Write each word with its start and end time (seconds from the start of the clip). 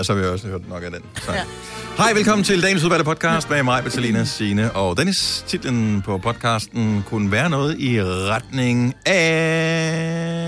Ja, 0.00 0.04
så 0.04 0.14
har 0.14 0.20
vi 0.20 0.26
også 0.26 0.46
hørt 0.46 0.68
nok 0.68 0.82
af 0.82 0.90
den. 0.90 1.00
Så. 1.14 1.32
Ja. 1.32 1.42
Hej, 1.96 2.12
velkommen 2.12 2.44
til 2.44 2.62
dagens 2.62 2.84
udvalgte 2.84 3.04
podcast 3.04 3.50
med 3.50 3.62
mig, 3.62 3.84
Bettelina, 3.84 4.24
Signe 4.24 4.72
og 4.72 4.96
Dennis. 4.96 5.44
Titlen 5.46 6.02
på 6.02 6.18
podcasten 6.18 7.04
kunne 7.08 7.32
være 7.32 7.50
noget 7.50 7.80
i 7.80 8.02
retning 8.02 8.94
af... 9.06 10.44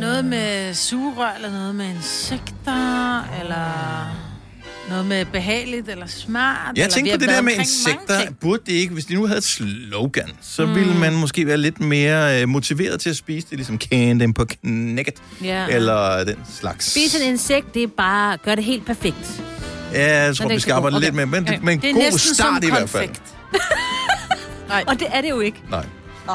Noget 0.00 0.24
med 0.24 0.74
sugerør, 0.74 1.32
eller 1.36 1.50
noget 1.50 1.74
med 1.74 1.86
insekter, 1.86 3.24
eller 3.40 4.25
noget 4.88 5.06
med 5.06 5.24
behageligt, 5.24 5.88
eller 5.88 6.06
smart. 6.06 6.76
Jeg 6.76 6.82
eller 6.82 6.94
tænkte 6.94 7.12
på 7.12 7.20
det 7.20 7.28
der 7.28 7.40
med 7.40 7.52
insekter. 7.52 8.20
Burde 8.40 8.62
det 8.66 8.72
ikke, 8.72 8.94
hvis 8.94 9.04
de 9.04 9.14
nu 9.14 9.26
havde 9.26 9.38
et 9.38 9.44
slogan, 9.44 10.28
så 10.40 10.66
mm. 10.66 10.74
ville 10.74 10.94
man 10.94 11.14
måske 11.16 11.46
være 11.46 11.56
lidt 11.56 11.80
mere 11.80 12.42
øh, 12.42 12.48
motiveret 12.48 13.00
til 13.00 13.10
at 13.10 13.16
spise 13.16 13.46
det, 13.50 13.58
ligesom 13.58 13.78
can 13.78 14.20
dem 14.20 14.32
på 14.34 14.44
knækket, 14.44 15.14
Ja. 15.42 15.66
eller 15.68 16.24
den 16.24 16.36
slags. 16.58 16.90
Spise 16.90 17.22
en 17.24 17.28
insekt, 17.32 17.74
det 17.74 17.82
er 17.82 17.86
bare 17.96 18.36
gør 18.36 18.54
det 18.54 18.64
helt 18.64 18.86
perfekt. 18.86 19.42
Ja, 19.92 20.22
jeg 20.24 20.36
tror, 20.36 20.48
det 20.48 20.54
vi 20.54 20.60
skal 20.60 20.72
arbejde 20.72 20.94
god. 20.96 21.00
lidt 21.02 21.14
med, 21.14 21.26
men, 21.26 21.42
Okay. 21.48 21.58
men 21.62 21.80
det 21.80 21.90
er 21.90 21.94
god 21.94 22.18
start 22.18 22.36
som 22.36 22.58
i 22.62 22.66
hvert 22.70 22.88
fald. 22.90 23.06
konfekt. 23.08 23.22
Og 24.88 25.00
det 25.00 25.06
er 25.12 25.20
det 25.20 25.30
jo 25.30 25.40
ikke. 25.40 25.62
Nej. 25.70 25.86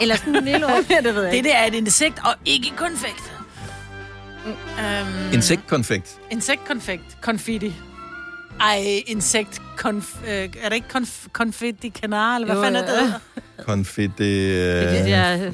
Eller 0.02 0.16
sådan 0.16 0.36
en 0.36 0.46
lille 0.46 0.66
ord. 0.74 0.84
det 1.04 1.16
ved 1.16 1.24
jeg 1.24 1.34
Det 1.34 1.44
der 1.44 1.56
er 1.56 1.66
et 1.68 1.74
insekt, 1.74 2.20
og 2.26 2.34
ikke 2.46 2.72
konfekt. 2.76 3.34
Um, 4.46 5.34
Insektkonfekt. 5.34 6.10
Insektkonfekt. 6.32 7.04
Konfetti. 7.22 7.74
Ej, 8.62 9.04
insekt 9.08 9.62
konf... 9.78 10.16
Øh, 10.24 10.30
er 10.32 10.70
det 10.70 10.74
ikke 10.74 10.88
konf... 10.90 11.26
konfetti 11.32 11.90
canar, 11.90 12.36
eller 12.36 12.46
hvad 12.46 12.56
Jo, 12.56 12.64
fanden 12.64 12.84
er 12.84 12.94
ja. 12.94 13.04
det? 13.06 13.14
Konfetti 13.66 14.24
Det 14.24 14.86
er 14.86 14.92
øh, 14.94 14.98
det 14.98 15.06
der 15.06 15.46
øh, 15.48 15.54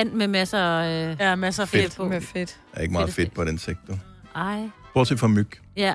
and 0.00 0.12
med 0.12 0.28
masser 0.28 0.58
af... 0.58 1.10
Øh, 1.10 1.16
Ja, 1.20 1.34
masser 1.36 1.62
af 1.62 1.68
Fedt. 1.68 1.82
fedt 1.82 1.96
på. 1.96 2.04
Med 2.08 2.20
fedt. 2.20 2.56
er 2.72 2.80
ikke 2.80 2.92
meget 2.92 3.06
fedt 3.08 3.16
fedt 3.16 3.34
på 3.34 3.42
et 3.42 3.48
insekt, 3.48 3.78
du. 3.88 3.98
ej, 4.36 4.58
Bortset 4.94 5.20
fra 5.20 5.26
myg. 5.28 5.48
ja. 5.76 5.94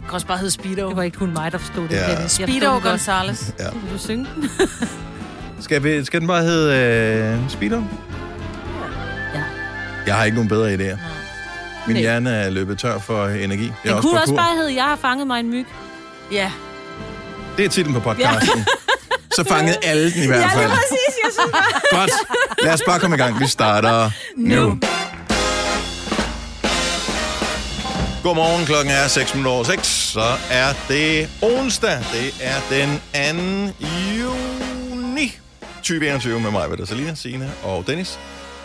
Det 0.00 0.08
kan 0.10 0.14
også 0.14 0.26
bare 0.26 0.38
hedde 0.38 0.50
Speedo. 0.50 0.88
Det 0.88 0.96
var 0.96 1.02
ikke 1.02 1.18
kun 1.18 1.32
mig, 1.32 1.52
der 1.52 1.58
forstod 1.58 1.88
det. 1.88 1.94
Ja. 1.96 2.28
Speedo 2.28 2.74
den. 2.74 2.82
Gonzales. 2.82 3.54
Ja. 3.58 3.70
Vil 3.70 3.92
du 3.92 3.98
synge 3.98 4.26
den? 4.34 4.50
Skal, 5.60 5.82
vi, 5.84 6.04
skal 6.04 6.20
den 6.20 6.26
bare 6.28 6.42
hedde 6.42 7.36
øh, 7.42 7.50
Speedo? 7.50 7.76
Ja. 9.34 9.42
Jeg 10.06 10.14
har 10.14 10.24
ikke 10.24 10.34
nogen 10.34 10.48
bedre 10.48 10.74
idéer. 10.74 10.98
Min 11.86 11.94
Nej. 11.96 12.00
hjerne 12.02 12.30
er 12.30 12.50
løbet 12.50 12.78
tør 12.78 12.98
for 12.98 13.26
energi. 13.26 13.62
Jeg 13.64 13.70
er 13.70 13.82
Den 13.84 13.92
også 13.94 14.08
kunne 14.08 14.20
også 14.20 14.34
bare 14.34 14.56
hedde, 14.56 14.74
jeg 14.74 14.84
har 14.84 14.96
fanget 14.96 15.26
mig 15.26 15.40
en 15.40 15.50
myg. 15.50 15.66
Ja. 16.32 16.50
Det 17.56 17.64
er 17.64 17.68
titlen 17.68 17.94
på 17.94 18.00
podcasten. 18.00 18.64
Så 19.34 19.44
fangede 19.48 19.76
alle 19.82 20.12
den 20.12 20.22
i 20.22 20.26
hvert 20.26 20.50
fald. 20.52 20.70
præcis, 20.70 21.14
jeg 21.24 21.30
synes 21.32 21.54
Godt. 21.90 22.10
Lad 22.62 22.72
os 22.72 22.82
bare 22.86 23.00
komme 23.00 23.16
i 23.16 23.18
gang. 23.18 23.40
Vi 23.40 23.46
starter 23.46 24.10
nu. 24.36 24.78
Godmorgen, 28.22 28.66
klokken 28.66 28.92
er 28.92 29.08
6 29.08 29.34
minutter 29.34 29.52
over 29.52 29.64
6. 29.64 29.86
Så 29.88 30.24
er 30.50 30.68
det 30.88 31.28
onsdag. 31.42 31.98
Det 32.12 32.34
er 32.40 32.54
den 32.70 33.00
2. 33.78 33.84
juni 34.18 35.38
2021 35.76 36.40
med 36.40 36.50
mig, 36.50 36.70
Peter 36.70 36.86
Salina, 36.86 37.14
Signe 37.14 37.52
og 37.62 37.84
Dennis. 37.86 38.18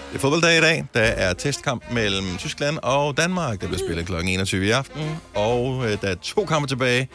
Det 0.09 0.15
er 0.15 0.19
fodbolddag 0.19 0.57
i 0.57 0.61
dag. 0.61 0.85
Der 0.93 1.02
er 1.02 1.33
testkamp 1.33 1.83
mellem 1.91 2.38
Tyskland 2.38 2.77
og 2.83 3.17
Danmark. 3.17 3.61
Der 3.61 3.67
bliver 3.67 3.79
spillet 3.79 4.05
kl. 4.05 4.13
21 4.13 4.66
i 4.66 4.69
aften. 4.71 5.21
Og 5.35 5.85
øh, 5.85 6.01
der 6.01 6.07
er 6.07 6.16
to 6.16 6.45
kampe 6.45 6.67
tilbage. 6.67 7.09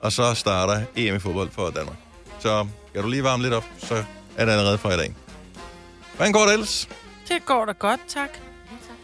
Og 0.00 0.12
så 0.12 0.34
starter 0.34 0.82
EM 0.96 1.16
i 1.16 1.18
fodbold 1.18 1.50
for 1.50 1.70
Danmark. 1.70 1.96
Så 2.38 2.66
kan 2.94 3.02
du 3.02 3.08
lige 3.08 3.22
varme 3.24 3.42
lidt 3.42 3.54
op, 3.54 3.64
så 3.78 3.94
er 4.36 4.44
det 4.44 4.52
allerede 4.52 4.78
fra 4.78 4.94
i 4.94 4.96
dag. 4.96 5.14
Hvordan 6.16 6.32
går 6.32 6.44
det 6.44 6.52
ellers? 6.52 6.88
Det 7.28 7.46
går 7.46 7.64
da 7.64 7.72
godt, 7.72 8.00
tak. 8.08 8.28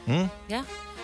Hmm? 0.06 0.26
Ja. 0.50 0.62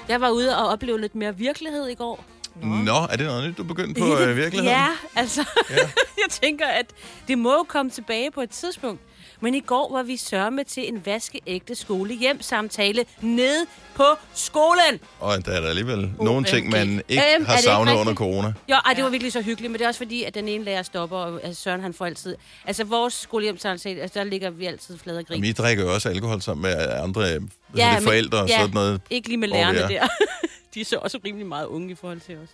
Jeg 0.09 0.21
var 0.21 0.31
ude 0.31 0.59
og 0.59 0.69
opleve 0.69 1.01
lidt 1.01 1.15
mere 1.15 1.37
virkelighed 1.37 1.87
i 1.89 1.95
går. 1.95 2.25
Nå, 2.63 2.97
er 3.11 3.17
det 3.17 3.27
noget 3.27 3.49
nyt, 3.49 3.57
du 3.59 3.63
er 3.63 3.67
begyndt 3.67 3.99
på 3.99 4.05
øh, 4.19 4.37
virkeligheden? 4.37 4.79
Ja, 4.79 4.89
altså, 5.17 5.45
Ja. 5.71 5.77
jeg 6.23 6.31
tænker, 6.31 6.67
at 6.67 6.87
det 7.29 7.39
må 7.39 7.53
jo 7.53 7.65
komme 7.69 7.91
tilbage 7.91 8.31
på 8.31 8.41
et 8.41 8.51
tidspunkt. 8.51 9.03
Men 9.41 9.55
i 9.55 9.61
går 9.61 9.93
var 9.93 10.03
vi 10.03 10.17
sørme 10.17 10.65
til 10.65 10.89
en 10.89 11.03
vaskeægte 11.07 11.75
skole-hjem-samtale 11.75 13.05
nede 13.21 13.67
på 13.95 14.05
skolen. 14.35 15.01
Og 15.21 15.47
der 15.47 15.53
er 15.53 15.61
der 15.61 15.69
alligevel 15.69 16.11
nogle 16.21 16.47
ting, 16.47 16.69
man 16.71 17.03
ikke 17.09 17.23
Øhm, 17.35 17.45
har 17.45 17.53
det 17.53 17.59
ikke 17.61 17.63
savnet 17.63 17.95
under 17.95 18.15
corona. 18.15 18.53
Jo, 18.71 18.75
ej, 18.87 18.93
det 18.95 19.05
var 19.05 19.11
virkelig 19.11 19.33
så 19.33 19.41
hyggeligt, 19.43 19.71
men 19.73 19.79
det 19.79 19.85
er 19.85 19.89
også 19.89 19.99
fordi, 19.99 20.23
at 20.25 20.35
den 20.35 20.49
ene 20.49 20.65
lærer 20.65 20.83
stopper, 20.83 21.17
og 21.17 21.41
altså, 21.45 21.63
Søren 21.63 21.81
han 21.81 21.95
får 21.95 22.07
altid... 22.07 22.37
Altså, 22.67 22.85
vores 22.85 23.15
skolehjemsamtale, 23.15 24.01
altså, 24.01 24.19
der 24.19 24.25
ligger 24.25 24.51
vi 24.51 24.67
altid 24.67 24.99
flade 24.99 25.19
og 25.19 25.27
grin. 25.27 25.41
Og 25.43 25.47
I 25.47 25.53
drikker 25.53 25.85
jo 25.85 25.95
også 25.95 26.09
alkohol 26.09 26.43
sammen 26.43 26.63
med 26.63 26.91
andre 27.03 27.23
ja, 27.23 27.39
Ja, 27.77 27.93
men- 27.95 28.03
forældre 28.03 28.39
og 28.39 28.49
ja. 28.49 28.59
sådan 28.59 28.75
noget. 28.75 29.01
Ikke 29.11 29.29
lige 29.29 29.39
med 29.39 29.49
lærerne 29.49 29.89
vi 29.89 29.95
er. 29.95 30.01
der. 30.01 30.09
De 30.75 30.81
er 30.81 30.85
så 30.85 30.97
også 30.97 31.19
rimelig 31.25 31.47
meget 31.47 31.67
unge 31.67 31.91
i 31.91 31.95
forhold 31.95 32.21
til 32.21 32.37
os. 32.37 32.49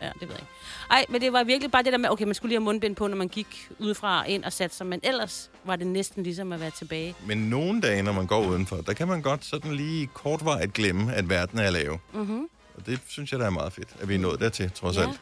Ja. 0.00 0.06
det 0.06 0.20
ved 0.20 0.28
jeg 0.28 0.38
ikke. 0.40 0.52
Ej, 0.90 1.04
men 1.08 1.20
det 1.20 1.32
var 1.32 1.44
virkelig 1.44 1.70
bare 1.70 1.82
det 1.82 1.92
der 1.92 1.98
med, 1.98 2.10
okay, 2.10 2.24
man 2.24 2.34
skulle 2.34 2.48
lige 2.50 2.58
have 2.58 2.64
mundbind 2.64 2.96
på, 2.96 3.06
når 3.06 3.16
man 3.16 3.28
gik 3.28 3.68
udefra 3.78 4.20
og 4.20 4.28
ind 4.28 4.44
og 4.44 4.52
satte 4.52 4.76
sig, 4.76 4.86
men 4.86 5.00
ellers 5.02 5.50
var 5.64 5.76
det 5.76 5.86
næsten 5.86 6.22
ligesom 6.22 6.52
at 6.52 6.60
være 6.60 6.70
tilbage. 6.70 7.14
Men 7.26 7.38
nogle 7.38 7.80
dage, 7.80 8.02
når 8.02 8.12
man 8.12 8.26
går 8.26 8.46
udenfor, 8.46 8.76
der 8.76 8.92
kan 8.92 9.08
man 9.08 9.22
godt 9.22 9.44
sådan 9.44 9.72
lige 9.74 10.06
kortvarigt 10.06 10.72
glemme, 10.72 11.14
at 11.14 11.28
verden 11.28 11.58
er 11.58 11.70
lav. 11.70 11.98
Mm-hmm. 12.12 12.48
Og 12.76 12.86
det 12.86 13.00
synes 13.08 13.32
jeg, 13.32 13.40
der 13.40 13.46
er 13.46 13.50
meget 13.50 13.72
fedt, 13.72 13.88
at 14.00 14.08
vi 14.08 14.14
er 14.14 14.18
nået 14.18 14.40
dertil, 14.40 14.70
trods 14.74 14.96
Ja. 14.96 15.02
alt. 15.02 15.20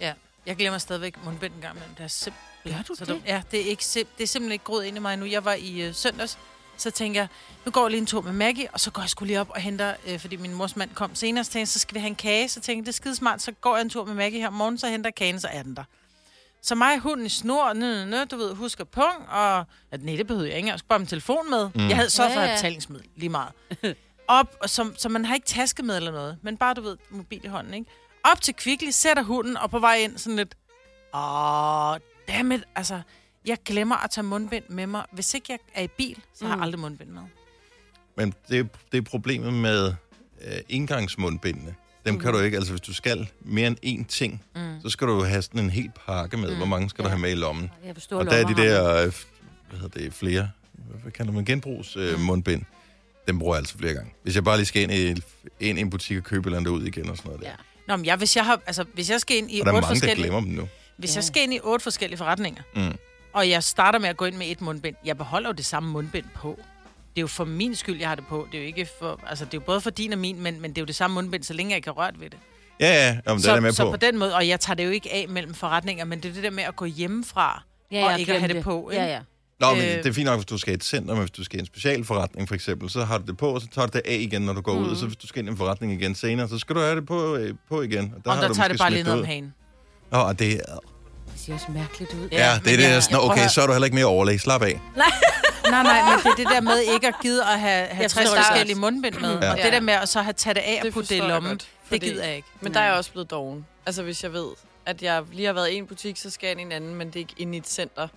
Ja. 0.00 0.12
Jeg 0.46 0.56
glemmer 0.56 0.78
stadigvæk 0.78 1.24
mundbind 1.24 1.54
en 1.54 1.60
gang 1.60 1.76
imellem. 1.76 1.94
Det 1.94 2.04
er 2.04 2.08
simpelthen 2.08 2.72
Gør 2.72 2.82
du 2.88 2.94
så 2.94 3.04
det? 3.04 3.08
dumt. 3.12 3.22
Ja, 3.26 3.42
det 3.50 3.60
er, 3.60 3.64
ikke 3.64 3.82
det 3.94 4.22
er 4.22 4.26
simpelthen 4.26 4.52
ikke 4.52 4.64
groet 4.64 4.84
ind 4.84 4.96
i 4.96 5.00
mig 5.00 5.16
nu. 5.16 5.24
Jeg 5.26 5.44
var 5.44 5.54
i 5.54 5.80
øh, 5.80 5.94
søndags, 5.94 6.38
så 6.78 6.90
tænker 6.90 7.20
jeg, 7.20 7.28
nu 7.64 7.70
går 7.70 7.82
jeg 7.84 7.90
lige 7.90 8.00
en 8.00 8.06
tur 8.06 8.20
med 8.20 8.32
Maggie, 8.32 8.68
og 8.72 8.80
så 8.80 8.90
går 8.90 9.02
jeg 9.02 9.10
skulle 9.10 9.26
lige 9.26 9.40
op 9.40 9.50
og 9.50 9.60
henter, 9.60 9.94
øh, 10.06 10.18
fordi 10.20 10.36
min 10.36 10.54
mors 10.54 10.76
mand 10.76 10.90
kom 10.94 11.14
senere, 11.14 11.44
så 11.44 11.50
tænkte 11.50 11.60
jeg, 11.60 11.68
så 11.68 11.78
skal 11.78 11.94
vi 11.94 12.00
have 12.00 12.08
en 12.08 12.14
kage. 12.14 12.48
Så 12.48 12.60
tænkte 12.60 12.72
jeg, 12.78 12.86
det 12.86 12.88
er 12.88 12.92
skide 12.92 13.16
smart, 13.16 13.42
så 13.42 13.52
går 13.52 13.76
jeg 13.76 13.82
en 13.82 13.90
tur 13.90 14.04
med 14.04 14.14
Maggie 14.14 14.40
her 14.40 14.46
om 14.48 14.52
morgenen, 14.54 14.78
så 14.78 14.88
henter 14.88 15.10
kagen, 15.10 15.40
så 15.40 15.48
er 15.52 15.62
den 15.62 15.76
der. 15.76 15.84
Så 16.62 16.74
mig 16.74 16.94
og 16.94 17.00
hunden 17.00 17.26
i 17.26 17.28
snor, 17.28 17.72
nø, 17.72 18.04
nø, 18.04 18.04
nø, 18.04 18.24
du 18.24 18.36
ved, 18.36 18.54
husker 18.54 18.84
pung, 18.84 19.28
og 19.28 19.58
at 19.90 20.02
nej, 20.02 20.16
det 20.16 20.26
behøvede 20.26 20.48
jeg 20.48 20.56
ikke, 20.56 20.68
jeg 20.68 20.78
skulle 20.78 20.88
bare 20.88 20.96
have 20.98 21.00
min 21.02 21.06
telefon 21.06 21.50
med. 21.50 21.70
Mm. 21.74 21.88
Jeg 21.88 21.96
havde 21.96 22.10
så 22.10 22.22
for 22.32 22.40
Ja, 22.40 22.46
ja. 22.46 22.54
betalingsmiddel, 22.54 23.08
lige 23.16 23.30
meget. 23.30 23.52
Op, 24.28 24.56
og 24.62 24.70
så, 24.70 24.90
så 24.96 25.08
man 25.08 25.24
har 25.24 25.34
ikke 25.34 25.46
taske 25.46 25.82
med 25.82 25.96
eller 25.96 26.12
noget, 26.12 26.38
men 26.42 26.56
bare, 26.56 26.74
du 26.74 26.80
ved, 26.80 26.96
mobil 27.10 27.40
i 27.44 27.48
hånden, 27.48 27.74
ikke? 27.74 27.90
Op 28.24 28.40
til 28.40 28.54
Kvickly, 28.54 28.90
sætter 28.90 29.22
hunden, 29.22 29.56
og 29.56 29.70
på 29.70 29.78
vej 29.78 29.96
ind 29.96 30.18
sådan 30.18 30.36
lidt, 30.36 30.54
åh, 31.14 31.96
dammit, 32.28 32.64
altså, 32.76 33.00
jeg 33.48 33.58
glemmer 33.64 33.96
at 34.04 34.10
tage 34.10 34.24
mundbind 34.24 34.64
med 34.68 34.86
mig. 34.86 35.04
Hvis 35.12 35.34
ikke 35.34 35.46
jeg 35.48 35.58
er 35.74 35.82
i 35.82 35.88
bil, 35.88 36.16
så 36.34 36.44
har 36.44 36.50
jeg 36.52 36.56
Mm. 36.56 36.62
aldrig 36.62 36.80
mundbind 36.80 37.08
med. 37.08 37.22
Men 38.16 38.34
det, 38.48 38.58
er- 38.58 38.64
det 38.92 38.98
er 38.98 39.02
problemet 39.02 39.52
med 39.54 39.94
øh, 40.44 40.52
indgangsmundbindene. 40.68 41.74
Dem 42.06 42.14
Mhm. 42.14 42.22
kan 42.22 42.32
du 42.32 42.38
ikke, 42.40 42.56
altså 42.56 42.72
hvis 42.72 42.80
du 42.80 42.94
skal 42.94 43.28
mere 43.40 43.66
end 43.66 43.76
én 43.86 44.04
ting, 44.08 44.44
mm. 44.56 44.80
så 44.82 44.88
skal 44.88 45.06
du 45.06 45.22
have 45.24 45.42
sådan 45.42 45.60
en 45.60 45.70
hel 45.70 45.90
pakke 46.06 46.36
med. 46.36 46.50
Mm. 46.50 46.56
Hvor 46.56 46.66
mange 46.66 46.90
skal 46.90 47.04
du 47.04 47.08
Ja. 47.08 47.14
have 47.14 47.20
med 47.20 47.30
i 47.30 47.34
lommen? 47.34 47.70
Jeg 47.84 47.94
forstår 47.94 48.18
Og 48.18 48.26
der 48.26 48.32
er 48.32 48.44
de 48.46 48.54
der, 48.54 48.94
øh, 48.94 49.12
hvad 49.70 49.80
hedder 49.80 50.00
det, 50.00 50.14
flere, 50.14 50.50
hvad 51.02 51.12
kalder 51.12 51.32
man, 51.32 51.44
genbrugs 51.44 51.96
øh, 51.96 52.20
mundbind. 52.20 52.62
Dem 53.28 53.38
bruger 53.38 53.54
jeg 53.54 53.58
altså 53.58 53.78
flere 53.78 53.94
gange. 53.94 54.12
Hvis 54.22 54.34
jeg 54.34 54.44
bare 54.44 54.56
lige 54.56 54.66
skal 54.66 54.82
ind 54.82 54.92
i, 54.92 55.22
ind 55.60 55.78
i 55.78 55.80
en 55.80 55.90
butik 55.90 56.16
og 56.18 56.24
købe 56.24 56.40
et 56.40 56.46
eller 56.46 56.58
andet 56.58 56.70
ud 56.70 56.86
igen 56.86 57.08
og 57.10 57.16
sådan 57.16 57.28
noget 57.28 57.42
der. 57.42 57.48
Ja. 57.48 57.54
Nå, 57.88 57.96
men 57.96 58.06
jeg, 58.06 58.16
hvis, 58.16 58.36
jeg 58.36 58.44
har, 58.44 58.60
altså, 58.66 58.84
hvis 58.94 59.10
jeg 59.10 59.20
skal 59.20 59.36
ind 59.36 59.50
i 59.50 59.60
Og 59.60 59.66
der 59.66 59.72
er 59.72 59.76
otte 59.76 59.86
mange, 59.86 59.94
der 59.94 60.00
forskellige... 60.00 60.22
glemmer 60.24 60.40
dem 60.40 60.50
nu. 60.50 60.68
Hvis 60.96 61.10
Ja. 61.14 61.16
jeg 61.16 61.24
skal 61.24 61.42
ind 61.42 61.54
i 61.54 61.60
otte 61.62 61.82
forskellige 61.82 62.18
forretninger, 62.18 62.62
Mm. 62.74 62.94
Og 63.38 63.48
jeg 63.50 63.62
starter 63.62 63.98
med 63.98 64.08
at 64.08 64.16
gå 64.16 64.24
ind 64.24 64.36
med 64.36 64.46
et 64.50 64.60
mundbind, 64.60 64.96
jeg 65.04 65.16
beholder 65.18 65.48
jo 65.48 65.52
det 65.52 65.64
samme 65.64 65.90
mundbind 65.90 66.24
på. 66.34 66.58
Det 67.10 67.20
er 67.20 67.20
jo 67.20 67.26
for 67.26 67.44
min 67.44 67.74
skyld, 67.74 67.98
jeg 68.00 68.08
har 68.08 68.14
det 68.14 68.26
på. 68.26 68.48
Det 68.52 68.58
er 68.58 68.62
jo 68.62 68.66
ikke 68.66 68.86
for, 69.00 69.20
altså 69.26 69.44
det 69.44 69.54
er 69.54 69.58
jo 69.58 69.62
både 69.66 69.80
for 69.80 69.90
din 69.90 70.12
og 70.12 70.18
min, 70.18 70.40
men, 70.42 70.60
men 70.60 70.70
det 70.70 70.78
er 70.78 70.82
jo 70.82 70.86
det 70.86 70.94
samme 70.94 71.14
mundbind, 71.14 71.42
så 71.42 71.52
længe 71.54 71.70
jeg 71.70 71.76
ikke 71.76 71.88
har 71.88 71.92
rørt 71.92 72.20
ved 72.20 72.30
det. 72.30 72.38
Ja, 72.80 72.86
ja, 72.86 73.18
jamen, 73.26 73.42
det 73.42 73.48
er 73.48 73.54
så, 73.54 73.60
med 73.60 73.72
så 73.72 73.84
på. 73.84 73.90
på 73.90 73.96
den 73.96 74.18
måde, 74.18 74.34
og 74.34 74.48
jeg 74.48 74.60
tager 74.60 74.74
det 74.74 74.84
jo 74.84 74.90
ikke 74.90 75.12
af 75.12 75.26
mellem 75.28 75.54
forretninger, 75.54 76.04
men 76.04 76.20
det 76.20 76.28
er 76.28 76.32
det 76.32 76.42
der 76.42 76.50
med 76.50 76.62
at 76.64 76.76
gå 76.76 76.84
hjemmefra, 76.84 77.62
ja, 77.92 78.04
og 78.12 78.20
ikke 78.20 78.32
at 78.34 78.40
have 78.40 78.48
glemte 78.48 78.56
det 78.56 78.64
på, 78.64 78.90
ikke? 78.90 79.02
Ja, 79.02 79.08
ja. 79.12 79.20
Nå, 79.60 79.74
men 79.74 79.78
øh, 79.84 79.88
det 79.90 80.06
er 80.06 80.12
fint 80.12 80.24
nok, 80.26 80.36
hvis 80.36 80.46
du 80.46 80.58
skal 80.58 80.72
i 80.72 80.74
et 80.74 80.84
center, 80.84 81.14
men 81.14 81.20
hvis 81.22 81.30
du 81.30 81.44
skal 81.44 81.58
i 81.58 81.60
en 81.60 81.66
specialforretning 81.66 82.48
for 82.48 82.54
eksempel, 82.54 82.90
så 82.90 83.04
har 83.04 83.18
du 83.18 83.24
det 83.26 83.36
på, 83.36 83.48
og 83.54 83.60
så 83.60 83.68
tager 83.74 83.86
du 83.86 83.90
det 83.98 84.02
af 84.06 84.16
igen, 84.20 84.42
når 84.42 84.52
du 84.52 84.60
går 84.60 84.74
mm. 84.78 84.84
ud. 84.84 84.90
Og 84.90 84.96
så 84.96 85.06
hvis 85.06 85.16
du 85.16 85.26
skal 85.26 85.38
ind 85.40 85.48
i 85.48 85.50
en 85.50 85.56
forretning 85.56 85.92
igen 85.92 86.14
senere, 86.14 86.48
så 86.48 86.58
skal 86.58 86.76
du 86.76 86.80
have 86.80 86.96
det 86.96 87.06
på, 87.06 87.36
øh, 87.36 87.54
på 87.68 87.82
igen. 87.82 88.12
Og 88.16 88.24
der, 88.24 88.30
Og 88.30 88.36
har 88.36 88.42
der 88.42 88.48
du 88.48 88.54
tager 88.54 88.68
det 88.68 88.78
bare 88.78 88.90
lige 88.90 89.02
ned 89.02 89.12
om 89.12 89.24
hagen. 89.24 89.54
Nå, 90.10 90.18
og 90.18 90.38
det, 90.38 90.52
er- 90.54 90.58
Det 90.58 90.97
ser 91.48 91.54
også 91.54 91.66
mærkeligt 91.72 92.12
ud. 92.14 92.28
ja, 92.32 92.58
det 92.64 92.72
er 92.72 92.76
det, 92.76 92.82
jeg- 92.90 93.02
sådan, 93.02 93.18
okay, 93.20 93.48
så 93.48 93.62
er 93.62 93.66
du 93.66 93.72
heller 93.72 93.84
ikke 93.84 93.94
mere 93.94 94.04
overlæg. 94.04 94.40
Slap 94.40 94.62
af. 94.62 94.80
Nej, 95.70 95.82
nej, 95.82 96.00
men 96.02 96.18
det 96.24 96.30
er 96.30 96.34
det 96.36 96.46
der 96.46 96.60
med 96.60 96.78
ikke 96.80 97.08
at 97.08 97.14
gide 97.22 97.42
at 97.44 97.60
have, 97.60 97.86
have 97.86 98.02
Jeg 98.02 98.10
60 98.10 98.12
forstår 98.12 98.36
det 98.36 98.44
forskellige 98.46 98.76
mundbind 98.78 99.14
med. 99.14 99.38
Ja. 99.40 99.50
Og 99.52 99.56
det 99.62 99.72
der 99.72 99.80
med 99.80 99.94
at 99.94 100.08
så 100.08 100.22
have 100.22 100.32
taget 100.32 100.56
det 100.56 100.62
af 100.62 100.76
og 100.80 100.84
Det 100.84 100.92
putte 100.92 101.08
det 101.08 101.16
i 101.24 101.28
lommen, 101.28 101.50
godt, 101.50 101.68
det 101.90 102.00
gider 102.00 102.24
jeg 102.24 102.36
ikke. 102.36 102.48
Men 102.60 102.74
der 102.74 102.80
er 102.80 102.84
jeg 102.84 102.94
også 102.94 103.10
blevet 103.12 103.30
doven. 103.30 103.66
Altså, 103.86 104.02
hvis 104.02 104.22
jeg 104.22 104.32
ved, 104.32 104.46
at 104.86 105.02
jeg 105.02 105.22
lige 105.32 105.46
har 105.46 105.52
været 105.52 105.70
i 105.70 105.74
en 105.74 105.86
butik, 105.86 106.16
så 106.16 106.30
skal 106.30 106.46
jeg 106.46 106.50
ind 106.52 106.60
i 106.60 106.62
en 106.62 106.72
anden, 106.72 106.94
men 106.94 107.06
det 107.06 107.14
er 107.16 107.20
ikke 107.20 107.34
inde 107.36 107.54
i 107.54 107.58
et 107.60 107.68
center. 107.68 108.08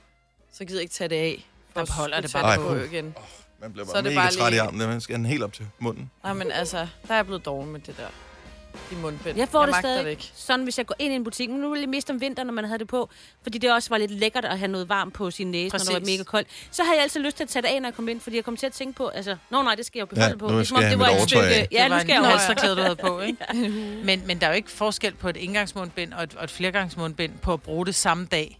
Så 0.53 0.65
gider 0.65 0.79
jeg 0.79 0.81
ikke 0.83 0.93
tage 0.93 1.07
det 1.07 1.15
af. 1.15 1.45
Der 1.75 1.85
skulle 1.85 2.21
det 2.21 2.31
bare 2.33 2.57
på 2.57 2.75
igen. 2.75 3.15
Man 3.61 3.71
bliver 3.73 3.85
Så 3.87 3.91
bare 3.93 3.99
er 3.99 4.03
det 4.03 4.13
mega 4.15 4.25
bare 4.25 4.31
træt 4.31 4.47
i 4.47 4.51
lige- 4.51 4.61
armen. 4.61 4.87
Man 4.87 5.01
skal 5.01 5.15
den 5.15 5.25
helt 5.25 5.43
op 5.43 5.53
til 5.53 5.65
munden. 5.79 6.11
Nej, 6.23 6.33
men 6.33 6.51
altså, 6.51 6.77
der 6.77 7.11
er 7.11 7.15
jeg 7.15 7.25
blevet 7.25 7.45
doven 7.45 7.71
med 7.71 7.79
det 7.79 7.97
der. 7.97 8.07
I 8.91 8.95
mundbind. 8.95 9.37
Jeg 9.37 9.47
får 9.49 9.59
jeg 9.59 9.67
det 9.67 9.75
stadig 9.75 10.03
det 10.05 10.11
ikke. 10.11 10.31
sådan, 10.35 10.63
hvis 10.63 10.77
jeg 10.77 10.85
går 10.85 10.95
ind 10.99 11.13
i 11.13 11.15
en 11.15 11.23
butik. 11.23 11.49
Men 11.49 11.59
nu 11.59 11.73
er 11.73 11.79
det 11.79 11.89
mest 11.89 12.09
om 12.09 12.21
vinteren, 12.21 12.45
når 12.47 12.53
man 12.53 12.65
havde 12.65 12.79
det 12.79 12.87
på. 12.87 13.09
Fordi 13.43 13.57
det 13.57 13.73
også 13.73 13.89
var 13.89 13.97
lidt 13.97 14.11
lækkert 14.11 14.45
at 14.45 14.59
have 14.59 14.71
noget 14.71 14.89
varmt 14.89 15.13
på 15.13 15.31
sin 15.31 15.51
næse, 15.51 15.71
Præcis. 15.71 15.89
når 15.89 15.95
det 15.99 16.07
var 16.07 16.11
mega 16.11 16.23
koldt. 16.23 16.47
Så 16.71 16.83
havde 16.83 16.95
jeg 16.95 17.03
altid 17.03 17.19
lyst 17.21 17.37
til 17.37 17.43
at 17.43 17.49
tage 17.49 17.61
det 17.63 17.67
af, 17.69 17.81
når 17.81 17.89
jeg 17.89 17.95
kom 17.95 18.07
ind. 18.09 18.19
Fordi 18.21 18.35
jeg 18.35 18.43
kom 18.43 18.57
til 18.57 18.65
at 18.65 18.73
tænke 18.73 18.97
på, 18.97 19.07
altså, 19.07 19.35
nå 19.49 19.61
nej, 19.61 19.75
det 19.75 19.85
skal 19.85 19.99
jeg 19.99 20.01
jo 20.01 20.05
beholde 20.15 20.31
Ja, 20.31 20.37
på. 20.37 20.47
nu 20.49 20.57
Det 20.59 20.67
som 20.67 20.75
skal 20.77 20.77
om, 20.77 20.83
jeg 20.83 20.97
det 20.99 21.05
have 21.07 21.15
var 21.17 21.23
et 21.23 21.29
stykke... 21.29 21.67
Ja, 21.71 21.87
nu 21.87 21.99
skal 21.99 22.09
jeg 22.09 22.17
jo 22.17 22.23
have 22.23 22.37
halsterklæde, 22.37 22.75
du 22.75 22.81
havde 22.81 22.95
på, 22.95 23.19
ikke? 23.27 23.45
men, 24.05 24.23
men 24.27 24.39
der 24.39 24.45
er 24.47 24.51
jo 24.51 24.55
ikke 24.55 24.71
forskel 24.71 25.13
på 25.15 25.29
et 25.29 25.37
indgangsmundbind 25.37 26.13
og 26.13 26.23
et, 26.23 26.35
og 26.35 26.43
et 26.43 26.51
flergangsmundbind 26.51 27.31
på 27.41 27.53
at 27.53 27.61
bruge 27.61 27.85
det 27.85 27.95
samme 27.95 28.25
dag. 28.25 28.57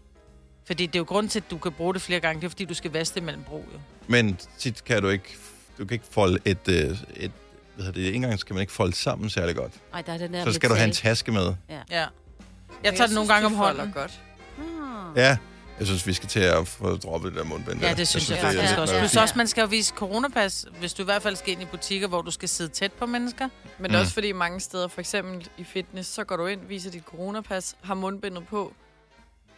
Fordi 0.66 0.86
det 0.86 0.94
er 0.94 1.00
jo 1.00 1.04
grund 1.04 1.28
til, 1.28 1.38
at 1.40 1.50
du 1.50 1.58
kan 1.58 1.72
bruge 1.72 1.94
det 1.94 2.02
flere 2.02 2.20
gange. 2.20 2.40
Det 2.40 2.46
er 2.46 2.50
fordi, 2.50 2.64
du 2.64 2.74
skal 2.74 2.90
vaske 2.92 3.14
det 3.14 3.22
mellem 3.22 3.42
brug, 3.42 3.64
jo. 3.74 3.78
Men 4.06 4.38
tit 4.58 4.84
kan 4.84 5.02
du 5.02 5.08
ikke, 5.08 5.36
du 5.78 5.84
kan 5.84 5.94
ikke 5.94 6.04
folde 6.10 6.38
et, 6.44 6.68
øh, 6.68 6.96
et 7.16 7.30
hvad 7.74 7.84
hedder 7.86 8.00
det, 8.00 8.14
engang 8.14 8.38
skal 8.38 8.54
man 8.54 8.60
ikke 8.60 8.72
folde 8.72 8.96
sammen 8.96 9.30
særlig 9.30 9.56
godt. 9.56 9.72
Ej, 9.94 10.02
der 10.02 10.12
er 10.12 10.18
den 10.18 10.34
der 10.34 10.44
Så 10.44 10.52
skal 10.52 10.70
du 10.70 10.74
have 10.74 10.86
en 10.86 10.92
taske 10.92 11.32
med. 11.32 11.54
Ja. 11.68 11.80
Men 11.88 12.84
Jeg 12.84 12.94
tager 12.94 13.06
det 13.06 13.14
nogle 13.14 13.32
gange 13.32 13.46
om 13.46 13.54
hånden. 13.54 13.92
Godt. 13.92 14.20
Ah. 14.58 15.16
Ja, 15.18 15.36
jeg 15.78 15.86
synes, 15.86 16.06
vi 16.06 16.12
skal 16.12 16.28
til 16.28 16.40
at 16.40 16.68
få 16.68 16.96
droppet 16.96 17.32
det 17.32 17.38
der 17.38 17.44
mundbind. 17.44 17.80
Ja, 17.80 17.94
det 17.94 18.08
synes 18.08 18.30
jeg, 18.30 18.38
er 18.38 18.42
faktisk 18.42 18.78
også. 18.78 18.98
Plus 18.98 19.16
også, 19.16 19.34
man 19.36 19.46
skal 19.46 19.60
jo 19.62 19.66
vise 19.68 19.94
coronapas, 19.96 20.66
hvis 20.78 20.94
du 20.94 21.02
i 21.02 21.04
hvert 21.04 21.22
fald 21.22 21.36
skal 21.36 21.52
ind 21.52 21.62
i 21.62 21.64
butikker, 21.64 22.08
hvor 22.08 22.22
du 22.22 22.30
skal 22.30 22.48
sidde 22.48 22.70
tæt 22.70 22.92
på 22.92 23.06
mennesker. 23.06 23.48
Men 23.78 23.90
Mm. 23.90 23.96
også 23.96 24.12
fordi 24.12 24.32
mange 24.32 24.60
steder, 24.60 24.88
for 24.88 25.00
eksempel 25.00 25.48
i 25.58 25.64
fitness, 25.64 26.08
så 26.08 26.24
går 26.24 26.36
du 26.36 26.46
ind, 26.46 26.60
viser 26.68 26.90
dit 26.90 27.02
coronapas, 27.04 27.76
har 27.82 27.94
mundbindet 27.94 28.46
på, 28.46 28.72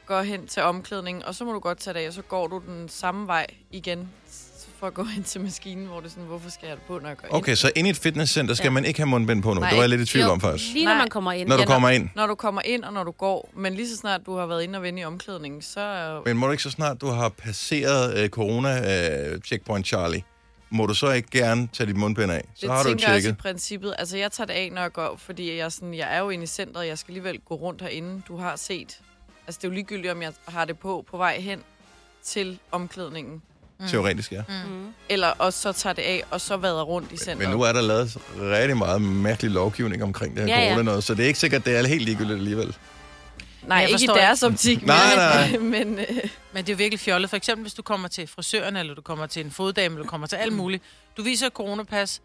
går 0.07 0.23
hen 0.23 0.47
til 0.47 0.63
omklædningen, 0.63 1.25
og 1.25 1.35
så 1.35 1.45
må 1.45 1.53
du 1.53 1.59
godt 1.59 1.79
tage 1.79 1.95
det 1.95 2.01
af, 2.01 2.07
og 2.09 2.13
så 2.15 2.23
går 2.23 2.47
du 2.47 2.63
den 2.67 2.89
samme 2.89 3.27
vej 3.27 3.47
igen 3.71 4.09
for 4.85 4.89
at 4.89 4.95
gå 4.95 5.05
hen 5.15 5.23
til 5.25 5.41
maskinen, 5.41 5.87
hvor 5.87 5.97
det 6.01 6.07
er 6.07 6.11
sådan, 6.11 6.25
hvorfor 6.25 6.51
skal 6.51 6.67
jeg 6.67 6.77
det 6.77 6.85
på, 6.87 6.99
når 6.99 7.09
jeg 7.09 7.17
går 7.17 7.27
ind? 7.29 7.35
Okay, 7.37 7.55
så 7.55 7.71
ind 7.75 7.87
i 7.87 7.91
et 7.91 7.97
fitnesscenter 7.97 8.55
skal 8.55 8.67
Ja. 8.67 8.71
man 8.71 8.85
ikke 8.85 9.01
have 9.01 9.07
mundbind 9.07 9.43
på 9.43 9.55
nu. 9.55 9.61
Nej, 9.61 9.69
det 9.69 9.77
var 9.77 9.83
jeg 9.83 9.91
lidt 9.91 10.01
i 10.01 10.05
tvivl 10.07 10.25
jo. 10.27 10.31
om 10.33 10.41
først. 10.41 10.65
Lige 10.73 10.85
når 10.85 10.93
Nej. 10.93 10.99
man 10.99 11.09
kommer 11.09 11.33
ind. 11.33 11.49
Når 11.49 11.57
du 11.57 11.61
Ja, 11.63 11.67
kommer 11.67 11.89
ind. 11.89 12.09
Når 12.17 12.27
du 12.27 12.35
kommer 12.35 12.63
ind, 12.65 12.85
og 12.85 12.93
når 12.93 13.05
du 13.05 13.11
går, 13.11 13.51
men 13.57 13.75
lige 13.75 13.89
så 13.89 13.97
snart 13.97 14.21
du 14.27 14.37
har 14.37 14.47
været 14.47 14.63
inde 14.63 14.77
og 14.77 14.83
vende 14.83 15.01
i 15.01 15.05
omklædningen, 15.05 15.63
så 15.63 15.81
er 15.81 16.23
Men 16.27 16.37
må 16.37 16.47
du 16.47 16.53
ikke 16.53 16.63
så 16.63 16.71
snart, 16.71 17.01
du 17.01 17.07
har 17.07 17.29
passeret 17.29 18.19
øh, 18.19 18.29
corona-checkpoint 18.29 19.87
Charlie, 19.87 20.23
må 20.71 20.87
du 20.87 20.95
så 20.95 21.11
ikke 21.11 21.29
gerne 21.31 21.69
tage 21.73 21.87
dit 21.87 21.97
mundbind 21.97 22.33
af? 22.33 22.45
Så 22.55 22.67
det 22.67 22.71
har 22.71 22.83
du 22.83 22.89
tænker 22.89 23.05
jeg 23.09 23.15
også 23.17 23.19
i 23.19 23.23
tjekket. 23.31 23.39
princippet. 23.43 23.95
Altså, 23.99 24.17
jeg 24.17 24.33
tager 24.33 24.47
det 24.47 24.55
af, 24.55 24.71
når 24.73 24.83
jeg 24.83 24.93
går, 24.93 25.17
fordi 25.19 25.57
jeg, 25.57 25.65
er 25.65 25.69
sådan, 25.69 25.95
jeg 25.95 26.15
er 26.15 26.19
jo 26.19 26.31
inde 26.31 26.45
i 26.45 26.47
centret, 26.47 26.87
jeg 26.87 26.99
skal 26.99 27.11
alligevel 27.13 27.41
gå 27.49 27.55
rundt 27.55 27.83
herinde. 27.83 28.23
Du 28.29 28.37
har 28.37 28.57
set. 28.57 28.99
Altså, 29.47 29.59
det 29.63 29.65
er 29.65 29.69
jo 29.69 29.75
ligegyldigt, 29.75 30.13
om 30.13 30.23
jeg 30.23 30.33
har 30.49 30.65
det 30.65 30.79
på 30.79 31.05
på 31.11 31.17
vej 31.17 31.41
hen 31.41 31.61
til 32.25 32.59
omklædningen. 32.73 33.43
Teoretisk, 33.91 34.33
ja. 34.33 34.43
Mm. 34.49 34.95
Eller 35.09 35.29
også 35.29 35.61
så 35.61 35.73
tager 35.73 35.95
det 35.95 36.03
af, 36.03 36.23
og 36.31 36.41
så 36.41 36.57
vader 36.57 36.83
rundt 36.83 37.13
i 37.13 37.17
centret. 37.17 37.39
Men 37.39 37.49
nu 37.51 37.63
er 37.63 37.73
der 37.73 37.81
lavet 37.81 38.17
rigtig 38.41 38.77
meget 38.77 39.03
mærkelig 39.03 39.51
lovgivning 39.51 40.03
omkring 40.03 40.37
det 40.37 40.43
her 40.49 40.57
Ja, 40.57 40.63
ja. 40.63 40.69
corona 40.69 40.83
noget, 40.83 41.05
så 41.05 41.15
det 41.15 41.23
er 41.23 41.27
ikke 41.27 41.39
sikkert, 41.39 41.65
det 41.67 41.77
er 41.79 41.87
helt 41.87 42.03
ligegyldigt 42.03 42.39
alligevel. 42.39 42.77
Nej, 43.63 43.77
Jeg 43.79 43.89
ikke 43.91 44.05
i 44.05 44.07
forstår 44.07 44.15
deres 44.21 44.43
optik. 44.43 44.87
Nej, 44.87 45.49
men, 45.59 45.71
men 45.71 45.99
øh, 45.99 46.07
Men 46.53 46.65
det 46.65 46.69
er 46.69 46.73
jo 46.73 46.77
virkelig 46.77 47.01
fjollet. 47.01 47.31
For 47.31 47.37
eksempel, 47.37 47.63
hvis 47.63 47.75
du 47.75 47.83
kommer 47.83 48.09
til 48.09 48.27
frisøren, 48.27 48.77
eller 48.77 48.95
du 48.95 49.03
kommer 49.03 49.27
til 49.27 49.45
en 49.45 49.51
foddame, 49.51 49.95
eller 49.95 50.03
du 50.05 50.11
kommer 50.11 50.27
til 50.27 50.37
alt 50.37 50.53
muligt. 50.53 50.83
Du 51.17 51.23
viser 51.23 51.49
coronapas. 51.51 52.21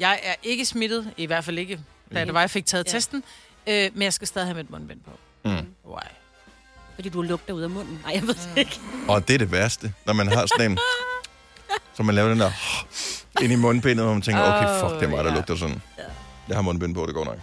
Jeg 0.00 0.20
er 0.22 0.34
ikke 0.42 0.64
smittet, 0.64 1.10
i 1.16 1.26
hvert 1.26 1.44
fald 1.44 1.58
ikke, 1.58 1.80
da 2.14 2.24
det 2.24 2.34
var, 2.34 2.40
jeg 2.40 2.50
fik 2.50 2.66
taget 2.66 2.86
Ja. 2.86 2.90
testen. 2.90 3.24
Øh, 3.66 3.90
men 3.94 4.02
jeg 4.02 4.12
skal 4.12 4.28
stadig 4.28 4.46
have 4.48 4.56
mit 4.56 4.70
mundbind 4.70 5.00
på. 5.00 5.10
Mm. 5.44 5.50
Why? 5.90 6.02
Fordi 6.94 7.08
du 7.08 7.22
lugter 7.22 7.52
ud 7.54 7.62
af 7.62 7.70
munden. 7.70 8.00
Nej, 8.04 8.12
jeg 8.14 8.22
ved 8.22 8.34
det 8.34 8.58
ikke. 8.58 8.80
Og 9.08 9.28
det 9.28 9.34
er 9.34 9.38
det 9.38 9.52
værste, 9.52 9.92
når 10.06 10.12
man 10.12 10.32
har 10.32 10.46
sådan 10.46 10.70
en... 10.70 10.78
Så 11.94 12.02
man 12.02 12.14
laver 12.14 12.28
den 12.28 12.40
der 12.40 12.50
ind 13.42 13.52
i 13.52 13.56
mundbindet, 13.56 14.06
og 14.06 14.12
man 14.12 14.22
tænker, 14.22 14.42
okay, 14.42 14.80
fuck, 14.80 15.00
det 15.00 15.02
er 15.02 15.08
mig, 15.16 15.24
der 15.24 15.30
ja. 15.30 15.36
lugter 15.36 15.56
sådan. 15.56 15.82
Jeg 16.48 16.56
har 16.56 16.62
mundbind 16.62 16.94
på, 16.94 17.06
det 17.06 17.14
går 17.14 17.24
nok. 17.24 17.38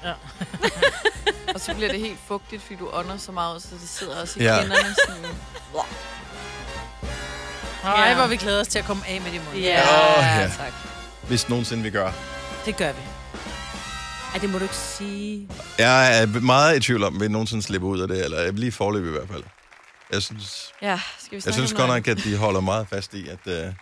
og 1.56 1.60
så 1.62 1.74
bliver 1.76 1.92
det 1.92 2.00
helt 2.00 2.20
fugtigt, 2.28 2.62
fordi 2.62 2.76
du 2.76 2.90
ånder 2.94 3.18
så 3.18 3.32
meget, 3.32 3.62
så 3.62 3.68
det 3.82 3.90
sidder 3.90 4.22
også 4.22 4.40
i 4.40 4.44
Ja. 4.44 4.56
ja. 4.56 4.62
kinderne. 4.62 4.96
Sådan. 5.08 5.24
Nej, 7.84 8.08
Ja. 8.10 8.16
hvor 8.16 8.28
vi 8.28 8.36
glæder 8.38 8.62
os 8.62 8.68
til 8.68 8.80
at 8.80 8.86
komme 8.86 9.04
af 9.08 9.22
med 9.22 9.32
de 9.32 9.38
mundbind. 9.40 9.64
Ja, 9.66 9.82
Åh, 10.18 10.24
ja. 10.42 10.52
tak. 10.58 10.74
Hvis 11.28 11.50
nogensinde 11.50 11.84
vi 11.84 11.90
gør. 11.90 12.12
Det 12.66 12.78
gør 12.78 12.92
vi. 12.92 13.02
Ej, 14.34 14.40
det 14.42 14.50
må 14.50 14.58
du 14.58 14.64
ikke 14.64 14.76
sige. 14.76 15.48
Jeg 15.78 16.22
er 16.22 16.26
meget 16.42 16.78
i 16.78 16.80
tvivl 16.80 17.04
om, 17.04 17.14
om 17.16 17.22
vi 17.22 17.28
nogensinde 17.28 17.64
slipper 17.64 17.88
ud 17.88 18.00
af 18.00 18.08
det, 18.08 18.24
eller 18.26 18.52
lige 18.52 18.72
forløb 18.72 19.06
i 19.06 19.10
hvert 19.10 19.28
fald. 19.32 19.44
Jeg 20.12 20.22
synes, 20.22 20.72
Ja, 20.82 21.00
skal 21.20 21.38
vi 21.38 21.44
jeg 21.46 21.54
synes 21.54 21.74
godt 21.74 21.88
nok, 21.88 22.08
at 22.08 22.18
de 22.24 22.38
holder 22.38 22.60
meget 22.60 22.88
fast 22.90 23.14
i, 23.14 23.28
at... 23.28 23.40
Uh, 23.46 23.74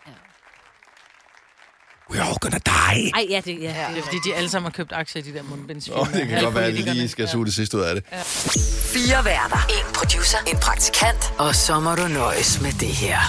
We're 2.12 2.22
all 2.28 2.38
gonna 2.42 2.57
die. 2.66 3.12
Ej, 3.16 3.25
ja, 3.30 3.42
det, 3.46 3.62
ja. 3.62 3.68
Det 3.90 3.98
er 3.98 4.04
fordi, 4.04 4.18
de 4.25 4.36
alle 4.36 4.50
sammen 4.50 4.66
har 4.72 4.75
købt 4.75 4.92
aktier 4.94 5.22
i 5.22 5.25
de 5.25 5.34
der 5.34 5.44
mundbindsfirmaer. 5.44 6.01
Åh, 6.01 6.13
det 6.13 6.28
kan 6.28 6.38
Alle 6.38 6.46
godt 6.46 6.56
være, 6.56 6.66
at 6.66 6.86
jeg 6.86 6.95
lige 6.95 7.10
skal 7.10 7.28
suge 7.28 7.45
det 7.45 7.54
sidste 7.54 7.78
ud 7.78 7.81
af 7.81 7.95
det. 7.95 8.04
Fire 8.94 9.25
værter. 9.25 9.68
En 9.69 9.94
producer. 9.94 10.38
En 10.48 10.57
praktikant. 10.57 11.34
Og 11.38 11.56
så 11.56 11.80
må 11.80 11.95
du 11.95 12.07
nøjes 12.07 12.62
med 12.62 12.72
det 12.72 12.88
her. 12.88 13.19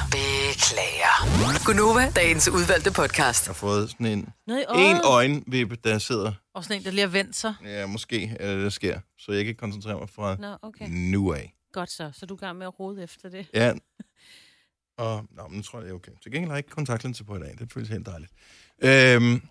Beklager. 0.71 1.65
Gunova, 1.65 2.11
dagens 2.17 2.49
udvalgte 2.49 2.93
podcast. 2.93 3.47
Jeg 3.47 3.49
har 3.51 3.55
fået 3.55 3.91
sådan 3.91 4.07
en, 4.07 4.29
Noget 4.47 4.61
i 4.61 4.65
øjet. 4.69 4.91
en 4.91 5.01
øjenvippe, 5.05 5.77
der 5.85 5.99
sidder... 5.99 6.33
Og 6.55 6.65
sådan 6.65 6.77
en, 6.77 6.85
der 6.85 6.91
lige 6.91 7.01
har 7.01 7.09
vendt 7.09 7.37
sig. 7.37 7.55
Ja, 7.65 7.87
måske 7.87 8.37
er 8.41 8.55
det, 8.55 8.65
der 8.65 8.71
sker. 8.71 9.01
Så 9.19 9.33
jeg 9.33 9.45
kan 9.45 9.55
koncentrere 9.55 9.99
mig 9.99 10.09
fra 10.15 10.37
Nå, 10.41 10.57
okay. 10.63 10.85
nu 10.89 11.33
af. 11.33 11.55
Godt 11.73 11.91
så. 11.91 12.11
Så 12.15 12.27
du 12.27 12.35
er 12.35 12.39
i 12.39 12.41
gang 12.47 12.59
med 12.59 12.67
at 12.67 12.81
rode 12.81 13.03
efter 13.03 13.29
det. 13.29 13.47
Ja. 13.55 13.73
Og 15.05 15.25
nå, 15.37 15.43
men 15.49 15.57
nu 15.57 15.63
tror 15.63 15.79
jeg, 15.79 15.85
det 15.85 15.91
er 15.91 15.95
okay. 15.95 16.13
Til 16.23 16.33
gengæld 16.33 16.51
har 16.51 16.57
jeg 16.57 16.59
ikke 16.59 16.71
kontaktlinse 16.75 17.25
på 17.25 17.37
i 17.37 17.41
dag. 17.41 17.55
Det 17.59 17.73
føles 17.75 17.89
helt 17.89 18.07
dejligt. 18.07 18.33
Øhm, 18.83 19.43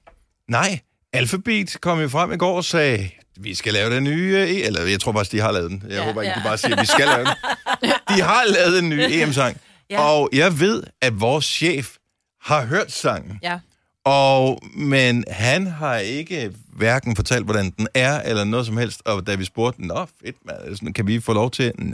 nej, 0.48 0.80
Alphabet 1.14 1.78
kom 1.82 2.00
jo 2.00 2.10
frem 2.10 2.32
i 2.32 2.38
går 2.38 2.56
og 2.58 2.66
sagde, 2.66 3.10
vi 3.38 3.56
skal 3.56 3.74
lave 3.74 3.96
den 3.96 4.04
nye... 4.04 4.46
E- 4.46 4.66
Eller 4.66 4.82
jeg 4.86 5.00
tror 5.02 5.12
faktisk, 5.14 5.32
de 5.32 5.40
har 5.40 5.52
lavet 5.52 5.72
den. 5.72 5.84
Jeg 5.84 5.92
ja, 5.92 6.06
håber 6.06 6.22
ikke, 6.22 6.34
ja. 6.36 6.40
de 6.40 6.44
bare 6.44 6.58
siger, 6.58 6.76
at 6.76 6.82
vi 6.82 6.86
skal 6.86 7.06
lave 7.08 7.26
den. 7.26 7.34
De 8.16 8.22
har 8.22 8.44
lavet 8.46 8.80
en 8.80 8.90
ny 8.90 9.00
EM-sang. 9.00 9.62
Ja. 9.90 10.02
Og 10.02 10.30
jeg 10.34 10.60
ved, 10.60 10.84
at 11.02 11.22
vores 11.22 11.46
chef 11.46 11.96
har 12.42 12.66
hørt 12.66 12.92
sangen. 12.92 13.40
Ja. 13.44 13.60
Og, 14.06 14.60
men 14.76 15.24
han 15.32 15.68
har 15.68 15.96
ikke 15.98 16.52
hverken 16.74 17.16
fortalt, 17.16 17.46
hvordan 17.46 17.74
den 17.78 17.88
er, 17.94 18.22
eller 18.22 18.44
noget 18.44 18.66
som 18.66 18.78
helst. 18.78 19.02
Og 19.06 19.28
da 19.28 19.36
vi 19.36 19.46
spurgte, 19.46 19.88
nå 19.88 20.06
fedt, 20.26 20.36
man, 20.82 20.94
kan 20.94 21.08
vi 21.08 21.20
få 21.20 21.34
lov 21.34 21.52
til? 21.52 21.72
Nej, 21.78 21.94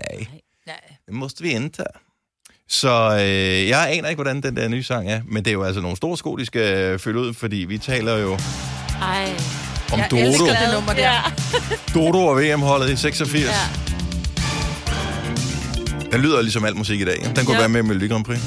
Nej. 0.67 0.75
det 1.05 1.13
måste 1.13 1.43
vi 1.43 1.49
indtage. 1.51 1.87
Så 2.69 3.11
øh, 3.19 3.67
jeg 3.69 3.89
aner 3.91 4.09
ikke, 4.09 4.17
hvordan 4.17 4.43
den 4.43 4.55
der 4.55 4.67
nye 4.67 4.83
sang 4.83 5.11
er, 5.11 5.21
men 5.25 5.45
det 5.45 5.51
er 5.51 5.53
jo 5.53 5.63
altså 5.63 5.81
nogle 5.81 5.97
store 5.97 6.17
sko, 6.17 6.35
de 6.35 6.45
skal 6.45 6.75
øh, 6.77 6.99
fylde 6.99 7.19
ud, 7.19 7.33
fordi 7.33 7.55
vi 7.57 7.77
taler 7.77 8.17
jo 8.17 8.33
Ej. 9.01 9.29
om 9.93 9.99
Jeg 9.99 10.07
Dodo, 10.11 10.21
elsker 10.21 10.45
det 10.45 10.73
nummer 10.73 10.93
der. 10.93 11.33
Dodo 11.93 12.25
og 12.25 12.37
VM-holdet 12.37 12.89
i 12.89 12.95
86. 12.95 13.43
Ja. 13.43 13.94
Den 16.15 16.23
lyder 16.23 16.41
ligesom 16.41 16.65
al 16.65 16.75
musik 16.75 17.01
i 17.01 17.05
dag. 17.05 17.31
Den 17.35 17.45
kunne 17.45 17.53
Ja. 17.55 17.59
være 17.59 17.69
med 17.69 17.83
i 17.83 17.87
Melodi 17.87 18.07
Grand 18.07 18.25
Prix. 18.25 18.39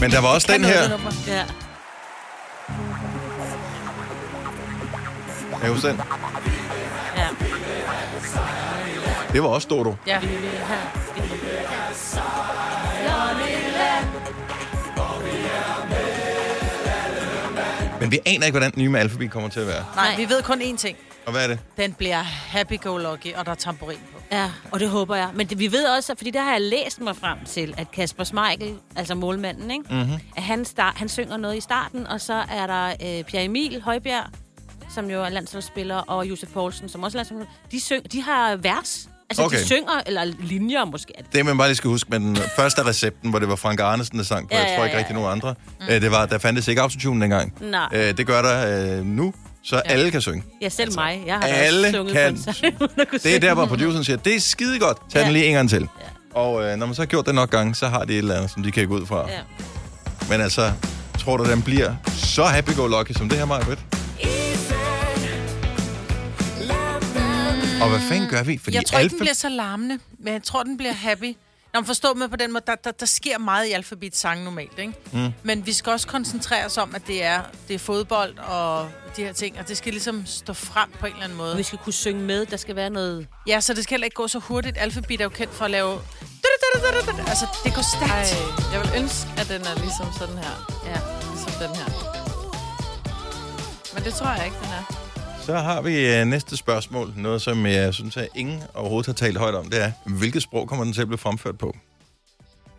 Men 0.00 0.10
der 0.10 0.20
var 0.20 0.28
også 0.28 0.52
den 0.52 0.64
her. 0.64 0.82
ja. 1.26 1.44
Kan 5.60 5.70
huske 5.70 5.88
den? 5.88 6.00
Ja. 7.16 7.26
Det 9.32 9.42
var 9.42 9.48
også 9.48 9.68
Dodo. 9.70 9.94
Ja. 10.06 10.18
Men 18.00 18.10
vi 18.10 18.18
aner 18.26 18.46
ikke, 18.46 18.50
hvordan 18.58 18.70
den 18.72 18.82
nye 18.82 18.88
med 18.88 19.00
Alphabet 19.00 19.30
kommer 19.30 19.48
til 19.48 19.60
at 19.60 19.66
være. 19.66 19.84
Nej, 19.96 20.14
vi 20.16 20.28
ved 20.28 20.42
kun 20.42 20.62
én 20.62 20.76
ting. 20.76 20.96
Og 21.26 21.32
hvad 21.32 21.44
er 21.44 21.48
det? 21.48 21.58
Den 21.76 21.92
bliver 21.92 22.22
happy-go-lucky, 22.22 23.34
og 23.36 23.46
der 23.46 23.50
er 23.50 23.54
tamburin 23.54 23.98
på. 24.12 24.22
Ja, 24.32 24.50
og 24.70 24.80
det 24.80 24.88
håber 24.88 25.16
jeg. 25.16 25.28
Men 25.34 25.46
det, 25.46 25.58
vi 25.58 25.72
ved 25.72 25.84
også, 25.84 26.14
fordi 26.16 26.30
der 26.30 26.42
har 26.42 26.52
jeg 26.52 26.60
læst 26.60 27.00
mig 27.00 27.16
frem 27.16 27.38
til, 27.46 27.74
at 27.76 27.90
Kasper 27.90 28.24
Smeichel, 28.24 28.74
altså 28.96 29.14
målmanden, 29.14 29.70
ikke? 29.70 29.84
Mm-hmm. 29.90 30.18
at 30.36 30.42
han, 30.42 30.64
start, 30.64 30.94
han 30.96 31.08
synger 31.08 31.36
noget 31.36 31.56
i 31.56 31.60
starten, 31.60 32.06
og 32.06 32.20
så 32.20 32.42
er 32.50 32.66
der 32.66 32.88
øh, 32.88 33.24
Pierre 33.24 33.44
Emil 33.44 33.80
Højbjerg, 33.82 34.24
som 34.94 35.10
jo 35.10 35.22
er 35.22 35.28
landsholdsspiller, 35.28 35.96
og 35.96 36.28
Josef 36.28 36.48
Poulsen, 36.52 36.88
som 36.88 37.02
også 37.02 37.18
er 37.18 37.18
landsholdsspiller. 37.18 37.54
De, 37.70 37.80
syng, 37.80 38.12
de 38.12 38.22
har 38.22 38.56
vers. 38.56 39.08
Altså, 39.30 39.42
okay. 39.44 39.58
De 39.58 39.66
synger, 39.66 40.02
eller 40.06 40.24
linjer 40.24 40.84
måske. 40.84 41.12
er 41.18 41.22
det. 41.22 41.32
Det, 41.32 41.46
man 41.46 41.58
bare 41.58 41.68
lige 41.68 41.76
skal 41.76 41.88
huske 41.90 42.10
med 42.10 42.20
den 42.20 42.36
første 42.36 42.84
recepten, 42.86 43.30
hvor 43.30 43.38
det 43.38 43.48
var 43.48 43.56
Frank 43.56 43.80
Arnesen, 43.80 44.18
der 44.18 44.24
sang 44.24 44.48
på, 44.48 44.54
Ja, 44.54 44.62
jeg 44.62 44.76
tror 44.76 44.84
ikke 44.84 44.96
ja, 44.96 44.98
rigtig 44.98 45.14
ja. 45.14 45.20
nogen 45.20 45.32
andre, 45.32 45.54
mm. 45.80 45.86
det 45.86 46.10
var, 46.10 46.26
der 46.26 46.38
fandtes 46.38 46.68
ikke 46.68 46.82
autotune 46.82 47.20
dengang. 47.20 47.54
Nej. 47.60 47.88
Øh, 47.92 48.16
det 48.16 48.26
gør 48.26 48.42
der 48.42 48.98
øh, 48.98 49.06
nu, 49.06 49.34
så 49.64 49.76
ja. 49.76 49.80
alle 49.84 50.10
kan 50.10 50.20
synge. 50.20 50.44
Ja, 50.60 50.68
selv 50.68 50.86
altså, 50.86 51.00
mig. 51.00 51.22
Jeg 51.26 51.34
har 51.34 51.42
alle 51.42 51.92
sunget 51.92 52.14
kan 52.14 52.36
kunne 52.36 52.88
Det 52.96 53.14
er 53.14 53.18
synge. 53.18 53.38
der, 53.40 53.54
hvor 53.54 53.66
produceren 53.66 54.04
siger, 54.04 54.16
det 54.16 54.36
er 54.36 54.40
skide 54.40 54.78
godt, 54.78 54.98
tag 55.10 55.20
Ja. 55.20 55.24
den 55.24 55.32
lige 55.32 55.44
en 55.46 55.54
gang 55.54 55.70
til. 55.70 55.80
Ja. 55.80 56.38
Og 56.40 56.64
øh, 56.64 56.76
når 56.76 56.86
man 56.86 56.94
så 56.94 57.02
har 57.02 57.06
gjort 57.06 57.26
det 57.26 57.34
nok 57.34 57.50
gange, 57.50 57.74
så 57.74 57.88
har 57.88 58.04
de 58.04 58.12
et 58.12 58.18
eller 58.18 58.36
andet, 58.36 58.50
som 58.50 58.62
de 58.62 58.70
kan 58.72 58.88
gå 58.88 58.94
ud 58.94 59.06
fra. 59.06 59.30
Ja. 59.30 59.38
Men 60.28 60.40
altså, 60.40 60.72
tror 61.18 61.36
du, 61.36 61.44
den 61.44 61.62
bliver 61.62 61.94
så 62.16 62.44
happy-go-lucky 62.44 63.12
som 63.12 63.28
det 63.28 63.38
her, 63.38 63.44
Maja 63.44 63.64
Og 67.82 67.88
hvad 67.88 68.00
fanden 68.08 68.28
gør 68.28 68.42
vi? 68.42 68.58
Fordi 68.58 68.76
Jeg 68.76 68.84
tror 68.86 68.98
ikke, 68.98 69.10
den 69.10 69.18
bliver 69.18 69.34
så 69.34 69.48
larmende, 69.48 69.98
men 70.18 70.32
jeg 70.32 70.42
tror, 70.42 70.62
den 70.62 70.76
bliver 70.76 70.92
happy. 70.92 71.36
Nå, 71.74 71.80
men 71.80 71.86
forstå 71.86 72.14
mig 72.14 72.30
på 72.30 72.36
den 72.36 72.52
måde, 72.52 72.64
der, 72.66 72.74
der, 72.74 72.90
der 72.90 73.06
sker 73.06 73.38
meget 73.38 73.66
i 73.66 73.72
alfabet 73.72 74.16
sang 74.16 74.44
normalt, 74.44 74.78
ikke? 74.78 74.92
Mm. 75.12 75.32
Men 75.42 75.66
vi 75.66 75.72
skal 75.72 75.92
også 75.92 76.06
koncentrere 76.06 76.66
os 76.66 76.78
om, 76.78 76.94
at 76.94 77.06
det 77.06 77.22
er, 77.24 77.42
det 77.68 77.74
er 77.74 77.78
fodbold 77.78 78.38
og 78.38 78.88
de 79.16 79.24
her 79.24 79.32
ting, 79.32 79.58
og 79.58 79.68
det 79.68 79.76
skal 79.76 79.92
ligesom 79.92 80.26
stå 80.26 80.52
frem 80.52 80.90
på 81.00 81.06
en 81.06 81.12
eller 81.12 81.24
anden 81.24 81.40
Og 81.40 81.44
måde. 81.46 81.56
vi 81.56 81.62
skal 81.62 81.78
kunne 81.78 81.92
synge 81.92 82.22
med. 82.22 82.46
Der 82.46 82.56
skal 82.56 82.76
være 82.76 82.90
noget... 82.90 83.26
Ja, 83.46 83.60
så 83.60 83.74
det 83.74 83.82
skal 83.84 83.94
heller 83.94 84.04
ikke 84.04 84.14
gå 84.14 84.28
så 84.28 84.38
hurtigt. 84.38 84.78
Alfabet 84.78 85.20
er 85.20 85.24
jo 85.24 85.30
kendt 85.30 85.54
for 85.54 85.64
at 85.64 85.70
lave... 85.70 86.00
Altså, 87.28 87.46
det 87.64 87.74
går 87.74 88.04
Ej, 88.12 88.24
stærkt. 88.24 88.72
jeg 88.72 88.80
vil 88.80 88.90
ønske, 89.02 89.28
at 89.38 89.48
den 89.48 89.60
er 89.66 89.74
ligesom 89.80 90.06
sådan 90.18 90.38
her. 90.38 90.80
Ja. 90.86 90.98
Ligesom 91.32 91.52
den 91.52 91.76
her. 91.76 91.86
Men 93.94 94.04
det 94.04 94.14
tror 94.14 94.26
jeg 94.34 94.44
ikke, 94.44 94.56
den 94.62 94.68
er. 94.72 95.01
Så 95.42 95.56
har 95.56 95.82
vi 95.82 96.06
øh, 96.16 96.24
næste 96.26 96.56
spørgsmål. 96.56 97.12
Noget, 97.16 97.42
som 97.42 97.66
jeg 97.66 97.94
synes, 97.94 98.16
at 98.16 98.28
ingen 98.36 98.62
overhovedet 98.74 99.06
har 99.06 99.12
talt 99.12 99.38
højt 99.38 99.54
om. 99.54 99.70
Det 99.70 99.82
er, 99.82 99.92
hvilket 100.06 100.42
sprog 100.42 100.68
kommer 100.68 100.84
den 100.84 100.92
til 100.92 101.00
at 101.00 101.06
blive 101.08 101.18
fremført 101.18 101.58
på? 101.58 101.76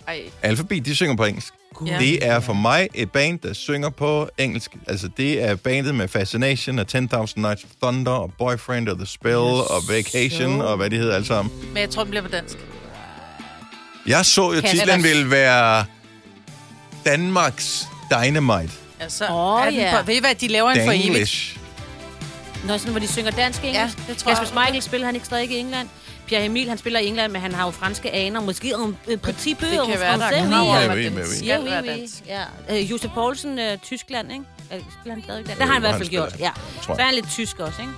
Ej, 0.07 0.21
Alphabet, 0.41 0.85
de 0.85 0.95
synger 0.95 1.15
på 1.15 1.25
engelsk. 1.25 1.53
Ja. 1.87 1.97
Det 1.99 2.25
er 2.27 2.39
for 2.39 2.53
mig 2.53 2.87
et 2.93 3.11
band, 3.11 3.39
der 3.39 3.53
synger 3.53 3.89
på 3.89 4.29
engelsk. 4.37 4.71
Altså, 4.87 5.09
det 5.17 5.43
er 5.43 5.55
bandet 5.55 5.95
med 5.95 6.07
Fascination 6.07 6.79
og 6.79 6.85
10.000 6.95 6.99
Nights 7.01 7.35
of 7.63 7.69
Thunder 7.81 8.11
og 8.11 8.33
Boyfriend 8.37 8.89
og 8.89 8.97
The 8.97 9.05
Spell 9.05 9.35
og 9.37 9.81
Vacation 9.89 10.61
og 10.61 10.77
hvad 10.77 10.89
de 10.89 10.97
hedder 10.97 11.15
alle 11.15 11.27
sammen. 11.27 11.53
Men 11.67 11.77
jeg 11.77 11.89
tror, 11.89 12.03
den 12.03 12.09
bliver 12.09 12.23
på 12.23 12.29
dansk. 12.29 12.57
Jeg 14.07 14.25
så 14.25 14.41
jo, 14.53 14.61
Kan- 14.61 14.69
titlen 14.69 14.89
Ellers- 14.99 15.03
ville 15.03 15.29
være 15.31 15.85
Danmarks 17.05 17.87
Dynamite. 18.11 18.73
Altså, 18.99 19.25
Åh, 19.31 19.61
er 19.61 19.65
den 19.65 19.73
ja. 19.73 19.97
på, 20.01 20.05
ved 20.05 20.15
I 20.15 20.19
hvad, 20.19 20.35
de 20.35 20.47
laver 20.47 20.69
en 20.71 20.85
for 20.85 20.91
evigt. 20.91 21.03
Danglish. 21.05 21.57
Nå, 22.67 22.77
sådan, 22.77 22.91
hvor 22.91 22.99
de 22.99 23.07
synger 23.07 23.31
dansk 23.31 23.63
engelsk. 23.63 23.97
Ja, 23.97 24.03
det 24.07 24.17
tror 24.17 24.31
jeg. 24.31 24.37
Kasper 24.39 24.59
Michael 24.59 24.81
spiller 24.81 25.05
han 25.05 25.15
ikke 25.15 25.25
stadig 25.25 25.51
i 25.51 25.57
England. 25.57 25.89
Pierre 26.27 26.45
Emil, 26.45 26.69
han 26.69 26.77
spiller 26.77 26.99
i 26.99 27.07
England, 27.07 27.31
men 27.31 27.41
han 27.41 27.53
har 27.53 27.65
jo 27.65 27.71
franske 27.71 28.11
aner. 28.11 28.41
Måske 28.41 28.75
om 28.75 28.97
øh, 29.07 29.17
petit 29.17 29.57
peu 29.57 29.67
det 29.67 29.79
kan 29.87 29.99
være, 29.99 30.17
der 30.17 30.25
er 30.25 31.61
oui, 31.61 31.71
være 31.71 31.85
dansk. 31.85 32.23
Ja. 32.27 32.43
Øh, 32.69 32.91
Josef 32.91 33.11
Poulsen, 33.11 33.59
øh, 33.59 33.77
Tyskland, 33.77 34.31
ikke? 34.31 34.43
Øh, 34.73 34.79
Spiller 34.99 35.13
han 35.13 35.23
stadig 35.23 35.45
der? 35.47 35.55
Der 35.55 35.65
har 35.65 35.73
han 35.73 35.81
i 35.81 35.85
hvert 35.85 35.95
fald 35.95 36.09
gjort, 36.09 36.35
ja. 36.39 36.51
Så 36.81 36.91
er 36.99 37.03
han 37.03 37.13
lidt 37.13 37.29
tysk 37.29 37.59
også, 37.59 37.81
ikke? 37.81 37.93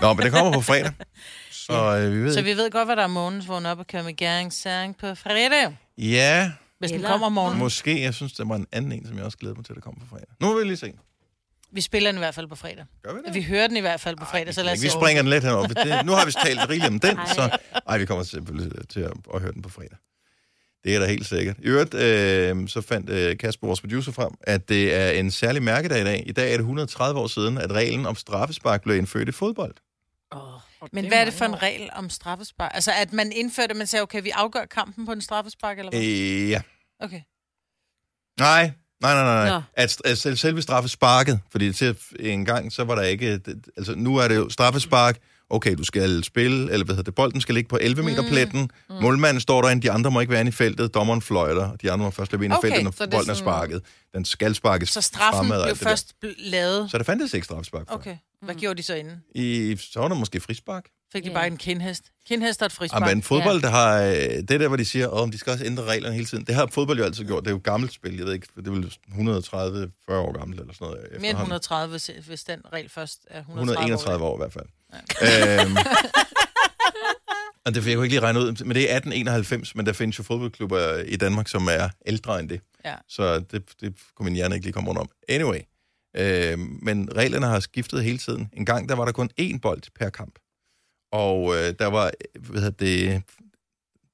Nå, 0.00 0.12
men 0.12 0.24
det 0.24 0.32
kommer 0.32 0.52
på 0.52 0.60
fredag. 0.60 0.92
Så 1.50 1.96
øh, 1.96 2.12
vi 2.12 2.18
ved 2.18 2.32
Så 2.32 2.38
ikke. 2.38 2.50
vi 2.50 2.56
ved 2.56 2.70
godt, 2.70 2.88
hvad 2.88 2.96
der 2.96 3.02
er 3.02 3.06
månens 3.06 3.48
vågen 3.48 3.66
op 3.66 3.78
og 3.78 3.86
køre 3.86 4.02
med 4.02 4.12
Gæring 4.16 4.52
Sang 4.52 4.96
på 4.96 5.14
fredag. 5.14 5.76
Ja, 5.98 6.50
Hvis 6.78 6.90
den 6.90 7.02
kommer 7.02 7.26
om 7.26 7.32
morgenen. 7.32 7.58
måske. 7.58 8.02
Jeg 8.02 8.14
synes, 8.14 8.32
det 8.32 8.48
var 8.48 8.54
en 8.56 8.66
anden 8.72 8.92
en, 8.92 9.06
som 9.06 9.16
jeg 9.16 9.24
også 9.24 9.38
glæder 9.38 9.54
mig 9.54 9.64
til, 9.64 9.72
at 9.76 9.82
komme 9.82 10.00
på 10.00 10.06
fredag. 10.10 10.26
Nu 10.40 10.54
vil 10.54 10.62
vi 10.64 10.68
lige 10.68 10.76
se. 10.76 10.92
Vi 11.72 11.80
spiller 11.80 12.10
den 12.10 12.18
i 12.18 12.22
hvert 12.24 12.34
fald 12.34 12.48
på 12.48 12.54
fredag. 12.54 12.84
Gør 13.02 13.12
vi 13.12 13.20
det? 13.26 13.34
Vi 13.34 13.42
hører 13.42 13.66
den 13.66 13.76
i 13.76 13.80
hvert 13.80 14.00
fald 14.00 14.16
på 14.16 14.24
fredag, 14.24 14.54
så 14.54 14.62
lad 14.62 14.72
os 14.72 14.82
vi 14.82 14.88
springer 14.88 15.22
den 15.22 15.30
lidt 15.30 15.44
henover. 15.44 15.66
Det, 15.66 16.06
nu 16.06 16.12
har 16.12 16.26
vi 16.26 16.32
talt 16.32 16.60
rigeligt 16.60 16.92
om 16.92 17.00
den, 17.00 17.18
Ej. 17.18 17.26
så 17.34 17.58
ej, 17.86 17.98
vi 17.98 18.06
kommer 18.06 18.24
selvfølgelig 18.24 18.88
til 18.88 19.00
at, 19.00 19.12
at 19.34 19.40
høre 19.40 19.52
den 19.52 19.62
på 19.62 19.68
fredag. 19.68 19.96
Det 20.84 20.94
er 20.96 21.00
da 21.00 21.06
helt 21.06 21.26
sikkert. 21.26 21.56
I 21.58 21.66
øvrigt, 21.66 21.94
øh, 21.94 22.68
så 22.68 22.80
fandt 22.80 23.10
øh, 23.10 23.38
Kasper, 23.38 23.66
vores 23.66 23.80
producer, 23.80 24.12
frem, 24.12 24.30
at 24.40 24.68
det 24.68 24.94
er 24.94 25.10
en 25.10 25.30
særlig 25.30 25.62
mærkedag 25.62 26.00
i 26.00 26.04
dag. 26.04 26.22
I 26.26 26.32
dag 26.32 26.46
er 26.48 26.56
det 26.56 26.60
130 26.60 27.20
år 27.20 27.26
siden, 27.26 27.58
at 27.58 27.72
reglen 27.72 28.06
om 28.06 28.14
straffespark 28.14 28.82
blev 28.82 28.96
indført 28.96 29.28
i 29.28 29.32
fodbold. 29.32 29.74
Men 30.92 31.08
hvad 31.08 31.20
er 31.20 31.24
det 31.24 31.34
for 31.34 31.44
en 31.44 31.62
regel 31.62 31.90
om 31.92 32.10
straffespark? 32.10 32.70
Altså, 32.74 32.92
at 32.92 33.12
man 33.12 33.32
indførte, 33.32 33.74
man 33.74 33.86
sagde, 33.86 34.02
okay, 34.02 34.22
vi 34.22 34.30
afgør 34.30 34.64
kampen 34.64 35.06
på 35.06 35.12
en 35.12 35.20
straffespark, 35.20 35.78
eller 35.78 35.90
hvad? 35.90 36.00
Øh, 36.00 36.50
ja. 36.50 36.62
Okay. 37.00 37.20
Nej, 38.38 38.70
nej, 39.02 39.14
nej, 39.14 39.24
nej. 39.24 39.50
Nå. 39.50 39.62
At, 39.74 39.96
at 40.04 40.18
selv- 40.18 40.36
selve 40.36 40.62
straffesparket, 40.62 41.40
fordi 41.50 41.72
til 41.72 41.96
en 42.20 42.44
gang, 42.44 42.72
så 42.72 42.84
var 42.84 42.94
der 42.94 43.02
ikke... 43.02 43.40
Altså, 43.76 43.94
nu 43.96 44.16
er 44.16 44.28
det 44.28 44.36
jo 44.36 44.48
straffespark. 44.48 45.18
Okay, 45.50 45.74
du 45.76 45.84
skal 45.84 46.24
spille, 46.24 46.72
eller 46.72 46.84
hvad 46.84 46.94
hedder 46.94 47.02
det, 47.02 47.14
bolden 47.14 47.40
skal 47.40 47.54
ligge 47.54 47.68
på 47.68 47.78
11 47.80 48.02
meter 48.02 48.28
pletten. 48.28 48.70
Mm. 48.90 48.94
Målmanden 49.02 49.40
står 49.40 49.62
derinde, 49.62 49.82
de 49.82 49.90
andre 49.90 50.10
må 50.10 50.20
ikke 50.20 50.30
være 50.30 50.40
inde 50.40 50.48
i 50.48 50.52
feltet. 50.52 50.94
Dommeren 50.94 51.22
fløjter, 51.22 51.76
de 51.76 51.92
andre 51.92 52.04
må 52.04 52.10
først 52.10 52.32
løbe 52.32 52.44
ind 52.44 52.54
i 52.54 52.56
Okay, 52.56 52.68
feltet, 52.68 52.84
når 52.84 52.90
er 52.90 52.94
bolden 53.10 53.16
er 53.30 53.34
sådan- 53.34 53.36
sparket. 53.36 53.82
Den 54.14 54.24
skal 54.24 54.54
sparkes 54.54 54.88
Så 54.90 55.00
straffen 55.00 55.38
fremad 55.38 55.60
og 55.60 55.66
blev 55.66 55.76
først 55.76 56.14
lavet. 56.38 56.90
Så 56.90 56.98
der 56.98 57.04
fandtes 57.04 57.34
ikke 57.34 57.44
straffespark. 57.44 57.84
Okay. 57.88 58.16
Hvad 58.42 58.54
gjorde 58.54 58.76
de 58.78 58.82
så 58.82 58.94
inden? 58.94 59.16
I, 59.34 59.76
så 59.92 60.00
var 60.00 60.08
der 60.08 60.14
måske 60.14 60.40
frispark. 60.40 60.84
Fik 61.12 61.22
de 61.24 61.28
Ja. 61.28 61.34
bare 61.34 61.46
en 61.46 61.56
kindhest? 61.56 62.04
Kindhest 62.28 62.62
og 62.62 62.66
et 62.66 62.72
Ja, 62.72 62.78
frispark. 62.78 63.02
men 63.06 63.22
fodbold, 63.22 63.62
der 63.62 63.68
har... 63.70 64.02
øh, 64.02 64.12
Det 64.14 64.48
der, 64.48 64.68
hvor 64.68 64.76
de 64.76 64.84
siger, 64.84 65.10
at 65.10 65.32
de 65.32 65.38
skal 65.38 65.52
også 65.52 65.64
ændre 65.64 65.84
reglerne 65.84 66.14
hele 66.14 66.26
tiden. 66.26 66.44
Det 66.44 66.54
har 66.54 66.66
fodbold 66.72 66.98
jo 66.98 67.04
altid 67.04 67.24
gjort. 67.24 67.44
Det 67.44 67.50
er 67.50 67.54
jo 67.54 67.60
gammelt 67.64 67.92
spil. 67.92 68.16
Jeg 68.16 68.26
ved 68.26 68.32
ikke, 68.32 68.46
det 68.56 68.66
er 68.66 68.70
vel 68.70 68.92
130-40 70.08 70.12
år 70.12 70.38
gammelt 70.38 70.60
eller 70.60 70.74
sådan 70.74 70.86
noget. 70.86 71.00
Mere 71.02 71.14
end 71.14 71.14
efterhånden. 71.24 71.40
130, 71.40 71.90
hvis, 71.90 72.10
hvis 72.26 72.44
den 72.44 72.60
regel 72.72 72.88
først 72.88 73.18
er 73.30 73.38
130 73.40 73.60
131 73.72 74.24
år 74.24 74.36
i 74.36 74.40
hvert 74.40 74.52
fald. 74.52 74.66
Ja. 75.22 75.62
Øhm, 75.64 75.76
og 77.66 77.74
det 77.74 77.82
fik 77.82 77.90
jeg 77.90 77.96
jo 77.96 78.02
ikke 78.02 78.14
lige 78.14 78.22
regne 78.22 78.38
ud, 78.40 78.64
men 78.64 78.74
det 78.74 78.82
er 78.92 78.96
1891, 78.96 79.74
men 79.74 79.86
der 79.86 79.92
findes 79.92 80.18
jo 80.18 80.22
fodboldklubber 80.24 80.96
i 80.96 81.16
Danmark, 81.16 81.48
som 81.48 81.68
er 81.70 81.88
ældre 82.06 82.40
end 82.40 82.48
det. 82.48 82.60
Ja. 82.84 82.94
Så 83.08 83.38
det, 83.40 83.62
det 83.80 83.94
kunne 84.16 84.24
min 84.24 84.34
hjerne 84.34 84.54
ikke 84.54 84.66
lige 84.66 84.72
komme 84.72 84.88
rundt 84.88 85.00
om. 85.00 85.08
Anyway, 85.28 85.60
øhm, 86.16 86.78
men 86.82 87.08
reglerne 87.16 87.46
har 87.46 87.60
skiftet 87.60 88.04
hele 88.04 88.18
tiden. 88.18 88.50
En 88.52 88.66
gang, 88.66 88.88
der 88.88 88.94
var 88.94 89.04
der 89.04 89.12
kun 89.12 89.30
én 89.40 89.58
bold 89.62 89.82
per 89.98 90.10
kamp. 90.10 90.38
Og 91.12 91.56
øh, 91.56 91.74
der 91.78 91.86
var, 91.86 92.10
hvad 92.40 92.62
hedder 92.62 92.84
det, 92.86 93.22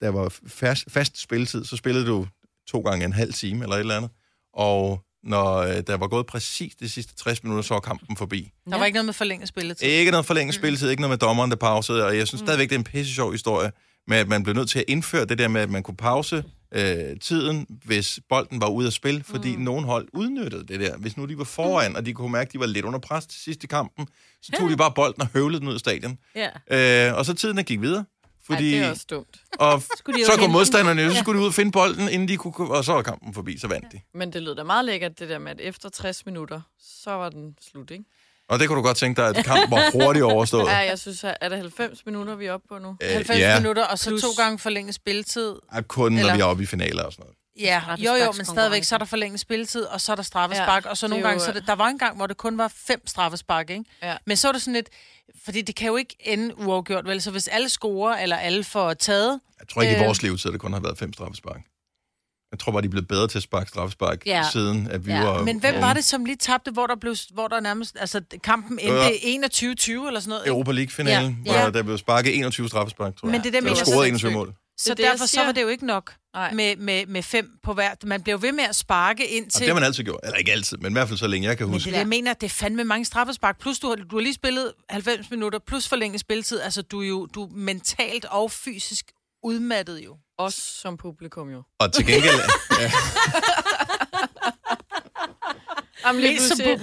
der 0.01 0.09
var 0.09 0.35
fast, 0.47 0.85
fast 0.89 1.21
spilletid, 1.21 1.65
så 1.65 1.77
spillede 1.77 2.07
du 2.07 2.27
to 2.69 2.81
gange 2.81 3.05
en 3.05 3.13
halv 3.13 3.33
time 3.33 3.63
eller 3.63 3.77
et 3.77 3.81
eller 3.81 3.97
andet. 3.97 4.11
Og 4.55 5.01
når 5.23 5.57
øh, 5.57 5.83
der 5.87 5.97
var 5.97 6.09
gået 6.09 6.27
præcis 6.27 6.75
de 6.75 6.89
sidste 6.89 7.15
60 7.17 7.43
minutter, 7.43 7.63
så 7.63 7.75
var 7.75 7.81
kampen 7.81 8.17
forbi. 8.17 8.53
Der 8.71 8.79
var 8.79 8.85
ikke 8.85 8.97
noget 8.97 9.07
med 9.07 9.15
forlænget 9.15 9.49
spilletid. 9.49 9.87
Ikke 9.89 10.11
noget 10.11 10.27
forlænget 10.27 10.55
spilletid, 10.55 10.91
ikke 10.91 11.01
noget 11.01 11.11
med 11.11 11.19
dommeren, 11.19 11.51
der 11.51 11.57
pausede, 11.57 12.07
og 12.07 12.17
jeg 12.17 12.29
synes 12.29 12.41
stadigvæk, 12.41 12.69
det 12.69 12.75
er 12.75 12.79
en 12.79 12.85
pisse 12.85 13.15
sjov 13.15 13.33
historie, 13.33 13.73
med 14.07 14.17
at 14.17 14.29
man 14.29 14.43
blev 14.43 14.55
nødt 14.55 14.71
til 14.71 14.79
at 14.79 14.85
indføre 14.89 15.25
det 15.25 15.39
der 15.39 15.49
med, 15.49 15.61
at 15.61 15.71
man 15.71 15.83
kunne 15.83 15.97
pause 15.97 16.45
øh, 16.75 17.21
tiden, 17.21 17.67
hvis 17.85 18.21
bolden 18.29 18.61
var 18.61 18.69
ude 18.69 18.87
af 18.87 18.93
spil, 18.93 19.25
fordi 19.25 19.57
mm. 19.57 19.63
nogen 19.63 19.85
hold 19.85 20.09
udnyttede 20.13 20.67
det 20.67 20.81
der. 20.81 20.97
Hvis 20.97 21.17
nu 21.17 21.25
de 21.25 21.39
var 21.39 21.45
foran, 21.45 21.97
og 21.97 22.07
de 22.07 22.13
kunne 22.13 22.33
mærke, 22.33 22.49
at 22.49 22.53
de 22.53 22.61
var 22.61 22.67
lidt 22.67 22.85
under 22.85 22.99
pres 22.99 23.27
til 23.27 23.41
sidst 23.41 23.65
i 23.65 23.67
kampen, 23.67 24.09
så 24.43 24.53
tog 24.59 24.71
de 24.71 24.77
bare 24.77 24.93
bolden 24.93 25.23
og 25.23 25.29
høvlede 25.29 25.61
den 25.61 25.69
ud 25.69 25.75
af 25.75 25.81
stadion. 25.81 26.19
Ja. 26.35 27.09
Øh, 27.09 27.19
og 27.19 27.25
så 27.25 27.35
tiden 27.35 27.65
gik 27.65 27.81
videre. 27.81 28.05
Ej, 28.51 28.57
Fordi, 28.57 28.71
det 28.71 28.79
er 28.79 28.91
også 28.91 29.07
dumt. 29.11 29.43
og 29.59 29.83
de 30.17 30.25
så 30.25 30.33
den. 30.41 30.53
modstanderne, 30.53 31.03
jo, 31.03 31.11
så 31.11 31.19
skulle 31.19 31.39
de 31.39 31.43
ud 31.43 31.49
og 31.49 31.55
finde 31.55 31.73
bolden, 31.73 32.09
inden 32.09 32.29
de 32.29 32.37
kunne, 32.37 32.71
og 32.71 32.85
så 32.85 32.93
var 32.93 33.03
kampen 33.03 33.35
forbi, 33.35 33.59
så 33.59 33.69
vandt 33.69 33.93
de. 33.93 34.01
Men 34.15 34.33
det 34.33 34.43
lød 34.43 34.55
da 34.55 34.63
meget 34.63 34.85
lækkert, 34.85 35.19
det 35.19 35.29
der 35.29 35.39
med, 35.39 35.51
at 35.51 35.61
efter 35.61 35.89
60 35.89 36.27
minutter, 36.27 36.61
så 36.81 37.11
var 37.11 37.31
den 37.31 37.57
slut, 37.71 37.91
ikke? 37.91 38.05
Og 38.49 38.59
det 38.59 38.69
kunne 38.69 38.77
du 38.79 38.83
godt 38.83 38.97
tænke 38.97 39.21
dig, 39.23 39.29
at 39.37 39.45
kampen 39.45 39.71
var 39.71 39.91
hurtigt 39.93 40.25
overstået. 40.25 40.67
Ja, 40.75 40.77
jeg 40.77 40.99
synes, 40.99 41.25
at 41.25 41.37
er 41.41 41.49
det 41.49 41.59
90 41.59 42.07
minutter, 42.07 42.35
vi 42.35 42.47
er 42.47 42.53
oppe 42.53 42.67
på 42.69 42.79
nu? 42.79 42.97
Øh, 43.03 43.11
90 43.15 43.39
ja, 43.41 43.59
minutter, 43.61 43.85
og 43.85 43.99
så 43.99 44.11
Plus- 44.11 44.23
to 44.23 44.29
gange 44.43 44.59
forlænget 44.59 44.95
spilletid. 44.95 45.55
Ja, 45.75 45.81
kun 45.81 46.13
når 46.13 46.19
Eller- 46.21 46.35
vi 46.35 46.41
er 46.41 46.45
oppe 46.45 46.63
i 46.63 46.67
finaler 46.67 47.03
og 47.03 47.13
sådan 47.13 47.23
noget. 47.23 47.37
Ja, 47.61 47.83
jo 47.99 48.25
jo, 48.25 48.33
men 48.37 48.47
stadigvæk, 48.47 48.85
så 48.85 48.95
er 48.95 48.99
der 48.99 49.05
forlænget 49.07 49.41
spilletid, 49.41 49.83
og 49.83 50.01
så 50.01 50.13
er 50.13 50.17
der 50.17 50.23
straffespark, 50.23 50.85
Ja, 50.85 50.91
og 50.91 50.97
så 50.97 51.09
nogle 51.09 51.25
er 51.25 51.29
gange, 51.29 51.41
jo- 51.45 51.47
så 51.47 51.53
det, 51.61 51.67
der 51.67 51.73
var 51.75 51.89
en 51.89 51.99
gang, 51.99 52.17
hvor 52.17 52.27
det 52.27 52.37
kun 52.37 52.59
var 52.59 52.73
fem 52.77 53.07
straffespark, 53.07 53.71
ikke? 53.71 53.85
Ja. 54.03 54.17
Men 54.27 54.37
så 54.37 54.49
er 54.49 54.53
det 54.53 54.61
sådan 54.63 54.75
lidt, 54.75 54.89
fordi 55.45 55.63
det 55.63 55.77
kan 55.77 55.87
jo 55.87 55.97
ikke 55.97 56.17
ende 56.21 56.59
uafgjort, 56.59 57.05
vel? 57.09 57.23
Så 57.23 57.31
hvis 57.31 57.49
alle 57.49 57.69
scorer, 57.69 58.17
eller 58.17 58.37
alle 58.37 58.65
får 58.65 58.95
taget, 58.95 59.41
Jeg 59.61 59.69
tror 59.69 59.83
ikke, 59.83 59.95
øh... 59.95 60.01
i 60.01 60.05
vores 60.05 60.23
levetid, 60.23 60.53
det 60.53 60.61
kun 60.61 60.73
har 60.73 60.81
været 60.81 60.99
fem 60.99 61.13
straffespark. 61.13 61.61
Jeg 62.55 62.59
tror 62.61 62.73
bare, 62.73 62.83
de 62.83 62.87
er 62.87 62.91
blevet 62.91 63.09
bedre 63.09 63.29
til 63.29 63.39
at 63.39 63.43
sparke 63.43 63.69
straffespark, 63.69 64.27
Ja. 64.27 64.37
ja. 64.37 64.51
siden 64.53 64.89
at 64.91 65.07
vi 65.07 65.13
Ja. 65.13 65.25
var... 65.25 65.43
men 65.43 65.59
hvem 65.61 65.75
var 65.81 65.93
det, 65.93 66.05
som 66.05 66.25
lige 66.25 66.37
tabte, 66.37 66.71
hvor 66.71 66.87
der, 66.87 66.97
blev, 66.97 67.17
hvor 67.33 67.49
der 67.49 67.61
nærmest, 67.61 67.97
altså 68.01 68.21
kampen 68.45 68.79
endte 68.79 69.09
21-20 69.15 70.07
eller 70.07 70.21
sådan 70.21 70.29
noget? 70.29 70.47
Europa 70.47 70.73
League-finalen, 70.73 71.39
Ja. 71.47 71.53
ja. 71.53 71.57
Ja. 71.59 71.63
hvor 71.63 71.71
der 71.71 71.83
blev 71.83 71.99
sparket 71.99 72.37
21 72.39 72.69
straffespark, 72.69 73.17
tror 73.17 73.29
jeg. 73.29 73.33
Men 73.33 73.41
det 73.41 73.55
er 73.55 73.61
det, 73.61 73.69
jeg 73.69 73.77
scoret 73.77 73.87
så 73.87 73.93
21 73.93 74.09
sindssygt. 74.09 74.33
mål. 74.33 74.55
Så 74.79 74.95
Det 74.95 75.05
er 75.05 75.11
derfor 75.11 75.27
så 75.27 75.41
var 75.45 75.53
det 75.53 75.63
jo 75.63 75.69
ikke 75.69 75.87
nok 75.87 76.15
Nej. 76.35 76.53
med, 76.53 76.77
med, 76.77 77.07
med 77.07 77.23
fem 77.23 77.51
på 77.65 77.73
hver. 77.73 77.91
Man 78.05 78.23
bliver 78.23 78.37
jo 78.39 78.47
ved 78.47 78.53
med 78.53 78.65
at 78.65 78.77
sparke 78.77 79.29
ind 79.29 79.47
Og 79.47 79.53
til... 79.53 79.61
det 79.61 79.69
har 79.69 79.75
man 79.75 79.83
altid 79.85 80.05
gjort. 80.05 80.21
Eller 80.23 80.37
ikke 80.37 80.53
altid, 80.53 80.77
men 80.77 80.93
i 80.93 80.95
hvert 80.95 81.09
fald 81.09 81.19
så 81.19 81.27
længe 81.27 81.49
jeg 81.49 81.59
kan 81.59 81.67
Men 81.67 81.73
huske. 81.73 81.85
det 81.85 81.91
er 81.91 81.93
det, 81.93 81.99
jeg 81.99 82.09
mener, 82.09 82.31
at 82.31 82.41
det 82.41 82.47
er 82.47 82.51
fandme 82.51 82.85
mange 82.85 83.05
straffespark. 83.05 83.61
Plus 83.61 83.79
du 83.79 83.89
har, 83.89 83.95
du 83.97 84.17
har 84.17 84.23
lige 84.23 84.35
spillet 84.35 84.73
90 84.91 85.31
minutter, 85.31 85.59
plus 85.67 85.89
forlænget 85.89 86.21
spilletid. 86.21 86.61
Altså, 86.61 86.83
du 86.83 87.03
er 87.03 87.07
jo 87.09 87.27
du 87.27 87.45
er 87.45 87.49
mentalt 87.55 88.25
og 88.25 88.51
fysisk 88.51 89.13
udmattet 89.45 89.99
jo. 90.05 90.17
Også 90.39 90.61
som 90.83 90.97
publikum 90.97 91.49
jo. 91.51 91.63
Og 91.79 91.93
til 91.93 92.07
gengæld... 92.07 92.35
ja, 92.81 92.91
Jamen, 96.07 96.21
lige, 96.23 96.39
pludselig, 96.39 96.79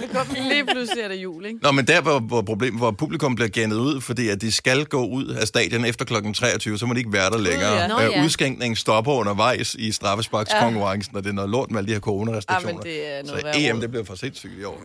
lige 0.48 0.66
pludselig 0.66 1.02
er 1.02 1.08
det 1.08 1.14
jul, 1.16 1.46
ikke? 1.46 1.58
Nå, 1.62 1.72
men 1.72 1.86
der 1.86 2.00
hvor, 2.00 2.18
hvor 2.20 2.42
problemet, 2.42 2.80
hvor 2.80 2.90
publikum 2.90 3.34
bliver 3.34 3.48
gennet 3.48 3.76
ud, 3.76 4.00
fordi 4.00 4.28
at 4.28 4.40
de 4.40 4.52
skal 4.52 4.84
gå 4.84 5.06
ud 5.06 5.26
af 5.26 5.46
stadion 5.46 5.84
efter 5.84 6.04
klokken 6.04 6.34
23, 6.34 6.78
så 6.78 6.86
må 6.86 6.94
de 6.94 6.98
ikke 6.98 7.12
være 7.12 7.30
der 7.30 7.38
længere. 7.38 7.72
ja. 7.72 7.86
Nå, 7.86 7.98
Øh, 8.00 8.10
ja. 8.12 8.24
Udskænkningen 8.24 8.76
stopper 8.76 9.12
undervejs 9.12 9.74
i 9.74 9.92
straffesparkskonkurrencen, 9.92 11.16
og 11.16 11.22
det 11.24 11.30
er 11.30 11.34
noget 11.34 11.50
lort 11.50 11.70
med 11.70 11.78
alle 11.78 11.86
de 11.86 11.92
her 11.92 11.96
Ja, 11.96 12.00
coronarestriktioner. 12.00 12.74
men 12.74 12.82
det 12.82 13.06
er 13.14 13.20
Så 13.24 13.30
noget 13.30 13.44
værre 13.44 13.60
EM, 13.60 13.74
råd. 13.76 13.82
det 13.82 13.90
bliver 13.90 14.04
for 14.04 14.14
sindssygt 14.14 14.52
i 14.60 14.64
år. 14.64 14.82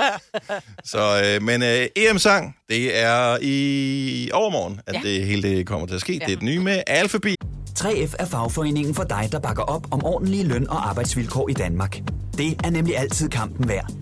så, 0.92 1.22
øh, 1.24 1.42
men 1.42 1.62
øh, 1.62 1.86
EM-sang, 1.96 2.56
det 2.68 2.98
er 2.98 3.38
i 3.42 4.30
overmorgen, 4.32 4.80
at 4.86 4.94
Ja. 4.94 5.00
ja. 5.04 5.08
det 5.08 5.26
hele 5.26 5.42
det 5.42 5.66
kommer 5.66 5.86
til 5.86 5.94
at 5.94 6.00
ske. 6.00 6.12
Ja. 6.12 6.18
Det 6.26 6.32
er 6.32 6.36
det 6.36 6.42
nye 6.44 6.60
med 6.60 6.82
Alphabet. 6.86 7.36
3F 7.78 8.14
er 8.18 8.24
fagforeningen 8.24 8.94
for 8.94 9.04
dig, 9.04 9.28
der 9.32 9.38
bakker 9.38 9.62
op 9.62 9.86
om 9.90 10.04
ordentlige 10.04 10.44
løn- 10.44 10.70
og 10.70 10.88
arbejdsvilkår 10.88 11.48
i 11.48 11.52
Danmark. 11.52 12.02
Det 12.38 12.60
er 12.64 12.70
nemlig 12.70 12.98
altid 12.98 13.28
kampen 13.28 13.68
værd. 13.68 13.92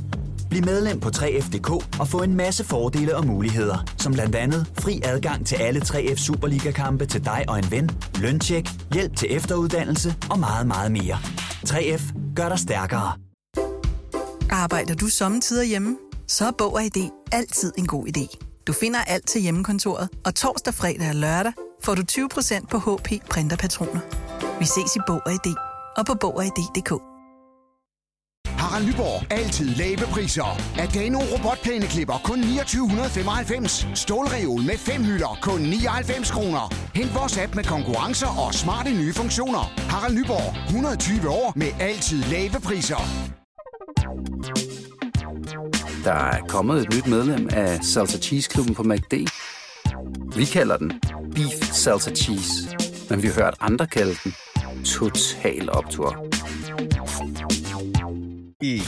Bliv 0.51 0.65
medlem 0.65 1.01
på 1.01 1.09
3F.dk 1.09 1.71
og 2.01 2.09
få 2.09 2.23
en 2.23 2.35
masse 2.37 2.65
fordele 2.65 3.17
og 3.17 3.27
muligheder, 3.27 3.79
som 3.99 4.13
blandt 4.13 4.35
andet 4.35 4.73
fri 4.79 5.01
adgang 5.05 5.47
til 5.47 5.57
alle 5.57 5.81
3F 5.81 6.17
Superliga-kampe 6.17 7.07
til 7.07 7.25
dig 7.25 7.45
og 7.49 7.59
en 7.59 7.71
ven, 7.71 7.91
løntjek, 8.21 8.69
hjælp 8.93 9.17
til 9.17 9.37
efteruddannelse 9.37 10.15
og 10.31 10.39
meget, 10.39 10.67
meget 10.67 10.93
mere. 10.93 11.19
3F 11.69 12.35
gør 12.37 12.49
dig 12.49 12.59
stærkere. 12.59 13.13
Arbejder 14.51 14.95
du 14.95 15.07
sommetider 15.07 15.65
hjemme? 15.65 15.97
Så 16.29 16.47
er 16.47 16.53
Bog 16.59 16.75
og 16.75 16.83
ID 16.83 17.11
altid 17.33 17.73
en 17.79 17.87
god 17.87 18.07
idé. 18.07 18.39
Du 18.67 18.73
finder 18.73 19.01
alt 19.01 19.29
til 19.29 19.41
hjemmekontoret, 19.41 20.09
og 20.25 20.35
torsdag, 20.35 20.75
fredag 20.75 21.09
og 21.09 21.15
lørdag 21.15 21.53
får 21.85 21.95
du 21.95 22.03
20% 22.03 22.67
på 22.67 22.79
HP 22.79 23.09
Printerpatroner. 23.31 24.01
Vi 24.59 24.65
ses 24.65 24.97
i 24.97 25.01
Bog 25.07 25.23
og 25.27 25.33
ID 25.33 25.55
og 25.97 26.07
på 26.07 26.15
Bog 26.21 26.37
og 26.37 26.45
ID.dk. 26.45 26.93
Harald 28.47 28.87
Nyborg. 28.87 29.33
Altid 29.33 29.69
lave 29.69 30.05
priser. 30.15 30.51
Adano 30.79 31.19
robotplæneklipper 31.19 32.15
kun 32.25 32.39
2995. 32.43 33.87
Stålreol 33.95 34.63
med 34.63 34.79
fem 34.79 35.05
hylder 35.05 35.39
kun 35.43 35.61
99 35.61 36.31
kroner. 36.31 36.75
Hent 36.95 37.15
vores 37.15 37.39
app 37.39 37.55
med 37.55 37.65
konkurrencer 37.65 38.47
og 38.47 38.55
smarte 38.55 38.91
nye 38.91 39.13
funktioner. 39.13 39.65
Harald 39.91 40.15
Nyborg. 40.15 40.67
120 40.67 41.29
år 41.29 41.53
med 41.57 41.69
altid 41.81 42.23
lave 42.23 42.61
priser. 42.65 43.01
Der 46.05 46.13
er 46.13 46.41
kommet 46.49 46.83
et 46.83 46.95
nyt 46.95 47.07
medlem 47.07 47.49
af 47.53 47.85
Salsa 47.85 48.19
Cheese 48.19 48.51
Klubben 48.51 48.75
på 48.75 48.83
MACD. 48.83 49.15
Vi 50.37 50.45
kalder 50.45 50.77
den 50.77 50.93
Beef 51.35 51.73
Salsa 51.73 52.11
Cheese, 52.11 52.53
men 53.11 53.23
vi 53.23 53.27
har 53.29 53.35
hørt 53.35 53.55
andre 53.61 53.87
kalde 53.87 54.17
den 54.25 54.35
Total 54.85 55.71
Optor. 55.73 56.27
I 58.63 58.83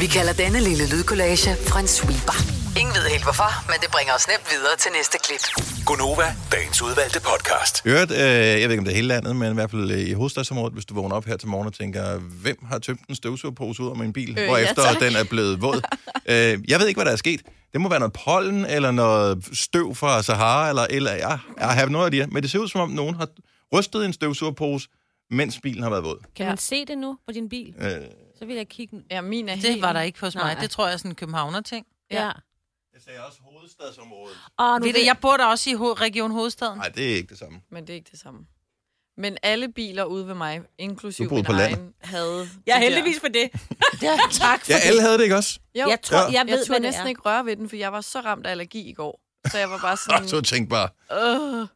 Vi 0.00 0.06
kalder 0.06 0.32
denne 0.32 0.60
lille 0.60 0.84
lydkollage 0.90 1.50
en 1.80 1.88
sweeper. 1.88 2.36
Ingen 2.80 2.94
ved 2.94 3.02
helt 3.10 3.22
hvorfor, 3.22 3.50
men 3.70 3.76
det 3.82 3.88
bringer 3.92 4.12
os 4.14 4.26
nemt 4.28 4.46
videre 4.50 4.76
til 4.78 4.90
næste 4.98 5.18
klip. 5.24 5.40
Gonova, 5.86 6.34
dagens 6.52 6.82
udvalgte 6.82 7.20
podcast. 7.20 7.82
Øvrigt, 7.84 8.10
øh, 8.12 8.18
jeg 8.18 8.68
ved 8.68 8.70
ikke 8.70 8.78
om 8.78 8.84
det 8.84 8.92
er 8.92 8.96
hele 8.96 9.08
landet, 9.08 9.36
men 9.36 9.50
i 9.50 9.54
hvert 9.54 9.70
fald 9.70 9.90
øh, 9.90 9.98
i 10.00 10.12
hovedstadsområdet, 10.12 10.72
hvis 10.74 10.84
du 10.84 10.94
vågner 10.94 11.16
op 11.16 11.24
her 11.24 11.36
til 11.36 11.48
morgen 11.48 11.66
og 11.66 11.74
tænker, 11.74 12.18
hvem 12.18 12.58
har 12.70 12.78
tømt 12.78 13.00
en 13.08 13.14
støvsugerpose 13.14 13.82
ud 13.82 13.90
af 13.90 13.96
min 13.96 14.12
bil, 14.12 14.30
Øh, 14.30 14.42
øh, 14.42 14.48
hvorefter 14.48 14.82
ja, 14.82 14.88
ja, 14.88 14.92
tak. 14.92 15.02
den 15.02 15.16
er 15.16 15.24
blevet 15.24 15.62
våd. 15.62 15.80
øh, 16.32 16.58
jeg 16.68 16.80
ved 16.80 16.86
ikke, 16.88 16.98
hvad 16.98 17.04
der 17.06 17.12
er 17.12 17.16
sket. 17.16 17.40
Det 17.72 17.80
må 17.80 17.88
være 17.88 17.98
noget 17.98 18.12
pollen, 18.24 18.64
eller 18.64 18.90
noget 18.90 19.48
støv 19.52 19.94
fra 19.94 20.22
Sahara, 20.22 20.68
eller, 20.68 20.86
eller 20.90 21.12
ja, 21.12 21.38
jeg 21.58 21.68
har 21.68 21.86
noget 21.88 22.04
af 22.04 22.10
det 22.10 22.20
her. 22.20 22.26
Men 22.26 22.42
det 22.42 22.50
ser 22.50 22.58
ud 22.58 22.68
som 22.68 22.80
om, 22.80 22.90
nogen 22.90 23.14
har 23.14 23.28
rystet 23.72 24.04
en 24.04 24.12
støvsugerpose, 24.12 24.88
mens 25.30 25.60
bilen 25.62 25.82
har 25.82 25.90
været 25.90 26.04
våd. 26.04 26.18
Kan 26.36 26.44
Ja. 26.44 26.50
man 26.50 26.58
se 26.58 26.84
det 26.84 26.98
nu 26.98 27.18
på 27.26 27.32
din 27.32 27.48
bil? 27.48 27.74
Øh, 27.78 27.90
Så 28.38 28.44
vil 28.46 28.56
jeg 28.56 28.68
kigge. 28.68 29.02
Ja, 29.10 29.20
min 29.20 29.48
er 29.48 29.54
Det 29.54 29.64
helt... 29.64 29.82
var 29.82 29.92
der 29.92 30.00
ikke 30.00 30.20
hos 30.20 30.34
mig. 30.34 30.44
Nej. 30.44 30.60
Det 30.60 30.70
tror 30.70 30.86
jeg 30.86 30.92
er 30.92 30.96
sådan 30.96 31.10
en 31.10 31.14
københavner-ting. 31.14 31.86
Ja. 32.10 32.16
Ja. 32.24 32.26
jeg 32.94 33.00
sagde 33.04 33.18
også 33.26 33.38
hovedstadsområdet. 33.42 34.36
Og 34.58 34.80
nu 34.80 34.86
Ved 34.86 34.92
du, 34.94 35.00
jeg 35.04 35.16
bor 35.22 35.36
der 35.36 35.46
også 35.46 35.70
i 35.70 35.74
ho- 35.74 35.78
Region 35.94 36.30
Hovedstaden. 36.30 36.78
Nej, 36.78 36.88
det 36.88 37.10
er 37.12 37.16
ikke 37.16 37.28
det 37.28 37.38
samme. 37.38 37.60
Men 37.70 37.86
det 37.86 37.90
er 37.90 37.94
ikke 37.94 38.10
det 38.12 38.20
samme. 38.20 38.40
Men 39.20 39.36
alle 39.42 39.68
biler 39.72 40.04
ude 40.04 40.26
ved 40.26 40.34
mig, 40.34 40.60
boede 41.28 41.34
min 41.34 41.44
på 41.44 41.52
landet. 41.52 41.78
egen, 41.78 41.92
havde 42.00 42.48
jeg 42.66 42.76
er 42.76 42.80
heldigvis 42.80 43.20
for 43.20 43.28
det. 43.28 43.50
Ja, 44.02 44.18
tak 44.32 44.64
for 44.64 44.72
Ja, 44.72 44.76
det. 44.76 44.82
alle 44.84 45.00
havde 45.00 45.14
det 45.18 45.22
ikke 45.22 45.36
også? 45.36 45.58
Jo, 45.74 45.88
Jeg 45.88 45.98
tror, 46.02 46.16
Ja. 46.18 46.24
jeg 46.24 46.32
jeg 46.34 46.46
ved, 46.46 46.58
turde 46.58 46.68
hvad 46.68 46.76
det 46.76 46.82
næsten 46.82 47.04
er. 47.04 47.08
ikke 47.08 47.20
røre 47.20 47.44
ved 47.46 47.56
den, 47.56 47.68
for 47.68 47.76
jeg 47.76 47.92
var 47.92 48.00
så 48.00 48.20
ramt 48.20 48.46
af 48.46 48.50
allergi 48.50 48.90
i 48.90 48.92
går. 48.92 49.20
Så 49.50 49.58
jeg 49.58 49.70
var 49.70 49.78
bare 49.78 49.96
sådan... 50.10 50.28
Så 50.28 50.40
tænk 50.40 50.68
bare. 50.70 50.88
Øh. 51.12 51.66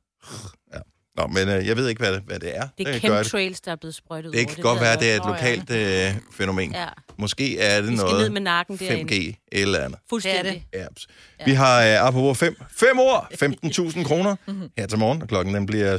Nå, 1.16 1.26
men 1.26 1.49
øh, 1.49 1.66
jeg 1.66 1.76
ved 1.76 1.88
ikke, 1.88 1.99
hvad 1.99 2.12
det, 2.12 2.23
hvad 2.26 2.38
det 2.38 2.56
er. 2.56 2.68
Det 2.78 2.88
er 2.88 2.99
chemtrails, 2.99 3.61
der 3.61 3.73
er 3.73 3.76
blevet 3.76 3.94
sprøjtet 3.94 4.33
Det 4.33 4.40
ud 4.40 4.44
kan 4.54 4.64
over. 4.64 4.73
godt 4.75 4.80
være, 4.83 4.97
det 5.00 5.12
er 5.12 5.16
et 5.16 5.26
lokalt 5.26 5.71
øh, 5.71 6.21
fænomen. 6.33 6.73
Ja. 6.73 6.87
Måske 7.18 7.59
er 7.59 7.80
det 7.80 7.90
Vi 7.90 7.97
skal 7.97 8.06
noget 8.06 8.21
ned 8.23 8.30
med 8.30 8.40
nakken 8.40 8.76
derinde. 8.76 9.14
5G 9.14 9.49
eller 9.52 9.78
andet. 9.78 9.99
Fuldstændig. 10.11 10.66
Det 10.73 10.80
Ja. 11.40 11.44
Vi 11.47 11.52
har 11.52 11.83
øh, 11.83 12.06
apropos 12.09 12.38
5 12.38 12.56
fem 12.71 12.99
år, 12.99 13.28
15.000 13.99 14.04
kroner 14.04 14.37
her 14.78 14.87
til 14.87 14.99
morgen, 14.99 15.23
og 15.23 15.28
klokken 15.28 15.54
den 15.54 15.66
bliver 15.66 15.99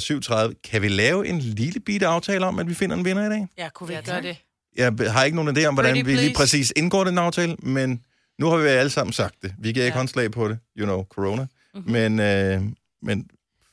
7.30. 0.49 0.69
Kan 0.71 0.81
vi 0.81 0.87
lave 0.87 1.27
en 1.27 1.39
lille 1.39 1.79
bitte 1.79 2.07
aftale 2.07 2.45
om, 2.45 2.59
at 2.59 2.69
vi 2.69 2.73
finder 2.73 2.95
en 2.95 3.05
vinder 3.05 3.25
i 3.25 3.29
dag? 3.29 3.47
Ja, 3.57 3.69
kunne 3.69 3.87
vi 3.87 3.93
Ja, 3.93 4.01
gøre 4.05 4.21
det? 4.21 4.37
Jeg 4.77 4.93
har 5.11 5.23
ikke 5.23 5.35
nogen 5.43 5.57
idé 5.57 5.65
om, 5.65 5.73
hvordan 5.73 5.91
Pretty 5.93 6.05
vi 6.05 6.11
lige 6.15 6.19
please. 6.33 6.33
præcis 6.37 6.73
indgår 6.75 7.03
den 7.03 7.17
aftale, 7.17 7.55
men 7.59 8.01
nu 8.39 8.47
har 8.49 8.57
vi 8.57 8.67
alle 8.67 8.89
sammen 8.89 9.13
sagt 9.13 9.35
det. 9.41 9.53
Vi 9.59 9.71
giver 9.71 9.85
ikke 9.85 9.95
Ja. 9.95 9.99
håndslag 9.99 10.31
på 10.31 10.47
det, 10.49 10.57
you 10.79 10.85
know, 10.85 11.03
corona. 11.03 11.45
Mhm. 11.75 11.91
Men, 11.91 12.19
øh, 12.19 12.61
men 13.01 13.27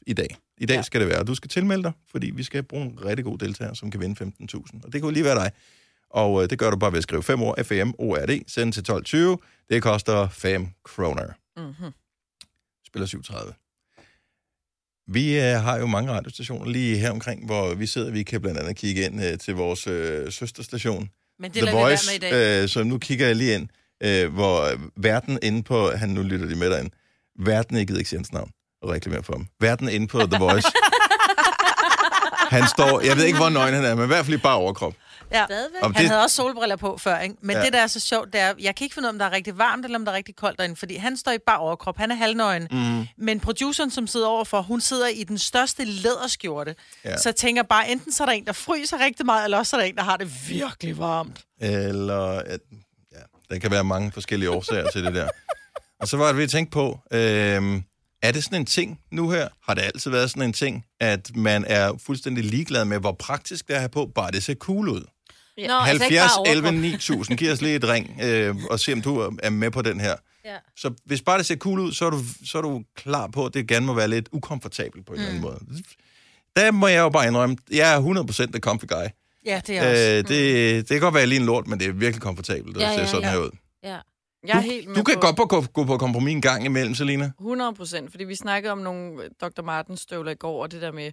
i 0.06 0.12
dag, 0.12 0.36
i 0.58 0.66
dag 0.66 0.74
Ja. 0.76 0.82
skal 0.82 1.00
det 1.00 1.08
være. 1.08 1.18
Og 1.18 1.26
du 1.26 1.34
skal 1.34 1.48
tilmelde 1.50 1.82
dig, 1.82 1.92
fordi 2.10 2.30
vi 2.30 2.42
skal 2.42 2.62
bruge 2.62 2.84
en 2.84 3.04
rigtig 3.04 3.24
god 3.24 3.38
deltager, 3.38 3.74
som 3.74 3.90
kan 3.90 4.00
vinde 4.00 4.24
15.000. 4.24 4.80
Og 4.84 4.92
det 4.92 5.02
kunne 5.02 5.12
lige 5.12 5.24
være 5.24 5.34
dig. 5.44 5.50
Og 6.10 6.42
øh, 6.42 6.50
det 6.50 6.58
gør 6.58 6.70
du 6.70 6.76
bare 6.76 6.92
ved 6.92 6.98
at 6.98 7.02
skrive 7.02 7.22
5 7.22 7.42
år, 7.42 7.62
FM, 7.62 7.90
ORD, 7.98 8.28
send 8.28 8.72
til 8.72 8.80
1220. 8.80 9.38
Det 9.70 9.82
koster 9.82 10.28
5 10.28 10.66
kroner. 10.84 11.26
Mm-hmm. 11.56 11.90
Spiller 12.86 13.06
37. 13.06 13.52
Vi 15.08 15.36
øh, 15.38 15.42
har 15.42 15.78
jo 15.78 15.86
mange 15.86 16.10
radiostationer 16.12 16.66
lige 16.70 16.98
her 16.98 17.10
omkring, 17.10 17.46
hvor 17.46 17.74
vi 17.74 17.86
sidder. 17.86 18.10
Vi 18.10 18.22
kan 18.22 18.40
blandt 18.40 18.60
andet 18.60 18.76
kigge 18.76 19.04
ind 19.04 19.24
øh, 19.24 19.38
til 19.38 19.54
vores 19.54 19.86
øh, 19.86 20.32
søsterstation, 20.32 21.10
Men 21.38 21.50
det 21.54 21.62
The 21.62 21.76
Voice, 21.76 22.06
med 22.20 22.28
i 22.28 22.32
dag. 22.32 22.62
øh, 22.62 22.68
så 22.68 22.82
nu 22.84 22.98
kigger 22.98 23.26
jeg 23.26 23.36
lige 23.36 23.54
ind, 23.54 23.68
øh, 24.02 24.32
hvor 24.34 24.68
verden 24.96 25.38
inde 25.42 25.62
på, 25.62 25.90
han 25.90 26.08
nu 26.08 26.22
lytter 26.22 26.46
de 26.46 26.56
med 26.56 26.70
derinde, 26.70 26.90
verden, 27.38 27.86
gider 27.86 27.98
ikke 27.98 28.16
hans 28.16 28.32
navn 28.32 28.50
og 28.82 28.90
reklamere 28.90 29.22
for 29.22 29.32
ham, 29.32 29.46
verden 29.60 29.88
inde 29.88 30.06
på 30.08 30.18
The 30.26 30.38
Voice, 30.38 30.68
han 32.50 32.68
står, 32.68 33.00
jeg 33.00 33.16
ved 33.16 33.24
ikke, 33.24 33.38
hvor 33.38 33.48
nøgen 33.48 33.74
han 33.74 33.84
er, 33.84 33.94
men 33.94 34.04
i 34.04 34.06
hvert 34.06 34.24
fald 34.26 34.36
i 34.38 34.40
bare 34.40 34.56
overkrop. 34.56 34.94
Ja. 35.32 35.44
Stadigvæk. 35.46 35.82
Han 35.82 35.92
det, 35.94 36.08
havde 36.08 36.22
også 36.22 36.36
solbriller 36.36 36.76
på 36.76 36.98
før, 36.98 37.18
ikke? 37.18 37.34
Men 37.42 37.56
Ja. 37.56 37.62
det, 37.64 37.72
der 37.72 37.78
er 37.82 37.86
så 37.86 38.00
sjovt, 38.00 38.32
det 38.32 38.40
er, 38.40 38.54
jeg 38.60 38.74
kan 38.74 38.84
ikke 38.84 38.94
finde 38.94 39.06
ud 39.06 39.08
af, 39.08 39.12
om 39.12 39.18
der 39.18 39.26
er 39.26 39.32
rigtig 39.32 39.58
varmt, 39.58 39.84
eller 39.84 39.98
om 39.98 40.04
der 40.04 40.12
er 40.12 40.16
rigtig 40.16 40.36
koldt 40.36 40.58
derinde, 40.58 40.76
fordi 40.76 40.96
han 40.96 41.16
står 41.16 41.32
i 41.32 41.38
bare 41.46 41.58
overkrop, 41.58 41.96
han 41.98 42.10
er 42.10 42.14
halvnøgen. 42.14 42.68
Mm. 42.70 43.06
Men 43.24 43.40
produceren, 43.40 43.90
som 43.90 44.06
sidder 44.06 44.26
overfor, 44.26 44.62
hun 44.62 44.80
sidder 44.80 45.08
i 45.08 45.24
den 45.24 45.38
største 45.38 45.84
læderskjorte. 45.84 46.74
Ja. 47.04 47.16
Så 47.16 47.28
jeg 47.28 47.36
tænker 47.36 47.62
bare, 47.62 47.90
enten 47.90 48.12
så 48.12 48.22
er 48.22 48.26
der 48.26 48.32
en, 48.32 48.46
der 48.46 48.52
fryser 48.52 48.98
rigtig 49.04 49.26
meget, 49.26 49.44
eller 49.44 49.58
også 49.58 49.76
er 49.76 49.80
der 49.80 49.86
en, 49.86 49.96
der 49.96 50.02
har 50.02 50.16
det 50.16 50.30
virkelig 50.48 50.98
varmt. 50.98 51.40
eller, 51.60 52.38
at, 52.38 52.60
ja, 53.12 53.18
der 53.54 53.58
kan 53.58 53.70
være 53.70 53.84
mange 53.84 54.12
forskellige 54.12 54.50
årsager 54.50 54.90
til 54.90 55.04
det 55.04 55.14
der. 55.14 55.28
Og 56.00 56.08
så 56.08 56.16
var 56.16 56.26
det, 56.26 56.36
vi 56.36 56.46
tænkte 56.46 56.70
på, 56.74 56.98
øh, 57.12 57.80
er 58.22 58.32
det 58.32 58.44
sådan 58.44 58.60
en 58.60 58.66
ting 58.66 59.00
nu 59.10 59.30
her? 59.30 59.48
Har 59.64 59.74
det 59.74 59.82
altid 59.82 60.10
været 60.10 60.30
sådan 60.30 60.42
en 60.42 60.52
ting, 60.52 60.84
at 61.00 61.36
man 61.36 61.64
er 61.68 61.92
fuldstændig 62.06 62.44
ligeglad 62.44 62.84
med, 62.84 62.98
hvor 62.98 63.12
praktisk 63.12 63.66
det 63.68 63.72
er 63.72 63.76
at 63.76 63.80
have 63.80 63.88
på, 63.88 64.10
bare 64.14 64.30
det 64.30 64.42
ser 64.42 64.54
cool 64.54 64.88
ud? 64.88 65.04
Nå, 65.58 65.74
altså 65.74 66.04
ikke 66.04 66.18
70, 66.18 66.30
bare 66.36 66.48
11, 66.48 66.68
overkrop. 66.68 66.80
9000. 66.80 67.38
Giv 67.38 67.52
os 67.52 67.60
lige 67.60 67.74
et 67.74 67.88
ring, 67.88 68.18
øh, 68.22 68.56
og 68.70 68.80
se 68.80 68.92
om 68.92 69.02
du 69.02 69.18
er 69.42 69.50
med 69.50 69.70
på 69.70 69.82
den 69.82 70.00
her. 70.00 70.14
Ja. 70.44 70.56
Så 70.76 70.94
hvis 71.04 71.22
bare 71.22 71.38
det 71.38 71.46
ser 71.46 71.56
cool 71.56 71.78
ud, 71.80 71.92
så 71.92 72.06
er 72.06 72.10
du, 72.10 72.20
så 72.44 72.58
er 72.58 72.62
du 72.62 72.82
klar 72.96 73.26
på, 73.26 73.46
at 73.46 73.54
det 73.54 73.68
gerne 73.68 73.86
må 73.86 73.94
være 73.94 74.08
lidt 74.08 74.28
ukomfortabelt 74.32 75.06
på 75.06 75.12
en 75.12 75.18
mm. 75.18 75.26
eller 75.26 75.28
anden 75.28 75.42
måde. 75.42 75.82
Der 76.56 76.70
må 76.70 76.86
jeg 76.86 76.98
jo 76.98 77.08
bare 77.08 77.26
indrømme, 77.26 77.56
jeg 77.70 77.94
er 77.94 78.00
100% 78.00 78.46
the 78.46 78.60
comfy 78.60 78.84
guy. 78.88 79.06
Ja, 79.46 79.60
det 79.66 79.78
er 79.78 79.90
også. 79.90 80.02
Øh, 80.02 80.28
det, 80.28 80.76
det 80.78 80.88
kan 80.88 81.00
godt 81.00 81.14
være 81.14 81.26
lige 81.26 81.40
en 81.40 81.46
lort, 81.46 81.66
men 81.66 81.80
det 81.80 81.88
er 81.88 81.92
virkelig 81.92 82.22
komfortabelt 82.22 82.76
at 82.76 82.82
Ja, 82.82 82.94
se 82.94 83.00
ja, 83.00 83.06
sådan 83.06 83.22
ja. 83.22 83.30
her 83.30 83.38
ud. 83.38 83.50
Ja. 83.84 83.98
Jeg 84.46 84.56
er 84.56 84.60
helt 84.60 84.88
med 84.88 84.96
Du 84.96 85.02
kan 85.02 85.14
på 85.14 85.20
godt 85.20 85.36
på, 85.36 85.44
gå, 85.46 85.60
gå 85.72 85.84
på 85.84 85.98
kompromis 85.98 86.32
en 86.32 86.40
gang 86.42 86.64
imellem, 86.64 86.94
Selina. 86.94 87.30
100 87.40 87.74
procent, 87.74 88.10
fordi 88.10 88.24
vi 88.24 88.34
snakkede 88.34 88.72
om 88.72 88.78
nogle 88.78 89.28
Dr. 89.40 89.62
Martens 89.62 90.00
støvler 90.00 90.30
i 90.30 90.34
går, 90.34 90.62
og 90.62 90.70
det 90.72 90.82
der 90.82 90.92
med, 90.92 91.12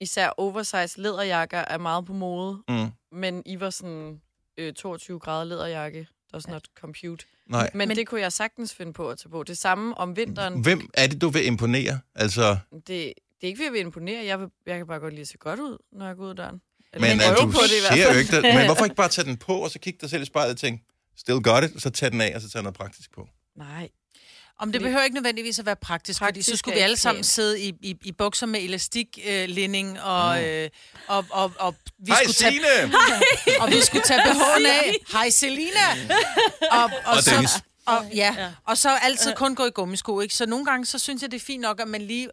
især 0.00 0.28
oversize 0.36 1.00
læderjakker 1.00 1.58
er 1.58 1.78
meget 1.78 2.04
på 2.06 2.12
mode, 2.12 2.62
Mm. 2.68 2.86
men 3.18 3.42
I 3.46 3.60
var 3.60 3.70
sådan 3.70 4.20
øh, 4.58 4.72
22 4.72 5.18
grader 5.18 5.44
læderjakke, 5.44 6.06
does 6.32 6.48
not 6.48 6.62
compute. 6.80 7.24
Nej. 7.46 7.70
Men, 7.74 7.88
men 7.88 7.96
det 7.96 8.06
kunne 8.06 8.20
jeg 8.20 8.32
sagtens 8.32 8.74
finde 8.74 8.92
på 8.92 9.08
at 9.08 9.18
tage 9.18 9.30
på. 9.30 9.42
Det 9.42 9.58
samme 9.58 9.98
om 9.98 10.16
vinteren. 10.16 10.60
Hvem 10.62 10.90
er 10.94 11.06
det, 11.06 11.20
du 11.20 11.28
vil 11.28 11.46
imponere? 11.46 11.98
Altså, 12.14 12.56
Det, 12.72 12.86
det 12.86 13.14
er 13.42 13.46
ikke, 13.46 13.56
fordi 13.56 13.64
jeg 13.64 13.72
vil 13.72 13.80
imponere. 13.80 14.24
Jeg, 14.24 14.40
vil, 14.40 14.48
jeg 14.66 14.76
kan 14.76 14.86
bare 14.86 14.98
godt 15.00 15.12
lide 15.12 15.20
at 15.20 15.28
se 15.28 15.38
godt 15.38 15.60
ud, 15.60 15.78
når 15.92 16.06
jeg 16.06 16.16
går 16.16 16.24
ud 16.24 16.30
af 16.30 16.36
døren. 16.36 16.60
Eller 16.92 17.08
men 17.08 17.20
altså, 17.20 17.44
du 17.44 17.50
på 17.50 17.58
det 17.62 17.76
i 17.76 17.80
hvert 17.80 17.98
fald. 17.98 18.12
jo 18.14 18.18
ikke 18.18 18.36
det. 18.36 18.54
Men 18.56 18.66
hvorfor 18.66 18.84
ikke 18.88 18.96
bare 18.96 19.08
tage 19.08 19.24
den 19.28 19.36
på, 19.36 19.52
og 19.54 19.70
så 19.70 19.78
kigge 19.78 19.98
dig 20.00 20.10
selv 20.10 20.22
i 20.22 20.26
spejlet 20.26 20.52
og 20.52 20.58
tænke, 20.58 20.84
still 21.22 21.40
got 21.42 21.64
it, 21.64 21.74
og 21.74 21.80
så 21.80 21.90
tage 21.90 22.10
den 22.10 22.20
af, 22.20 22.32
og 22.34 22.40
så 22.40 22.50
tage 22.50 22.62
noget 22.62 22.76
praktisk 22.76 23.14
på. 23.14 23.28
Nej. 23.56 23.88
Om 24.58 24.72
det 24.72 24.78
Fordi- 24.80 24.84
behøver 24.88 25.04
ikke 25.04 25.14
nødvendigvis 25.14 25.58
at 25.58 25.66
være 25.66 25.76
praktisk, 25.76 26.18
praktisk 26.18 26.46
fordi 26.48 26.56
så 26.56 26.58
skulle 26.58 26.74
vi 26.74 26.80
alle 26.80 26.96
sammen 26.96 27.18
pænt. 27.18 27.26
sidde 27.26 27.60
i, 27.60 27.68
i, 27.82 27.96
i 28.04 28.12
bukser 28.12 28.46
med 28.46 28.60
elastiklinning, 28.62 29.96
øh, 29.98 30.04
og, 30.06 30.36
Mm. 30.38 30.44
øh, 30.44 30.70
og, 31.08 31.24
og, 31.30 31.52
og, 31.58 31.74
vi 31.98 32.10
Hej, 32.12 32.18
skulle 32.22 32.34
tage, 32.34 32.52
Signe! 32.52 32.94
og 33.62 33.68
vi 33.70 33.80
skulle 33.80 34.02
tage 34.04 34.20
BH'en 34.22 34.66
af. 34.68 34.94
Hej, 35.12 35.30
Selina! 35.30 35.86
Og, 36.72 36.82
og, 36.82 36.90
Og 37.06 37.16
Dennis. 37.30 37.50
Så, 37.50 37.62
og, 37.86 38.10
ja, 38.14 38.50
og 38.66 38.78
så 38.78 38.90
altid 39.02 39.34
kun 39.34 39.54
gå 39.54 39.64
i 39.66 39.70
gummisko, 39.74 40.20
ikke? 40.20 40.34
Så 40.34 40.46
nogle 40.46 40.64
gange, 40.66 40.86
så 40.86 40.98
synes 40.98 41.22
jeg, 41.22 41.30
det 41.30 41.36
er 41.36 41.44
fint 41.44 41.60
nok, 41.60 41.80
at 41.80 41.88
man 41.88 42.02
lige 42.02 42.28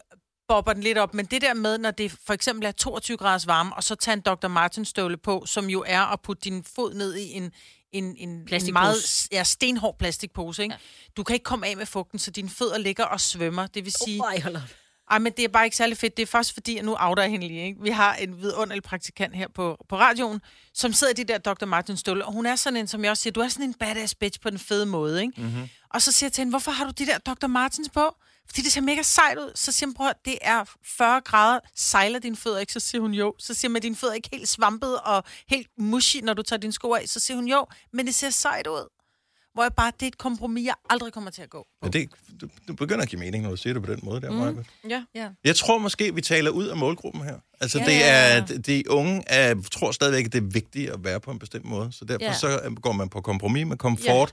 bobber 0.47 0.73
den 0.73 0.83
lidt 0.83 0.97
op. 0.97 1.13
Men 1.13 1.25
det 1.25 1.41
der 1.41 1.53
med, 1.53 1.77
når 1.77 1.91
det 1.91 2.11
for 2.25 2.33
eksempel 2.33 2.65
er 2.67 2.71
22 2.71 3.17
graders 3.17 3.47
varme, 3.47 3.75
og 3.75 3.83
så 3.83 3.95
tage 3.95 4.13
en 4.13 4.21
Dr. 4.21 4.47
Martens 4.47 4.87
støvle 4.87 5.17
på, 5.17 5.43
som 5.47 5.69
jo 5.69 5.83
er 5.87 6.01
at 6.01 6.19
putte 6.21 6.41
din 6.41 6.63
fod 6.75 6.93
ned 6.93 7.15
i 7.15 7.31
en, 7.33 7.51
en, 7.91 8.15
en, 8.17 8.47
en 8.51 8.73
meget 8.73 9.27
ja, 9.31 9.43
stenhård 9.43 9.97
plastikpose. 9.97 10.63
Ikke? 10.63 10.73
Ja. 10.73 10.79
Du 11.17 11.23
kan 11.23 11.33
ikke 11.33 11.43
komme 11.43 11.67
af 11.67 11.77
med 11.77 11.85
fugten, 11.85 12.19
så 12.19 12.31
dine 12.31 12.49
fødder 12.49 12.77
ligger 12.77 13.05
og 13.05 13.21
svømmer. 13.21 13.67
Det 13.67 13.85
vil 13.85 13.93
sige, 14.05 14.21
Ej, 14.23 14.39
hold. 14.39 14.57
Ej, 15.11 15.19
men 15.19 15.33
det 15.37 15.45
er 15.45 15.49
bare 15.49 15.65
ikke 15.65 15.77
særlig 15.77 15.97
fedt. 15.97 16.17
Det 16.17 16.23
er 16.23 16.27
først 16.27 16.53
fordi, 16.53 16.77
at 16.77 16.85
nu 16.85 16.95
outer 16.99 17.23
jeg 17.23 17.31
hende 17.31 17.47
lige, 17.47 17.65
ikke? 17.65 17.81
Vi 17.81 17.89
har 17.89 18.15
en 18.15 18.41
vidunderlig 18.41 18.83
praktikant 18.83 19.35
her 19.35 19.47
på, 19.47 19.85
på 19.89 19.97
radioen, 19.97 20.41
som 20.73 20.93
sidder 20.93 21.13
i 21.13 21.15
de 21.15 21.23
der 21.23 21.37
Dr. 21.37 21.65
Martin 21.65 21.97
støvler, 21.97 22.25
og 22.25 22.33
hun 22.33 22.45
er 22.45 22.55
sådan 22.55 22.77
en, 22.77 22.87
som 22.87 23.03
jeg 23.03 23.11
også 23.11 23.23
siger, 23.23 23.31
du 23.31 23.39
er 23.39 23.47
sådan 23.47 23.65
en 23.65 23.73
badass 23.73 24.15
bitch 24.15 24.39
på 24.39 24.49
den 24.49 24.59
fede 24.59 24.85
måde, 24.85 25.21
ikke? 25.21 25.41
Mm-hmm. 25.41 25.69
Og 25.89 26.01
så 26.01 26.11
siger 26.11 26.27
jeg 26.27 26.33
til 26.33 26.41
hende, 26.41 26.51
hvorfor 26.51 26.71
har 26.71 26.85
du 26.85 26.91
de 26.91 27.05
der 27.05 27.17
Dr. 27.17 27.47
Martens 27.47 27.89
på? 27.89 28.15
Fordi 28.49 28.61
det 28.61 28.71
ser 28.71 28.81
mega 28.81 29.01
sejt 29.01 29.37
ud. 29.37 29.51
Så 29.55 29.71
siger 29.71 29.87
hun, 29.87 29.93
prøv 29.93 30.11
det 30.25 30.37
er 30.41 30.63
40 30.85 31.21
grader. 31.21 31.59
Sejler 31.75 32.19
dine 32.19 32.35
fødder 32.35 32.59
ikke? 32.59 32.73
Så 32.73 32.79
siger 32.79 33.01
hun 33.01 33.13
jo. 33.13 33.35
Så 33.39 33.53
siger 33.53 33.69
man, 33.71 33.81
dine 33.81 33.95
fødder 33.95 34.11
er 34.13 34.15
ikke 34.15 34.29
helt 34.33 34.49
svampet 34.49 34.99
og 34.99 35.23
helt 35.49 35.67
mushy, 35.77 36.17
når 36.17 36.33
du 36.33 36.41
tager 36.41 36.59
dine 36.59 36.73
sko 36.73 36.93
af. 36.93 37.03
Så 37.07 37.19
siger 37.19 37.37
hun 37.37 37.47
jo, 37.47 37.65
men 37.93 38.05
det 38.05 38.15
ser 38.15 38.29
sejt 38.29 38.67
ud. 38.67 38.89
Hvor 39.53 39.63
jeg 39.63 39.73
bare, 39.73 39.91
det 39.99 40.01
er 40.01 40.07
et 40.07 40.17
kompromis, 40.17 40.65
jeg 40.65 40.73
aldrig 40.89 41.13
kommer 41.13 41.31
til 41.31 41.41
at 41.41 41.49
gå. 41.49 41.67
Ja, 41.83 41.87
det, 41.89 42.09
du, 42.41 42.47
du 42.67 42.73
begynder 42.73 43.01
at 43.01 43.09
give 43.09 43.19
mening, 43.19 43.43
når 43.43 43.49
du 43.49 43.57
siger 43.57 43.73
det 43.73 43.83
på 43.83 43.91
den 43.91 43.99
måde 44.03 44.21
der, 44.21 44.51
mm. 44.51 44.65
Ja. 44.89 45.03
Ja. 45.15 45.29
Jeg 45.43 45.55
tror 45.55 45.77
måske, 45.77 46.15
vi 46.15 46.21
taler 46.21 46.51
ud 46.51 46.67
af 46.67 46.77
målgruppen 46.77 47.23
her. 47.23 47.35
Altså, 47.61 47.79
Ja. 47.79 47.85
det 47.85 48.05
er, 48.05 48.45
de 48.61 48.83
unge 48.89 49.23
er, 49.27 49.55
tror 49.71 49.91
stadigvæk, 49.91 50.25
at 50.25 50.33
det 50.33 50.43
er 50.43 50.47
vigtigt 50.51 50.89
at 50.91 51.03
være 51.03 51.19
på 51.19 51.31
en 51.31 51.39
bestemt 51.39 51.65
måde. 51.65 51.91
Så 51.91 52.05
derfor 52.05 52.25
Ja. 52.25 52.33
så 52.33 52.75
går 52.81 52.91
man 52.91 53.09
på 53.09 53.21
kompromis 53.21 53.65
med 53.65 53.77
komfort, 53.77 54.31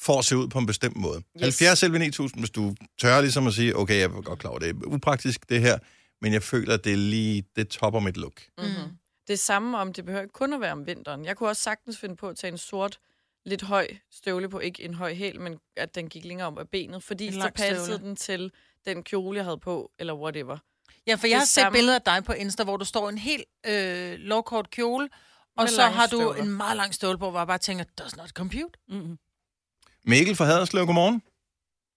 for 0.00 0.18
at 0.18 0.24
se 0.24 0.36
ud 0.36 0.48
på 0.48 0.58
en 0.58 0.66
bestemt 0.66 0.96
måde. 0.96 1.18
Yes. 1.36 1.42
70 1.42 1.78
selv 1.78 1.98
9000, 1.98 2.40
hvis 2.40 2.50
du 2.50 2.74
tør 3.00 3.20
ligesom 3.20 3.46
at 3.46 3.54
sige, 3.54 3.76
okay, 3.76 3.94
jeg 3.94 4.02
er 4.04 4.20
godt 4.22 4.38
klar 4.38 4.50
over, 4.50 4.58
det 4.58 4.68
er 4.68 4.74
upraktisk 4.86 5.48
det 5.48 5.60
her, 5.60 5.78
men 6.20 6.32
jeg 6.32 6.42
føler, 6.42 6.74
at 6.74 6.84
det 6.84 6.92
er 6.92 6.96
lige, 6.96 7.44
det 7.56 7.68
topper 7.68 8.00
mit 8.00 8.16
look. 8.16 8.40
Mm-hmm. 8.58 8.92
Det 9.28 9.38
samme 9.38 9.78
om, 9.78 9.92
det 9.92 10.04
behøver 10.04 10.22
ikke 10.22 10.32
kun 10.32 10.52
at 10.52 10.60
være 10.60 10.72
om 10.72 10.86
vinteren. 10.86 11.24
Jeg 11.24 11.36
kunne 11.36 11.48
også 11.48 11.62
sagtens 11.62 11.98
finde 11.98 12.16
på 12.16 12.28
at 12.28 12.36
tage 12.36 12.52
en 12.52 12.58
sort, 12.58 12.98
lidt 13.46 13.62
høj 13.62 13.86
støvle 14.10 14.48
på. 14.48 14.58
Ikke 14.58 14.82
en 14.84 14.94
høj 14.94 15.14
hæl, 15.14 15.40
men 15.40 15.58
at 15.76 15.94
den 15.94 16.08
gik 16.08 16.24
længere 16.24 16.46
om 16.46 16.58
af 16.58 16.68
benet. 16.68 17.02
Fordi 17.02 17.32
så 17.32 17.50
passede 17.54 17.84
støvle. 17.86 18.04
den 18.04 18.16
til 18.16 18.52
den 18.86 19.02
kjole, 19.02 19.36
jeg 19.36 19.44
havde 19.44 19.58
på, 19.58 19.90
eller 19.98 20.14
whatever. 20.14 20.58
Ja, 21.06 21.14
for 21.14 21.20
Det 21.22 21.30
jeg 21.30 21.38
har 21.38 21.44
set 21.44 21.50
samme- 21.54 21.76
billeder 21.76 21.94
af 21.94 22.02
dig 22.02 22.24
på 22.24 22.32
Insta, 22.32 22.64
hvor 22.64 22.76
du 22.76 22.84
står 22.84 23.08
i 23.08 23.12
en 23.12 23.18
helt 23.18 23.44
øh, 23.66 24.12
lovkort 24.18 24.70
kjole, 24.70 25.08
og 25.56 25.62
Med 25.64 25.68
så 25.68 25.82
har 25.82 26.06
du 26.06 26.16
støvler. 26.16 26.42
en 26.42 26.48
meget 26.50 26.76
lang 26.76 26.94
støvle 26.94 27.18
på, 27.18 27.30
hvor 27.30 27.40
jeg 27.40 27.46
bare 27.46 27.58
tænker, 27.58 27.84
does 27.98 28.16
not 28.16 28.28
compute. 28.30 28.64
Mm-hmm. 28.88 29.18
Mikkel 30.04 30.34
fra 30.36 30.44
Haderslev, 30.50 30.84
godmorgen. 30.86 31.18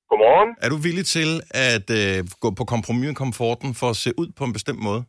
Godmorgen. 0.09 0.49
Er 0.63 0.69
du 0.73 0.77
villig 0.87 1.05
til 1.05 1.29
at 1.69 1.87
øh, 2.01 2.17
gå 2.43 2.49
på 2.59 2.63
kompromis 2.73 3.07
med 3.07 3.15
komforten 3.23 3.69
for 3.79 3.87
at 3.93 3.97
se 4.03 4.09
ud 4.21 4.29
på 4.37 4.43
en 4.47 4.53
bestemt 4.57 4.81
måde? 4.89 5.01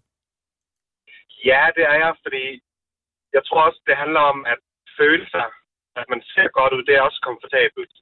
Ja, 1.51 1.63
det 1.77 1.85
er 1.93 1.97
jeg, 2.05 2.13
fordi 2.25 2.45
jeg 3.37 3.43
tror 3.49 3.61
også, 3.69 3.81
det 3.89 3.95
handler 4.03 4.23
om 4.33 4.39
at 4.53 4.61
føle 5.01 5.25
sig, 5.35 5.47
at 6.01 6.07
man 6.13 6.21
ser 6.35 6.49
godt 6.59 6.73
ud, 6.77 6.83
det 6.89 6.95
er 6.99 7.03
også 7.09 7.21
komfortabelt. 7.29 7.95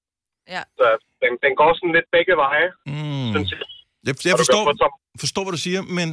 Ja. 0.55 0.63
Så 0.79 0.87
den, 1.23 1.33
den 1.45 1.53
går 1.61 1.71
sådan 1.79 1.95
lidt 1.99 2.09
begge 2.17 2.35
veje, 2.45 2.69
Mm. 2.93 3.29
synes 3.35 3.51
jeg. 3.55 3.61
Jeg, 4.09 4.15
jeg 4.31 4.37
forstår, 4.43 4.63
forstår, 5.25 5.43
hvad 5.45 5.55
du 5.59 5.63
siger, 5.69 5.81
men 5.99 6.09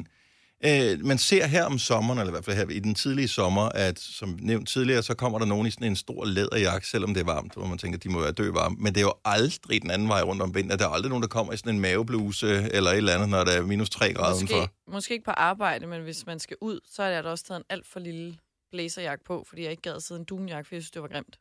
øh, 0.66 1.06
man 1.06 1.18
ser 1.18 1.46
her 1.48 1.64
om 1.66 1.80
sommeren, 1.80 2.20
eller 2.20 2.32
i 2.32 2.36
hvert 2.36 2.46
fald 2.46 2.58
her 2.58 2.70
i 2.70 2.80
den 2.80 2.96
tidlige 2.96 3.28
sommer, 3.28 3.62
at 3.70 4.00
som 4.00 4.38
nævnt 4.42 4.68
tidligere, 4.70 5.04
så 5.04 5.14
kommer 5.16 5.40
der 5.40 5.46
nogen 5.46 5.68
i 5.68 5.72
sådan 5.72 5.88
en 5.88 5.96
stor 5.96 6.26
læderjakke, 6.26 6.88
selvom 6.88 7.14
det 7.14 7.22
er 7.22 7.26
varmt, 7.26 7.54
hvor 7.54 7.66
man 7.66 7.78
tænker, 7.78 8.00
de 8.00 8.10
må 8.10 8.20
være 8.22 8.32
dø 8.32 8.52
varme. 8.52 8.76
Men 8.80 8.94
det 8.94 8.98
er 8.98 9.06
jo 9.06 9.14
aldrig 9.26 9.82
den 9.82 9.92
anden 9.92 10.08
vej 10.08 10.22
rundt 10.22 10.42
om 10.42 10.56
vinteren. 10.56 10.80
Der 10.80 10.86
er 10.88 10.90
aldrig 10.92 11.10
nogen, 11.10 11.22
der 11.22 11.28
kommer 11.30 11.54
i 11.54 11.58
sådan 11.58 11.76
en 11.76 11.82
mavebluse 11.82 12.48
eller 12.74 12.92
et 12.92 12.98
eller 12.98 13.14
andet, 13.14 13.30
når 13.30 13.44
der 13.44 13.52
er 13.52 13.62
minus 13.62 13.90
3 13.90 14.14
grader 14.14 14.36
udenfor. 14.36 14.56
Måske, 14.58 14.74
måske 14.88 15.14
ikke 15.14 15.26
på 15.26 15.32
arbejde, 15.32 15.88
men 15.88 16.02
hvis 16.02 16.26
man 16.26 16.40
skal 16.40 16.58
ud, 16.62 16.80
så 16.92 17.04
er 17.04 17.10
der 17.12 17.22
da 17.22 17.30
også 17.30 17.44
taget 17.46 17.60
en 17.60 17.66
alt 17.70 17.88
for 17.88 18.00
lille 18.00 18.38
blæserjakke 18.72 19.24
på, 19.24 19.46
fordi 19.50 19.62
jeg 19.64 19.72
ikke 19.72 19.82
gad 19.82 19.96
at 19.96 20.04
sidde 20.04 20.20
en 20.20 20.26
dunjakke, 20.26 20.68
for 20.68 20.76
jeg 20.76 20.82
synes, 20.82 20.92
det 20.92 21.02
var 21.02 21.08
grimt. 21.08 21.36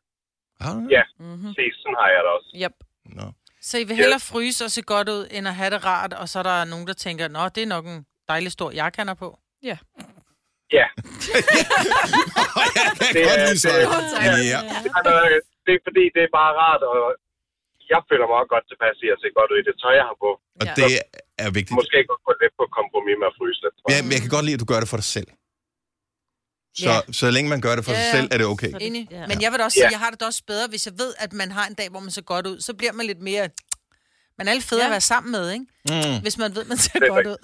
Har 0.61 0.73
du 0.73 0.79
det? 0.79 0.91
Ja, 0.91 1.01
Mm-hmm. 1.19 1.53
se, 1.53 1.61
sådan 1.81 1.95
har 2.01 2.07
jeg 2.15 2.21
det 2.25 2.31
også. 2.37 2.49
Yep. 2.63 2.75
Nå. 3.05 3.31
Så 3.61 3.77
I 3.77 3.83
vil 3.83 3.95
hellere 3.95 4.19
fryse 4.19 4.65
og 4.65 4.71
se 4.71 4.81
godt 4.81 5.09
ud, 5.09 5.27
end 5.31 5.47
at 5.47 5.55
have 5.55 5.69
det 5.69 5.85
rart, 5.85 6.13
og 6.13 6.29
så 6.29 6.39
er 6.39 6.43
der 6.43 6.65
nogen, 6.65 6.87
der 6.87 6.93
tænker, 6.93 7.27
nå, 7.27 7.49
det 7.49 7.63
er 7.63 7.67
nok 7.67 7.85
en 7.85 8.05
dejlig 8.31 8.51
stor 8.57 8.69
har 9.09 9.13
på. 9.23 9.29
Ja. 9.69 9.77
Ja, 10.77 10.87
jeg 12.77 12.87
kan 12.99 13.13
Det 13.15 13.21
godt 13.29 13.39
er- 13.41 13.47
lide 13.47 13.59
så. 13.65 13.69
det 13.69 13.83
er- 14.31 14.43
Ja. 14.53 14.59
altså, 14.97 15.13
det 15.65 15.71
er 15.77 15.81
fordi, 15.87 16.03
det 16.15 16.21
er 16.27 16.31
bare 16.39 16.51
rart, 16.63 16.81
og 16.91 16.97
jeg 17.93 17.99
føler 18.09 18.25
mig 18.29 18.35
også 18.41 18.51
godt 18.55 18.65
tilpas 18.71 18.95
i 19.05 19.07
at 19.15 19.17
se 19.23 19.27
godt 19.39 19.49
ud 19.53 19.57
i 19.63 19.65
det 19.69 19.75
tøj, 19.83 19.93
jeg 20.01 20.05
har 20.09 20.17
på. 20.25 20.29
Og 20.59 20.65
Ja. 20.67 20.73
det 20.79 20.89
er 21.43 21.49
vigtigt. 21.59 21.75
Måske 21.81 21.97
godt 22.11 22.21
gå 22.27 22.31
lidt 22.43 22.53
på 22.59 22.65
kompromis 22.79 23.15
med 23.21 23.27
at 23.31 23.35
fryse 23.39 23.59
lidt. 23.65 23.75
Ja, 23.93 23.97
men 24.05 24.11
jeg 24.15 24.21
kan 24.23 24.31
godt 24.35 24.45
lide, 24.47 24.57
at 24.57 24.63
du 24.63 24.69
gør 24.73 24.79
det 24.83 24.89
for 24.93 24.99
dig 25.01 25.09
selv. 25.17 25.29
Så, 26.85 26.93
Ja. 26.93 26.97
så 27.21 27.25
længe 27.35 27.47
man 27.53 27.61
gør 27.65 27.73
det 27.77 27.83
for 27.87 27.93
Ja, 27.93 27.97
sig 28.01 28.07
selv, 28.15 28.27
er 28.33 28.37
det 28.41 28.47
okay. 28.53 28.71
Enig. 28.87 29.03
Ja. 29.17 29.23
Men 29.31 29.37
jeg 29.43 29.49
vil 29.51 29.57
da 29.59 29.63
også 29.67 29.77
sige, 29.81 29.93
jeg 29.97 30.01
har 30.03 30.09
det 30.13 30.21
også 30.31 30.41
bedre, 30.51 30.65
hvis 30.73 30.83
jeg 30.89 30.95
ved, 31.01 31.11
at 31.25 31.31
man 31.41 31.49
har 31.57 31.65
en 31.71 31.75
dag, 31.81 31.87
hvor 31.93 32.01
man 32.05 32.11
ser 32.17 32.25
godt 32.33 32.45
ud. 32.51 32.57
Så 32.67 32.71
bliver 32.79 32.93
man 32.99 33.05
lidt 33.11 33.21
mere... 33.29 33.45
Man 34.39 34.45
er 34.49 34.53
lidt 34.57 34.67
federe 34.71 34.85
Ja. 34.87 34.91
at 34.91 34.95
være 34.97 35.07
sammen 35.13 35.31
med, 35.37 35.45
ikke? 35.55 35.65
Mm. 35.91 36.21
Hvis 36.25 36.37
man 36.41 36.49
ved, 36.55 36.63
man 36.71 36.77
ser 36.85 36.99
er 37.03 37.07
godt 37.15 37.27
ud. 37.33 37.39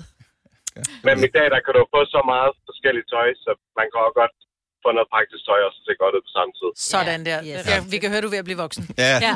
Men 1.08 1.16
i 1.28 1.30
dag, 1.38 1.48
der 1.54 1.60
kan 1.66 1.74
du 1.78 1.82
få 1.96 2.00
så 2.16 2.22
meget 2.34 2.52
forskelligt 2.70 3.08
tøj, 3.14 3.28
så 3.44 3.50
man 3.80 3.86
kan 3.92 3.98
også 4.06 4.18
godt 4.22 4.34
få 4.84 4.90
noget 4.98 5.10
praktisk 5.16 5.42
tøj 5.50 5.60
og 5.68 5.72
så 5.76 5.80
se 5.88 5.92
godt 6.04 6.14
ud 6.18 6.22
på 6.28 6.32
samme 6.38 6.52
tid. 6.60 6.70
Sådan 6.94 7.20
der. 7.30 7.38
Yes. 7.50 7.62
Ja, 7.72 7.78
vi 7.94 7.98
kan 8.02 8.08
høre, 8.12 8.22
du 8.24 8.30
er 8.32 8.36
ved 8.36 8.42
at 8.46 8.48
blive 8.50 8.62
voksen. 8.66 8.84
Ja, 9.04 9.14
Ja. 9.26 9.32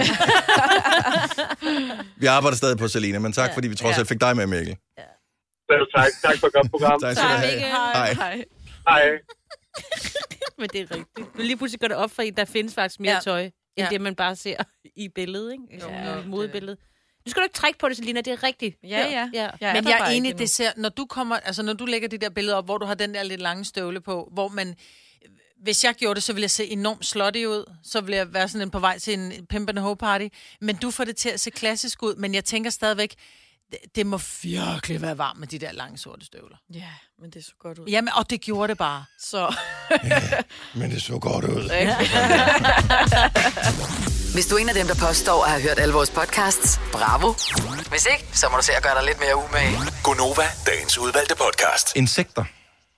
vi 2.23 2.26
arbejder 2.38 2.58
stadig 2.62 2.78
på 2.84 2.88
Selina, 2.93 3.19
men 3.26 3.32
tak, 3.39 3.50
fordi 3.56 3.67
vi 3.73 3.76
trods 3.82 3.95
Ja. 3.95 4.00
alt 4.02 4.10
fik 4.13 4.21
dig 4.26 4.34
med, 4.39 4.47
Mikkel. 4.54 4.76
Selv 5.71 5.86
tak. 5.95 6.10
Tak 6.26 6.36
for 6.41 6.47
et 6.47 6.54
godt 6.58 6.69
program. 6.73 6.97
Tak 7.06 7.13
skal 7.15 7.30
du 7.30 7.38
have. 7.45 7.60
Hej. 7.60 8.13
Hej. 8.23 8.36
Hej. 8.89 9.06
Men 10.60 10.69
det 10.73 10.80
er 10.82 10.88
rigtigt. 10.95 11.36
Men 11.38 11.45
lige 11.45 11.58
pludselig 11.58 11.80
går 11.80 11.88
det 11.88 11.97
op 11.97 12.12
for 12.12 12.21
en, 12.21 12.34
der 12.36 12.45
findes 12.45 12.76
faktisk 12.76 13.00
mere 13.00 13.12
Ja. 13.12 13.15
ja. 13.15 13.19
tøj, 13.21 13.41
end 13.43 13.52
Ja. 13.78 13.84
ja. 13.84 13.89
det, 13.89 14.02
man 14.02 14.15
bare 14.15 14.36
ser 14.36 14.56
i 14.95 15.10
billedet, 15.15 15.52
ikke? 15.52 15.86
Jo, 15.86 15.89
Ja, 15.93 16.12
jo, 16.12 16.17
det- 16.17 16.28
modebilledet. 16.28 16.78
Nu 17.27 17.31
skal 17.31 17.41
du 17.41 17.45
ikke 17.45 17.55
trække 17.55 17.79
på 17.79 17.89
det, 17.89 17.97
Selina, 17.97 18.21
det 18.21 18.33
er 18.33 18.43
rigtigt. 18.43 18.77
Ja, 18.83 19.07
ja. 19.07 19.29
ja. 19.33 19.49
Jeg 19.61 19.73
Men 19.73 19.87
jeg 19.87 19.99
er 19.99 20.05
enig, 20.05 20.37
det 20.37 20.49
ser, 20.49 20.71
når 20.77 20.89
du 20.89 21.05
kommer, 21.05 21.35
altså 21.35 21.63
når 21.63 21.73
du 21.73 21.85
lægger 21.85 22.07
de 22.07 22.17
der 22.17 22.29
billeder 22.29 22.57
op, 22.57 22.65
hvor 22.65 22.77
du 22.77 22.85
har 22.85 22.93
den 22.93 23.13
der 23.13 23.23
lidt 23.23 23.41
lange 23.41 23.65
støvle 23.65 24.01
på, 24.01 24.29
hvor 24.31 24.47
man, 24.47 24.75
hvis 25.63 25.83
jeg 25.83 25.93
gjorde 25.95 26.15
det, 26.15 26.23
så 26.23 26.33
ville 26.33 26.43
jeg 26.43 26.51
se 26.51 26.65
enormt 26.65 27.05
slutty 27.05 27.45
ud, 27.45 27.73
så 27.83 28.01
ville 28.01 28.17
jeg 28.17 28.33
være 28.33 28.47
sådan 28.47 28.67
en 28.67 28.71
på 28.71 28.79
vej 28.79 28.99
til 28.99 29.13
en 29.13 29.45
pimp 29.49 29.69
and 29.69 29.79
hoe 29.79 29.95
party, 29.95 30.27
men 30.61 30.75
du 30.75 30.91
får 30.91 31.03
det 31.03 31.15
til 31.15 31.29
at 31.29 31.39
se 31.39 31.51
klassisk 31.51 32.03
ud, 32.03 32.15
men 32.15 32.35
jeg 32.35 32.45
tænker 32.45 32.69
stadigvæk, 32.69 33.15
det, 33.71 33.80
det 33.95 34.06
må 34.06 34.19
virkelig 34.41 35.01
være 35.01 35.17
varmt 35.17 35.39
med 35.39 35.47
de 35.47 35.60
der 35.60 35.71
lange 35.71 35.97
sorte 35.97 36.25
støvler. 36.25 36.58
Ja, 36.73 36.89
men 37.21 37.32
det 37.32 37.45
så 37.45 37.51
godt 37.60 37.80
ud. 37.80 37.88
Jamen, 37.88 38.13
og 38.13 38.30
det 38.30 38.41
gjorde 38.41 38.67
det 38.67 38.77
bare. 38.77 39.06
Så 39.19 39.56
Men 40.75 40.91
det 40.91 41.01
så 41.01 41.19
godt 41.19 41.45
ud. 41.45 41.63
Hvis 44.34 44.45
du 44.47 44.56
er 44.56 44.60
en 44.60 44.69
af 44.69 44.75
dem, 44.75 44.88
der 44.88 44.95
påstår 45.08 45.43
at 45.43 45.49
have 45.51 45.62
hørt 45.62 45.80
alle 45.80 45.93
vores 45.93 46.10
podcasts, 46.10 46.80
bravo. 46.91 47.34
Hvis 47.89 48.08
ikke, 48.12 48.38
så 48.38 48.49
må 48.51 48.58
du 48.58 48.63
se 48.63 48.71
at 48.73 48.84
gøre 48.84 48.95
dig 48.95 49.03
lidt 49.06 49.19
mere 49.19 49.36
umage. 49.36 49.77
Gonova, 50.03 50.43
dagens 50.65 50.97
udvalgte 50.97 51.36
podcast. 51.36 51.95
Insekter. 51.95 52.43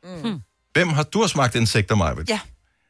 Mm. 0.04 0.42
Hvem 0.74 0.90
har 0.90 1.04
du 1.04 1.22
har 1.22 1.28
smagt 1.28 1.56
insekter, 1.56 1.96
Majbet? 1.96 2.30
Ja, 2.30 2.40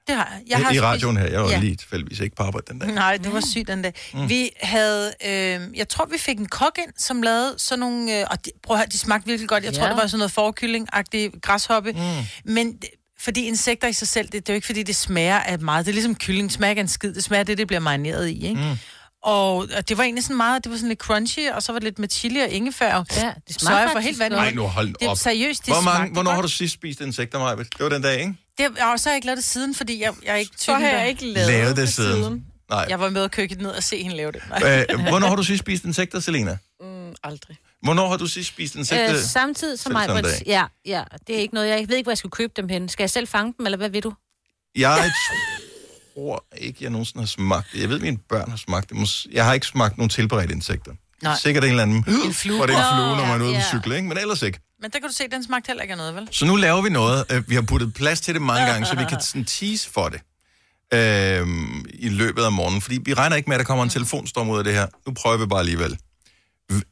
det 0.07 0.15
har 0.15 0.31
jeg. 0.33 0.41
jeg 0.49 0.57
har 0.57 0.71
I 0.71 0.73
spist- 0.73 0.83
radioen 0.83 1.17
her. 1.17 1.25
Jeg 1.27 1.41
var 1.41 1.49
Ja. 1.49 1.59
lige 1.59 1.75
tilfældigvis 1.75 2.19
ikke 2.19 2.35
på 2.35 2.43
arbejde 2.43 2.65
den 2.71 2.79
dag. 2.79 2.91
Nej, 2.91 3.17
det 3.17 3.33
var 3.33 3.41
sygt 3.51 3.67
den 3.67 3.81
dag. 3.81 3.93
Mm. 4.13 4.29
Vi 4.29 4.49
havde, 4.61 5.13
øh, 5.25 5.77
jeg 5.77 5.89
tror, 5.89 6.05
vi 6.05 6.17
fik 6.17 6.37
en 6.39 6.45
kok 6.47 6.77
ind, 6.77 6.93
som 6.97 7.21
lavede 7.21 7.55
sådan 7.57 7.79
nogle, 7.79 8.19
øh, 8.19 8.25
og 8.31 8.45
de, 8.45 8.51
prøv 8.63 8.75
at 8.75 8.79
høre, 8.79 8.87
de 8.91 8.97
smagte 8.97 9.27
virkelig 9.27 9.49
godt. 9.49 9.63
Jeg 9.63 9.73
tror, 9.73 9.83
Ja. 9.83 9.89
det 9.89 9.97
var 10.01 10.07
sådan 10.07 10.17
noget 10.19 10.31
forkylling-agtig 10.31 11.39
græshoppe. 11.41 11.91
Mm. 11.91 12.53
Men 12.53 12.77
fordi 13.19 13.43
insekter 13.45 13.87
i 13.87 13.93
sig 13.93 14.07
selv, 14.07 14.25
det, 14.25 14.33
det 14.33 14.49
er 14.49 14.53
jo 14.53 14.55
ikke, 14.55 14.65
fordi 14.65 14.83
det 14.83 14.95
smager 14.95 15.39
af 15.39 15.59
meget. 15.59 15.85
Det 15.85 15.91
er 15.91 15.93
ligesom 15.93 16.15
kylling, 16.15 16.51
smager 16.51 16.69
ikke 16.69 16.79
en 16.79 16.87
skid. 16.87 17.13
Det 17.13 17.23
smager 17.23 17.39
af 17.39 17.45
det, 17.45 17.57
det 17.57 17.67
bliver 17.67 17.79
marineret 17.79 18.27
i, 18.29 18.47
ikke? 18.47 18.61
Mm. 18.61 18.77
Og, 19.23 19.55
og 19.55 19.89
det 19.89 19.97
var 19.97 20.03
egentlig 20.03 20.23
sådan 20.23 20.37
meget, 20.37 20.63
det 20.63 20.69
var 20.71 20.77
sådan 20.77 20.89
lidt 20.89 20.99
crunchy, 20.99 21.49
og 21.49 21.63
så 21.63 21.71
var 21.71 21.79
det 21.79 21.83
lidt 21.83 21.99
med 21.99 22.09
chili 22.09 22.39
og 22.39 22.49
ingefær. 22.49 22.93
Ja, 22.95 22.99
det 22.99 23.07
Så 23.49 23.59
smager 23.59 23.79
jeg 23.79 23.89
for 23.89 23.93
faktisk 23.93 24.05
helt 24.07 24.19
vanvittigt. 24.19 24.55
Nej, 24.55 24.63
nu 24.63 24.69
hold 24.69 24.87
Det 24.87 24.95
er 25.05 25.09
op. 25.09 25.17
seriøst, 25.17 25.65
det 25.65 25.73
Hvor 25.73 25.81
mange, 25.81 25.97
smagte 25.97 26.13
hvornår 26.13 26.31
godt. 26.31 26.35
har 26.35 26.41
du 26.41 26.47
sidst 26.47 26.73
spist 26.73 27.01
insekter, 27.01 27.39
Majbet? 27.39 27.73
Det 27.77 27.83
var 27.83 27.89
den 27.89 28.01
dag, 28.01 28.19
ikke? 28.19 28.33
Det, 28.59 28.67
og 28.67 28.99
så 28.99 29.09
har 29.09 29.11
jeg 29.11 29.15
ikke 29.15 29.25
lavet 29.25 29.37
det 29.37 29.43
siden, 29.45 29.75
fordi 29.75 30.01
jeg, 30.01 30.13
jeg 30.23 30.31
er 30.31 30.35
ikke 30.35 30.51
så 30.57 30.63
typen, 30.63 30.81
har 30.81 30.89
der- 30.89 30.97
jeg 30.99 31.09
ikke 31.09 31.25
lavet, 31.25 31.47
Lavet 31.47 31.77
det 31.77 31.89
siden. 31.89 32.45
Nej. 32.69 32.85
Jeg 32.89 32.99
var 32.99 33.09
med 33.09 33.21
og 33.21 33.31
køkket 33.31 33.61
ned 33.61 33.69
og 33.69 33.83
se 33.83 34.03
hende 34.03 34.17
lave 34.17 34.31
det. 34.31 34.41
Nej. 34.49 34.85
Øh, 34.89 34.99
hvornår 35.09 35.27
har 35.27 35.35
du 35.35 35.43
sidst 35.43 35.59
spist 35.59 35.83
insekter, 35.85 36.19
Selena? 36.19 36.57
Mm, 36.81 37.15
aldrig. 37.23 37.57
Hvornår 37.83 38.07
har 38.09 38.17
du 38.17 38.27
sidst 38.27 38.49
spist 38.49 38.75
insekter? 38.75 39.15
Øh, 39.15 39.21
samtidig 39.21 39.79
som 39.79 39.91
mig. 39.93 40.07
Ja, 40.45 40.63
ja, 40.85 41.03
det 41.27 41.35
er 41.35 41.39
ikke 41.39 41.53
noget. 41.53 41.67
Jeg 41.69 41.89
ved 41.89 41.95
ikke, 41.95 42.05
hvor 42.05 42.11
jeg 42.11 42.17
skal 42.17 42.29
købe 42.29 42.53
dem 42.55 42.69
hen. 42.69 42.89
Skal 42.89 43.03
jeg 43.03 43.09
selv 43.09 43.27
fange 43.27 43.53
dem, 43.57 43.65
eller 43.65 43.77
hvad 43.77 43.89
vil 43.89 44.03
du? 44.03 44.13
Jeg 44.75 45.11
tror 46.15 46.45
ikke, 46.57 46.77
jeg 46.83 46.89
nogensinde 46.91 47.21
har 47.21 47.27
smagt 47.27 47.67
det. 47.73 47.81
Jeg 47.81 47.89
ved, 47.89 47.95
at 47.95 48.01
mine 48.01 48.17
børn 48.17 48.49
har 48.49 48.57
smagt 48.57 48.89
det. 48.89 49.25
Jeg 49.31 49.45
har 49.45 49.53
ikke 49.53 49.65
smagt 49.67 49.97
nogen 49.97 50.09
tilberedte 50.09 50.53
insekter. 50.53 50.91
Nej. 51.23 51.35
Sikkert 51.41 51.63
en 51.63 51.69
eller 51.69 51.83
anden... 51.83 52.05
En 52.25 52.33
flue. 52.33 52.57
Hvor 52.57 52.65
det 52.65 52.75
er 52.75 52.79
en 52.79 52.95
flue, 52.95 53.07
når 53.17 53.25
Nå, 53.25 53.25
man 53.25 53.41
er 53.41 53.45
ude 53.45 53.53
ja. 53.53 53.61
cykle, 53.69 53.95
ikke? 53.95 54.07
Men 54.07 54.17
ellers 54.17 54.41
ikke. 54.41 54.59
Men 54.81 54.91
der 54.91 54.99
kan 54.99 55.09
du 55.09 55.15
se, 55.15 55.23
den 55.31 55.43
smagte 55.43 55.67
heller 55.67 55.81
ikke 55.81 55.91
af 55.91 55.97
noget, 55.97 56.15
vel? 56.15 56.27
Så 56.31 56.45
nu 56.45 56.55
laver 56.55 56.81
vi 56.81 56.89
noget. 56.89 57.25
Øh, 57.31 57.49
Vi 57.49 57.55
har 57.55 57.61
puttet 57.61 57.93
plads 57.93 58.21
til 58.21 58.33
det 58.33 58.41
mange 58.41 58.65
gange, 58.71 58.85
så 58.85 58.95
vi 58.95 59.03
kan 59.09 59.21
sådan 59.21 59.45
tease 59.45 59.89
for 59.89 60.09
det 60.09 60.21
øh, 60.93 61.47
i 61.93 62.09
løbet 62.09 62.43
af 62.43 62.51
morgenen. 62.51 62.81
Fordi 62.81 62.99
vi 63.05 63.13
regner 63.13 63.35
ikke 63.35 63.49
med, 63.49 63.55
at 63.55 63.59
der 63.59 63.65
kommer 63.65 63.83
en 63.83 63.89
telefonstorm 63.89 64.49
ud 64.49 64.57
af 64.57 64.63
det 64.63 64.73
her. 64.73 64.87
Nu 65.07 65.13
prøver 65.13 65.37
vi 65.37 65.45
bare 65.45 65.59
alligevel. 65.59 65.97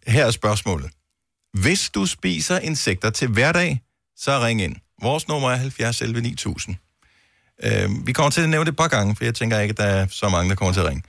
Her 0.08 0.26
er 0.26 0.32
spørgsmålet. 0.32 0.90
Hvis 1.54 1.90
du 1.90 2.06
spiser 2.06 2.60
insekter 2.60 3.10
til 3.10 3.28
hverdag, 3.28 3.82
så 4.18 4.40
ring 4.40 4.62
ind. 4.62 4.76
Vores 5.02 5.28
nummer 5.28 5.52
er 5.52 5.56
70 5.56 6.02
11 6.02 6.22
9000. 6.22 6.76
Øh, 7.63 7.90
vi 8.08 8.13
kommer 8.13 8.30
til 8.30 8.42
at 8.42 8.50
nævne 8.50 8.66
det 8.66 8.72
et 8.72 8.78
par 8.78 8.88
gange, 8.88 9.16
for 9.16 9.24
jeg 9.24 9.36
tænker 9.36 9.60
ikke, 9.60 9.72
at 9.72 9.78
der 9.78 9.84
er 9.84 10.08
så 10.12 10.30
mange, 10.30 10.50
der 10.50 10.56
kommer 10.56 10.74
til 10.74 10.80
at 10.80 10.86
ringe. 10.88 11.04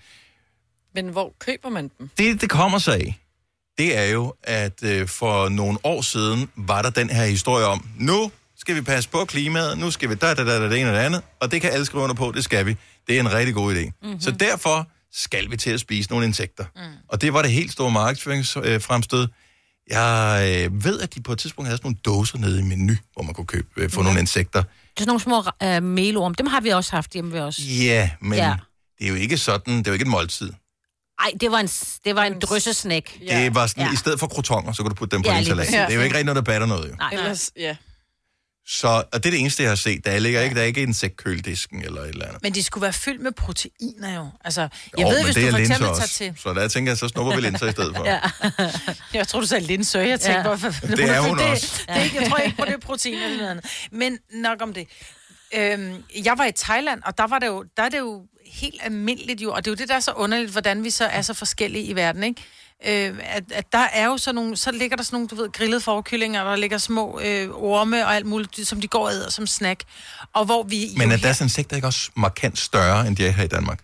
Men 1.02 1.12
hvor 1.12 1.34
køber 1.38 1.68
man 1.68 1.90
dem? 1.98 2.10
Det, 2.18 2.40
det 2.40 2.50
kommer 2.50 2.78
sig 2.78 2.94
af, 2.94 3.18
det 3.78 3.98
er 3.98 4.04
jo, 4.04 4.34
at 4.42 4.82
øh, 4.82 5.08
for 5.08 5.48
nogle 5.48 5.78
år 5.84 6.02
siden 6.02 6.48
var 6.56 6.82
der 6.82 6.90
den 6.90 7.10
her 7.10 7.24
historie 7.24 7.66
om, 7.66 7.88
nu 7.98 8.30
skal 8.58 8.74
vi 8.74 8.80
passe 8.80 9.10
på 9.10 9.24
klimaet, 9.24 9.78
nu 9.78 9.90
skal 9.90 10.08
vi 10.10 10.14
da, 10.14 10.34
da, 10.34 10.44
da, 10.44 10.58
da, 10.58 10.68
det 10.68 10.80
ene 10.80 10.90
og 10.90 10.94
det 10.96 11.00
andet, 11.00 11.22
og 11.40 11.50
det 11.50 11.60
kan 11.60 11.70
alle 11.70 11.86
skrive 11.86 12.02
under 12.02 12.14
på, 12.14 12.32
det 12.34 12.44
skal 12.44 12.66
vi. 12.66 12.76
Det 13.06 13.16
er 13.16 13.20
en 13.20 13.32
rigtig 13.32 13.54
god 13.54 13.74
idé. 13.74 13.90
Mm-hmm. 14.02 14.20
Så 14.20 14.30
derfor 14.30 14.86
skal 15.12 15.50
vi 15.50 15.56
til 15.56 15.70
at 15.70 15.80
spise 15.80 16.10
nogle 16.10 16.26
insekter. 16.26 16.64
Mm. 16.76 16.82
Og 17.08 17.20
det 17.20 17.32
var 17.32 17.42
det 17.42 17.50
helt 17.50 17.72
store 17.72 17.90
markedsføringsfremstød. 17.90 19.28
Jeg 19.90 20.66
øh, 20.70 20.84
ved, 20.84 21.00
at 21.00 21.14
de 21.14 21.22
på 21.22 21.32
et 21.32 21.38
tidspunkt 21.38 21.68
havde 21.68 21.76
sådan 21.78 21.86
nogle 22.04 22.18
dåser 22.18 22.38
nede 22.38 22.60
i 22.60 22.62
menu, 22.62 22.94
hvor 23.12 23.22
man 23.22 23.34
kunne 23.34 23.46
købe, 23.46 23.68
øh, 23.76 23.90
få 23.90 24.02
nogle 24.02 24.20
insekter. 24.20 24.62
Det 24.62 24.68
er 24.68 25.00
sådan 25.00 25.06
nogle 25.08 25.20
små 25.20 25.44
øh, 25.62 25.82
melorm. 25.82 26.34
Dem 26.34 26.46
har 26.46 26.60
vi 26.60 26.68
også 26.68 26.92
haft 26.92 27.12
hjemme 27.12 27.32
ved 27.32 27.40
os. 27.40 27.58
Ja, 27.58 28.10
men 28.20 28.38
Ja. 28.38 28.48
ja. 28.48 28.56
det 28.98 29.04
er 29.04 29.08
jo 29.08 29.14
ikke 29.14 29.38
sådan, 29.38 29.78
det 29.78 29.86
er 29.86 29.90
jo 29.90 29.92
ikke 29.92 30.02
et 30.02 30.08
måltid. 30.08 30.52
Ej, 31.20 31.30
det 31.40 31.50
var 31.50 31.58
en, 31.60 31.66
det 32.04 32.14
var 32.16 32.24
en 32.24 32.40
drøssesnæk. 32.40 33.18
Ja. 33.26 33.40
Det 33.44 33.54
var 33.54 33.66
sådan, 33.66 33.80
Ja. 33.82 33.86
ja. 33.86 33.92
i 33.92 33.96
stedet 33.96 34.20
for 34.20 34.26
krotonger, 34.26 34.72
så 34.72 34.82
kunne 34.82 34.90
du 34.90 34.94
putte 34.94 35.16
dem 35.16 35.22
på 35.22 35.28
Ja, 35.28 35.32
ja, 35.34 35.38
din 35.40 35.46
salat. 35.46 35.66
Det 35.66 35.74
er 35.76 35.94
jo 35.94 36.00
ikke 36.00 36.14
rigtig 36.14 36.24
noget, 36.24 36.36
der 36.36 36.42
batter 36.42 36.66
noget, 36.66 36.90
jo. 36.90 36.94
Nej. 36.96 37.10
Ellers, 37.12 37.50
ja. 37.56 37.76
Så, 38.70 38.88
og 38.88 39.04
det 39.12 39.26
er 39.26 39.30
det 39.30 39.40
eneste, 39.40 39.62
jeg 39.62 39.70
har 39.70 39.76
set. 39.76 40.04
Der 40.04 40.18
ligger 40.18 40.40
ikke, 40.40 40.54
der 40.54 40.60
er 40.62 40.64
ikke 40.66 40.82
en 40.82 40.88
insektkøledisken 40.88 41.84
eller 41.84 42.00
et 42.02 42.08
eller 42.08 42.26
andet. 42.26 42.42
Men 42.42 42.54
de 42.54 42.62
skulle 42.62 42.82
være 42.82 42.92
fyldt 42.92 43.22
med 43.22 43.32
proteiner 43.32 44.14
jo. 44.14 44.26
Altså, 44.44 44.60
jeg 44.60 44.70
Jo, 44.98 45.08
ved, 45.08 45.24
hvis 45.24 45.34
det 45.34 45.42
du 45.42 45.46
er 45.48 45.50
for 45.50 45.58
linser 45.58 45.74
eksempel 45.74 45.90
også. 46.02 46.18
tager 46.18 46.32
til... 46.32 46.42
Så 46.42 46.54
der 46.54 46.68
tænker 46.68 46.90
jeg, 46.92 46.98
så 46.98 47.08
snupper 47.08 47.34
vi 47.34 47.40
linser 47.40 47.66
i 47.68 47.72
stedet 47.72 47.96
for. 47.96 48.04
Ja. 48.12 48.20
jeg 49.14 49.28
tror, 49.28 49.40
du 49.40 49.46
sagde 49.46 49.66
linsø. 49.66 49.98
Jeg 49.98 50.20
tænkte, 50.20 50.30
Ja. 50.30 50.36
ja. 50.36 50.42
hvorfor... 50.42 50.70
Det 50.86 51.00
er 51.00 51.20
hun 51.20 51.38
det, 51.38 51.46
også. 51.50 51.82
Det, 51.88 51.96
det, 51.96 52.14
jeg 52.14 52.28
tror 52.28 52.36
ikke 52.38 52.56
på, 52.56 52.64
det 52.64 52.74
er 52.74 52.78
protein 52.78 53.14
eller 53.14 53.36
noget 53.36 53.50
andet. 53.50 53.64
Men 53.92 54.18
nok 54.34 54.62
om 54.62 54.74
det. 54.74 54.88
Øhm, 55.54 56.04
jeg 56.24 56.38
var 56.38 56.44
i 56.44 56.52
Thailand, 56.58 57.02
og 57.04 57.18
der, 57.18 57.26
var 57.26 57.38
det 57.38 57.46
jo, 57.46 57.64
der 57.76 57.82
er 57.82 57.88
det 57.88 57.98
jo 57.98 58.22
helt 58.52 58.80
almindeligt 58.82 59.40
jo, 59.40 59.52
og 59.52 59.64
det 59.64 59.70
er 59.70 59.72
jo 59.72 59.76
det, 59.76 59.88
der 59.88 59.94
er 59.94 60.00
så 60.00 60.12
underligt, 60.12 60.50
hvordan 60.50 60.84
vi 60.84 60.90
så 60.90 61.04
er 61.04 61.22
så 61.22 61.34
forskellige 61.34 61.84
i 61.84 61.96
verden, 61.96 62.24
ikke? 62.24 62.42
Øh, 62.86 63.18
at, 63.22 63.44
at 63.52 63.72
der 63.72 63.78
er 63.92 64.06
jo 64.06 64.16
sådan 64.18 64.34
nogle, 64.34 64.56
så 64.56 64.72
ligger 64.72 64.96
der 64.96 65.04
sådan 65.04 65.16
nogle, 65.16 65.28
du 65.28 65.34
ved, 65.34 65.52
grillede 65.52 65.80
forkyllinger, 65.80 66.44
der 66.44 66.56
ligger 66.56 66.78
små 66.78 67.20
øh, 67.24 67.48
orme 67.50 68.06
og 68.06 68.14
alt 68.14 68.26
muligt, 68.26 68.68
som 68.68 68.80
de 68.80 68.88
går 68.88 69.06
og 69.06 69.12
æder 69.12 69.30
som 69.30 69.46
snack. 69.46 69.82
Og 70.34 70.44
hvor 70.44 70.62
vi 70.62 70.88
Men 70.96 71.12
er 71.12 71.16
deres 71.16 71.40
insekter 71.40 71.76
ikke 71.76 71.88
også 71.88 72.10
markant 72.16 72.58
større, 72.58 73.06
end 73.06 73.16
de 73.16 73.26
er 73.26 73.30
her 73.30 73.44
i 73.44 73.48
Danmark? 73.48 73.80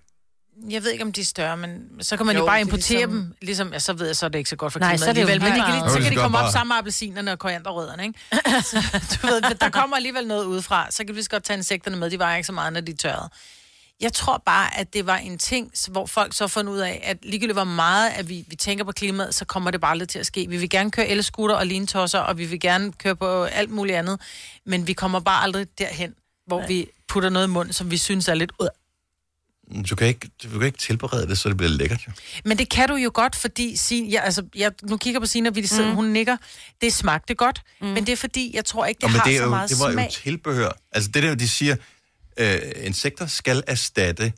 Jeg 0.70 0.83
ved 0.83 0.90
ikke, 0.90 1.05
om 1.05 1.12
de 1.12 1.20
er 1.20 1.24
større, 1.24 1.57
men 1.57 1.70
så 2.00 2.16
kan 2.16 2.27
man 2.27 2.37
jo, 2.37 2.40
Jo, 2.42 2.46
bare 2.46 2.57
er 2.57 2.61
importere 2.61 2.88
ligesom- 2.98 3.11
dem. 3.11 3.35
Ligesom, 3.42 3.72
ja, 3.72 3.79
så 3.79 3.92
ved 3.92 4.07
jeg, 4.07 4.16
så 4.16 4.27
er 4.27 4.31
det 4.31 4.38
ikke 4.38 4.50
så 4.50 4.57
godt 4.57 4.72
for 4.72 4.81
Nej, 4.81 4.88
klimaet 4.88 5.00
så 5.00 5.09
er 5.09 5.12
det 5.12 5.20
alligevel. 5.20 5.40
Men 5.40 5.61
de 5.61 5.81
kan 5.81 5.90
så 5.90 5.98
kan 6.00 6.11
de 6.12 6.16
komme 6.16 6.38
op 6.38 6.53
sammen 6.53 6.68
med 6.68 6.77
appelsinerne 6.77 7.33
og 7.33 7.38
korianderrødderne, 7.38 8.03
ikke? 8.03 8.18
så, 8.70 8.77
du 9.22 9.27
ved, 9.27 9.40
der 9.61 9.70
kommer 9.70 9.96
alligevel 9.96 10.27
noget 10.27 10.44
udefra. 10.44 10.87
Så 10.90 10.98
kan 10.98 11.09
vi 11.09 11.12
lige 11.12 11.24
så 11.24 11.31
godt 11.31 11.44
tage 11.44 11.57
insekterne 11.57 11.96
med. 11.96 12.11
De 12.11 12.18
vejer 12.18 12.37
ikke 12.37 12.46
så 12.46 12.53
meget, 12.53 12.72
når 12.72 12.81
de 12.81 12.92
er 12.92 12.96
tørrede. 12.96 13.31
Jeg 14.00 14.12
tror 14.12 14.42
bare, 14.46 14.76
at 14.78 14.92
det 14.92 15.07
var 15.07 15.16
en 15.16 15.38
ting, 15.38 15.72
hvor 15.88 16.07
folk 16.07 16.35
så 16.35 16.48
fandt 16.48 16.70
ud 16.70 16.78
af, 16.78 17.00
at 17.04 17.18
ligegyldigt 17.22 17.57
hvor 17.57 17.64
meget 17.64 18.11
at 18.11 18.28
vi, 18.28 18.44
vi 18.48 18.57
tænker 18.57 18.85
på 18.85 18.92
klimaet, 18.92 19.35
så 19.35 19.44
kommer 19.44 19.70
det 19.70 19.80
bare 19.80 19.90
aldrig 19.90 20.09
til 20.09 20.18
at 20.18 20.26
ske. 20.26 20.46
Vi 20.48 20.57
vil 20.57 20.70
gerne 20.70 20.90
køre 20.90 21.09
elskutter 21.09 21.57
og 21.57 21.66
lintosser, 21.66 22.18
og 22.18 22.38
vi 22.38 22.44
vil 22.46 22.61
gerne 22.61 22.92
køre 22.92 23.16
på 23.16 23.44
alt 23.44 23.70
muligt 23.70 23.98
andet, 23.98 24.20
men 24.66 24.87
vi 24.87 24.92
kommer 24.92 25.20
bare 25.20 25.42
aldrig 25.42 25.66
derhen, 25.78 26.14
hvor 26.46 26.59
Nej. 26.59 26.68
vi 26.68 26.87
putter 27.09 27.28
noget 27.28 27.46
i 27.46 27.50
munden, 27.50 27.72
som 27.72 27.90
vi 27.90 27.96
synes 27.96 28.28
er 28.28 28.35
lidt 28.35 28.52
ud. 28.61 28.68
Du 29.90 29.96
kan 29.96 30.07
ikke, 30.07 30.30
du 30.42 30.59
kan 30.59 30.62
ikke 30.62 30.78
tilberede 30.78 31.28
det, 31.28 31.38
så 31.38 31.48
det 31.48 31.57
bliver 31.57 31.70
lækkert. 31.70 32.00
Jo. 32.07 32.12
Men 32.44 32.59
det 32.59 32.68
kan 32.68 32.88
du 32.88 32.94
jo 32.94 33.11
godt, 33.14 33.37
fordi 33.37 33.76
Signe, 33.76 34.09
ja, 34.09 34.20
altså, 34.20 34.42
jeg 34.54 34.72
nu 34.83 34.96
kigger 34.96 35.20
på 35.20 35.26
og 35.46 35.57
vi 35.57 35.66
sidder, 35.66 35.88
mm. 35.88 35.94
hun 35.94 36.04
nikker. 36.04 36.37
Det 36.80 36.92
smagte 36.92 37.35
godt, 37.35 37.62
mm. 37.80 37.87
men 37.87 38.07
det 38.07 38.12
er 38.12 38.16
fordi, 38.16 38.50
jeg 38.54 38.64
tror 38.64 38.87
ikke, 38.87 39.00
det 39.00 39.11
Nå, 39.11 39.16
har 39.16 39.24
det, 39.24 39.35
er 39.35 39.38
så 39.38 39.44
jo, 39.44 39.50
meget 39.50 39.70
det 39.70 39.78
var 39.80 39.92
smag. 39.92 40.04
jo 40.04 40.11
tilbehør. 40.11 40.70
Altså 40.92 41.11
det 41.14 41.22
der, 41.22 41.35
de 41.35 41.48
siger, 41.48 41.76
øh, 42.37 42.61
insekter 42.77 43.27
skal 43.27 43.62
erstatte 43.66 44.33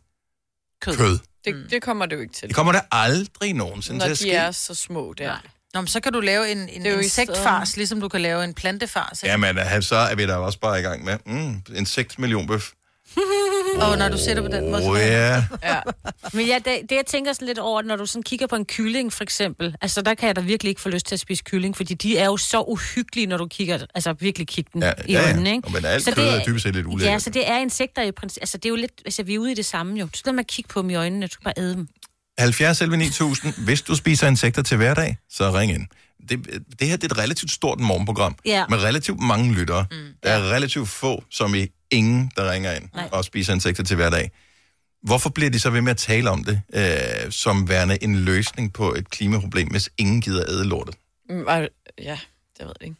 Kød. 0.83 0.97
kød. 0.97 1.19
Det, 1.45 1.67
det 1.71 1.83
kommer 1.83 2.07
det 2.07 2.17
jo 2.17 2.21
ikke 2.21 2.35
til. 2.35 2.49
Det 2.49 2.57
kommer 2.57 2.73
der 2.73 2.81
aldrig 2.91 3.55
nogensinde 3.55 3.99
Når 3.99 4.05
til 4.07 4.11
at 4.13 4.19
de 4.19 4.23
ske. 4.23 4.33
er 4.33 4.51
så 4.51 4.75
små 4.75 5.15
der. 5.19 5.27
Nej. 5.27 5.41
Nå, 5.75 5.81
men 5.81 5.89
så 5.89 6.01
kan 6.01 6.13
du 6.13 6.21
lave 6.21 6.53
en, 6.53 6.69
en 6.69 6.87
insektfars, 6.87 7.77
ligesom 7.77 8.01
du 8.01 8.09
kan 8.09 8.21
lave 8.21 8.45
en 8.45 8.55
plantefars. 8.55 9.23
Ikke? 9.23 9.31
Jamen, 9.31 9.59
øh, 9.59 9.83
så 9.83 9.97
er 9.97 10.15
vi 10.15 10.27
da 10.27 10.35
også 10.35 10.59
bare 10.61 10.79
i 10.81 10.83
gang 10.83 11.05
med 11.05 11.19
mm, 11.27 11.63
insektmillionbøf. 11.77 12.73
Og 13.81 13.99
når 13.99 14.09
du 14.09 14.19
sætter 14.19 14.43
på 14.43 14.49
den 14.49 14.71
måde, 14.71 14.83
oh, 14.89 14.97
så 14.97 15.03
ja. 15.03 15.45
Ja. 15.63 15.81
Men 16.33 16.47
ja, 16.47 16.55
det, 16.55 16.67
det, 16.83 16.97
jeg 16.97 17.05
tænker 17.07 17.33
sådan 17.33 17.47
lidt 17.49 17.59
over, 17.59 17.83
når 17.83 17.97
du 17.97 18.07
sådan 18.07 18.23
kigger 18.23 18.47
på 18.47 18.57
en 18.57 18.65
kylling, 18.65 19.13
for 19.13 19.23
eksempel, 19.23 19.77
altså 19.81 20.03
der 20.03 20.15
kan 20.15 20.27
jeg 20.27 20.37
da 20.37 20.41
virkelig 20.41 20.69
ikke 20.71 20.81
få 20.81 20.89
lyst 20.89 21.07
til 21.07 21.15
at 21.15 21.21
spise 21.21 21.43
kylling, 21.45 21.77
fordi 21.77 21.95
de 21.95 22.19
er 22.19 22.27
jo 22.27 22.37
så 22.37 22.61
uhyggelige, 22.61 23.27
når 23.27 23.37
du 23.37 23.47
kigger, 23.47 23.79
altså 23.95 24.13
virkelig 24.21 24.49
kigger 24.49 24.71
den 24.73 24.83
Ja, 24.83 24.93
i 25.07 25.13
ja, 25.13 25.21
ja. 25.21 25.27
øjnene, 25.27 25.51
ikke? 25.51 25.67
Og 25.67 25.73
men 25.73 25.85
alt 25.85 26.05
Så 26.05 26.13
kød 26.15 26.25
det 26.25 26.33
er 26.35 26.45
dybest 26.45 26.63
set 26.63 26.75
lidt 26.75 26.87
Ja, 26.87 26.93
ulækkert. 26.93 27.23
så 27.23 27.31
det 27.31 27.49
er 27.51 27.57
insekter 27.59 28.03
i 28.03 28.13
princippet, 28.13 28.43
altså 28.43 28.59
det 28.59 28.65
er 28.65 28.69
jo 28.71 28.77
lidt, 28.77 28.93
altså 29.05 29.23
vi 29.23 29.35
er 29.35 29.39
ude 29.39 29.53
i 29.53 29.55
det 29.55 29.65
samme 29.67 29.99
jo. 30.01 30.09
Så 30.15 30.23
lad 30.25 30.33
mig 30.35 30.47
kigge 30.47 30.69
på 30.69 30.83
dem 30.83 30.91
i 30.91 30.95
øjnene, 30.95 31.27
du 31.27 31.33
skal 31.33 31.45
bare 31.45 31.55
æde 31.57 31.75
dem. 31.75 31.89
70 32.39 32.81
11 32.81 32.97
9000. 32.97 33.55
Hvis 33.65 33.83
du 33.83 33.95
spiser 33.95 34.27
insekter 34.29 34.63
til 34.63 34.77
hverdag, 34.77 35.17
så 35.31 35.51
ring 35.51 35.73
ind. 35.73 35.87
Det, 36.29 36.47
det 36.81 36.89
her 36.89 36.97
det 36.97 37.11
er 37.11 37.15
et 37.15 37.19
relativt 37.19 37.51
stort 37.53 37.81
morgenprogram, 37.81 38.37
Ja. 38.45 38.65
med 38.69 38.79
relativt 38.83 39.21
mange 39.21 39.55
lyttere. 39.55 39.87
Mm. 39.91 39.97
Der 40.23 40.31
er 40.31 40.53
relativt 40.53 40.89
få, 40.89 41.25
som 41.31 41.55
i 41.55 41.67
ingen, 41.91 42.31
der 42.37 42.51
ringer 42.53 42.73
ind 42.73 42.89
Nej. 42.95 43.09
og 43.13 43.25
spiser 43.25 43.53
insekter 43.55 43.83
til 43.85 43.97
hverdag. 43.97 44.31
Hvorfor 45.03 45.31
bliver 45.31 45.51
de 45.51 45.61
så 45.61 45.71
ved 45.71 45.81
med 45.81 45.91
at 45.91 45.97
tale 45.97 46.31
om 46.31 46.45
det, 46.45 46.61
øh, 46.75 47.31
som 47.33 47.69
værende 47.69 48.03
en 48.03 48.17
løsning 48.17 48.73
på 48.73 48.95
et 48.95 49.11
klimaproblem, 49.11 49.69
hvis 49.71 49.91
ingen 49.99 50.21
gider 50.21 50.45
æde 50.51 50.65
lortet? 50.65 50.95
Mm, 51.31 51.45
og- 51.47 51.69
Ja, 51.99 52.19
det 52.59 52.67
ved 52.67 52.73
jeg 52.81 52.89
ikke. 52.89 52.97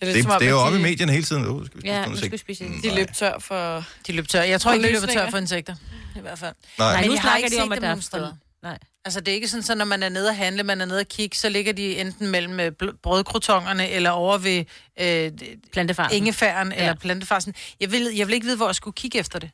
Det 0.00 0.08
er, 0.08 0.12
Det, 0.12 0.22
som 0.22 0.30
om, 0.32 0.38
det 0.38 0.46
er 0.46 0.50
jo 0.50 0.58
oppe 0.58 0.78
i 0.78 0.82
medierne 0.82 1.12
hele 1.12 1.24
tiden. 1.24 1.46
Uh, 1.46 1.66
skal 1.66 1.76
vi 1.76 1.80
spise 1.80 1.94
Ja, 1.94 2.06
nu 2.06 2.16
skal 2.16 2.32
vi 2.32 2.36
spise 2.36 2.64
Mm, 2.64 2.72
det. 2.74 2.82
De 2.82 2.94
løb 2.94 3.08
tør 3.14 3.38
for... 3.38 3.84
De 4.06 4.12
løb 4.12 4.28
tør. 4.28 4.42
Jeg 4.42 4.60
tror 4.60 4.72
ikke, 4.72 4.86
de 4.88 4.92
løber 4.92 5.06
tør 5.06 5.30
for 5.30 5.38
insekter. 5.38 5.74
I 6.16 6.20
hvert 6.20 6.38
fald. 6.38 6.54
Nej. 6.78 6.92
Nej, 6.92 7.06
nu 7.06 7.16
snakker 7.16 7.36
ikke 7.44 7.56
de 7.56 7.62
om, 7.62 7.72
at 7.72 7.76
dem 7.76 7.82
der 7.82 7.96
er 7.96 8.00
steder. 8.00 8.32
Nej. 8.66 8.78
Altså, 9.04 9.20
det 9.20 9.28
er 9.28 9.34
ikke 9.34 9.48
sådan, 9.48 9.62
så 9.62 9.74
når 9.74 9.84
man 9.84 10.02
er 10.02 10.08
nede 10.08 10.28
og 10.28 10.36
handle, 10.36 10.62
man 10.62 10.80
er 10.80 10.84
nede 10.84 11.00
og 11.00 11.06
kigge, 11.08 11.36
så 11.36 11.48
ligger 11.48 11.72
de 11.72 12.00
enten 12.00 12.28
mellem 12.28 12.60
øh, 12.60 12.72
brødkrotongerne 13.02 13.90
eller 13.90 14.10
over 14.10 14.38
ved 14.38 14.64
øh, 15.00 15.32
Plantefarsen. 15.72 16.16
ingefæren 16.16 16.68
ja. 16.72 16.74
Ja. 16.76 16.82
eller 16.82 16.94
plantefarsen. 17.00 17.54
Jeg 17.80 17.92
vil, 17.92 18.08
jeg 18.16 18.26
vil 18.26 18.34
ikke 18.34 18.44
vide, 18.46 18.56
hvor 18.56 18.66
jeg 18.68 18.74
skulle 18.74 18.94
kigge 18.94 19.18
efter 19.18 19.38
det. 19.38 19.50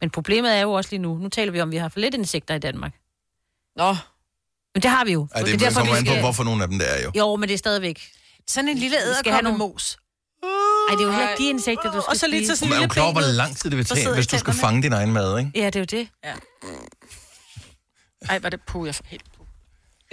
Men 0.00 0.10
problemet 0.10 0.56
er 0.56 0.60
jo 0.60 0.72
også 0.72 0.90
lige 0.90 1.02
nu, 1.02 1.18
nu 1.18 1.28
taler 1.28 1.52
vi 1.52 1.60
om, 1.60 1.68
at 1.68 1.72
vi 1.72 1.76
har 1.76 1.88
for 1.88 2.00
lidt 2.00 2.14
insekter 2.14 2.54
i 2.54 2.58
Danmark. 2.58 2.92
Nå, 3.76 3.96
Men 4.74 4.82
det 4.82 4.90
har 4.90 5.04
vi 5.04 5.12
jo. 5.12 5.28
Ej, 5.34 5.40
det, 5.40 5.48
er 5.48 5.52
det 5.52 5.60
derfor, 5.60 5.80
kommer 5.80 5.92
vi 6.00 6.08
an 6.08 6.14
på, 6.16 6.20
hvorfor 6.20 6.44
nogle 6.44 6.62
af 6.62 6.68
dem 6.68 6.78
der 6.78 6.86
er 6.86 7.02
jo. 7.02 7.12
Jo, 7.18 7.36
men 7.36 7.48
det 7.48 7.54
er 7.54 7.58
stadigvæk. 7.58 8.02
Sådan 8.48 8.68
en 8.68 8.78
lille 8.78 8.96
skal 8.96 9.06
have 9.06 9.16
æderkoppe 9.16 9.42
nogle- 9.58 9.58
mos. 9.58 9.98
Ej, 10.88 10.94
det 10.94 11.00
er 11.00 11.06
jo 11.06 11.10
heller 11.10 11.30
ikke 11.30 11.42
de 11.44 11.48
insekter, 11.50 11.92
du 11.92 12.00
skal 12.00 12.10
Og 12.10 12.16
så 12.16 12.26
lige 12.26 12.46
til 12.46 12.56
sådan 12.56 12.68
Man 12.68 12.76
er 12.76 12.80
jo 12.80 12.82
lille 12.82 12.92
klar 12.92 13.12
hvor 13.12 13.20
lang 13.20 13.56
tid 13.56 13.70
det 13.70 13.76
vil 13.76 13.86
tage, 13.86 14.14
hvis 14.14 14.26
du 14.26 14.38
skal 14.38 14.54
fange 14.54 14.82
din 14.82 14.92
egen 14.92 15.12
mad, 15.12 15.38
ikke? 15.38 15.50
Ja, 15.54 15.66
det 15.66 15.76
er 15.76 15.80
jo 15.80 15.84
det. 15.84 16.08
Ej, 18.28 18.38
var 18.38 18.48
det 18.48 18.60
puh, 18.66 18.86
jeg 18.86 18.94
får 18.94 19.04
helt 19.06 19.24
puh. 19.36 19.46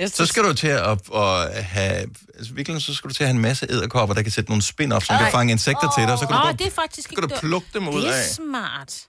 Så 0.08 0.26
skal 0.26 0.44
du 0.44 0.54
til 0.54 0.68
at, 0.68 1.00
at 1.16 1.64
have... 1.64 2.10
Altså 2.36 2.54
virkelig, 2.54 2.82
så 2.82 2.94
skal 2.94 3.10
du 3.10 3.14
til 3.14 3.24
at 3.24 3.28
have 3.28 3.36
en 3.36 3.42
masse 3.42 3.68
æderkopper, 3.70 4.16
der 4.16 4.22
kan 4.22 4.32
sætte 4.32 4.50
nogle 4.50 4.62
spin 4.62 4.92
op, 4.92 5.04
som 5.04 5.18
kan 5.18 5.32
fange 5.32 5.52
insekter 5.52 5.92
til 5.98 6.04
dig, 6.04 6.14
og 6.14 6.20
så 6.20 6.26
kan 6.26 6.36
du, 6.36 6.42
Åh, 6.42 6.48
gå, 6.48 6.52
det 6.58 6.68
er 6.68 6.72
faktisk 6.72 7.10
så 7.10 7.16
kan 7.16 7.30
du 7.30 7.36
plukke 7.40 7.68
dem 7.74 7.88
ud 7.88 8.02
Det 8.02 8.10
er 8.10 8.14
af. 8.14 8.30
smart. 8.30 9.02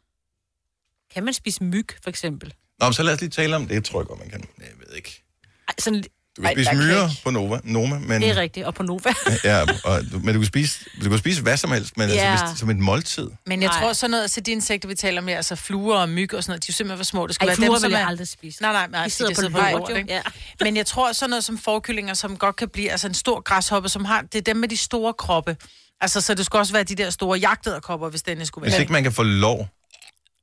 Kan 1.15 1.25
man 1.25 1.35
spise 1.35 1.65
myg, 1.65 1.87
for 2.03 2.11
eksempel? 2.11 2.55
Nå, 2.81 2.87
men 2.87 2.93
så 2.93 3.03
lad 3.03 3.15
os 3.15 3.21
lige 3.21 3.31
tale 3.31 3.57
om 3.57 3.67
det. 3.67 3.75
Jeg 3.75 3.85
tror 3.85 4.01
jeg 4.01 4.07
godt, 4.07 4.19
man 4.19 4.31
kan. 4.31 4.45
Jeg 4.59 4.67
ved 4.87 4.97
ikke. 4.97 5.25
Ej, 5.69 5.75
sådan, 5.79 6.05
Du 6.37 6.43
kan 6.43 6.49
Ej, 6.49 6.55
spise 6.55 6.75
myrer 6.75 7.09
på 7.25 7.31
Nova, 7.31 7.61
Noma, 7.65 7.99
men, 7.99 8.23
det 8.23 8.31
er 8.31 8.37
rigtigt. 8.37 8.67
Og 8.67 8.75
på 8.75 8.83
Nova. 8.83 9.15
ja, 9.45 9.61
og, 9.85 10.01
du- 10.13 10.19
men 10.19 10.35
du 10.35 10.41
kan, 10.41 10.45
spise, 10.47 10.79
du 11.05 11.09
kan 11.09 11.19
spise 11.19 11.43
hvad 11.43 11.57
som 11.57 11.71
helst, 11.73 11.97
men 11.97 12.09
Ja. 12.09 12.15
altså, 12.31 12.47
hvis, 12.47 12.59
som 12.59 12.71
et 12.71 12.77
måltid. 12.79 13.31
Men 13.47 13.63
jeg 13.63 13.71
Nej. 13.71 13.81
tror 13.81 13.93
sådan 13.93 14.11
noget, 14.11 14.31
så 14.31 14.41
de 14.41 14.53
insekter, 14.53 14.89
vi 14.89 14.95
taler 14.95 15.21
om 15.21 15.29
her, 15.29 15.37
altså 15.37 15.57
fluer 15.57 15.97
og 15.97 16.09
myg 16.09 16.35
og 16.35 16.43
sådan 16.43 16.51
noget, 16.51 16.67
de 16.67 16.71
er 16.71 16.73
simpelthen 16.73 16.99
for 16.99 17.05
små. 17.05 17.27
Det 17.27 17.35
skal 17.35 17.45
Ej, 17.45 17.49
være 17.49 17.57
fluer 17.57 17.69
dem, 17.69 17.81
som 17.81 17.89
vil 17.91 17.95
jeg 17.97 18.03
er... 18.03 18.07
aldrig 18.07 18.29
spise. 18.29 18.63
Nej, 18.63 18.73
nej, 18.73 18.87
nej. 18.91 19.05
De 19.05 19.11
sidder 19.11 19.29
de 19.31 19.35
på 19.35 19.41
sidder 19.41 19.71
lort, 19.71 19.81
lort, 19.91 19.91
jo. 19.91 20.05
Ja. 20.09 20.23
Men 20.61 20.77
jeg 20.77 20.87
tror 20.87 21.13
sådan 21.13 21.31
noget 21.31 21.45
som 21.45 21.59
forkyllinger, 21.59 22.15
som 22.15 22.37
godt 22.37 22.57
kan 22.57 22.69
blive 22.69 22.91
altså 22.91 23.07
en 23.09 23.15
stor 23.15 23.41
græshoppe, 23.41 23.89
som 23.89 24.05
har, 24.05 24.23
det 24.23 24.35
er 24.39 24.43
dem 24.43 24.57
med 24.57 24.69
de 24.69 24.77
store 24.77 25.15
kroppe. 25.15 25.57
Altså, 26.01 26.21
så 26.21 26.35
det 26.35 26.47
skulle 26.47 26.61
også 26.63 26.73
være 26.73 26.85
de 26.85 26.95
der 26.95 27.11
store 27.11 27.39
jagtederkopper, 27.39 28.09
hvis 28.09 28.23
den 28.23 28.47
skulle 28.47 28.63
Hvis 28.65 28.73
være. 28.73 28.81
ikke 28.81 28.93
man 28.93 29.03
kan 29.03 29.13
få 29.13 29.23
lov, 29.23 29.69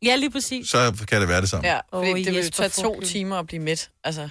Ja, 0.06 0.16
lige 0.16 0.32
præcis. 0.32 0.70
så 0.70 1.06
kan 1.08 1.22
det 1.22 1.30
være 1.30 1.42
det 1.42 1.50
samme. 1.50 1.68
ja, 1.68 1.80
fordi 1.94 2.10
Åh, 2.12 2.18
det 2.18 2.26
vil 2.26 2.34
jo 2.34 2.40
Jesper 2.40 2.68
tage 2.68 2.84
to 2.84 3.02
timer 3.02 3.40
at 3.40 3.48
blive 3.48 3.62
mæt. 3.62 3.90
Altså, 4.04 4.30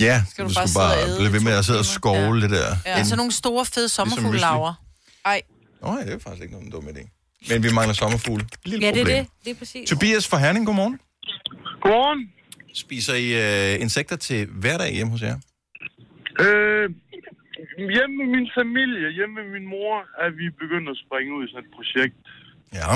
Ja, 0.00 0.22
Skal 0.30 0.44
du 0.44 0.48
du 0.48 0.54
bare 0.54 0.64
og 0.64 0.70
bare 0.74 1.16
blive 1.18 1.32
ved 1.32 1.40
med 1.40 1.52
at 1.52 1.64
sidde 1.64 1.78
og 1.78 1.84
skovle 1.84 2.42
det 2.42 2.50
der. 2.50 2.68
Ja. 2.86 2.98
ind. 2.98 3.06
Så 3.06 3.16
nogle 3.16 3.32
store, 3.32 3.64
fede 3.74 3.88
sommerfuglelaver. 3.88 4.74
ej, 5.24 5.42
Nå, 5.82 5.96
ja, 5.98 6.04
det 6.06 6.12
er 6.14 6.18
faktisk 6.18 6.42
ikke 6.42 6.54
nogen 6.54 6.70
dum 6.70 6.84
idé. 6.88 7.02
Men 7.50 7.62
vi 7.62 7.68
mangler 7.78 7.94
sommerfugle. 7.94 8.44
Lille 8.64 8.86
Ja, 8.86 8.92
det 8.92 9.00
er 9.00 9.04
problem. 9.04 9.24
det. 9.24 9.44
Det 9.44 9.50
er 9.50 9.54
præcis. 9.58 9.88
Tobias 9.90 10.28
fra 10.28 10.38
Herning, 10.38 10.66
godmorgen. 10.66 11.00
Godmorgen. 11.82 12.32
Spiser 12.74 13.14
I 13.14 13.26
øh, 13.74 13.80
insekter 13.84 14.16
til 14.16 14.46
hverdag 14.62 14.94
hjemme 14.94 15.10
hos 15.12 15.22
jer? 15.22 15.36
Øh, 16.44 16.86
hjemme 17.96 18.14
med 18.20 18.28
min 18.36 18.46
familie, 18.60 19.06
hjemme 19.18 19.34
med 19.40 19.46
min 19.56 19.66
mor, 19.74 19.94
er 20.24 20.30
vi 20.40 20.44
begyndt 20.62 20.88
at 20.94 20.96
springe 21.04 21.30
ud 21.36 21.42
i 21.46 21.48
sådan 21.52 21.64
et 21.64 21.70
projekt. 21.78 22.16
Ja. 22.78 22.90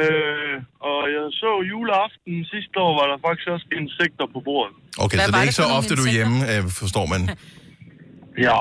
Øh, 0.00 0.54
og 0.90 1.00
jeg 1.14 1.22
så 1.42 1.50
juleaften 1.72 2.34
sidste 2.52 2.76
år, 2.84 2.92
var 3.00 3.06
der 3.12 3.18
faktisk 3.26 3.48
også 3.54 3.66
insekter 3.80 4.26
på 4.34 4.38
bordet. 4.48 4.74
Okay, 5.04 5.16
Hvad 5.16 5.26
så 5.26 5.28
det 5.28 5.34
var 5.34 5.40
er 5.40 5.44
det 5.44 5.50
ikke 5.50 5.62
så 5.64 5.68
ofte, 5.80 5.92
du 6.00 6.04
er 6.10 6.14
hjemme, 6.18 6.38
øh, 6.52 6.62
forstår 6.82 7.06
man. 7.14 7.22
Ja, 8.46 8.58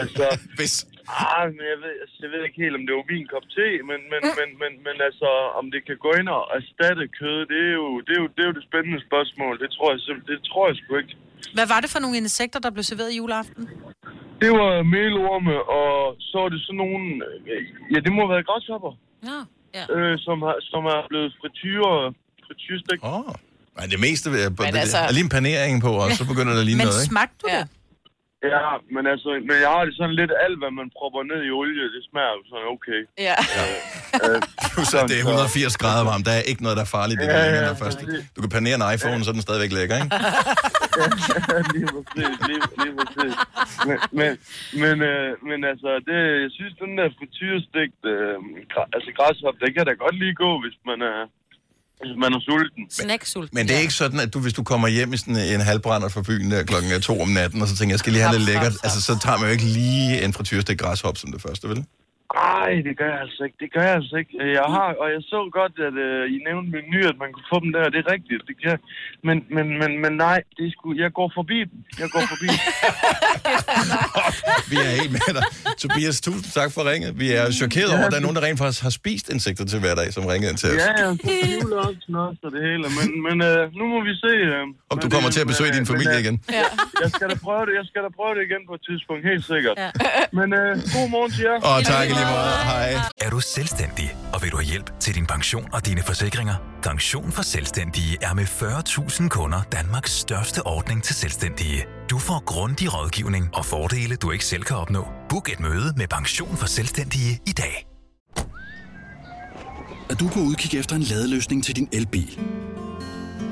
altså... 0.00 0.24
Hvis. 0.58 0.74
Ah, 1.20 1.44
men 1.56 1.64
jeg 1.72 1.78
ved, 1.84 1.94
altså, 2.02 2.16
jeg 2.24 2.30
ved 2.32 2.40
ikke 2.46 2.60
helt, 2.64 2.76
om 2.78 2.84
det 2.86 2.94
var 2.98 3.06
min 3.14 3.26
kop 3.32 3.46
te, 3.56 3.68
men, 3.90 4.00
men, 4.12 4.20
men, 4.38 4.48
men, 4.62 4.72
men 4.86 4.96
altså, 5.08 5.28
om 5.60 5.64
det 5.74 5.80
kan 5.88 5.96
gå 6.06 6.10
ind 6.20 6.28
og 6.36 6.42
erstatte 6.58 7.04
kød, 7.20 7.38
det 7.52 7.60
er 7.68 7.74
jo 7.82 7.88
det, 8.06 8.12
er 8.16 8.20
jo, 8.22 8.28
det, 8.34 8.42
er 8.44 8.48
jo 8.50 8.56
det 8.58 8.64
spændende 8.70 9.00
spørgsmål. 9.08 9.52
Det 9.62 9.70
tror 9.76 9.88
jeg 9.92 10.00
simpelthen, 10.00 10.30
det 10.32 10.40
tror 10.50 10.64
jeg 10.68 10.76
sgu 10.80 10.90
ikke. 11.02 11.14
Hvad 11.56 11.66
var 11.72 11.80
det 11.84 11.90
for 11.94 12.00
nogle 12.04 12.16
insekter, 12.24 12.58
der 12.64 12.70
blev 12.76 12.84
serveret 12.90 13.12
juleaften? 13.20 13.62
Det 14.42 14.50
var 14.60 14.72
melorme, 14.96 15.56
og 15.78 15.92
så 16.28 16.36
var 16.42 16.48
det 16.54 16.60
sådan 16.66 16.80
nogle... 16.84 17.02
Ja, 17.92 17.98
det 18.04 18.10
må 18.14 18.20
have 18.24 18.32
været 18.34 18.46
græshopper. 18.50 18.92
Ja. 19.30 19.40
Ja. 19.74 19.84
Øh, 19.96 20.18
som, 20.26 20.36
har, 20.46 20.56
som 20.72 20.82
er 20.94 21.00
blevet 21.10 21.30
frityre, 21.40 21.90
frityrestegt. 22.46 23.00
Åh. 23.04 23.18
Oh. 23.18 23.34
Men 23.80 23.86
det 23.90 24.00
meste 24.06 24.26
er, 24.30 24.32
Men 24.34 24.72
det, 24.74 24.80
altså- 24.84 24.98
er 24.98 25.12
lige 25.16 25.26
en 25.30 25.34
panering 25.38 25.82
på, 25.86 25.90
og 26.02 26.10
så 26.18 26.24
begynder 26.30 26.52
det 26.52 26.60
at 26.60 26.66
ligne 26.70 26.78
Men 26.78 26.86
noget, 26.86 27.02
ikke? 27.02 27.10
smagte 27.14 27.36
du 27.42 27.46
ja. 27.52 27.58
det? 27.58 27.68
Ja, 28.42 28.66
men 28.94 29.04
altså, 29.12 29.28
men 29.48 29.56
jeg 29.64 29.70
har 29.76 29.84
det 29.84 29.94
sådan 30.00 30.16
lidt 30.20 30.32
alt, 30.44 30.58
hvad 30.62 30.72
man 30.80 30.88
propper 30.98 31.22
ned 31.30 31.40
i 31.48 31.50
olie, 31.58 31.84
det 31.94 32.02
smager 32.10 32.32
jo 32.38 32.42
sådan 32.50 32.68
okay. 32.76 33.00
Ja. 33.28 33.36
Øh, 34.24 34.40
Plus 34.72 34.94
at 34.94 35.08
det 35.10 35.16
er 35.20 35.24
180 35.24 35.76
grader 35.82 36.04
varmt. 36.10 36.24
Der 36.28 36.34
er 36.40 36.44
ikke 36.50 36.62
noget, 36.64 36.76
der 36.80 36.84
er 36.88 36.92
farligt. 36.98 37.16
Det 37.20 37.26
Ja, 37.26 37.38
ja, 37.38 37.54
ja, 37.56 37.62
ja, 37.68 37.72
først. 37.84 37.98
Du 38.34 38.38
kan 38.42 38.50
panere 38.56 38.76
en 38.80 38.86
iPhone, 38.94 39.20
så 39.24 39.28
er 39.30 39.36
den 39.38 39.46
stadigvæk 39.48 39.72
lækker, 39.78 39.96
ikke? 40.00 40.10
lige 41.74 41.88
præcis, 41.94 42.34
lige, 42.48 42.62
lige 42.82 42.94
præcis. 42.98 43.34
Men, 43.88 43.96
men, 44.18 44.30
men, 44.82 44.96
øh, 45.10 45.28
men 45.48 45.58
altså, 45.72 45.90
det, 46.08 46.18
jeg 46.44 46.50
synes, 46.58 46.74
den 46.82 46.92
der 46.98 47.06
frityrestegt, 47.18 48.00
øh, 48.14 48.36
altså 48.96 49.10
græshop, 49.18 49.56
det 49.62 49.70
kan 49.74 49.84
da 49.88 49.92
godt 50.04 50.16
lige 50.22 50.34
gå, 50.44 50.50
hvis 50.62 50.76
man 50.90 50.98
er, 51.12 51.18
hvis 51.47 51.47
man 52.18 52.32
er 52.32 52.40
sulten. 52.40 52.90
Snacksulten. 52.90 53.56
Men 53.56 53.68
det 53.68 53.76
er 53.76 53.80
ikke 53.80 53.94
sådan, 53.94 54.20
at 54.20 54.34
du, 54.34 54.40
hvis 54.40 54.52
du 54.52 54.62
kommer 54.62 54.88
hjem 54.88 55.12
i 55.12 55.16
sådan 55.16 55.36
en 55.36 55.60
halvbrænder 55.60 56.08
fra 56.08 56.22
byen 56.22 56.50
der 56.50 56.62
klokken 56.62 56.92
er 56.92 56.98
to 56.98 57.20
om 57.20 57.28
natten, 57.28 57.62
og 57.62 57.68
så 57.68 57.76
tænker 57.76 57.90
jeg, 57.90 57.92
jeg 57.92 57.98
skal 57.98 58.12
lige 58.12 58.22
have 58.22 58.38
lidt 58.38 58.46
lækkert. 58.46 58.72
Altså, 58.82 59.02
så 59.02 59.18
tager 59.18 59.38
man 59.38 59.46
jo 59.46 59.52
ikke 59.52 59.64
lige 59.64 60.24
en 60.24 60.32
frityrstik 60.32 60.78
græshop 60.78 61.16
som 61.16 61.32
det 61.32 61.42
første, 61.42 61.68
vel? 61.68 61.84
Nej, 62.58 62.70
det 62.86 62.94
gør 63.00 63.08
jeg 63.14 63.20
altså 63.26 63.40
ikke. 63.46 63.56
Det 63.62 63.68
gør 63.74 63.84
jeg 63.88 63.94
altså 64.00 64.16
ikke. 64.22 64.32
Jeg 64.58 64.66
har, 64.76 64.88
og 65.02 65.06
jeg 65.14 65.20
så 65.34 65.40
godt, 65.58 65.74
at 65.88 65.96
øh, 66.06 66.22
I 66.34 66.36
nævnte 66.48 66.68
menu, 66.76 66.98
at 67.12 67.16
man 67.22 67.28
kunne 67.34 67.48
få 67.52 67.58
dem 67.64 67.70
der. 67.74 67.82
Det 67.94 68.00
er 68.04 68.08
rigtigt. 68.16 68.40
Det 68.50 68.56
kan, 68.64 68.76
men, 69.28 69.36
men, 69.56 69.66
men, 69.80 69.90
men 70.02 70.12
nej, 70.26 70.38
det 70.56 70.62
er 70.68 70.72
sgu, 70.76 70.86
jeg 71.04 71.10
går 71.18 71.28
forbi 71.38 71.58
dem. 71.70 71.78
Jeg 72.02 72.08
går 72.14 72.22
forbi 72.32 72.46
dem. 72.54 72.60
Vi 74.70 74.76
er 74.86 74.92
helt 75.00 75.12
med 75.16 75.32
dig. 75.38 75.44
Tobias, 75.82 76.16
tusind 76.26 76.50
tak 76.58 76.70
for 76.76 76.82
ringet. 76.90 77.10
Vi 77.22 77.28
er 77.40 77.44
chokeret 77.60 77.90
over, 77.94 78.04
at 78.06 78.12
der 78.12 78.18
er 78.20 78.24
nogen, 78.26 78.38
der 78.38 78.44
rent 78.48 78.58
faktisk 78.62 78.82
har 78.88 78.94
spist 79.00 79.26
insekter 79.36 79.64
til 79.72 79.78
hverdag, 79.84 80.08
som 80.16 80.22
ringede 80.32 80.50
ind 80.52 80.58
til 80.62 80.68
os. 80.72 80.76
Ja, 80.84 80.90
ja, 81.02 81.06
så 81.24 81.30
juleaften 81.62 82.14
også 82.26 82.40
og 82.46 82.50
det 82.54 82.60
hele. 82.68 82.84
Men, 82.98 83.06
men 83.26 83.36
øh, 83.48 83.60
nu 83.78 83.84
må 83.92 83.98
vi 84.08 84.14
se. 84.24 84.32
Øh, 84.52 84.64
Om 84.92 84.96
du 85.04 85.08
kommer 85.14 85.30
til 85.34 85.40
at 85.44 85.48
besøge 85.52 85.70
din 85.78 85.86
familie 85.92 86.16
igen. 86.24 86.36
Ja. 86.58 86.66
Jeg 87.02 87.10
skal 87.14 87.26
da 87.32 87.36
prøve 87.46 87.62
det. 87.68 87.74
Jeg 87.80 87.86
skal 87.90 88.00
da 88.06 88.10
prøve 88.18 88.32
det 88.36 88.42
igen 88.48 88.62
på 88.68 88.74
et 88.78 88.82
tidspunkt, 88.88 89.20
helt 89.30 89.44
sikkert. 89.52 89.76
Ja. 89.84 89.90
Men 90.38 90.48
øh, 90.60 90.70
god 90.96 91.06
morgen 91.14 91.30
til 91.36 91.42
jer. 91.50 91.56
Og 91.70 91.76
tak 91.92 92.04
i 92.10 92.12
lige 92.18 92.28
måde. 92.34 92.47
Hej. 92.48 92.94
Er 93.20 93.30
du 93.30 93.40
selvstændig, 93.40 94.16
og 94.32 94.42
vil 94.42 94.50
du 94.50 94.56
have 94.56 94.66
hjælp 94.66 95.00
til 95.00 95.14
din 95.14 95.26
pension 95.26 95.68
og 95.72 95.86
dine 95.86 96.02
forsikringer? 96.02 96.54
Pension 96.82 97.32
for 97.32 97.42
Selvstændige 97.42 98.18
er 98.22 98.34
med 98.34 98.44
40.000 98.44 99.28
kunder 99.28 99.62
Danmarks 99.72 100.12
største 100.12 100.66
ordning 100.66 101.02
til 101.02 101.14
selvstændige. 101.14 101.86
Du 102.10 102.18
får 102.18 102.44
grundig 102.44 102.94
rådgivning 102.94 103.50
og 103.54 103.64
fordele, 103.64 104.16
du 104.16 104.30
ikke 104.30 104.44
selv 104.44 104.62
kan 104.62 104.76
opnå. 104.76 105.08
Book 105.28 105.52
et 105.52 105.60
møde 105.60 105.94
med 105.96 106.08
Pension 106.08 106.56
for 106.56 106.66
Selvstændige 106.66 107.40
i 107.46 107.52
dag. 107.52 107.86
Er 110.10 110.14
du 110.14 110.28
på 110.28 110.40
udkig 110.40 110.78
efter 110.78 110.96
en 110.96 111.02
ladeløsning 111.02 111.64
til 111.64 111.76
din 111.76 111.88
elbil? 111.92 112.40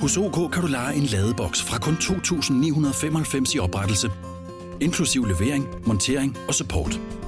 Hos 0.01 0.17
OK 0.17 0.53
kan 0.53 0.63
du 0.63 0.69
lege 0.69 0.97
en 0.97 1.03
ladeboks 1.07 1.63
fra 1.63 1.79
kun 1.79 1.95
2.995 1.95 3.57
i 3.57 3.59
oprettelse, 3.59 4.11
inklusiv 4.81 5.25
levering, 5.25 5.67
montering 5.87 6.37
og 6.49 6.55
support. 6.55 7.01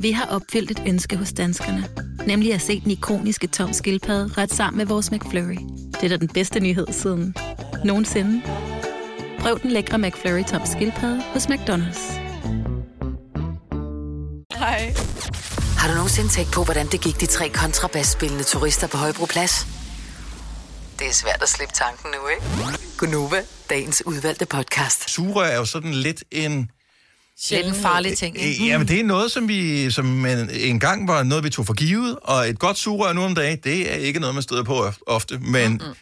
Vi 0.00 0.12
har 0.12 0.26
opfyldt 0.26 0.70
et 0.70 0.82
ønske 0.86 1.16
hos 1.16 1.32
danskerne. 1.32 1.88
Nemlig 2.26 2.54
at 2.54 2.60
se 2.60 2.80
den 2.80 2.90
ikoniske 2.90 3.46
tom 3.46 3.72
skildpadde 3.72 4.32
ret 4.38 4.52
sammen 4.52 4.78
med 4.78 4.86
vores 4.86 5.10
McFlurry. 5.12 5.58
Det 5.92 6.04
er 6.04 6.08
da 6.08 6.16
den 6.16 6.28
bedste 6.28 6.60
nyhed 6.60 6.86
siden 6.90 7.34
nogensinde. 7.84 8.42
Prøv 9.38 9.58
den 9.62 9.70
lækre 9.70 9.98
McFlurry 9.98 10.44
tom 10.44 10.60
skildpadde 10.66 11.22
hos 11.22 11.46
McDonald's. 11.46 12.12
Hej. 14.58 14.94
Har 15.78 15.88
du 15.88 15.94
nogensinde 15.94 16.28
tænkt 16.28 16.52
på, 16.52 16.64
hvordan 16.64 16.86
det 16.86 17.00
gik 17.00 17.20
de 17.20 17.26
tre 17.26 17.48
kontrabasspillende 17.48 18.44
turister 18.44 18.86
på 18.86 18.96
Højbroplads? 18.96 19.66
Det 20.98 21.06
er 21.06 21.12
svært 21.12 21.42
at 21.42 21.48
slippe 21.48 21.74
tanken 21.74 22.10
nu, 22.10 22.28
ikke? 22.28 22.42
Gunova, 22.98 23.42
dagens 23.70 24.02
udvalgte 24.06 24.46
podcast. 24.46 25.10
Sugerør 25.10 25.46
er 25.46 25.56
jo 25.56 25.64
sådan 25.64 25.94
lidt 25.94 26.24
en... 26.30 26.70
Lidt 27.50 27.66
en 27.66 27.74
farlig 27.74 28.18
ting, 28.18 28.40
ikke? 28.42 28.66
Ja, 28.66 28.78
men 28.78 28.88
det 28.88 29.00
er 29.00 29.04
noget, 29.04 29.30
som 29.32 29.48
vi 29.48 29.90
som 29.90 30.26
en, 30.26 30.50
en 30.50 30.80
gang 30.80 31.08
var 31.08 31.22
noget, 31.22 31.44
vi 31.44 31.50
tog 31.50 31.66
for 31.66 31.74
givet, 31.74 32.18
og 32.22 32.48
et 32.48 32.58
godt 32.58 32.78
sugerør 32.78 33.12
nu 33.12 33.22
om 33.24 33.34
dagen, 33.34 33.58
det 33.64 33.92
er 33.92 33.96
ikke 33.96 34.20
noget, 34.20 34.34
man 34.34 34.42
støder 34.42 34.62
på 34.62 34.86
of- 34.88 34.98
ofte, 35.06 35.38
men 35.38 35.72
mm-hmm. 35.72 35.94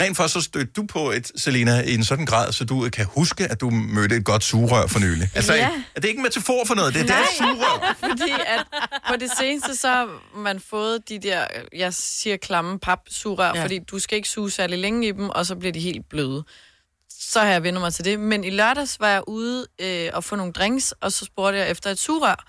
rent 0.00 0.16
faktisk 0.16 0.32
så 0.34 0.40
stødte 0.40 0.72
du 0.76 0.86
på 0.86 1.10
et, 1.10 1.32
Selina, 1.36 1.80
i 1.82 1.94
en 1.94 2.04
sådan 2.04 2.26
grad, 2.26 2.52
så 2.52 2.64
du 2.64 2.88
kan 2.92 3.06
huske, 3.06 3.44
at 3.46 3.60
du 3.60 3.70
mødte 3.70 4.16
et 4.16 4.24
godt 4.24 4.44
sugerør 4.44 4.86
for 4.86 4.98
nylig. 5.00 5.28
Altså, 5.34 5.54
Ja. 5.54 5.70
er 5.96 6.00
det 6.00 6.08
ikke 6.08 6.18
en 6.18 6.22
metafor 6.22 6.64
for 6.66 6.74
noget? 6.74 6.94
Det 6.94 7.00
er 7.02 7.06
Nej, 7.06 7.16
deres 7.16 7.28
sugerør. 7.38 7.96
fordi 8.10 8.32
at 8.46 8.64
på 9.08 9.14
det 9.20 9.30
seneste, 9.38 9.76
så 9.76 9.88
har 9.88 10.08
man 10.38 10.60
fået 10.60 11.08
de 11.08 11.18
der, 11.18 11.44
jeg 11.76 11.94
siger 11.94 12.36
klamme 12.36 12.78
papsugerør, 12.78 13.46
Ja. 13.48 13.56
ja. 13.56 13.62
fordi 13.64 13.78
du 13.78 13.98
skal 13.98 14.16
ikke 14.16 14.28
suge 14.28 14.50
særlig 14.50 14.78
længe 14.78 15.08
i 15.08 15.12
dem, 15.12 15.28
og 15.30 15.46
så 15.46 15.54
bliver 15.56 15.72
de 15.72 15.80
helt 15.80 16.08
bløde. 16.10 16.44
Så 17.32 17.40
har 17.40 17.46
jeg 17.50 17.62
vendt 17.62 17.80
mig 17.80 17.94
til 17.94 18.04
det. 18.04 18.20
Men 18.20 18.44
i 18.44 18.50
lørdags 18.50 19.00
var 19.00 19.08
jeg 19.08 19.22
ude 19.28 19.66
øh, 19.80 20.10
og 20.12 20.24
få 20.24 20.36
nogle 20.36 20.52
drinks, 20.52 20.92
og 21.00 21.12
så 21.12 21.24
spurgte 21.24 21.58
jeg 21.58 21.70
efter 21.70 21.90
et 21.90 21.98
sugerør. 21.98 22.44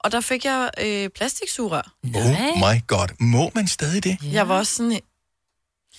Og 0.00 0.12
der 0.12 0.20
fik 0.20 0.44
jeg 0.44 0.70
øh, 0.80 1.08
plastiksugerør. 1.08 1.92
Oh 2.14 2.30
my 2.58 2.86
god, 2.86 3.08
må 3.20 3.50
man 3.54 3.68
stadig 3.68 4.04
det? 4.04 4.16
Ja. 4.22 4.28
Jeg 4.32 4.48
var 4.48 4.58
også 4.58 4.74
sådan, 4.76 5.00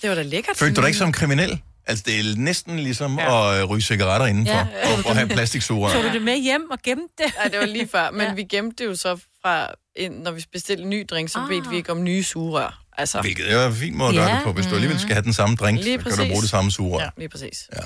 det 0.02 0.10
var 0.10 0.14
da 0.14 0.22
lækkert. 0.22 0.56
Følte 0.56 0.74
du 0.76 0.80
dig 0.80 0.88
ikke 0.88 0.98
som 0.98 1.12
kriminel? 1.12 1.60
Altså, 1.86 2.04
det 2.06 2.20
er 2.20 2.36
næsten 2.36 2.78
ligesom 2.78 3.18
ja. 3.18 3.54
at 3.54 3.62
øh, 3.62 3.64
ryge 3.70 3.82
cigaretter 3.82 4.26
indenfor, 4.26 4.52
Ja. 4.54 4.66
ja. 4.88 4.92
og, 4.98 5.04
og 5.06 5.16
have 5.16 5.28
plastiksugerør. 5.28 5.92
Tog 5.94 6.02
du 6.04 6.08
det 6.12 6.22
med 6.22 6.36
hjem 6.42 6.70
og 6.70 6.78
gemte 6.84 7.14
det? 7.18 7.32
Nej, 7.38 7.48
det 7.48 7.58
var 7.58 7.66
lige 7.66 7.88
før. 7.88 8.10
Men 8.10 8.20
ja. 8.20 8.34
vi 8.34 8.44
gemte 8.44 8.84
det 8.84 8.90
jo 8.90 8.96
så 8.96 9.16
fra, 9.42 9.70
ind, 9.96 10.18
når 10.22 10.30
vi 10.30 10.44
bestilte 10.52 10.82
en 10.82 10.90
ny 10.90 11.06
drink, 11.10 11.28
så 11.28 11.38
ah. 11.38 11.48
bedte 11.48 11.70
vi 11.70 11.76
ikke 11.76 11.92
om 11.92 12.04
nye 12.04 12.22
sugerør. 12.24 12.82
Altså, 12.98 13.20
Hvilket 13.20 13.52
er 13.52 13.66
en 13.66 13.74
fin 13.74 13.96
måde 13.96 14.08
at 14.10 14.14
gøre 14.14 14.28
Ja. 14.28 14.34
det 14.36 14.44
på. 14.44 14.52
Hvis 14.52 14.66
du 14.66 14.74
alligevel 14.74 15.00
skal 15.00 15.14
have 15.14 15.22
den 15.24 15.32
samme 15.32 15.56
drink, 15.56 15.80
Lige 15.84 15.98
så 15.98 16.04
kan 16.16 16.18
du 16.18 16.30
bruge 16.30 16.42
det 16.42 16.50
samme 16.50 16.70
sugerør. 16.70 17.04
Ja. 17.04 17.10
lige 17.16 17.28
præcis. 17.28 17.68
Ja. 17.76 17.80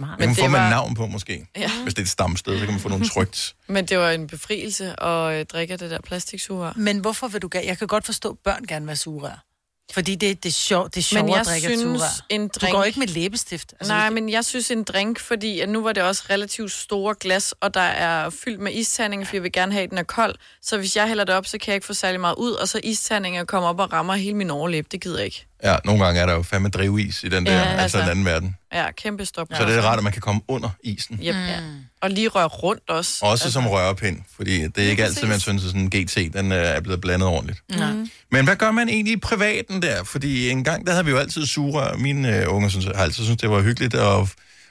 Smart. 0.00 0.18
Men 0.18 0.28
man 0.28 0.36
få 0.36 0.42
det 0.42 0.50
med 0.50 0.58
var- 0.60 0.70
navn 0.70 0.94
på, 0.94 1.06
måske. 1.06 1.46
Ja. 1.56 1.70
Hvis 1.82 1.94
det 1.94 2.00
er 2.02 2.04
et 2.04 2.08
stamsted, 2.08 2.58
så 2.58 2.64
kan 2.64 2.74
man 2.74 2.80
få 2.80 2.88
nogle 2.88 3.08
trygt. 3.14 3.54
Men 3.68 3.84
det 3.84 3.98
var 3.98 4.10
en 4.10 4.26
befrielse 4.26 5.02
at 5.02 5.32
øh, 5.40 5.46
drikke 5.46 5.76
det 5.76 5.90
der 5.90 5.98
plastiksugerør. 6.04 6.72
Men 6.76 6.98
hvorfor 6.98 7.28
vil 7.28 7.42
du 7.42 7.48
gerne... 7.52 7.66
Jeg 7.66 7.78
kan 7.78 7.86
godt 7.86 8.06
forstå, 8.06 8.30
at 8.30 8.38
børn 8.44 8.64
gerne 8.68 8.84
vil 8.84 8.90
have 8.90 8.96
sugerør. 8.96 9.44
Fordi 9.92 10.14
det, 10.14 10.42
det 10.42 10.48
er 10.48 10.52
sjovt, 10.52 10.94
det 10.94 11.00
er 11.00 11.04
sjovt 11.04 11.24
Men 11.24 11.32
jeg 11.32 11.40
at 11.40 11.46
drikke 11.46 11.68
synes, 11.68 12.02
en 12.28 12.48
Du 12.48 12.58
drink... 12.60 12.74
går 12.74 12.84
ikke 12.84 12.98
med 12.98 13.06
læbestift. 13.06 13.74
Altså, 13.80 13.92
Nej, 13.92 14.10
men 14.10 14.28
jeg 14.28 14.44
synes 14.44 14.70
en 14.70 14.84
drink, 14.84 15.20
fordi 15.20 15.60
at 15.60 15.68
nu 15.68 15.82
var 15.82 15.92
det 15.92 16.02
også 16.02 16.22
relativt 16.30 16.72
store 16.72 17.14
glas, 17.20 17.54
og 17.60 17.74
der 17.74 17.80
er 17.80 18.30
fyldt 18.30 18.60
med 18.60 18.72
isterninger, 18.72 19.26
for 19.26 19.36
jeg 19.36 19.42
vil 19.42 19.52
gerne 19.52 19.72
have, 19.72 19.82
at 19.84 19.90
den 19.90 19.98
er 19.98 20.02
kold. 20.02 20.34
Så 20.62 20.78
hvis 20.78 20.96
jeg 20.96 21.08
hælder 21.08 21.24
det 21.24 21.34
op, 21.34 21.46
så 21.46 21.58
kan 21.58 21.68
jeg 21.68 21.74
ikke 21.74 21.86
få 21.86 21.94
særlig 21.94 22.20
meget 22.20 22.34
ud, 22.34 22.52
og 22.52 22.68
så 22.68 22.80
isterninger 22.84 23.44
kommer 23.44 23.68
op 23.68 23.80
og 23.80 23.92
rammer 23.92 24.14
hele 24.14 24.36
min 24.36 24.50
overlæb. 24.50 24.86
Det 24.92 25.00
gider 25.00 25.16
jeg 25.16 25.24
ikke. 25.24 25.46
Ja, 25.64 25.76
nogle 25.84 26.04
gange 26.04 26.20
er 26.20 26.26
der 26.26 26.34
jo 26.34 26.42
fandme 26.42 26.68
drivis 26.68 27.22
i 27.24 27.28
den 27.28 27.46
der, 27.46 27.52
Ja, 27.52 27.58
ja, 27.58 27.64
altså, 27.64 27.82
altså. 27.82 27.98
den 27.98 28.08
anden 28.08 28.24
verden. 28.24 28.56
Ja, 28.72 28.90
kæmpe 28.90 29.24
stop. 29.24 29.48
Så 29.54 29.64
det 29.64 29.76
er 29.76 29.82
rart, 29.82 29.98
at 29.98 30.04
man 30.04 30.12
kan 30.12 30.22
komme 30.22 30.40
under 30.48 30.70
isen. 30.84 31.20
Yep. 31.22 31.34
Mm. 31.34 31.84
Og 32.02 32.10
lige 32.10 32.28
røre 32.28 32.46
rundt 32.46 32.90
også. 32.90 33.18
Også 33.22 33.52
som 33.52 33.66
rørpind, 33.66 34.18
fordi 34.36 34.62
det 34.62 34.78
er 34.84 34.90
ikke 34.90 35.04
altid, 35.04 35.26
man 35.26 35.40
synes, 35.40 35.62
at 35.64 35.66
sådan 35.70 35.80
en 35.80 35.90
GT 35.90 36.32
den 36.34 36.52
øh, 36.52 36.58
er 36.58 36.80
blevet 36.80 37.00
blandet 37.00 37.28
ordentligt. 37.28 37.62
Mm. 37.70 38.10
Men 38.32 38.44
hvad 38.44 38.56
gør 38.56 38.70
man 38.70 38.88
egentlig 38.88 39.12
i 39.12 39.16
privaten 39.16 39.82
der? 39.82 40.04
Fordi 40.04 40.50
en 40.50 40.64
gang, 40.64 40.86
der 40.86 40.92
havde 40.92 41.04
vi 41.04 41.10
jo 41.10 41.16
altid 41.18 41.46
sugerør. 41.46 41.96
Mine 41.96 42.36
øh, 42.36 42.54
unger 42.54 42.68
synes, 42.68 42.84
har 42.84 42.92
altid 42.92 43.24
synes, 43.24 43.40
det 43.40 43.50
var 43.50 43.62
hyggeligt, 43.62 43.94
og, 43.94 44.28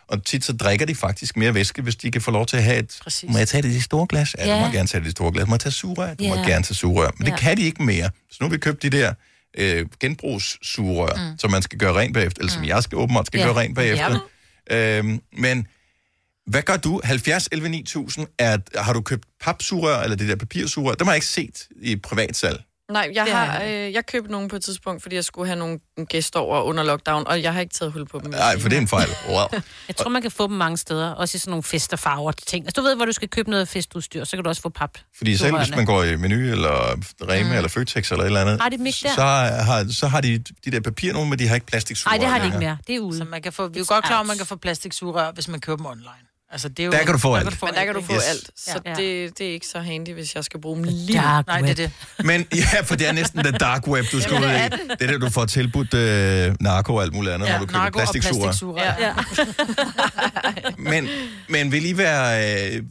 og 0.07 0.25
tit 0.25 0.45
så 0.45 0.53
drikker 0.53 0.85
de 0.85 0.95
faktisk 0.95 1.37
mere 1.37 1.53
væske, 1.53 1.81
hvis 1.81 1.95
de 1.95 2.11
kan 2.11 2.21
få 2.21 2.31
lov 2.31 2.45
til 2.45 2.57
at 2.57 2.63
have 2.63 2.77
et... 2.79 2.97
Præcis. 3.03 3.29
Må 3.29 3.37
jeg 3.37 3.47
tage 3.47 3.61
det 3.63 3.69
i 3.69 3.73
de 3.73 3.81
store 3.81 4.05
glas? 4.09 4.35
Ja, 4.37 4.47
Ja. 4.47 4.55
du 4.61 4.65
må 4.65 4.71
gerne 4.71 4.87
tage 4.87 4.99
det 5.01 5.05
i 5.05 5.09
de 5.09 5.11
store 5.11 5.31
glas. 5.31 5.47
Må 5.47 5.53
jeg 5.53 5.59
tage 5.59 5.73
sugerør? 5.73 6.13
Du 6.13 6.23
må 6.23 6.35
Ja. 6.35 6.41
gerne 6.41 6.63
tage 6.63 6.75
sugerør. 6.75 7.09
Men 7.17 7.27
Ja. 7.27 7.31
det 7.31 7.39
kan 7.39 7.57
de 7.57 7.61
ikke 7.61 7.83
mere. 7.83 8.09
Så 8.31 8.37
nu 8.41 8.45
har 8.47 8.51
vi 8.51 8.57
købt 8.57 8.83
de 8.83 8.89
der 8.89 9.13
øh, 9.57 9.85
genbrugssugerør, 9.99 11.31
mm. 11.31 11.39
som 11.39 11.51
man 11.51 11.61
skal 11.61 11.79
gøre 11.79 11.93
rent 11.93 12.13
bagefter, 12.13 12.39
eller 12.41 12.51
som 12.51 12.63
jeg 12.65 12.83
skal 12.83 12.97
åbenbart 12.97 13.27
skal 13.27 13.39
Ja. 13.39 13.45
gøre 13.45 13.55
rent 13.55 13.75
bagefter. 13.75 14.19
Øhm, 14.71 15.21
men 15.37 15.67
hvad 16.49 16.61
gør 16.61 16.77
du? 16.77 17.01
70 17.03 17.49
11 17.51 17.69
9000, 17.69 18.27
er, 18.39 18.57
har 18.75 18.93
du 18.93 19.01
købt 19.01 19.25
papsugerør, 19.41 20.01
eller 20.01 20.17
det 20.17 20.29
der 20.29 20.35
papirsugerør? 20.35 20.95
Dem 20.95 21.07
har 21.07 21.13
jeg 21.13 21.17
ikke 21.17 21.27
set 21.27 21.67
i 21.81 21.95
privatsalg. 21.95 22.63
Nej, 22.89 23.09
jeg 23.13 23.25
Det 23.25 23.33
har, 23.33 23.63
øh, 23.63 23.93
jeg 23.93 24.05
købte 24.05 24.31
nogen 24.31 24.49
på 24.49 24.55
et 24.55 24.63
tidspunkt, 24.63 25.01
fordi 25.01 25.15
jeg 25.15 25.23
skulle 25.23 25.47
have 25.47 25.59
nogle 25.59 25.79
gæster 26.05 26.39
over 26.39 26.61
under 26.61 26.83
lockdown, 26.83 27.27
og 27.27 27.43
jeg 27.43 27.53
har 27.53 27.61
ikke 27.61 27.73
taget 27.73 27.91
hul 27.91 28.05
på 28.05 28.19
dem. 28.23 28.31
Nej, 28.31 28.59
for 28.59 28.69
det 28.69 28.77
er 28.77 28.81
en 28.81 28.87
fejl. 28.87 29.09
Wow. 29.29 29.37
Jeg 29.87 29.95
tror, 29.95 30.09
man 30.09 30.21
kan 30.21 30.31
få 30.31 30.47
dem 30.47 30.55
mange 30.55 30.77
steder. 30.77 31.11
Også 31.11 31.35
i 31.35 31.39
sådan 31.39 31.49
nogle 31.51 31.63
fest 31.63 31.93
og 31.93 31.99
farver 31.99 32.31
ting. 32.31 32.65
Altså, 32.65 32.81
du 32.81 32.87
ved, 32.87 32.95
hvor 32.95 33.05
du 33.05 33.11
skal 33.11 33.27
købe 33.29 33.49
noget 33.49 33.67
festudstyr, 33.67 34.23
så 34.23 34.37
kan 34.37 34.43
du 34.43 34.49
også 34.49 34.61
få 34.61 34.69
pap. 34.69 34.97
Fordi 35.17 35.37
selv 35.37 35.57
hvis 35.57 35.75
man 35.75 35.85
går 35.85 36.03
i 36.03 36.15
Menu 36.15 36.35
eller 36.35 36.99
Rema 37.21 37.43
mm. 37.43 37.55
eller 37.55 37.69
Føtex 37.69 38.11
eller 38.11 38.23
et 38.23 38.27
eller 38.27 38.41
andet, 38.41 38.61
Har 38.61 38.69
de 38.69 38.77
dem 38.77 38.85
ikke 38.85 38.99
der? 39.03 39.15
så 39.15 39.21
har, 39.21 39.91
så 39.91 40.07
har 40.07 40.21
de 40.21 40.43
de 40.65 40.71
der 40.71 40.79
papir 40.79 41.13
nogle, 41.13 41.29
men 41.29 41.39
de 41.39 41.47
har 41.47 41.55
ikke 41.55 41.67
plastiksugerør 41.67 42.17
Nej, 42.17 42.25
det 42.25 42.33
har 42.33 42.39
de 42.39 42.45
ikke 42.45 42.59
mere. 42.59 42.77
Det 42.87 42.95
er 42.95 42.99
ude. 42.99 43.17
Så 43.17 43.23
man 43.23 43.41
kan 43.41 43.53
få, 43.53 43.67
vi 43.67 43.79
er 43.79 43.83
jo 43.89 43.93
godt 43.93 44.05
klar, 44.05 44.19
at 44.19 44.27
man 44.27 44.37
kan 44.37 44.45
få 44.45 44.55
plastiksugerør, 44.55 45.31
hvis 45.31 45.47
man 45.47 45.59
køber 45.59 45.77
dem 45.77 45.85
online. 45.85 46.28
Altså, 46.51 46.69
det 46.69 46.79
er 46.79 46.85
jo, 46.85 46.91
Der 46.91 46.97
kan 47.03 47.11
du 47.13 47.17
få 47.17 47.35
alt. 47.35 47.61
Men 47.61 47.73
der 47.73 47.85
kan 47.85 47.93
du 47.95 48.01
få 48.01 48.13
Yes. 48.13 48.23
alt, 48.29 48.51
så 48.57 48.79
Ja. 48.85 48.93
det, 48.93 49.37
det 49.37 49.47
er 49.49 49.51
ikke 49.53 49.67
så 49.67 49.79
handy, 49.79 50.13
hvis 50.13 50.35
jeg 50.35 50.43
skal 50.43 50.61
bruge 50.61 50.75
dem 50.75 50.83
lige. 50.83 51.17
dark 51.17 51.47
Nej, 51.47 51.61
det 51.61 51.69
er 51.69 51.73
det. 51.73 51.91
Men 52.25 52.45
ja, 52.73 52.81
for 52.81 52.95
det 52.95 53.07
er 53.07 53.11
næsten 53.11 53.43
the 53.43 53.51
dark 53.51 53.87
web, 53.87 54.05
du 54.11 54.21
skal 54.21 54.33
ud 54.33 54.39
i. 54.43 54.43
det 54.43 55.01
er 55.01 55.07
det. 55.11 55.21
Du 55.21 55.29
får 55.29 55.45
tilbudt 55.45 55.93
øh, 55.93 56.55
narko 56.59 56.95
og 56.95 57.03
alt 57.03 57.13
muligt 57.13 57.33
andet, 57.33 57.47
Ja, 57.47 57.51
når 57.51 57.59
du 57.59 57.65
køber 57.65 57.77
narko 57.79 57.99
og 57.99 58.03
plastiksugerør. 58.03 58.43
plastiksugerør. 58.43 58.95
Ja. 58.99 59.13
Men, 60.91 61.07
men 61.49 61.71
vil 61.71 61.85
I 61.85 61.97
være 61.97 62.53
øh, 62.75 62.83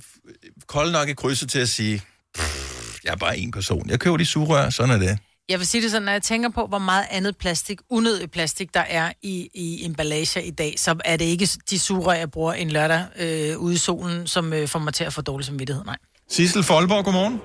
kold 0.66 0.92
nok 0.92 1.08
i 1.08 1.12
krydset 1.12 1.50
til 1.50 1.58
at 1.58 1.68
sige, 1.68 2.02
"Pff, 2.38 2.98
jeg 3.04 3.10
er 3.12 3.16
bare 3.16 3.38
en 3.38 3.50
person. 3.50 3.90
Jeg 3.90 3.98
køber 4.00 4.16
de 4.16 4.26
sugerør, 4.26 4.70
sådan 4.70 4.94
er 4.94 4.98
det. 4.98 5.18
Jeg 5.48 5.58
vil 5.58 5.66
sige 5.66 5.82
det 5.82 5.90
sådan, 5.90 6.04
når 6.04 6.12
jeg 6.12 6.22
tænker 6.22 6.48
på, 6.48 6.66
hvor 6.66 6.78
meget 6.78 7.04
andet 7.10 7.36
plastik, 7.36 7.78
unødig 7.90 8.30
plastik, 8.30 8.74
der 8.74 8.80
er 8.88 9.12
i, 9.22 9.48
i 9.54 9.84
emballager 9.86 10.40
i 10.40 10.50
dag, 10.50 10.74
så 10.76 10.96
er 11.04 11.16
det 11.16 11.24
ikke 11.24 11.48
de 11.70 11.78
sugerør, 11.78 12.12
jeg 12.12 12.30
bruger 12.30 12.52
en 12.52 12.70
lørdag 12.70 13.04
øh, 13.18 13.58
ude 13.58 13.74
i 13.74 13.76
solen, 13.76 14.26
som 14.26 14.52
øh, 14.52 14.68
får 14.68 14.78
mig 14.78 14.94
til 14.94 15.04
at 15.04 15.12
få 15.12 15.22
dårlig 15.22 15.46
samvittighed. 15.46 15.84
Nej. 15.84 15.96
Sissel 16.28 16.62
Folborg, 16.62 17.04
godmorgen. 17.04 17.40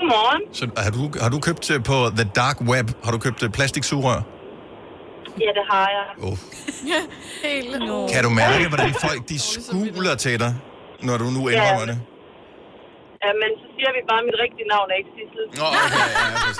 Godmorgen. 0.00 0.54
Så 0.54 0.68
har 0.76 0.90
du, 0.90 1.10
har 1.20 1.28
du 1.28 1.40
købt 1.40 1.70
øh, 1.70 1.82
på 1.82 2.10
The 2.16 2.30
Dark 2.34 2.60
Web, 2.60 2.90
har 3.04 3.12
du 3.12 3.18
købt 3.18 3.42
øh, 3.42 3.50
plastiksugerør? 3.50 4.22
Ja, 5.40 5.50
det 5.58 5.64
har 5.70 5.88
jeg. 5.96 6.28
Oh. 6.28 6.38
Helt 7.44 7.78
no. 7.78 8.06
Kan 8.08 8.24
du 8.24 8.30
mærke, 8.30 8.68
hvordan 8.68 8.94
folk 9.00 9.28
de 9.28 9.38
skuler 9.38 10.14
til 10.14 10.40
dig, 10.40 10.54
når 11.02 11.16
du 11.16 11.24
nu 11.24 11.48
indrømmer 11.48 11.86
det? 11.86 12.00
Ja, 13.24 13.30
men 13.42 13.50
så 13.60 13.66
siger 13.76 13.90
vi 13.96 14.00
bare, 14.10 14.20
at 14.22 14.26
mit 14.30 14.38
rigtige 14.44 14.68
navn 14.74 14.86
er 14.92 14.96
ikke 15.00 15.12
Sissel. 15.16 15.44
Nå, 15.60 15.66
okay, 15.84 16.02
ja, 16.12 16.26
præcis. 16.44 16.58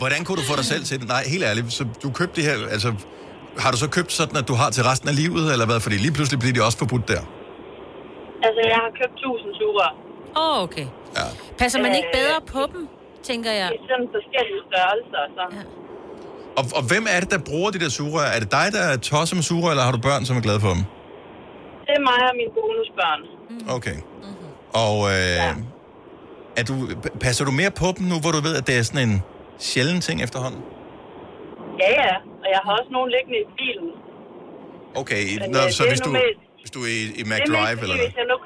Hvordan 0.00 0.20
kunne 0.24 0.38
du 0.40 0.46
få 0.50 0.54
dig 0.60 0.66
selv 0.72 0.82
til 0.88 0.96
det? 1.00 1.06
Nej, 1.14 1.22
helt 1.34 1.44
ærligt, 1.50 1.66
så 1.78 1.82
du 2.04 2.08
købte 2.18 2.34
det 2.38 2.44
her, 2.48 2.56
altså, 2.76 2.88
har 3.64 3.70
du 3.74 3.78
så 3.84 3.88
købt 3.96 4.12
sådan, 4.20 4.36
at 4.42 4.46
du 4.50 4.54
har 4.62 4.70
til 4.76 4.82
resten 4.90 5.08
af 5.12 5.16
livet, 5.22 5.44
eller 5.54 5.66
hvad? 5.70 5.78
Fordi 5.86 5.96
lige 6.06 6.14
pludselig 6.16 6.38
bliver 6.42 6.54
de 6.56 6.62
også 6.68 6.78
forbudt 6.82 7.06
der. 7.14 7.22
Altså, 8.46 8.60
jeg 8.72 8.78
har 8.84 8.90
købt 9.00 9.14
1000 9.14 9.54
sugerør. 9.60 9.92
Åh, 10.42 10.56
oh, 10.56 10.56
okay. 10.66 10.86
Ja. 11.18 11.26
Passer 11.60 11.78
man 11.84 11.92
ikke 11.98 12.10
bedre 12.20 12.38
på 12.54 12.62
dem, 12.72 12.82
tænker 13.30 13.52
jeg? 13.60 13.68
I 13.76 13.78
sådan 13.90 14.08
forskellige 14.16 14.62
størrelser, 14.68 15.22
så. 15.36 15.44
Ja. 15.56 15.62
Og, 16.58 16.64
og 16.78 16.82
hvem 16.90 17.04
er 17.14 17.18
det, 17.22 17.30
der 17.34 17.40
bruger 17.50 17.70
de 17.74 17.78
der 17.84 17.90
sugerør? 17.98 18.28
Er 18.36 18.40
det 18.44 18.50
dig, 18.58 18.66
der 18.76 18.82
er 18.92 18.96
tosset 19.10 19.34
med 19.38 19.44
sugerør, 19.50 19.70
eller 19.74 19.84
har 19.88 19.92
du 19.92 20.00
børn, 20.08 20.22
som 20.28 20.34
er 20.36 20.42
glade 20.48 20.60
for 20.66 20.72
dem? 20.76 20.82
Det 21.86 21.92
er 21.98 22.02
mig 22.10 22.20
og 22.30 22.34
mine 22.40 22.52
bonusbørn. 22.56 23.20
Okay. 23.76 23.96
Og 24.74 24.96
øh, 25.08 25.36
ja. 25.44 25.54
er 26.56 26.64
du, 26.64 26.74
passer 27.20 27.44
du 27.44 27.50
mere 27.50 27.70
på 27.70 27.86
dem 27.98 28.04
nu, 28.06 28.16
hvor 28.22 28.30
du 28.36 28.40
ved, 28.48 28.54
at 28.60 28.66
det 28.66 28.78
er 28.78 28.82
sådan 28.82 29.08
en 29.08 29.22
sjælden 29.58 30.00
ting 30.00 30.22
efterhånden? 30.22 30.62
Ja, 31.82 31.90
ja. 32.02 32.14
Og 32.42 32.48
jeg 32.54 32.60
har 32.64 32.72
også 32.78 32.90
nogle 32.96 33.08
liggende 33.16 33.38
i 33.44 33.46
bilen. 33.60 33.88
Okay, 35.00 35.22
Men, 35.40 35.50
Nå, 35.50 35.58
øh, 35.66 35.70
så 35.78 35.82
hvis 35.88 36.00
du, 36.00 36.10
normalt- 36.10 36.40
hvis 36.62 36.70
du 36.76 36.80
er 36.88 36.90
i, 37.00 37.02
i 37.20 37.22
McDrive 37.32 37.70
eller 37.70 37.76
fordi, 37.82 37.92
hvis 37.92 37.98
noget? 38.00 38.14
jeg 38.20 38.26
nu 38.32 38.36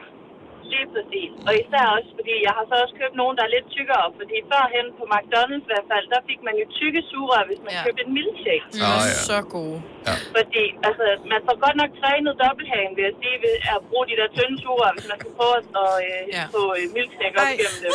lige 0.73 0.87
præcis. 0.95 1.31
Og 1.49 1.53
især 1.63 1.85
også, 1.97 2.11
fordi 2.19 2.35
jeg 2.47 2.53
har 2.59 2.65
så 2.71 2.75
også 2.85 2.95
købt 3.01 3.15
nogen, 3.23 3.35
der 3.39 3.45
er 3.49 3.53
lidt 3.57 3.67
tykkere. 3.77 4.07
Fordi 4.21 4.37
førhen 4.53 4.87
på 4.99 5.03
McDonald's 5.15 5.67
i 5.69 5.71
hvert 5.73 5.89
fald, 5.93 6.05
der 6.15 6.21
fik 6.31 6.41
man 6.49 6.55
jo 6.61 6.65
tykke 6.81 7.01
sugerør, 7.11 7.43
hvis 7.51 7.61
man 7.67 7.73
ja. 7.77 7.81
købte 7.87 8.01
en 8.07 8.13
milkshake. 8.19 8.67
Mm, 8.77 8.89
oh, 8.93 9.03
ja. 9.11 9.17
Så 9.31 9.39
gode. 9.57 9.79
Ja. 10.09 10.15
Fordi, 10.37 10.65
altså, 10.89 11.05
man 11.33 11.41
får 11.47 11.57
godt 11.65 11.77
nok 11.83 11.91
trænet 12.01 12.33
dobbelthagen, 12.43 12.91
vil 12.97 13.05
jeg 13.09 13.15
sige, 13.23 13.37
ved 13.47 13.55
at 13.73 13.79
bruge 13.89 14.05
de 14.11 14.15
der 14.21 14.29
tynde 14.37 14.57
sugerør, 14.65 14.91
hvis 14.97 15.07
man 15.13 15.17
skal 15.23 15.33
prøve 15.39 15.55
at 15.61 15.67
øh, 16.07 16.21
ja. 16.39 16.45
få 16.57 16.63
øh, 16.79 16.85
milkshake 16.97 17.35
op 17.43 17.49
igennem 17.57 17.79
dem. 17.85 17.93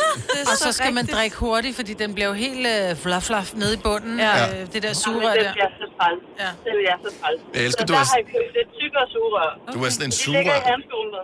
Og 0.50 0.56
så 0.64 0.68
skal 0.78 0.90
man 0.98 1.04
drikke 1.16 1.36
hurtigt, 1.44 1.74
fordi 1.80 1.92
den 2.02 2.10
bliver 2.16 2.28
jo 2.32 2.36
helt 2.46 2.64
øh, 2.76 2.88
flaf, 3.04 3.22
flaf 3.28 3.48
nede 3.62 3.72
i 3.78 3.80
bunden. 3.86 4.14
Ja. 4.26 4.32
Øh, 4.52 4.60
det 4.74 4.80
der 4.86 4.92
sugerør 5.04 5.34
det 5.38 5.44
der. 5.48 5.54
bliver 5.58 5.70
så 5.82 5.86
træls. 5.96 6.22
Ja. 6.42 6.50
Det 6.64 6.72
jeg 6.90 6.96
så 7.06 7.10
træls. 7.20 7.40
Jeg 7.54 7.60
elsker, 7.66 7.82
så 7.84 7.88
du 7.88 7.92
der 7.94 8.02
er- 8.04 8.10
har 8.12 8.18
jeg 8.22 8.28
købt 8.34 8.50
lidt 8.58 8.70
tykkere 8.80 9.06
sugerør. 9.14 9.50
Du 9.74 9.78
er 9.86 9.90
sådan 9.96 10.06
en 10.10 10.12
De 10.12 10.18
ligger 10.36 10.40
i 10.40 10.60
sugerør 10.60 10.60
handskerummet. 10.72 11.22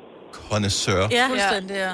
Connoisseur. 0.51 1.03
Ja, 1.18 1.24
fuldstændig, 1.32 1.76
ja. 1.87 1.93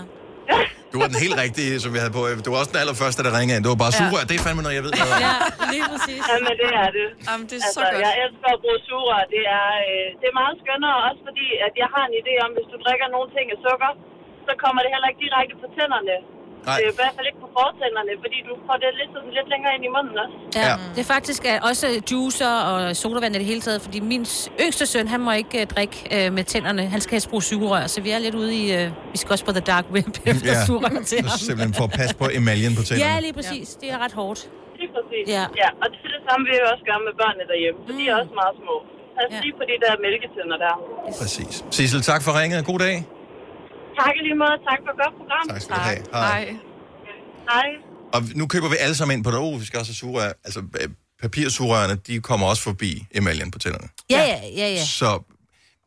Du 0.93 0.97
var 1.03 1.09
den 1.15 1.21
helt 1.25 1.37
rigtige, 1.45 1.73
som 1.85 1.89
vi 1.95 1.99
havde 2.03 2.15
på. 2.19 2.23
Du 2.47 2.49
var 2.53 2.59
også 2.63 2.73
den 2.75 2.81
allerførste, 2.85 3.21
der 3.27 3.33
ringede 3.39 3.55
ind. 3.59 3.63
Det 3.67 3.71
var 3.75 3.81
bare 3.87 3.95
Ja. 3.97 4.01
sugerør. 4.01 4.23
Det 4.31 4.35
er 4.39 4.43
fandme 4.47 4.63
noget, 4.67 4.77
jeg 4.79 4.85
ved 4.87 4.93
noget. 5.01 5.15
Ja, 5.29 5.35
lige 5.75 5.85
præcis. 5.93 6.21
Jamen, 6.31 6.55
det 6.63 6.71
er 6.85 6.91
det. 6.99 7.09
Jamen, 7.29 7.45
det 7.51 7.57
er 7.59 7.65
altså, 7.69 7.79
så 7.79 7.83
godt. 7.93 8.03
Jeg 8.07 8.13
elsker 8.25 8.49
at 8.57 8.61
bruge 8.65 8.81
sugerør. 8.89 9.23
Det 9.35 9.43
er, 9.61 9.69
øh, 9.91 10.07
det 10.21 10.27
er 10.33 10.37
meget 10.43 10.55
skønnere, 10.63 10.97
også 11.09 11.21
fordi 11.29 11.47
at 11.67 11.73
jeg 11.83 11.89
har 11.95 12.05
en 12.11 12.15
idé 12.23 12.35
om, 12.45 12.51
hvis 12.57 12.69
du 12.73 12.77
drikker 12.87 13.07
nogle 13.17 13.29
ting 13.37 13.47
af 13.55 13.59
sukker, 13.67 13.93
så 14.47 14.53
kommer 14.63 14.81
det 14.85 14.91
heller 14.95 15.09
ikke 15.11 15.21
direkte 15.27 15.55
på 15.63 15.67
tænderne. 15.77 16.17
Nej. 16.71 16.79
Øh, 16.85 16.93
I 16.93 16.97
hvert 17.01 17.13
fald 17.17 17.27
ikke 17.31 17.41
på 17.45 17.49
fortænderne, 17.61 18.11
fordi 18.25 18.39
du 18.49 18.53
får 18.67 18.77
det 18.83 18.89
lidt, 19.01 19.11
sådan, 19.15 19.31
lidt 19.39 19.49
længere 19.55 19.73
ind 19.77 19.85
i 19.89 19.91
munden 19.97 20.17
også. 20.25 20.35
Ja, 20.59 20.67
ja. 20.71 20.75
det 20.95 21.01
er 21.07 21.11
faktisk 21.17 21.41
er 21.53 21.57
også 21.71 21.87
juicer 22.11 22.55
og 22.71 22.79
sodavand 23.03 23.33
i 23.37 23.39
det 23.43 23.47
hele 23.53 23.61
taget, 23.67 23.81
fordi 23.87 23.99
min 24.13 24.25
yngste 24.65 24.85
søn, 24.93 25.07
han 25.15 25.21
må 25.27 25.31
ikke 25.43 25.55
uh, 25.63 25.65
drikke 25.75 25.97
uh, 26.17 26.29
med 26.37 26.45
tænderne. 26.53 26.83
Han 26.95 27.01
skal 27.05 27.13
helst 27.17 27.29
bruge 27.33 27.43
sugerør, 27.51 27.85
så 27.95 27.99
vi 28.07 28.11
er 28.17 28.19
lidt 28.27 28.35
ude 28.43 28.53
i... 28.63 28.65
Uh, 28.79 28.87
vi 29.13 29.17
skal 29.23 29.31
også 29.37 29.45
på 29.51 29.55
the 29.59 29.65
dark 29.73 29.87
web 29.97 30.07
efter 30.33 30.53
Ja. 30.59 30.65
sugerør 30.67 31.03
til 31.11 31.19
Så 31.25 31.29
ham. 31.31 31.39
simpelthen 31.49 31.75
for 31.81 31.85
at 31.91 31.95
passe 32.01 32.15
på 32.23 32.27
emaljen 32.39 32.73
på 32.79 32.83
tænderne. 32.89 33.13
Ja, 33.15 33.21
lige 33.27 33.35
præcis. 33.39 33.67
Det 33.83 33.89
er 33.95 33.99
ret 34.05 34.15
hårdt. 34.21 34.41
Lige 34.81 34.91
præcis. 34.97 35.25
Ja. 35.37 35.45
ja. 35.63 35.69
og 35.83 35.87
det 35.93 35.99
er 36.09 36.11
det 36.17 36.23
samme, 36.29 36.43
vi 36.51 36.53
også 36.73 36.85
gør 36.91 36.99
med 37.09 37.15
børnene 37.21 37.45
derhjemme, 37.53 37.79
for 37.87 37.93
de 37.99 38.03
er 38.11 38.15
også 38.21 38.35
meget 38.43 38.55
små. 38.63 38.75
Pas 39.17 39.31
ja. 39.35 39.41
lige 39.45 39.55
på 39.61 39.65
de 39.71 39.77
der 39.85 39.93
mælketænder 40.07 40.57
der. 40.67 40.75
Præcis. 41.21 41.55
Sissel, 41.77 42.01
tak 42.11 42.21
for 42.27 42.33
ringet. 42.41 42.59
God 42.71 42.79
dag. 42.87 42.97
Tak 44.03 44.15
lige 44.27 44.39
måde. 44.45 44.57
Tak 44.69 44.79
for 44.85 44.91
et 44.95 44.99
godt 45.03 45.15
program. 45.21 45.45
Tak 45.51 45.61
skal 45.63 45.77
du 45.77 45.81
have. 45.81 46.03
Hej. 46.13 46.57
Hej. 47.51 47.69
Og 48.15 48.23
nu 48.35 48.47
køber 48.47 48.69
vi 48.69 48.77
alle 48.81 48.95
sammen 48.95 49.17
ind 49.17 49.25
på 49.25 49.31
det. 49.31 49.39
Oh, 49.39 49.61
vi 49.61 49.65
skal 49.65 49.79
også 49.79 49.91
have 49.91 49.97
sugerør. 49.97 50.33
Altså, 50.45 50.61
øh, 50.81 50.89
papirsugerørene, 51.23 51.95
de 51.95 52.21
kommer 52.21 52.47
også 52.47 52.63
forbi 52.63 53.07
emaljen 53.15 53.51
på 53.51 53.59
tænderne. 53.59 53.89
Ja, 54.11 54.23
ja, 54.23 54.41
ja, 54.57 54.69
ja. 54.69 54.85
Så 54.85 55.23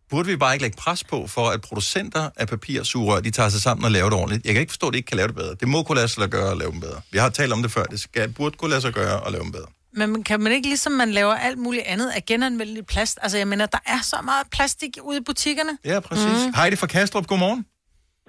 burde 0.09 0.27
vi 0.27 0.35
bare 0.37 0.53
ikke 0.53 0.63
lægge 0.63 0.77
pres 0.77 1.03
på, 1.03 1.27
for 1.27 1.49
at 1.49 1.61
producenter 1.61 2.29
af 2.37 2.47
papirsugerør, 2.47 3.19
de 3.19 3.31
tager 3.31 3.49
sig 3.49 3.61
sammen 3.61 3.85
og 3.85 3.91
laver 3.91 4.09
det 4.09 4.19
ordentligt. 4.19 4.45
Jeg 4.45 4.53
kan 4.53 4.61
ikke 4.61 4.71
forstå, 4.71 4.87
at 4.87 4.93
de 4.93 4.97
ikke 4.97 5.07
kan 5.07 5.17
lave 5.17 5.27
det 5.27 5.35
bedre. 5.35 5.55
Det 5.59 5.67
må 5.67 5.83
kunne 5.83 5.95
lade 5.95 6.07
sig 6.07 6.29
gøre 6.29 6.51
at 6.51 6.57
lave 6.57 6.71
dem 6.71 6.79
bedre. 6.79 7.01
Vi 7.11 7.17
har 7.17 7.29
talt 7.29 7.53
om 7.53 7.61
det 7.61 7.71
før. 7.71 7.83
Det 7.83 7.99
skal, 7.99 8.33
burde 8.33 8.57
kunne 8.57 8.69
lade 8.69 8.81
sig 8.81 8.93
gøre 8.93 9.25
at 9.25 9.31
lave 9.31 9.43
dem 9.43 9.51
bedre. 9.51 9.65
Men 9.97 10.23
kan 10.23 10.39
man 10.41 10.51
ikke, 10.51 10.67
ligesom 10.67 10.91
man 10.91 11.11
laver 11.11 11.33
alt 11.33 11.57
muligt 11.57 11.83
andet 11.85 12.09
af 12.09 12.25
genanvendelig 12.25 12.85
plast? 12.85 13.19
Altså, 13.21 13.37
jeg 13.37 13.47
mener, 13.47 13.65
der 13.65 13.77
er 13.85 13.99
så 14.01 14.15
meget 14.23 14.47
plastik 14.51 14.97
ude 15.03 15.17
i 15.17 15.21
butikkerne. 15.21 15.77
Ja, 15.85 15.99
præcis. 15.99 16.45
Mm. 16.47 16.53
Heidi 16.55 16.75
fra 16.75 16.87
Kastrup, 16.87 17.27
godmorgen. 17.27 17.65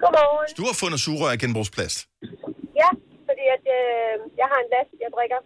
Godmorgen. 0.01 0.47
Du 0.59 0.63
har 0.69 0.75
fundet 0.83 0.99
sugerør 1.05 1.31
af 1.35 1.39
genbrugsplast. 1.43 1.97
Ja, 2.81 2.89
fordi 3.27 3.43
at, 3.55 3.63
øh, 3.77 4.13
jeg 4.41 4.47
har 4.51 4.59
en 4.63 4.69
last, 4.75 4.89
jeg 5.03 5.09
drikker 5.17 5.39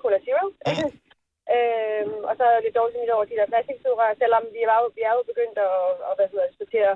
Cola 0.00 0.18
Zero. 0.24 0.44
Mm. 0.68 0.90
øhm, 1.54 2.18
og 2.28 2.32
så 2.38 2.42
er 2.48 2.54
det 2.56 2.62
lidt 2.66 2.76
dårligt 2.78 2.96
smidt 2.96 3.14
over 3.16 3.26
de 3.30 3.36
der 3.40 3.46
plastiksugerør, 3.52 4.10
selvom 4.22 4.42
vi 4.54 4.60
er 4.74 4.78
jo, 4.82 4.86
vi 4.98 5.02
er 5.10 5.14
jo 5.18 5.22
begyndt 5.30 5.56
at, 5.68 5.74
at 6.08 6.12
hvad 6.18 6.28
hedder, 6.32 6.46
det, 6.50 6.56
sortere 6.60 6.92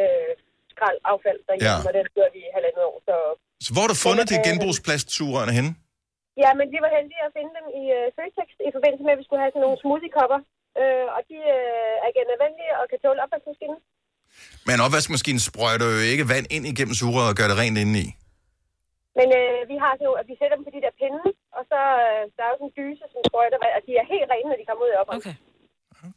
øh, 0.00 0.30
skrald 0.72 0.98
affald 1.12 1.40
derhjemme, 1.48 1.80
Ja. 1.82 1.88
og 1.88 1.92
den 1.98 2.06
gør 2.18 2.28
vi 2.34 2.40
i 2.48 2.50
halvandet 2.56 2.82
år. 2.90 2.96
Så, 3.08 3.14
Så 3.66 3.70
hvor 3.72 3.82
har 3.84 3.90
du 3.94 3.98
fundet 4.06 4.24
de 4.32 4.36
øh, 4.40 4.44
genbrugsplastsugerørene 4.48 5.54
henne? 5.58 5.72
ja, 6.42 6.50
men 6.58 6.66
vi 6.74 6.78
var 6.84 6.90
heldige 6.96 7.22
at 7.28 7.34
finde 7.38 7.52
dem 7.58 7.66
i 7.80 7.82
øh, 7.98 8.06
Føtex 8.16 8.48
i 8.68 8.70
forbindelse 8.76 9.04
med, 9.04 9.12
at 9.14 9.20
vi 9.20 9.26
skulle 9.26 9.42
have 9.44 9.52
sådan 9.54 9.64
nogle 9.66 9.80
smoothie-kopper. 9.82 10.40
Øh, 10.80 11.06
og 11.16 11.20
de 11.30 11.36
øh, 11.56 11.94
er 12.06 12.10
genanvendelige 12.18 12.72
og 12.80 12.84
kan 12.90 12.98
tåle 13.04 13.22
opvaskemaskinen. 13.24 13.78
Men 14.68 14.76
opvaskemaskinen 14.86 15.40
sprøjter 15.50 15.86
jo 15.94 16.00
ikke 16.12 16.24
vand 16.32 16.46
ind 16.54 16.64
igennem 16.72 16.94
sugerøret 17.00 17.30
og 17.32 17.36
gør 17.38 17.48
det 17.50 17.56
rent 17.62 17.78
indeni. 17.82 18.06
Men 19.18 19.28
øh, 19.40 19.58
vi 19.70 19.76
har 19.84 19.92
så, 20.02 20.08
at 20.20 20.24
vi 20.30 20.34
sætter 20.40 20.56
dem 20.58 20.64
på 20.68 20.72
de 20.76 20.80
der 20.84 20.92
pinde, 21.00 21.22
og 21.58 21.62
så 21.70 21.80
øh, 22.06 22.20
der 22.36 22.42
er 22.46 22.50
jo 22.52 22.56
sådan 22.58 22.68
en 22.70 22.74
dyse, 22.80 23.04
som 23.12 23.20
sprøjter 23.28 23.58
vand, 23.64 23.74
og 23.78 23.82
de 23.86 23.92
er 24.02 24.06
helt 24.14 24.26
rene, 24.32 24.48
når 24.50 24.58
de 24.60 24.66
kommer 24.68 24.82
ud 24.86 24.92
af 24.96 24.98
opvask. 25.02 25.26
Okay. 25.26 25.36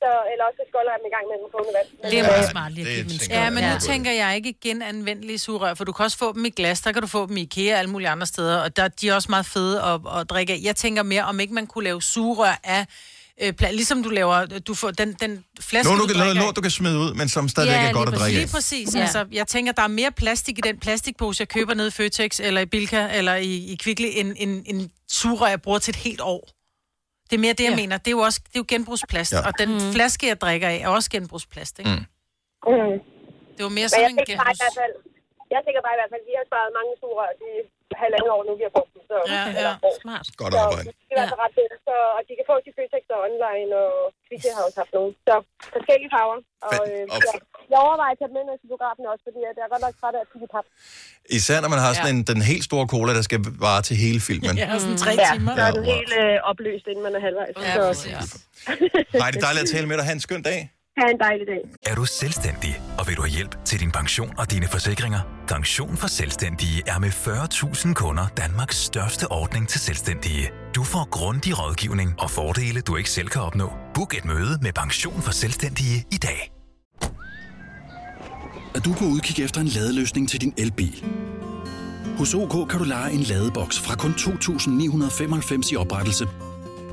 Så, 0.03 0.09
eller 0.31 0.43
også 0.49 0.57
så 0.61 0.65
skolder 0.71 0.91
jeg 0.93 0.99
dem 1.01 1.07
i 1.11 1.13
gang 1.15 1.25
med 1.31 1.35
den 1.41 1.47
kogne 1.53 1.71
vand. 1.77 1.87
Men, 2.01 2.07
Det 2.11 2.17
er 2.23 2.27
meget 2.33 2.49
smart 2.55 2.71
lige 2.77 2.85
at 2.87 2.93
give 2.95 3.03
dem 3.03 3.13
en 3.15 3.19
tænker 3.19 3.37
Ja, 3.41 3.45
men 3.55 3.61
nu 3.69 3.75
Ja. 3.77 3.85
tænker 3.91 4.11
jeg 4.21 4.29
ikke 4.39 4.53
genanvendelige 4.67 5.39
sugerør, 5.45 5.73
for 5.73 5.83
du 5.89 5.91
kan 5.95 6.03
også 6.07 6.17
få 6.23 6.29
dem 6.37 6.45
i 6.45 6.53
glas, 6.59 6.77
der 6.85 6.91
kan 6.95 7.01
du 7.05 7.07
få 7.17 7.21
dem 7.29 7.37
i 7.37 7.41
IKEA 7.41 7.73
og 7.73 7.79
alle 7.81 7.91
mulige 7.95 8.09
andre 8.15 8.27
steder, 8.35 8.57
og 8.65 8.69
der, 8.77 8.87
de 8.87 9.09
er 9.09 9.13
også 9.19 9.29
meget 9.35 9.45
fede 9.55 9.75
at, 9.89 9.97
at 10.17 10.29
drikke 10.29 10.53
af. 10.53 10.59
Jeg 10.69 10.75
tænker 10.83 11.03
mere, 11.13 11.23
om 11.31 11.39
ikke 11.39 11.53
man 11.59 11.67
kunne 11.67 11.83
lave 11.83 12.01
sugerør 12.01 12.55
af, 12.63 12.83
øh, 13.41 13.53
pla- 13.61 13.71
ligesom 13.71 14.03
du 14.03 14.09
laver, 14.09 14.45
du 14.45 14.73
får 14.73 14.91
den, 14.91 15.13
den 15.13 15.43
flaske, 15.59 15.87
Noget, 15.93 16.09
du 16.09 16.13
du 16.13 16.19
kan, 16.19 16.29
af. 16.29 16.35
lort, 16.35 16.55
du 16.55 16.61
kan 16.61 16.71
smide 16.71 16.97
ud, 16.99 17.13
men 17.13 17.29
som 17.29 17.49
stadigvæk 17.49 17.77
er 17.77 17.93
godt 17.93 18.09
at 18.09 18.15
drikke 18.19 18.37
af. 18.39 18.43
Lige 18.45 18.51
præcis. 18.53 18.93
Ja. 18.93 18.99
Ja. 18.99 19.03
Altså, 19.03 19.25
jeg 19.31 19.47
tænker, 19.47 19.71
der 19.71 19.81
er 19.81 19.87
mere 19.87 20.11
plastik 20.11 20.57
i 20.57 20.61
den 20.61 20.79
plastikpose, 20.79 21.41
jeg 21.41 21.47
køber 21.47 21.73
nede 21.73 21.87
i 21.87 21.91
Føtex, 21.91 22.39
eller 22.39 22.61
i 22.61 22.65
Bilka, 22.65 23.07
eller 23.17 23.35
i, 23.35 23.55
i 23.55 23.75
Kvickly, 23.83 24.05
end, 24.13 24.33
end, 24.37 24.63
end 24.67 24.89
sugerør, 25.11 25.47
jeg 25.47 25.61
bruger 25.61 25.79
til 25.79 25.91
et 25.91 25.95
helt 25.95 26.21
år. 26.21 26.49
Det 27.29 27.35
er 27.35 27.39
mere 27.39 27.53
det, 27.53 27.63
jeg 27.63 27.69
ja. 27.69 27.75
mener. 27.75 27.97
Det 27.97 28.07
er 28.07 28.11
jo 28.11 28.19
også 28.19 28.39
det 28.43 28.55
er 28.55 28.59
jo 28.59 28.65
genbrugsplast, 28.67 29.31
Ja. 29.33 29.37
ja. 29.37 29.47
og 29.47 29.53
den 29.59 29.73
mm. 29.73 29.93
flaske, 29.93 30.27
jeg 30.27 30.41
drikker 30.41 30.67
af, 30.69 30.75
er 30.83 30.87
også 30.87 31.09
genbrugsplast, 31.09 31.79
ikke? 31.79 31.91
Mm. 31.91 31.97
Mm. 31.97 32.99
Det 33.57 33.63
var 33.63 33.69
mere 33.69 33.83
Men 33.83 33.89
sådan 33.89 34.11
en 34.11 34.19
genbrugs... 34.27 34.59
jeg 35.53 35.59
tænker 35.65 35.81
bare 35.85 35.95
i 35.97 35.99
hvert 36.01 36.11
fald, 36.13 36.23
at 36.25 36.29
vi 36.31 36.35
har 36.39 36.45
sparet 36.49 36.69
mange 36.79 36.91
sugerør 37.01 37.31
de 37.41 37.49
halvandet 38.01 38.29
år 38.35 38.41
nu, 38.47 38.51
vi 38.59 38.65
har 38.67 38.73
brugt 38.77 38.91
dem. 38.95 39.01
Så, 39.11 39.15
Ja, 39.35 39.43
ja. 39.65 39.71
år. 39.87 39.93
Smart. 40.05 40.25
Godt 40.41 40.51
Så 40.53 40.59
arbejde. 40.65 40.87
det 41.09 41.15
er 41.17 41.23
altså 41.25 41.37
ret 41.43 41.53
fedt. 41.59 41.73
Så, 41.87 41.95
og 42.17 42.21
de 42.27 42.33
kan 42.39 42.45
få 42.51 42.55
til 42.65 42.73
Føtex 42.77 43.03
og 43.15 43.19
online, 43.27 43.69
og 43.83 43.89
Kvickly 44.27 44.49
har 44.57 44.63
også 44.67 44.79
haft 44.83 44.93
nogle. 44.97 45.11
Så 45.27 45.35
forskellige 45.77 46.11
farver. 46.15 46.37
Og, 46.69 46.79
øh, 46.91 47.03
og- 47.13 47.21
ja, 47.27 47.33
jeg 47.71 47.79
overvejer 47.87 48.13
at 48.15 48.19
tage 48.21 48.33
med 48.37 48.43
ned 48.49 48.55
til 48.61 48.67
biografen 48.71 49.03
også, 49.13 49.23
fordi 49.27 49.39
jeg 49.45 49.51
er 49.67 49.71
godt 49.73 49.83
nok 49.87 49.95
træt 50.01 50.15
af 50.19 50.23
at 50.25 50.49
pap. 50.55 50.65
Især 51.39 51.57
når 51.63 51.69
man 51.75 51.79
har 51.85 51.91
sådan 51.97 52.09
en, 52.15 52.19
den 52.31 52.41
helt 52.51 52.63
store 52.69 52.85
cola, 52.93 53.11
der 53.19 53.23
skal 53.29 53.39
vare 53.67 53.81
til 53.89 53.95
hele 54.05 54.19
filmen. 54.29 54.53
Ja, 54.63 54.67
sådan 54.83 54.97
tre 55.05 55.11
ja, 55.23 55.29
timer. 55.33 55.51
så 55.59 55.61
er 55.69 55.73
den 55.79 55.85
helt 55.93 56.11
øh, 56.21 56.35
opløst, 56.51 56.85
inden 56.91 57.03
man 57.07 57.13
er 57.17 57.21
halvvejs. 57.27 57.53
Ja, 57.67 57.73
så, 57.77 57.81
præcis. 57.91 58.27
Nej, 59.21 59.27
det 59.31 59.37
er 59.41 59.45
dejligt 59.47 59.63
at 59.67 59.71
tale 59.75 59.87
med 59.91 59.95
dig. 59.99 60.05
Ha' 60.09 60.13
en 60.19 60.23
skøn 60.27 60.41
dag. 60.51 60.59
Ha' 60.99 61.09
en 61.11 61.19
dejlig 61.19 61.47
dag. 61.47 61.61
Er 61.91 61.95
du 61.95 62.05
selvstændig, 62.05 62.81
og 62.99 63.07
vil 63.07 63.15
du 63.17 63.21
have 63.21 63.35
hjælp 63.37 63.53
til 63.65 63.79
din 63.79 63.91
pension 63.91 64.33
og 64.37 64.51
dine 64.51 64.67
forsikringer? 64.67 65.19
Pension 65.47 65.97
for 65.97 66.07
Selvstændige 66.07 66.83
er 66.87 66.99
med 66.99 67.09
40.000 67.09 67.93
kunder 67.93 68.27
Danmarks 68.37 68.77
største 68.77 69.31
ordning 69.31 69.67
til 69.67 69.79
selvstændige. 69.79 70.51
Du 70.75 70.83
får 70.83 71.09
grundig 71.09 71.59
rådgivning 71.59 72.15
og 72.19 72.29
fordele, 72.31 72.81
du 72.81 72.95
ikke 72.95 73.09
selv 73.09 73.27
kan 73.27 73.41
opnå. 73.41 73.71
Book 73.93 74.17
et 74.17 74.25
møde 74.25 74.59
med 74.61 74.73
Pension 74.73 75.21
for 75.21 75.31
Selvstændige 75.31 76.05
i 76.11 76.17
dag. 76.17 76.51
Er 78.75 78.79
du 78.79 78.93
på 78.93 79.05
udkig 79.05 79.43
efter 79.43 79.61
en 79.61 79.67
ladeløsning 79.67 80.29
til 80.29 80.41
din 80.41 80.53
elbil? 80.57 81.05
Hos 82.17 82.33
OK 82.33 82.69
kan 82.69 82.79
du 82.79 82.85
lege 82.85 83.11
en 83.13 83.19
ladeboks 83.19 83.79
fra 83.79 83.95
kun 83.95 84.11
2.995 84.11 85.73
i 85.73 85.75
oprettelse, 85.75 86.27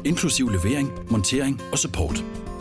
inklusiv 0.04 0.48
levering, 0.48 0.90
montering 1.10 1.62
og 1.72 1.78
support. 1.78 2.24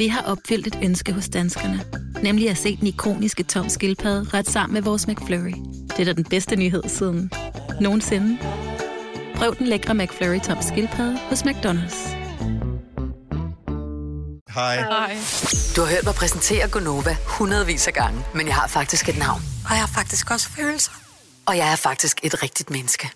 Vi 0.00 0.08
har 0.08 0.22
opfyldt 0.22 0.66
et 0.66 0.78
ønske 0.82 1.12
hos 1.12 1.28
danskerne. 1.28 1.84
Nemlig 2.22 2.50
at 2.50 2.58
se 2.58 2.76
den 2.76 2.86
ikoniske 2.86 3.42
tom 3.42 3.68
skildpadde 3.68 4.30
ret 4.34 4.50
sammen 4.50 4.74
med 4.74 4.82
vores 4.82 5.06
McFlurry. 5.06 5.54
Det 5.88 6.00
er 6.00 6.04
da 6.04 6.12
den 6.12 6.24
bedste 6.24 6.56
nyhed 6.56 6.82
siden 6.88 7.30
nogensinde. 7.80 8.38
Prøv 9.34 9.56
den 9.58 9.66
lækre 9.66 9.94
McFlurry 9.94 10.40
tom 10.40 10.62
skildpadde 10.62 11.18
hos 11.18 11.42
McDonald's. 11.42 12.08
Hej. 14.54 14.76
Hej. 14.76 15.16
Du 15.76 15.80
har 15.80 15.88
hørt 15.88 16.04
mig 16.04 16.14
præsentere 16.14 16.68
Gonova 16.68 17.16
hundredvis 17.26 17.86
af 17.86 17.92
gange, 17.94 18.24
men 18.34 18.46
jeg 18.46 18.54
har 18.54 18.66
faktisk 18.66 19.08
et 19.08 19.18
navn. 19.18 19.42
Og 19.64 19.70
jeg 19.70 19.80
har 19.80 19.90
faktisk 19.94 20.30
også 20.30 20.48
følelser. 20.48 20.92
Og 21.46 21.56
jeg 21.56 21.72
er 21.72 21.76
faktisk 21.76 22.20
et 22.22 22.42
rigtigt 22.42 22.70
menneske. 22.70 23.10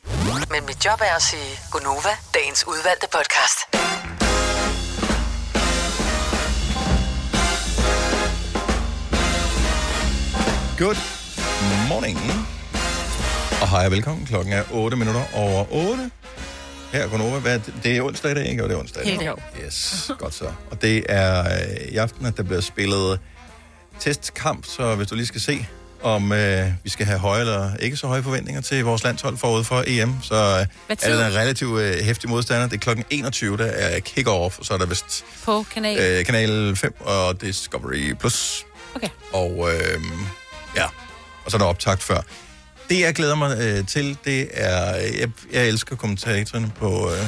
Men 0.50 0.66
mit 0.66 0.84
job 0.84 1.00
er 1.00 1.16
at 1.16 1.22
sige 1.22 1.58
Gonova, 1.70 2.14
dagens 2.34 2.64
udvalgte 2.66 3.06
podcast. 3.12 3.58
Good 10.78 10.96
morning. 11.88 12.18
Og 13.62 13.68
hej 13.70 13.84
og 13.86 13.90
velkommen. 13.90 14.26
Klokken 14.26 14.52
er 14.52 14.62
8 14.72 14.96
minutter 14.96 15.22
over 15.34 15.72
8. 15.72 16.10
Her 16.92 17.08
går 17.08 17.18
Nova. 17.18 17.38
Hvad 17.38 17.58
det? 17.58 17.74
det 17.82 17.96
er 17.96 18.02
onsdag 18.02 18.30
i 18.30 18.34
dag, 18.34 18.46
ikke? 18.50 18.62
Og 18.62 18.68
det 18.68 18.74
er 18.74 18.78
onsdag. 18.80 19.04
Helt 19.04 19.26
jo. 19.26 19.36
Yes, 19.64 20.10
godt 20.18 20.34
så. 20.34 20.44
Og 20.70 20.82
det 20.82 21.06
er 21.08 21.40
øh, 21.40 21.88
i 21.88 21.96
aften, 21.96 22.26
at 22.26 22.36
der 22.36 22.42
bliver 22.42 22.60
spillet 22.60 23.20
testkamp, 24.00 24.64
så 24.66 24.94
hvis 24.94 25.08
du 25.08 25.14
lige 25.14 25.26
skal 25.26 25.40
se, 25.40 25.66
om 26.02 26.32
øh, 26.32 26.66
vi 26.84 26.90
skal 26.90 27.06
have 27.06 27.18
høje 27.18 27.40
eller 27.40 27.76
ikke 27.76 27.96
så 27.96 28.06
høje 28.06 28.22
forventninger 28.22 28.62
til 28.62 28.84
vores 28.84 29.04
landshold 29.04 29.36
forud 29.36 29.64
for 29.64 29.84
EM, 29.86 30.14
så 30.22 30.34
øh, 30.34 30.66
er 30.90 30.94
det 30.94 31.26
en 31.26 31.34
relativt 31.34 31.80
øh, 31.80 31.94
hæftig 32.04 32.30
modstander. 32.30 32.66
Det 32.68 32.76
er 32.76 32.80
klokken 32.80 33.04
21, 33.10 33.56
der 33.56 33.64
er 33.64 34.00
kick-off, 34.00 34.58
så 34.62 34.74
er 34.74 34.78
der 34.78 34.86
vist 34.86 35.24
På 35.44 35.64
kanal. 35.74 36.18
øh, 36.18 36.24
kanal 36.24 36.76
5 36.76 36.94
og 37.00 37.40
Discovery+. 37.40 38.14
Plus. 38.20 38.64
Okay. 38.94 39.08
Og 39.32 39.68
øh, 39.72 40.00
ja, 40.76 40.84
og 41.44 41.50
så 41.50 41.56
er 41.56 41.58
der 41.58 41.66
optagt 41.66 42.02
før. 42.02 42.20
Det, 42.90 43.00
jeg 43.00 43.14
glæder 43.14 43.34
mig 43.34 43.58
øh, 43.60 43.86
til, 43.86 44.18
det 44.24 44.48
er... 44.52 44.94
Jeg, 44.96 45.28
jeg 45.52 45.68
elsker 45.68 45.96
kommentatorerne 45.96 46.72
på 46.78 47.10
øh, 47.10 47.18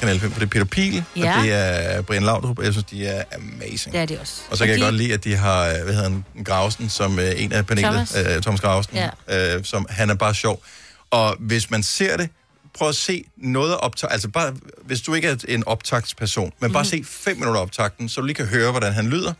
Kanal 0.00 0.20
5, 0.20 0.30
for 0.32 0.38
det 0.40 0.46
er 0.46 0.50
Peter 0.50 0.64
Piel, 0.64 1.04
Ja. 1.16 1.38
og 1.38 1.44
det 1.44 1.52
er 1.52 2.02
Brian 2.02 2.22
Laudrup, 2.22 2.58
og 2.58 2.64
jeg 2.64 2.72
synes, 2.72 2.84
de 2.84 3.06
er 3.06 3.22
amazing. 3.36 3.92
Det 3.92 4.00
er 4.00 4.06
de 4.06 4.18
også. 4.20 4.40
Og 4.50 4.56
så 4.56 4.64
kan 4.64 4.70
jeg 4.70 4.78
de- 4.80 4.84
godt 4.84 4.94
lide, 4.94 5.14
at 5.14 5.24
de 5.24 5.36
har, 5.36 5.64
øh, 5.68 5.82
hvad 5.84 5.94
hedder 5.94 6.10
han, 6.10 6.24
Grausen, 6.44 6.88
som 6.88 7.18
øh, 7.18 7.32
en 7.42 7.52
af 7.52 7.66
panelet, 7.66 7.90
Thomas. 8.08 8.16
Øh, 8.36 8.42
Thomas 8.42 8.60
Grausen, 8.60 8.96
Ja. 9.28 9.56
øh, 9.56 9.64
som 9.64 9.86
han 9.90 10.10
er 10.10 10.14
bare 10.14 10.34
sjov. 10.34 10.62
Og 11.10 11.36
hvis 11.38 11.70
man 11.70 11.82
ser 11.82 12.16
det, 12.16 12.28
prøv 12.74 12.88
at 12.88 12.94
se 12.94 13.24
noget 13.36 13.76
optag, 13.76 14.10
altså 14.12 14.28
bare, 14.28 14.54
hvis 14.84 15.00
du 15.00 15.14
ikke 15.14 15.28
er 15.28 15.36
en 15.48 15.62
optagtsperson, 15.66 16.52
men 16.60 16.72
bare 16.72 16.82
Mhm. 16.82 16.90
se 16.90 17.04
fem 17.06 17.36
minutter 17.36 17.60
optagten, 17.60 18.08
så 18.08 18.20
du 18.20 18.26
lige 18.26 18.34
kan 18.34 18.46
høre, 18.46 18.70
hvordan 18.70 18.92
han 18.92 19.06
lyder. 19.06 19.32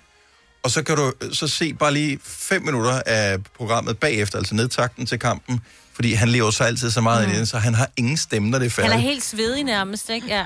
Og 0.64 0.70
så 0.70 0.82
kan 0.82 0.96
du 0.96 1.12
så 1.32 1.48
se 1.48 1.74
bare 1.74 1.92
lige 1.92 2.18
fem 2.24 2.62
minutter 2.62 3.02
af 3.06 3.38
programmet 3.56 3.98
bagefter, 3.98 4.38
altså 4.38 4.54
nedtakten 4.54 5.06
til 5.06 5.18
kampen, 5.18 5.60
fordi 5.94 6.12
han 6.12 6.28
lever 6.28 6.50
så 6.50 6.64
altid 6.64 6.90
så 6.90 7.00
meget 7.00 7.28
mm. 7.28 7.34
i 7.34 7.36
den, 7.36 7.46
så 7.46 7.58
han 7.58 7.74
har 7.74 7.88
ingen 7.96 8.16
stemme, 8.16 8.50
når 8.50 8.58
det 8.58 8.66
er 8.66 8.82
Han 8.82 8.90
færdigt. 8.90 9.06
er 9.06 9.10
helt 9.10 9.24
svedig 9.24 9.64
nærmest, 9.64 10.10
ikke? 10.10 10.26
Ja. 10.26 10.44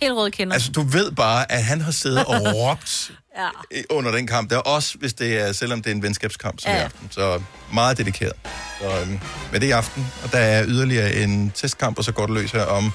Helt 0.00 0.12
rød 0.12 0.30
kinder. 0.30 0.54
Altså, 0.54 0.70
du 0.72 0.82
ved 0.82 1.12
bare, 1.12 1.52
at 1.52 1.64
han 1.64 1.80
har 1.80 1.92
siddet 1.92 2.24
og 2.24 2.40
råbt 2.54 3.12
ja. 3.38 3.48
under 3.90 4.10
den 4.10 4.26
kamp. 4.26 4.50
Der 4.50 4.56
er 4.56 4.60
også, 4.60 4.98
hvis 4.98 5.12
det 5.12 5.38
er, 5.40 5.52
selvom 5.52 5.82
det 5.82 5.90
er 5.90 5.94
en 5.94 6.02
venskabskamp 6.02 6.60
som 6.60 6.72
ja. 6.72 6.78
I 6.78 6.80
aften. 6.80 7.08
Så 7.10 7.42
meget 7.72 7.98
dedikeret. 7.98 8.32
Så 8.80 9.00
øhm, 9.00 9.20
med 9.52 9.60
det 9.60 9.66
i 9.66 9.70
aften, 9.70 10.06
og 10.24 10.32
der 10.32 10.38
er 10.38 10.64
yderligere 10.66 11.14
en 11.14 11.50
testkamp, 11.54 11.98
og 11.98 12.04
så 12.04 12.12
går 12.12 12.26
det 12.26 12.34
løs 12.34 12.50
her 12.50 12.64
om 12.64 12.92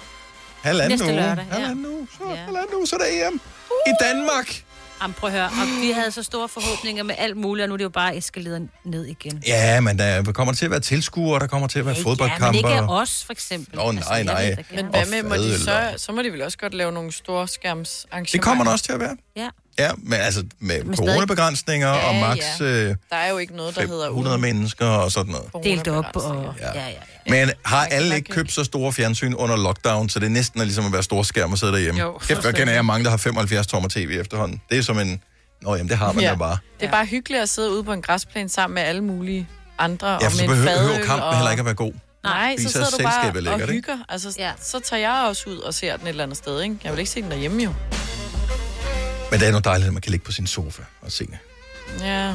halvanden 0.62 0.90
Næste 0.90 1.06
uge. 1.06 1.16
lørdag, 1.16 1.46
ja. 1.50 1.54
Halvanden 1.54 1.86
uge, 1.86 2.08
så, 2.18 2.30
ja. 2.30 2.36
halvanden 2.36 2.76
uge, 2.76 2.88
så 2.88 2.96
er 2.96 3.00
der 3.00 3.28
EM. 3.28 3.42
I 3.88 3.92
Danmark! 4.02 4.65
Jamen, 5.02 5.14
prøv 5.14 5.30
at 5.30 5.36
høre. 5.36 5.46
Og 5.46 5.82
vi 5.82 5.92
havde 5.92 6.12
så 6.12 6.24
store 6.24 6.50
forhåbninger 6.50 7.04
med 7.04 7.16
alt 7.18 7.38
muligt, 7.38 7.64
og 7.64 7.68
nu 7.70 7.74
er 7.74 7.78
det 7.78 7.84
jo 7.84 7.90
bare 7.90 8.18
eskaleret 8.18 8.70
ned 8.86 9.06
igen. 9.06 9.44
Ja, 9.48 9.82
men 9.82 10.00
der 10.00 10.24
kommer 10.32 10.54
til 10.54 10.66
at 10.66 10.72
være 10.72 10.80
tilskuere, 10.80 11.40
der 11.40 11.48
kommer 11.48 11.68
til 11.68 11.80
at 11.80 11.86
være 11.86 11.96
Ja, 11.98 12.04
fodboldkamper. 12.04 12.48
men 12.48 12.56
ikke 12.56 12.82
os, 12.94 13.24
for 13.24 13.34
eksempel. 13.34 13.80
Åh, 13.80 13.96
nej, 13.96 14.24
nej. 14.24 14.36
jeg 14.36 14.58
ved 14.58 14.84
Men 14.84 14.86
hvad 14.86 15.06
med, 15.06 15.24
må 15.24 15.36
de 15.36 15.60
så, 15.60 15.94
så 15.98 16.12
må 16.12 16.22
de 16.22 16.32
vel 16.32 16.42
også 16.42 16.58
godt 16.58 16.74
lave 16.74 16.92
nogle 16.92 17.12
store 17.12 17.48
skærmsarrangementer. 17.48 18.32
Det 18.38 18.42
kommer 18.42 18.64
der 18.64 18.72
også 18.72 18.86
til 18.86 18.92
at 18.94 19.00
være. 19.00 19.18
Ja. 19.36 19.50
Ja, 19.80 19.92
men 19.98 20.14
altså 20.14 20.44
med 20.60 20.84
Men 20.84 20.96
coronabegrænsninger 20.98 21.88
Ja, 21.88 22.08
og 22.08 22.16
max 22.16 22.40
ja. 22.60 22.66
øh, 22.66 22.96
Der 23.10 23.16
er 23.16 23.30
jo 23.30 23.38
ikke 23.38 23.56
noget, 23.56 23.76
der 23.76 23.88
hedder 23.88 24.08
100 24.08 24.38
mennesker 24.38 24.86
og 24.86 25.12
sådan 25.12 25.32
noget. 25.34 25.64
Delt 25.66 25.88
op 25.88 26.06
og... 26.16 26.54
Ja. 26.60 26.68
Ja, 26.80 26.88
ja. 26.88 26.94
Men 27.30 27.52
har 27.66 27.86
alle 27.86 28.16
ikke 28.16 28.32
købt 28.32 28.52
så 28.52 28.64
store 28.64 28.94
fjernsyn 28.94 29.34
under 29.34 29.56
lockdown, 29.56 30.10
så 30.10 30.20
det 30.20 30.26
er 30.26 30.30
næsten 30.30 30.60
er 30.60 30.64
ligesom 30.64 30.86
at 30.86 30.94
være 30.94 31.04
store 31.04 31.26
skærm 31.26 31.52
og 31.52 31.58
sidde 31.58 31.74
derhjemme? 31.74 32.02
Jo, 32.02 32.12
Kæft, 32.12 32.28
fuldstændig. 32.28 32.60
kender 32.60 32.74
jeg 32.74 32.86
mange, 32.86 33.04
der 33.04 33.10
har 33.10 33.18
75 33.18 33.68
tommer 33.68 33.90
tv 33.90 34.18
efterhånden. 34.20 34.62
Det 34.70 34.78
er 34.78 34.82
som 34.82 35.00
en... 35.00 35.22
Nå, 35.62 35.76
jamen, 35.76 35.90
det 35.90 35.98
har 35.98 36.12
man 36.12 36.24
ja. 36.24 36.30
jo 36.30 36.36
bare. 36.36 36.58
Det 36.80 36.86
er 36.88 36.92
bare 36.92 37.06
hyggeligt 37.06 37.44
at 37.44 37.50
sidde 37.50 37.72
ude 37.72 37.84
på 37.84 37.94
en 37.94 38.02
græsplæne 38.02 38.50
sammen 38.50 38.76
med 38.76 38.84
alle 38.84 39.04
mulige 39.04 39.48
andre. 39.78 40.08
Ja, 40.10 40.16
og 40.16 40.22
for 40.22 40.30
så 40.30 40.48
med 40.48 40.58
en 40.58 40.64
behøver, 40.64 41.06
kampen 41.06 41.28
og... 41.28 41.36
heller 41.36 41.52
ikke 41.52 41.62
at 41.62 41.66
være 41.66 41.76
god. 41.76 41.94
Nej, 42.24 42.56
så 42.58 42.70
sidder 42.70 42.90
du 42.90 43.04
bare 43.04 43.34
lækkert, 43.34 43.54
og 43.54 43.62
ikke? 43.62 43.74
hygger. 43.74 43.98
Altså, 44.10 44.36
ja. 44.38 44.52
Så 44.62 44.80
tager 44.80 45.00
jeg 45.00 45.26
også 45.30 45.50
ud 45.50 45.58
og 45.58 45.74
ser 45.74 45.98
den 45.98 46.06
et 46.06 46.10
eller 46.10 46.24
andet 46.24 46.38
sted, 46.38 46.62
ikke? 46.62 46.78
Jeg 46.84 46.92
vil 46.92 47.00
ikke 47.00 47.12
se 47.12 47.22
den 47.22 47.32
derhjemme, 47.32 47.64
jo. 47.64 47.74
Men 49.32 49.40
det 49.40 49.48
er 49.48 49.52
noget 49.52 49.66
dejligt, 49.66 49.88
at 49.88 49.94
man 49.94 50.02
kan 50.02 50.12
ligge 50.12 50.26
på 50.26 50.32
sin 50.32 50.48
sofa 50.48 50.82
og 51.02 51.12
se 51.12 51.28
det. 51.28 51.38
Ja. 52.02 52.34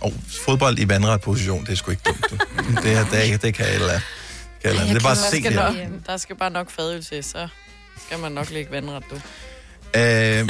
Og 0.00 0.12
fodbold 0.44 0.78
i 0.78 0.88
vandret 0.88 1.20
position, 1.20 1.64
det 1.64 1.72
er 1.72 1.76
sgu 1.76 1.90
ikke 1.90 2.02
dumt. 2.06 2.26
du. 2.30 2.36
det, 2.82 2.92
er, 2.92 3.04
det, 3.04 3.32
er, 3.32 3.38
det 3.38 3.54
kan 3.54 3.66
jeg 3.66 3.74
eller 3.74 4.00
kan 4.62 4.70
eller. 4.70 4.84
Det 4.84 4.96
er 4.96 5.00
bare 5.00 5.16
se 5.16 5.28
skal 5.28 5.42
det. 5.42 5.54
nok. 5.54 6.06
Der 6.06 6.16
skal 6.16 6.36
bare 6.36 6.50
nok 6.50 6.70
fadøl 6.70 7.04
til, 7.04 7.24
så 7.24 7.48
skal 8.06 8.18
man 8.18 8.32
nok 8.32 8.50
lægge 8.50 8.70
vandret, 8.70 9.04
du. 9.10 9.20
Øh, 9.98 10.48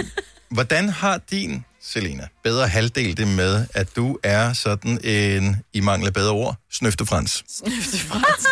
hvordan 0.51 0.88
har 0.88 1.20
din, 1.30 1.64
Selina, 1.82 2.28
bedre 2.44 2.68
halvdel 2.68 3.16
det 3.16 3.28
med, 3.28 3.66
at 3.74 3.96
du 3.96 4.18
er 4.22 4.53
sådan 4.53 5.01
en, 5.05 5.57
i 5.72 5.80
mangel 5.80 6.07
af 6.07 6.14
bedre 6.14 6.32
ord, 6.32 6.57
snøftefrans? 6.72 7.44
Snøftefrans. 7.48 8.46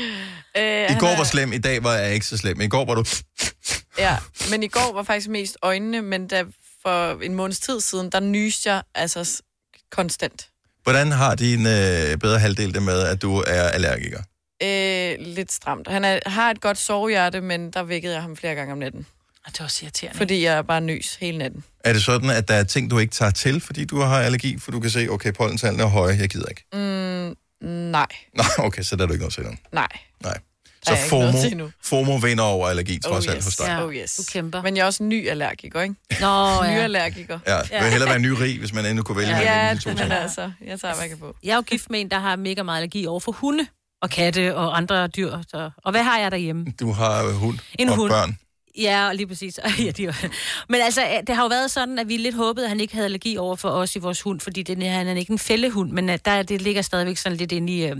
øh, 0.58 0.90
I 0.90 0.98
går 0.98 1.16
var 1.16 1.24
slem, 1.24 1.52
i 1.52 1.58
dag 1.58 1.84
var 1.84 1.94
jeg 1.94 2.14
ikke 2.14 2.26
så 2.26 2.36
slem. 2.36 2.60
I 2.60 2.68
går 2.68 2.84
var 2.84 2.94
du... 2.94 3.04
Ja, 3.98 4.16
men 4.50 4.62
i 4.62 4.68
går 4.68 4.92
var 4.94 5.02
faktisk 5.02 5.28
mest 5.28 5.56
øjnene, 5.62 6.02
men 6.02 6.26
da 6.26 6.44
for 6.82 7.22
en 7.22 7.34
måneds 7.34 7.58
tid 7.58 7.80
siden, 7.80 8.12
der 8.12 8.20
nyste 8.20 8.72
jeg 8.72 8.82
altså 8.94 9.42
konstant. 9.92 10.48
Hvordan 10.82 11.12
har 11.12 11.34
din 11.34 11.66
øh, 11.66 12.18
bedre 12.18 12.38
halvdel 12.38 12.74
det 12.74 12.82
med, 12.82 13.02
at 13.02 13.22
du 13.22 13.36
er 13.36 13.62
allergiker? 13.62 14.22
Øh, 14.62 15.14
lidt 15.18 15.52
stramt. 15.52 15.88
Han 15.88 16.04
er, 16.04 16.18
har 16.26 16.50
et 16.50 16.60
godt 16.60 16.78
sovehjerte, 16.78 17.40
men 17.40 17.70
der 17.70 17.82
vækkede 17.82 18.14
jeg 18.14 18.22
ham 18.22 18.36
flere 18.36 18.54
gange 18.54 18.72
om 18.72 18.78
natten. 18.78 19.06
Og 19.46 19.52
det 19.52 19.60
er 19.60 19.64
også 19.64 19.84
irriterende. 19.84 20.18
Fordi 20.18 20.44
jeg 20.44 20.56
er 20.56 20.62
bare 20.62 20.80
nys 20.80 21.14
hele 21.14 21.38
natten. 21.38 21.64
Er 21.84 21.92
det 21.92 22.02
sådan, 22.02 22.30
at 22.30 22.48
der 22.48 22.54
er 22.54 22.64
ting, 22.64 22.90
du 22.90 22.98
ikke 22.98 23.12
tager 23.12 23.30
til, 23.30 23.60
fordi 23.60 23.84
du 23.84 24.00
har 24.00 24.20
allergi, 24.20 24.58
for 24.58 24.70
du 24.70 24.80
kan 24.80 24.90
se, 24.90 25.08
okay, 25.10 25.32
pollentallene 25.32 25.82
er 25.82 25.86
høje, 25.86 26.16
jeg 26.20 26.28
gider 26.28 26.48
ikke? 26.48 26.64
Mm, 26.72 27.36
nej, 27.90 28.06
Nå, 28.34 28.44
okay, 28.58 28.82
så 28.82 28.96
der 28.96 29.02
er 29.02 29.06
du 29.06 29.12
ikke 29.12 29.22
noget 29.22 29.34
til 29.34 29.58
nej. 29.72 29.88
Nej. 30.22 30.38
Så 30.86 30.92
er 30.92 30.96
FOMO. 31.08 31.68
FOMO 31.84 32.16
vinder 32.16 32.44
over 32.44 32.68
allergi, 32.68 32.98
trods 32.98 33.26
alt 33.26 33.44
hos 33.44 33.56
dig. 33.56 33.66
Ja. 33.66 33.84
Oh 33.84 33.94
yes. 33.94 34.14
Du 34.14 34.22
kæmper. 34.32 34.62
Men 34.62 34.76
jeg 34.76 34.82
er 34.82 34.86
også 34.86 35.02
ny 35.04 35.28
allergiker, 35.28 35.80
ikke? 35.82 35.94
Nå, 36.20 36.26
Ny 36.62 36.66
ja. 36.66 36.82
allergiker. 36.82 37.38
Ja, 37.46 37.58
det 37.58 37.70
vil 37.72 37.90
hellere 37.90 38.08
være 38.10 38.18
ny 38.18 38.26
rig, 38.28 38.58
hvis 38.58 38.72
man 38.72 38.86
endnu 38.86 39.02
kunne 39.02 39.16
vælge 39.16 39.28
mellem 39.32 39.46
Ja, 39.48 39.74
de 39.74 39.78
to 39.80 39.90
men 39.90 39.96
ting. 39.98 40.12
altså, 40.12 40.50
jeg 40.66 40.80
tager, 40.80 40.94
kan 40.94 41.16
få. 41.18 41.36
Jeg 41.42 41.50
er 41.52 41.56
jo 41.56 41.62
gift 41.62 41.90
med 41.90 42.00
en, 42.00 42.10
der 42.10 42.18
har 42.18 42.36
mega 42.36 42.62
meget 42.62 42.78
allergi 42.78 43.06
over 43.06 43.20
for 43.20 43.32
hunde 43.32 43.66
og 44.02 44.10
katte 44.10 44.56
og 44.56 44.76
andre 44.76 45.06
dyr. 45.06 45.38
Så. 45.50 45.70
Og 45.84 45.90
hvad 45.90 46.02
har 46.02 46.18
jeg 46.18 46.30
derhjemme? 46.30 46.66
Du 46.80 46.92
har 46.92 47.24
øh, 47.24 47.34
hund 47.34 47.58
En 47.78 47.88
og 47.88 47.96
hund. 47.96 48.10
børn. 48.10 48.38
Ja, 48.78 49.12
lige 49.12 49.26
præcis. 49.26 49.60
ja, 49.84 49.90
de 49.90 50.06
var... 50.06 50.24
Men 50.68 50.80
altså, 50.80 51.02
det 51.26 51.34
har 51.36 51.42
jo 51.42 51.48
været 51.48 51.70
sådan, 51.70 51.98
at 51.98 52.08
vi 52.08 52.16
lidt 52.16 52.34
håbede, 52.34 52.66
at 52.66 52.68
han 52.70 52.80
ikke 52.80 52.94
havde 52.94 53.04
allergi 53.04 53.36
over 53.36 53.56
for 53.56 53.68
os 53.70 53.96
i 53.96 53.98
vores 53.98 54.22
hund, 54.22 54.40
fordi 54.40 54.62
den, 54.62 54.82
han 54.82 55.08
er 55.08 55.14
ikke 55.14 55.32
en 55.32 55.38
fællehund, 55.38 55.90
men 55.92 56.08
der, 56.08 56.42
det 56.42 56.62
ligger 56.62 56.82
stadigvæk 56.82 57.16
sådan 57.16 57.38
lidt 57.38 57.52
inde 57.52 57.72
i... 57.76 57.86
Øh... 57.86 57.96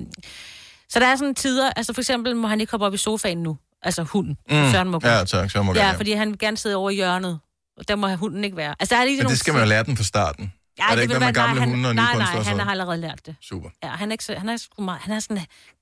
Så 0.92 1.00
der 1.00 1.06
er 1.06 1.16
sådan 1.16 1.34
tider, 1.34 1.70
altså 1.76 1.92
for 1.92 2.00
eksempel 2.00 2.36
må 2.36 2.48
han 2.48 2.60
ikke 2.60 2.70
hoppe 2.70 2.86
op 2.86 2.94
i 2.94 2.96
sofaen 2.96 3.38
nu, 3.38 3.58
altså 3.82 4.02
hunden. 4.02 4.36
Mm. 4.50 4.70
Søren 4.72 4.88
må 4.88 5.00
Ja, 5.04 5.24
tak. 5.24 5.50
Så 5.50 5.62
må 5.62 5.74
ja, 5.74 5.80
gerne. 5.84 5.96
fordi 5.96 6.12
han 6.12 6.28
vil 6.30 6.38
gerne 6.38 6.56
sidde 6.56 6.76
over 6.76 6.90
i 6.90 6.94
hjørnet. 6.94 7.38
Og 7.78 7.88
der 7.88 7.96
må 7.96 8.08
hunden 8.14 8.44
ikke 8.44 8.56
være. 8.56 8.74
Altså, 8.80 8.94
der 8.94 9.00
er 9.00 9.04
lige 9.04 9.18
Men 9.22 9.26
det 9.30 9.38
skal 9.38 9.52
man 9.54 9.62
jo 9.62 9.68
lære 9.68 9.84
den 9.84 9.96
fra 9.96 10.04
starten. 10.04 10.52
Ja, 10.78 10.84
er 10.90 10.94
det, 10.94 11.02
ikke 11.02 11.14
vil 11.14 11.20
noget 11.20 11.34
med 11.34 11.42
være- 11.42 11.46
gamle 11.46 11.60
nej, 11.60 11.68
hunde 11.68 11.88
og 11.88 11.94
Nej, 11.94 12.14
nej, 12.16 12.24
han 12.24 12.44
sådan 12.44 12.60
har 12.60 12.70
allerede 12.70 13.00
lært 13.00 13.26
det. 13.26 13.34
Super. 13.42 13.68
Ja, 13.84 13.88
han 13.88 14.08
er, 14.08 14.12
ikke 14.12 14.34
han 14.40 14.48
er, 14.48 14.56
sgu 14.56 14.82
meget, 14.82 15.00
han 15.02 15.14
er 15.14 15.20
sådan 15.20 15.38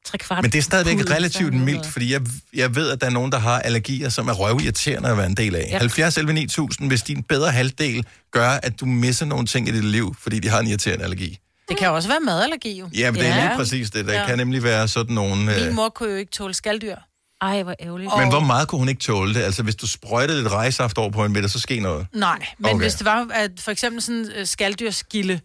tre 0.07 0.19
kvart. 0.19 0.43
Men 0.43 0.51
det 0.53 0.59
er 0.59 0.63
stadigvæk 0.63 0.97
pudel, 0.97 1.13
relativt 1.13 1.55
mildt, 1.55 1.87
fordi 1.87 2.13
jeg, 2.13 2.21
jeg 2.55 2.75
ved, 2.75 2.91
at 2.91 3.01
der 3.01 3.07
er 3.07 3.11
nogen, 3.11 3.33
der 3.33 3.39
har 3.39 3.61
allergier, 3.61 4.09
som 4.09 4.29
er 4.29 4.33
røvirriterende 4.33 5.09
at 5.09 5.17
være 5.17 5.27
en 5.27 5.35
del 5.37 5.55
af. 5.55 5.69
Ja. 5.71 5.79
70 5.79 6.17
11 6.19 6.33
9000, 6.33 6.89
hvis 6.89 7.03
din 7.03 7.23
bedre 7.23 7.51
halvdel 7.51 8.05
gør, 8.31 8.49
at 8.51 8.81
du 8.81 8.87
misser 8.87 9.27
nogle 9.27 9.47
ting 9.47 9.69
i 9.69 9.73
dit 9.73 9.85
liv, 9.85 10.15
fordi 10.19 10.39
de 10.39 10.49
har 10.49 10.61
en 10.61 10.67
irriterende 10.67 11.05
allergi. 11.05 11.39
Det 11.71 11.79
kan 11.79 11.91
også 11.91 12.09
være 12.09 12.21
madallergi, 12.21 12.79
jo. 12.79 12.89
Ja, 12.97 13.11
men 13.11 13.21
det 13.21 13.29
er 13.29 13.35
lige 13.49 13.57
præcis 13.57 13.91
det. 13.91 14.07
Der 14.07 14.21
Ja. 14.21 14.27
kan 14.27 14.39
nemlig 14.39 14.63
være 14.63 14.89
sådan 14.89 15.15
nogle... 15.15 15.37
Min 15.37 15.49
Øh, 15.49 15.75
mor 15.75 15.89
kunne 15.89 16.11
jo 16.11 16.17
ikke 16.17 16.33
tåle 16.33 16.55
skalddyr. 16.55 16.97
Ej, 17.43 17.63
hvor 17.63 17.75
ærgerligt. 17.81 18.11
men 18.19 18.29
hvor 18.29 18.41
meget 18.41 18.69
kunne 18.69 18.79
hun 18.79 18.89
ikke 18.89 19.01
tåle 19.01 19.35
det? 19.35 19.43
Altså, 19.43 19.63
hvis 19.63 19.77
du 19.77 19.87
sprøjtede 19.87 20.43
lidt 20.43 20.53
rejsaft 20.53 20.99
over 20.99 21.11
på 21.11 21.25
en, 21.25 21.35
der 21.35 21.49
så 21.49 21.61
ske 21.61 21.81
noget? 21.81 22.07
Nej, 22.15 22.47
men 22.59 22.71
Okay. 22.71 22.79
hvis 22.85 22.95
det 22.95 23.05
var, 23.05 23.27
at 23.35 23.51
for 23.61 23.71
eksempel 23.71 24.03
sådan 24.03 24.47
skaldyrskilde, 24.47 25.41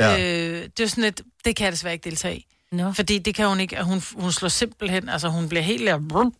Ja. 0.00 0.12
øh, 0.20 0.68
det 0.76 0.80
er 0.80 0.86
sådan 0.88 1.04
et, 1.04 1.20
det 1.44 1.56
kan 1.56 1.64
jeg 1.64 1.72
desværre 1.72 1.94
ikke 1.94 2.04
deltage 2.10 2.36
i. 2.36 2.44
No. 2.72 2.92
Fordi 2.92 3.18
det 3.18 3.34
kan 3.34 3.48
hun 3.48 3.60
ikke, 3.60 3.82
hun, 3.82 4.02
hun 4.16 4.32
slår 4.32 4.48
simpelthen, 4.48 5.08
altså 5.08 5.28
hun 5.28 5.48
bliver 5.48 5.62
helt 5.62 5.86
der, 5.86 5.98
brum, 6.08 6.32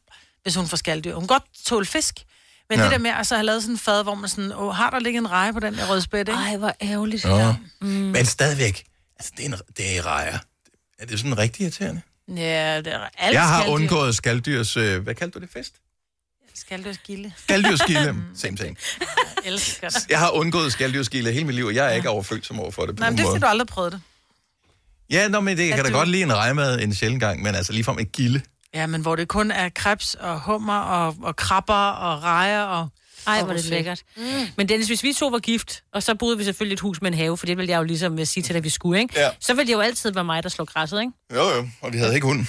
hvis 0.43 0.55
hun 0.55 0.67
får 0.67 0.77
skalddyr. 0.77 1.15
Hun 1.15 1.23
kan 1.23 1.27
godt 1.27 1.45
tåle 1.67 1.87
fisk, 1.87 2.15
men 2.71 2.79
Ja. 2.79 2.85
det 2.85 2.93
der 2.93 2.99
med 2.99 3.11
altså, 3.11 3.35
at 3.35 3.39
have 3.39 3.47
lavet 3.47 3.63
sådan 3.63 3.75
en 3.75 3.79
fad, 3.79 4.03
hvor 4.03 4.15
man 4.15 4.29
sådan, 4.29 4.53
åh, 4.57 4.75
har 4.75 4.91
der 4.91 4.99
ligget 4.99 5.21
en 5.21 5.31
reje 5.31 5.53
på 5.53 5.61
den 5.61 5.75
der 5.75 5.91
rødspætte, 5.91 6.33
ikke? 6.33 6.43
Ej, 6.43 6.57
hvor 6.57 6.73
ærgerligt. 6.83 7.25
Ja. 7.25 7.55
Mm. 7.81 7.87
Men 7.89 8.27
stadigvæk, 8.27 8.85
altså, 9.19 9.33
det 9.37 9.47
er, 9.47 9.49
en, 9.49 9.55
det 9.77 9.99
er 9.99 10.07
rejer. 10.07 10.39
Er 10.99 11.07
det 11.07 11.19
sådan 11.19 11.39
rigtig 11.39 11.63
irriterende? 11.63 12.01
Ja, 12.37 12.77
det 12.79 12.87
er 12.95 13.09
alt 13.19 13.35
jeg 13.35 13.49
har 13.49 13.59
skalddyr. 13.63 13.75
undgået 13.75 14.15
skalddyrs... 14.17 14.77
Øh, 14.77 15.03
hvad 15.03 15.15
kaldte 15.15 15.39
du 15.39 15.45
det? 15.45 15.53
Fest? 15.53 15.75
Skaldyrskilde. 16.55 17.33
Skaldyrskilde. 17.37 18.15
Same 18.37 18.57
thing. 18.57 18.79
Jeg 19.01 19.07
elsker 19.53 19.89
det. 19.89 20.07
Jeg 20.11 20.19
har 20.19 20.31
undgået 20.31 20.73
skaldyrskilde 20.73 21.33
hele 21.33 21.45
mit 21.45 21.55
liv, 21.55 21.67
og 21.67 21.75
jeg 21.75 21.87
er 21.87 21.91
ikke 21.91 22.09
overfølsom 22.09 22.61
over 22.61 22.71
for 22.71 22.87
det 22.87 22.97
på 22.97 23.01
Nej, 23.01 23.11
men 23.11 23.19
det 23.19 23.25
er 23.25 23.29
fordi, 23.29 23.41
du 23.41 23.47
aldrig 23.47 23.67
prøvet 23.69 23.93
det. 23.93 24.01
Ja, 25.11 25.29
nå, 25.29 25.41
men 25.41 25.57
det 25.57 25.71
At 25.71 25.75
kan 25.77 25.85
da 25.85 25.91
du- 25.91 25.97
godt 25.97 26.09
lide 26.09 26.23
en 26.23 26.35
rejmad 26.37 26.81
en 26.81 26.95
sjældent 26.95 27.21
gang, 27.21 27.43
men 27.43 27.55
altså 27.55 27.73
ligefrem 27.73 27.99
et 27.99 28.13
gilde. 28.13 28.41
Ja, 28.75 28.87
men 28.87 29.01
hvor 29.01 29.17
det 29.17 29.29
kun 29.29 29.51
er 29.51 29.69
krebs 29.69 30.15
og 30.15 30.41
hummer 30.41 30.79
og, 30.79 31.17
og 31.23 31.37
krabber 31.37 31.75
og 31.91 32.23
rejer 32.23 32.63
og... 32.63 32.89
Ej, 33.29 33.43
hvor 33.43 33.53
er 33.53 33.57
det 33.57 33.65
lækkert. 33.65 34.03
Mm. 34.17 34.23
Men 34.57 34.69
Dennis, 34.69 34.87
hvis 34.89 35.03
vi 35.03 35.13
to 35.13 35.27
var 35.29 35.39
gift, 35.39 35.83
og 35.95 36.03
så 36.03 36.15
boede 36.15 36.39
vi 36.39 36.45
selvfølgelig 36.45 36.75
et 36.75 36.81
hus 36.81 37.03
med 37.03 37.11
en 37.13 37.19
have, 37.19 37.37
for 37.39 37.47
det 37.47 37.57
ville 37.57 37.71
jeg 37.71 37.79
jo 37.79 37.83
ligesom 37.83 38.19
øh, 38.19 38.27
sige 38.27 38.43
til 38.43 38.53
dig, 38.55 38.59
at 38.59 38.65
vi 38.65 38.69
skulle, 38.71 39.01
ikke? 39.01 39.21
Ja. 39.21 39.31
Så 39.41 39.55
ville 39.55 39.67
det 39.67 39.73
jo 39.73 39.81
altid 39.81 40.13
være 40.13 40.25
mig, 40.25 40.43
der 40.43 40.49
slog 40.49 40.69
græsset, 40.69 41.01
ikke? 41.01 41.13
Jo, 41.35 41.41
jo, 41.57 41.69
og 41.81 41.93
vi 41.93 41.99
havde 41.99 42.15
ikke 42.15 42.27
hund. 42.27 42.47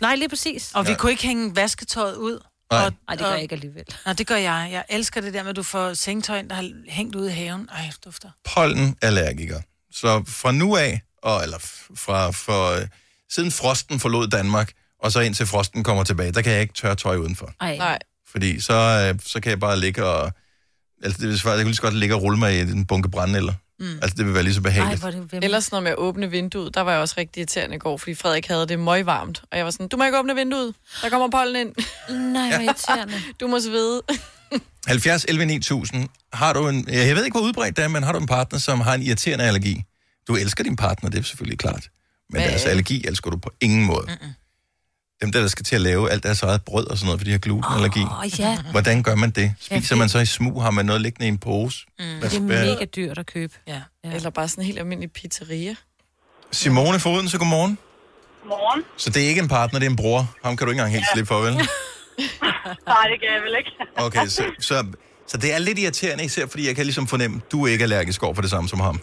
Nej, 0.00 0.14
lige 0.16 0.28
præcis. 0.28 0.70
Og 0.74 0.86
vi 0.86 0.90
Ja. 0.90 0.96
kunne 0.96 1.10
ikke 1.12 1.22
hænge 1.26 1.56
vasketøjet 1.56 2.16
ud. 2.16 2.40
Nej. 2.72 2.84
Og, 2.86 2.92
Ej, 3.08 3.14
det 3.14 3.24
gør 3.24 3.32
jeg 3.32 3.42
ikke 3.42 3.52
alligevel. 3.52 3.84
Nej, 4.04 4.14
det 4.14 4.26
gør 4.26 4.36
jeg. 4.36 4.68
Jeg 4.72 4.84
elsker 4.88 5.20
det 5.20 5.34
der 5.34 5.42
med, 5.42 5.50
at 5.50 5.56
du 5.56 5.62
får 5.62 5.94
sengetøj 5.94 6.42
der 6.42 6.54
har 6.54 6.70
hængt 6.88 7.14
ude 7.16 7.28
i 7.30 7.34
haven. 7.34 7.68
Ej, 7.72 7.82
det 7.90 8.04
dufter. 8.04 8.30
Pollenallergiker. 8.54 9.60
Så 9.92 10.22
fra 10.28 10.52
nu 10.52 10.76
af, 10.76 11.00
og, 11.22 11.42
eller 11.42 11.58
fra 11.96 12.30
for, 12.30 12.80
øh, 12.80 12.86
siden 13.30 13.50
frosten 13.52 14.00
forlod 14.00 14.28
Danmark, 14.28 14.72
og 15.02 15.12
så 15.12 15.20
indtil 15.20 15.46
frosten 15.46 15.84
kommer 15.84 16.04
tilbage, 16.04 16.32
der 16.32 16.42
kan 16.42 16.52
jeg 16.52 16.60
ikke 16.60 16.74
tørre 16.74 16.94
tøj 16.94 17.16
udenfor. 17.16 17.52
Ej. 17.60 17.76
Nej. 17.76 17.98
Fordi 18.32 18.60
så, 18.60 18.74
øh, 19.12 19.20
så 19.26 19.40
kan 19.40 19.50
jeg 19.50 19.60
bare 19.60 19.80
ligge 19.80 20.04
og... 20.04 20.32
Altså, 21.02 21.20
det 21.20 21.28
vil 21.28 21.38
svare, 21.38 21.54
jeg 21.54 21.60
kunne 21.62 21.68
lige 21.68 21.76
så 21.76 21.82
godt 21.82 21.94
ligge 21.94 22.14
og 22.14 22.22
rulle 22.22 22.38
mig 22.38 22.56
i 22.56 22.60
en 22.60 22.86
bunke 22.86 23.08
brændenælder. 23.10 23.52
Mm. 23.80 23.98
Altså, 24.02 24.14
det 24.16 24.26
vil 24.26 24.34
være 24.34 24.42
lige 24.42 24.54
så 24.54 24.60
behageligt. 24.60 25.04
Ej, 25.04 25.10
det 25.10 25.44
Ellers 25.44 25.70
noget 25.70 25.82
med 25.82 25.90
at 25.90 25.98
åbne 25.98 26.30
vinduet, 26.30 26.74
der 26.74 26.80
var 26.80 26.92
jeg 26.92 27.00
også 27.00 27.14
rigtig 27.18 27.40
irriterende 27.40 27.76
i 27.76 27.78
går, 27.78 27.96
fordi 27.96 28.14
Frederik 28.14 28.46
havde 28.46 28.66
det 28.68 28.78
møgvarmt. 28.78 29.42
Og 29.52 29.58
jeg 29.58 29.64
var 29.64 29.70
sådan, 29.70 29.88
du 29.88 29.96
må 29.96 30.04
ikke 30.04 30.18
åbne 30.18 30.34
vinduet, 30.34 30.74
der 31.02 31.08
kommer 31.08 31.28
pollen 31.30 31.56
ind. 31.56 31.74
Nej, 32.32 32.48
hvor 32.48 32.58
irriterende. 32.64 33.14
Du 33.40 33.46
må 33.46 33.60
svede. 33.60 34.02
70 34.86 35.24
11 35.28 35.46
9000. 35.46 36.08
Har 36.32 36.52
du 36.52 36.68
en, 36.68 36.88
jeg 36.88 37.16
ved 37.16 37.24
ikke, 37.24 37.38
hvor 37.38 37.46
udbredt 37.46 37.76
det 37.76 37.84
er, 37.84 37.88
men 37.88 38.02
har 38.02 38.12
du 38.12 38.18
en 38.18 38.26
partner, 38.26 38.58
som 38.58 38.80
har 38.80 38.94
en 38.94 39.02
irriterende 39.02 39.44
allergi? 39.44 39.82
Du 40.28 40.36
elsker 40.36 40.64
din 40.64 40.76
partner, 40.76 41.10
det 41.10 41.18
er 41.18 41.22
selvfølgelig 41.22 41.58
klart. 41.58 41.88
Men 42.30 42.40
Men- 42.40 42.48
deres 42.50 42.64
allergi 42.64 43.06
elsker 43.06 43.30
du 43.30 43.36
på 43.36 43.50
ingen 43.60 43.84
måde. 43.84 44.04
Mm-mm. 44.06 44.32
Dem 45.22 45.32
der, 45.32 45.40
der 45.40 45.48
skal 45.48 45.64
til 45.64 45.74
at 45.74 45.80
lave 45.80 46.10
alt 46.10 46.22
deres 46.22 46.42
eget 46.42 46.62
brød 46.64 46.86
og 46.86 46.98
sådan 46.98 47.06
noget, 47.06 47.20
fordi 47.20 47.28
de 47.30 47.32
har 47.32 47.38
glutenallergi. 47.38 48.00
Åh, 48.00 48.40
ja. 48.40 48.58
Hvordan 48.70 49.02
gør 49.02 49.14
man 49.14 49.30
det? 49.30 49.54
Spiser 49.60 49.96
Ja, 49.96 49.98
man 49.98 50.08
så 50.08 50.18
i 50.18 50.26
smug? 50.26 50.62
Har 50.62 50.70
man 50.70 50.86
noget 50.86 51.00
liggende 51.02 51.26
i 51.26 51.28
en 51.28 51.38
pose? 51.38 51.86
Mm. 51.98 52.04
Det 52.22 52.36
er 52.36 52.40
mega 52.40 52.84
dyrt 52.84 53.18
at 53.18 53.26
købe. 53.26 53.54
Ja. 53.66 53.82
ja. 54.04 54.12
Eller 54.14 54.30
bare 54.30 54.48
sådan 54.48 54.62
en 54.62 54.66
helt 54.66 54.78
almindelig 54.78 55.12
pizzeria. 55.12 55.74
Simone 56.52 57.00
Foden, 57.00 57.28
så 57.28 57.38
godmorgen. 57.38 57.78
Morgen. 58.44 58.82
Så 58.96 59.10
det 59.10 59.24
er 59.24 59.28
ikke 59.28 59.40
en 59.40 59.48
partner, 59.48 59.78
det 59.78 59.86
er 59.86 59.90
en 59.90 59.96
bror. 59.96 60.34
Ham 60.44 60.56
kan 60.56 60.66
du 60.66 60.70
ikke 60.70 60.80
engang 60.80 60.94
helt 60.94 61.06
slippe 61.14 61.28
for, 61.28 61.40
vel? 61.40 61.54
Nej, 62.92 63.04
det 63.10 63.16
kan 63.20 63.28
jeg 63.34 63.42
vel 63.46 63.54
ikke. 63.58 63.70
Okay, 63.96 64.26
så, 64.26 64.42
så, 64.60 64.86
så 65.26 65.36
det 65.36 65.54
er 65.54 65.58
lidt 65.58 65.78
irriterende, 65.78 66.24
især 66.24 66.46
fordi 66.46 66.66
jeg 66.66 66.76
kan 66.76 66.84
ligesom 66.84 67.06
fornemme, 67.06 67.36
at 67.46 67.52
du 67.52 67.64
er 67.66 67.68
ikke 67.68 67.82
allergisk 67.82 68.22
over 68.22 68.34
for 68.34 68.42
det 68.42 68.50
samme 68.50 68.68
som 68.68 68.80
ham. 68.80 68.94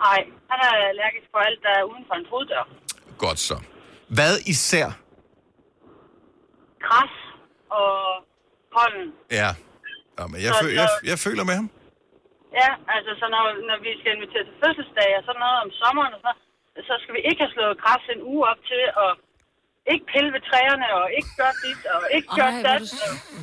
Nej, 0.00 0.20
han 0.50 0.58
er 0.68 0.72
allergisk 0.92 1.26
for 1.32 1.38
alt, 1.38 1.58
der 1.62 1.72
er 1.80 1.82
uden 1.90 2.04
for 2.08 2.14
en 2.14 2.26
foddør. 2.30 2.64
Godt 3.18 3.38
så. 3.38 3.56
Hvad 4.08 4.38
især? 4.46 4.86
Græs 6.86 7.14
og 7.78 7.92
pollen. 8.74 9.06
Ja. 9.40 9.50
ja 10.18 10.24
men 10.30 10.38
jeg, 10.46 10.52
Så- 10.54 10.60
føl, 10.62 10.70
jeg, 10.80 10.88
jeg 11.10 11.18
føler 11.26 11.44
med 11.50 11.56
ham. 11.60 11.68
Ja, 12.60 12.70
altså 12.94 13.10
så 13.20 13.26
når, 13.34 13.44
når 13.68 13.78
vi 13.86 13.90
skal 14.00 14.10
invitere 14.16 14.44
til 14.48 14.56
fødselsdag 14.62 15.10
og 15.18 15.22
sådan 15.26 15.40
noget 15.44 15.58
om 15.64 15.70
sommeren, 15.82 16.12
og 16.16 16.20
så, 16.26 16.32
så 16.88 16.94
skal 17.02 17.12
vi 17.18 17.22
ikke 17.30 17.40
have 17.44 17.54
slået 17.56 17.74
græs 17.82 18.04
en 18.14 18.20
uge 18.32 18.42
op 18.52 18.60
til, 18.70 18.82
og 19.04 19.10
ikke 19.92 20.04
pille 20.12 20.30
ved 20.36 20.42
træerne, 20.50 20.86
og 20.98 21.04
ikke 21.18 21.30
gøre 21.40 21.54
dit, 21.64 21.80
og 21.94 22.00
ikke 22.16 22.28
gøre 22.38 22.52
Ej, 22.52 22.60
er 22.60 22.62
dat. 22.68 22.82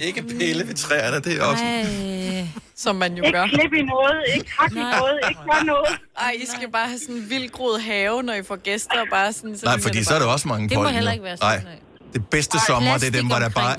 Ikke 0.08 0.22
pille 0.40 0.64
ved 0.70 0.78
træerne, 0.86 1.18
det 1.26 1.32
er 1.40 1.44
også... 1.52 1.66
Ej. 1.66 2.44
Som 2.86 2.96
man 3.04 3.12
jo 3.18 3.24
Ikke 3.24 3.38
gør. 3.38 3.48
klippe 3.48 3.78
i 3.84 3.86
noget, 3.96 4.18
ikke 4.36 4.52
hakke 4.60 4.80
i 4.80 4.88
noget, 5.00 5.18
ikke 5.30 5.42
gøre 5.52 5.64
noget. 5.74 5.94
Ej, 6.26 6.32
I 6.44 6.46
skal 6.46 6.72
bare 6.78 6.88
have 6.88 6.98
sådan 7.06 7.16
en 7.16 7.30
vildgroet 7.30 7.82
have, 7.82 8.24
når 8.24 8.34
I 8.34 8.44
får 8.44 8.56
gæster. 8.56 9.02
og 9.02 9.08
Bare 9.12 9.34
sådan, 9.34 9.58
så 9.58 9.66
Nej, 9.66 9.78
fordi 9.86 9.98
det 9.98 10.08
så 10.08 10.14
er 10.16 10.20
der 10.20 10.28
også 10.36 10.48
mange 10.48 10.70
Det 10.70 10.78
må 10.78 10.82
pollen, 10.84 10.96
heller 10.96 11.12
ikke 11.12 11.24
være 11.24 11.38
sådan, 11.38 11.64
nej. 11.64 11.80
Det 12.16 12.22
bedste 12.36 12.58
Ej, 12.58 12.66
sommer, 12.70 12.94
det 13.02 13.08
er 13.12 13.16
dem, 13.20 13.28
hvor 13.32 13.40
der 13.46 13.50
bare... 13.62 13.76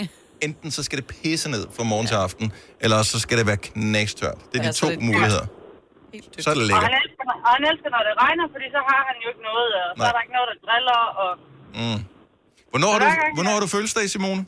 Enten 0.47 0.71
så 0.77 0.81
skal 0.87 0.97
det 1.01 1.07
pisse 1.15 1.47
ned 1.55 1.65
fra 1.77 1.85
morgen 1.93 2.07
til 2.11 2.15
aften, 2.27 2.47
eller 2.83 2.97
også 3.01 3.11
så 3.17 3.21
skal 3.27 3.37
det 3.41 3.47
være 3.53 3.61
knæstørt. 3.69 4.39
Det 4.51 4.57
er 4.59 4.63
de 4.67 4.69
Ja, 4.69 4.73
så 4.73 4.81
to 4.81 4.87
det 4.91 4.97
er 5.03 5.05
muligheder. 5.11 5.47
Så 6.45 6.51
er 6.51 6.55
det 6.55 6.63
Og 6.65 6.69
lækkert. 6.71 6.85
han, 6.89 6.95
elsker, 7.03 7.25
og 7.47 7.51
han 7.57 7.63
elsker, 7.71 7.89
når 7.97 8.03
det 8.09 8.15
regner, 8.25 8.45
fordi 8.55 8.67
så 8.77 8.81
har 8.91 9.01
han 9.09 9.17
jo 9.23 9.27
ikke 9.33 9.45
noget, 9.51 9.69
og 9.83 9.89
så 9.97 10.01
Nej. 10.03 10.09
er 10.11 10.13
der 10.17 10.23
ikke 10.25 10.35
noget, 10.39 10.49
der 10.53 10.59
driller, 10.67 11.01
og 11.23 11.31
Mm. 11.81 12.01
Hvornår 12.73 12.91
har, 12.95 12.99
du, 13.05 13.05
gang, 13.05 13.35
hvornår 13.37 13.53
har 13.57 13.61
du 13.67 13.69
fødselsdag, 13.77 14.05
Simone? 14.15 14.43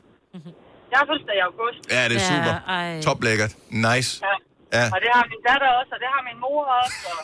jeg 0.93 0.97
har 1.01 1.07
fødselsdag 1.11 1.37
i 1.41 1.43
august. 1.51 1.81
Ja, 1.95 2.03
det 2.11 2.17
er 2.17 2.21
Ja, 2.25 2.29
super. 2.33 2.55
ej. 2.77 3.03
Top 3.09 3.19
lækkert. 3.27 3.53
Nice. 3.89 4.11
Ja. 4.27 4.35
Ja. 4.77 4.85
Og 4.95 4.99
det 5.05 5.11
har 5.17 5.25
min 5.33 5.43
datter 5.49 5.69
også, 5.81 5.91
og 5.97 6.01
det 6.03 6.09
har 6.15 6.23
min 6.31 6.39
mor 6.45 6.61
også. 6.81 6.97
Og... 7.11 7.17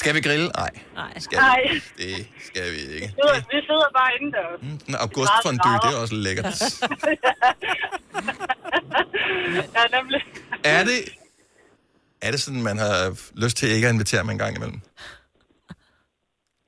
Skal 0.00 0.12
vi 0.16 0.20
grille? 0.26 0.46
Nej, 0.62 0.72
Nej. 1.00 1.12
skal 1.24 1.36
Nej, 1.38 1.60
vi. 1.72 1.76
Det 2.02 2.14
skal 2.48 2.66
vi 2.74 2.80
ikke. 2.94 3.06
vi 3.06 3.12
sidder, 3.18 3.36
vi 3.54 3.58
sidder 3.68 3.88
bare 3.98 4.10
indendørs. 4.16 4.58
En 4.88 4.94
august 5.06 5.34
for 5.44 5.50
en 5.54 5.58
dy, 5.66 5.72
det 5.84 5.90
er 5.96 6.00
også 6.04 6.16
lækkert. 6.26 6.46
ja, 9.76 9.82
nemlig. 9.96 10.20
Er 10.64 10.82
det, 10.90 10.98
er 12.26 12.30
det 12.30 12.40
sådan, 12.40 12.62
man 12.62 12.78
har 12.78 12.94
lyst 13.44 13.56
til 13.56 13.68
ikke 13.68 13.86
at 13.88 13.94
invitere 13.94 14.24
mig 14.24 14.32
en 14.32 14.38
gang 14.44 14.56
imellem? 14.56 14.80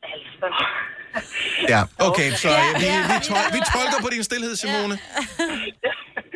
Altså. 0.03 0.49
Ja, 1.73 1.81
okay, 2.09 2.29
så 2.43 2.49
øh, 2.49 2.55
vi, 2.83 2.89
vi, 3.13 3.17
tol- 3.29 3.51
vi 3.57 3.61
tolker 3.75 3.99
på 4.05 4.09
din 4.15 4.25
stillhed, 4.29 4.55
Simone. 4.57 4.97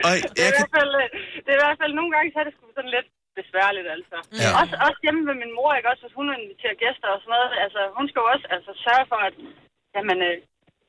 Og 0.06 0.10
Det 0.14 0.24
er, 0.36 0.42
jeg 0.42 0.48
i 0.48 0.52
kan... 0.58 0.58
hvert 0.58 0.74
fald, 0.78 0.92
øh, 1.02 1.06
det 1.44 1.50
er 1.54 1.58
i 1.60 1.64
hvert 1.66 1.78
fald 1.82 1.92
nogle 2.00 2.10
gange, 2.14 2.26
så 2.34 2.38
er 2.42 2.46
det 2.48 2.54
sgu 2.56 2.64
sådan 2.78 2.92
lidt 2.96 3.08
besværligt, 3.40 3.88
altså. 3.96 4.16
Ja. 4.42 4.48
Også, 4.60 4.74
også 4.86 4.98
hjemme 5.04 5.22
med 5.28 5.36
min 5.42 5.52
mor, 5.58 5.70
ikke? 5.74 5.90
Også 5.92 6.02
hvis 6.04 6.18
hun 6.18 6.26
inviterer 6.44 6.82
gæster 6.84 7.08
og 7.14 7.18
sådan 7.20 7.32
noget. 7.36 7.50
Altså, 7.64 7.80
hun 7.98 8.06
skal 8.08 8.20
jo 8.22 8.28
også 8.34 8.46
altså, 8.56 8.70
sørge 8.86 9.06
for, 9.12 9.20
at 9.28 9.34
jamen, 9.96 10.18
øh, 10.28 10.36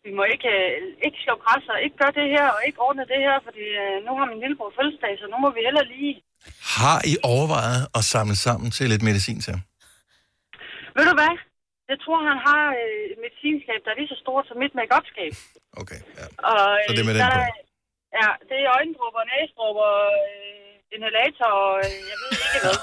vi 0.06 0.12
må 0.18 0.24
ikke, 0.34 0.52
øh, 0.60 0.78
ikke 1.06 1.20
slå 1.26 1.34
græs 1.43 1.66
og 1.74 1.80
ikke 1.86 1.97
gøre 2.02 2.18
det 2.20 2.28
her 2.36 2.47
og 2.56 2.62
ikke 2.68 2.80
ordne 2.88 3.06
det 3.14 3.20
her, 3.28 3.38
fordi 3.47 3.66
øh, 3.84 3.95
nu 4.08 4.12
har 4.18 4.26
min 4.32 4.41
lillebror 4.43 4.72
fødselsdag, 4.78 5.14
så 5.22 5.26
nu 5.34 5.38
må 5.43 5.50
vi 5.56 5.62
heller 5.68 5.84
lige... 5.93 6.14
Har 6.78 6.97
I 7.12 7.14
overvejet 7.34 7.82
at 7.97 8.04
samle 8.14 8.38
sammen 8.47 8.68
til 8.76 8.86
lidt 8.91 9.04
medicin 9.10 9.39
til 9.45 9.52
ham? 9.56 9.64
Ved 10.95 11.06
du 11.10 11.16
hvad? 11.22 11.34
Jeg 11.91 11.97
tror, 12.04 12.20
han 12.30 12.39
har 12.47 12.64
øh, 12.82 13.04
et 13.14 13.20
medicinskab, 13.26 13.80
der 13.84 13.89
er 13.91 14.00
lige 14.00 14.12
så 14.14 14.18
stort 14.24 14.45
som 14.47 14.58
mit 14.64 14.74
make-up-skab. 14.80 15.34
Okay, 15.82 16.00
ja. 16.20 16.26
Og, 16.50 16.62
Så 16.88 16.91
det 16.95 17.04
er 17.04 17.10
med 17.10 17.18
øh, 17.18 17.22
den 17.22 17.32
der, 17.34 17.39
på. 17.39 17.70
Ja, 18.20 18.30
det 18.50 18.58
er 18.66 18.70
øjendrupper, 18.78 19.22
næsdrupper, 19.32 19.91
øh, 20.28 20.68
inhalator, 20.95 21.49
og 21.63 21.73
øh, 21.85 21.91
jeg 22.11 22.17
ved 22.21 22.29
ikke 22.45 22.59
hvad. 22.63 22.75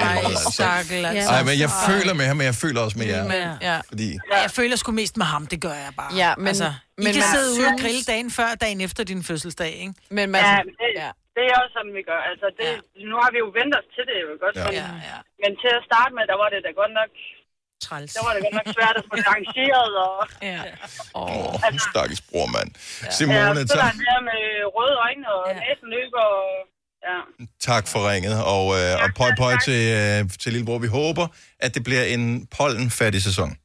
Ej, 0.10 0.20
stakkel, 0.56 1.00
altså. 1.10 1.30
Ej, 1.36 1.40
men 1.48 1.56
jeg 1.64 1.70
føler 1.88 2.12
med 2.20 2.26
ham, 2.30 2.36
men 2.40 2.46
jeg 2.52 2.56
føler 2.64 2.80
også 2.86 2.96
med 3.00 3.06
jer. 3.14 3.22
Ja. 3.68 3.76
Fordi, 3.90 4.08
ja. 4.32 4.38
Jeg 4.44 4.50
føler 4.58 4.76
sgu 4.82 4.88
mest 5.02 5.14
med 5.22 5.26
ham, 5.34 5.42
det 5.52 5.58
gør 5.66 5.76
jeg 5.86 5.92
bare. 6.00 6.10
Ja, 6.22 6.30
men- 6.42 6.48
altså, 6.52 6.68
I 6.98 7.02
men 7.04 7.10
kan 7.14 7.22
man 7.24 7.30
sidde 7.34 7.48
ude 7.58 7.66
og 7.72 7.76
grille 7.82 8.02
dagen 8.12 8.28
før, 8.38 8.48
dagen 8.64 8.78
efter 8.86 9.02
din 9.10 9.20
fødselsdag, 9.28 9.72
ikke? 9.84 9.94
Men 10.18 10.26
Ja, 10.50 10.56
men 10.68 10.74
det, 10.82 10.90
ja. 11.02 11.10
det 11.36 11.42
er 11.50 11.54
også 11.62 11.72
sådan, 11.78 11.94
vi 12.00 12.02
gør. 12.10 12.20
Altså, 12.30 12.46
det, 12.58 12.68
ja. 13.00 13.04
Nu 13.10 13.14
har 13.22 13.30
vi 13.34 13.38
jo 13.44 13.48
ventet 13.58 13.76
os 13.82 13.88
til 13.96 14.04
det, 14.10 14.16
jo 14.24 14.28
godt. 14.44 14.54
Ja. 14.60 14.64
Men, 14.66 14.74
Ja, 14.80 14.86
ja. 15.12 15.18
men 15.42 15.50
til 15.62 15.70
at 15.78 15.82
starte 15.90 16.10
med, 16.16 16.22
der 16.32 16.36
var 16.42 16.48
det 16.54 16.60
da 16.66 16.70
godt 16.82 16.94
nok... 17.00 17.12
Træls. 17.88 18.10
Der 18.16 18.22
var 18.26 18.32
det 18.36 18.40
godt 18.46 18.56
nok 18.60 18.68
svært 18.78 18.96
at 19.00 19.04
få 19.08 19.14
det 19.20 19.26
arrangeret, 19.32 19.92
og... 20.06 20.16
Ja. 20.52 20.60
åh, 21.20 21.46
oh, 21.46 21.78
stakkels 21.90 22.22
bror, 22.28 22.46
mand. 22.56 22.70
ja, 23.04 23.10
Simone, 23.16 23.60
så 23.70 23.74
der 23.82 23.88
er 24.16 24.22
med 24.32 24.42
røde 24.76 24.96
øjne, 25.06 25.24
og 25.36 25.42
ja. 25.48 25.54
næsen 25.64 25.88
løber, 25.96 26.24
og... 26.40 26.48
Ja. 27.08 27.44
tak 27.60 27.88
for 27.88 28.10
ringet, 28.10 28.44
og, 28.44 28.64
øh, 28.78 29.02
og 29.04 29.10
pøj 29.16 29.30
pøj 29.38 29.56
til, 29.64 29.92
øh, 29.92 30.30
til 30.40 30.52
lillebror. 30.52 30.78
Vi 30.78 30.86
håber, 30.86 31.26
at 31.60 31.74
det 31.74 31.84
bliver 31.84 32.04
en 32.04 32.46
pollenfattig 32.56 33.22
sæson. 33.22 33.56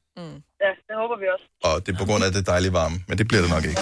ja, 0.63 0.71
det 0.87 0.95
håber 1.01 1.19
vi 1.19 1.25
også. 1.33 1.45
Og 1.63 1.85
det 1.85 1.93
er 1.93 1.97
på 1.97 2.05
grund 2.05 2.23
af 2.23 2.31
det 2.31 2.47
dejlige 2.47 2.73
varme, 2.73 2.99
men 3.07 3.17
det 3.17 3.27
bliver 3.27 3.41
det 3.41 3.49
nok 3.51 3.65
ikke. 3.65 3.81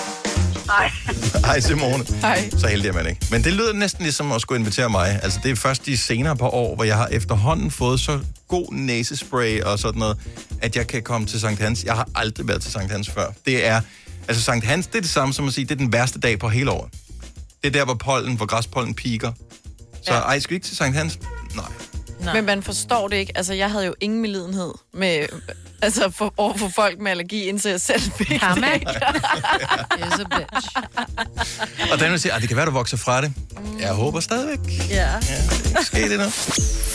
Nej. 0.68 0.92
Hej 1.48 1.60
Simone. 1.60 2.06
Hej. 2.22 2.50
Så 2.50 2.68
heldig 2.68 2.90
er 2.90 2.94
man 2.94 3.08
ikke. 3.08 3.26
Men 3.32 3.44
det 3.44 3.54
lyder 3.54 3.74
næsten 3.74 4.04
ligesom 4.04 4.32
at 4.32 4.42
skulle 4.42 4.60
invitere 4.60 4.90
mig. 4.90 5.20
Altså 5.24 5.40
det 5.44 5.52
er 5.52 5.56
først 5.56 5.86
de 5.86 5.98
senere 5.98 6.38
par 6.38 6.48
år, 6.48 6.76
hvor 6.76 6.84
jeg 6.84 6.98
har 6.98 7.08
efterhånden 7.08 7.72
fået 7.72 8.00
så 8.00 8.20
god 8.48 8.74
næsespray 8.74 9.62
og 9.62 9.80
sådan 9.80 10.00
noget, 10.00 10.18
at 10.62 10.76
jeg 10.76 10.88
kan 10.88 11.04
komme 11.04 11.28
til 11.28 11.40
Sankt 11.40 11.62
Hans. 11.62 11.84
Jeg 11.84 11.94
har 11.94 12.10
aldrig 12.16 12.48
været 12.48 12.62
til 12.62 12.72
Sankt 12.72 12.92
Hans 12.92 13.10
før. 13.10 13.32
Det 13.46 13.66
er, 13.66 13.82
altså 14.28 14.44
Sankt 14.44 14.66
Hans, 14.66 14.88
det 14.88 14.96
er 14.96 15.02
det 15.02 15.10
samme 15.10 15.34
som 15.34 15.48
at 15.48 15.54
sige, 15.54 15.66
det 15.66 15.72
er 15.72 15.76
den 15.76 15.94
værste 15.94 16.20
dag 16.20 16.40
på 16.40 16.50
hele 16.50 16.72
året. 16.72 16.94
Det 17.64 17.68
er 17.76 17.80
der, 17.80 17.86
hvor 17.86 17.94
pollen, 17.94 18.38
hvor 18.38 18.46
græspollen 18.46 18.94
piker. 18.94 19.32
Så 20.06 20.14
ja. 20.14 20.20
ej, 20.20 20.40
skal 20.40 20.50
vi 20.50 20.56
ikke 20.56 20.66
til 20.66 20.78
Sankt 20.78 20.98
Hans? 20.98 21.20
Nej. 21.56 21.66
Nej. 22.26 22.34
Men 22.36 22.46
man 22.46 22.64
forstår 22.64 23.08
det 23.08 23.16
ikke. 23.18 23.32
Altså, 23.38 23.54
jeg 23.54 23.72
havde 23.72 23.86
jo 23.86 23.96
ingen 24.02 24.22
medlidenhed 24.22 24.74
med, 24.94 25.26
altså, 25.82 26.10
for, 26.10 26.34
over 26.38 26.58
for 26.58 26.70
folk 26.76 27.00
med 27.00 27.12
allergi, 27.12 27.50
indtil 27.50 27.72
jeg 27.72 27.82
selv 27.82 28.02
fik 28.02 28.28
Karma. 28.40 28.74
det. 28.74 28.88
Yes, 30.06 30.20
a 30.20 30.24
bitch. 30.40 30.68
Og 31.92 32.00
den 32.00 32.12
vil 32.12 32.20
sige, 32.20 32.34
at 32.34 32.42
det 32.42 32.50
kan 32.50 32.58
være, 32.58 32.66
du 32.66 32.72
vokser 32.72 32.98
fra 32.98 33.22
det. 33.22 33.34
Jeg 33.80 33.94
håber 33.94 34.20
stadigvæk. 34.20 34.60
Ja. 34.90 35.10
Sker 35.82 36.08
det 36.08 36.20
nu? 36.20 36.30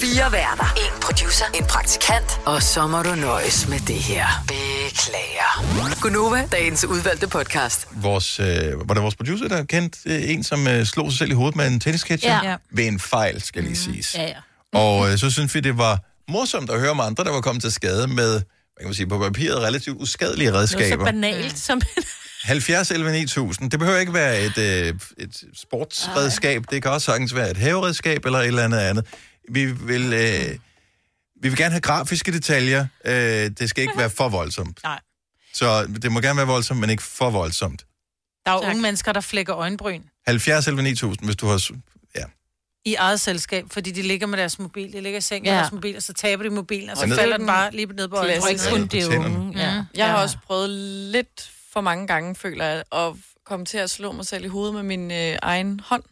Fire 0.00 0.32
værter. 0.32 0.74
En 0.76 1.00
producer. 1.02 1.44
En 1.54 1.64
praktikant. 1.64 2.40
Og 2.46 2.62
så 2.62 2.86
må 2.86 3.02
du 3.02 3.14
nøjes 3.14 3.68
med 3.68 3.80
det 3.80 3.94
her. 3.96 4.26
Beklager. 4.48 6.00
Gunova, 6.00 6.48
dagens 6.52 6.84
udvalgte 6.84 7.28
podcast. 7.28 7.88
Vores, 7.92 8.40
øh, 8.40 8.88
var 8.88 8.94
det 8.94 9.02
vores 9.02 9.16
producer, 9.16 9.48
der 9.48 9.64
kendte 9.64 9.98
øh, 10.06 10.30
en, 10.30 10.44
som 10.44 10.68
øh, 10.68 10.86
slog 10.86 11.10
sig 11.10 11.18
selv 11.18 11.30
i 11.30 11.34
hovedet 11.34 11.56
med 11.56 11.66
en 11.66 11.80
tennisketcher? 11.80 12.40
Ja. 12.50 12.56
Ved 12.70 12.86
en 12.86 13.00
fejl, 13.00 13.42
skal 13.42 13.62
lige 13.64 13.76
siges. 13.76 14.14
Ja, 14.14 14.22
ja. 14.22 14.34
Og 14.72 15.10
øh, 15.12 15.18
så 15.18 15.30
synes 15.30 15.54
vi, 15.54 15.60
det 15.60 15.78
var 15.78 15.98
morsomt 16.28 16.70
at 16.70 16.80
høre 16.80 16.90
om 16.90 17.00
andre, 17.00 17.24
der 17.24 17.30
var 17.30 17.40
kommet 17.40 17.62
til 17.62 17.72
skade 17.72 18.06
med, 18.06 18.32
hvad 18.32 18.42
kan 18.80 18.86
man 18.86 18.94
sige, 18.94 19.06
på 19.06 19.18
papiret 19.18 19.58
relativt 19.58 19.96
uskadelige 20.00 20.50
Noget 20.50 20.68
så 20.68 20.78
redskaber. 20.78 21.04
banalt 21.04 21.58
som... 21.58 21.80
70 22.42 22.90
11 22.90 23.12
9000. 23.12 23.70
Det 23.70 23.78
behøver 23.78 23.98
ikke 23.98 24.14
være 24.14 24.40
et, 24.42 24.58
øh, 24.58 24.94
et 25.18 25.44
sportsredskab. 25.54 26.64
Det 26.70 26.82
kan 26.82 26.90
også 26.90 27.04
sagtens 27.04 27.34
være 27.34 27.50
et 27.50 27.56
haveredskab 27.56 28.24
eller 28.24 28.38
et 28.38 28.46
eller 28.46 28.64
andet 28.64 28.78
andet. 28.78 29.06
Vi 29.50 29.64
vil, 29.64 30.12
øh, 30.12 30.58
vi 31.42 31.48
vil 31.48 31.56
gerne 31.56 31.70
have 31.70 31.80
grafiske 31.80 32.32
detaljer. 32.32 32.86
Øh, 33.04 33.12
det 33.58 33.70
skal 33.70 33.82
ikke 33.82 33.98
være 33.98 34.10
for 34.10 34.28
voldsomt. 34.28 34.80
Nej. 34.82 35.00
Så 35.54 35.86
det 36.02 36.12
må 36.12 36.20
gerne 36.20 36.36
være 36.36 36.46
voldsomt, 36.46 36.80
men 36.80 36.90
ikke 36.90 37.02
for 37.02 37.30
voldsomt. 37.30 37.84
Der 38.46 38.52
er 38.52 38.54
jo 38.54 38.60
unge 38.70 38.82
mennesker, 38.82 39.12
der 39.12 39.20
flækker 39.20 39.56
øjenbryn 39.56 40.02
70 40.26 40.66
11 40.66 40.82
9000, 40.82 41.24
hvis 41.26 41.36
du 41.36 41.46
har... 41.46 41.70
i 42.84 42.94
eget 42.94 43.20
selskab, 43.20 43.64
fordi 43.70 43.90
de 43.90 44.02
ligger 44.02 44.26
med 44.26 44.38
deres 44.38 44.58
mobil. 44.58 44.92
De 44.92 45.00
ligger 45.00 45.18
i 45.18 45.20
sengen 45.20 45.44
Ja. 45.46 45.52
med 45.52 45.58
deres 45.60 45.72
mobil, 45.72 45.96
og 45.96 46.02
så 46.02 46.12
taber 46.12 46.42
de 46.42 46.50
mobilen, 46.50 46.90
og 46.90 46.96
så 46.96 47.02
Og 47.04 47.10
falder 47.10 47.36
den 47.36 47.46
bare 47.46 47.70
lige 47.72 47.86
ned 47.86 48.08
på 48.08 48.16
øjenbrynet. 48.16 48.42
Klassisk. 48.42 48.70
Ikke 48.70 48.80
kun 48.80 48.86
det 48.86 49.26
unge. 49.36 49.58
Ja. 49.58 49.84
Jeg 49.94 50.10
har 50.10 50.22
også 50.22 50.36
prøvet 50.46 50.70
lidt 50.70 51.50
for 51.72 51.80
mange 51.80 52.06
gange, 52.06 52.34
føler 52.34 52.64
jeg, 52.64 52.82
at 52.92 53.12
komme 53.46 53.66
til 53.66 53.78
at 53.78 53.90
slå 53.90 54.12
mig 54.12 54.26
selv 54.26 54.44
i 54.44 54.48
hovedet 54.48 54.74
med 54.74 54.82
min 54.82 55.10
øh, 55.10 55.36
egen 55.42 55.80
hånd. 55.84 56.02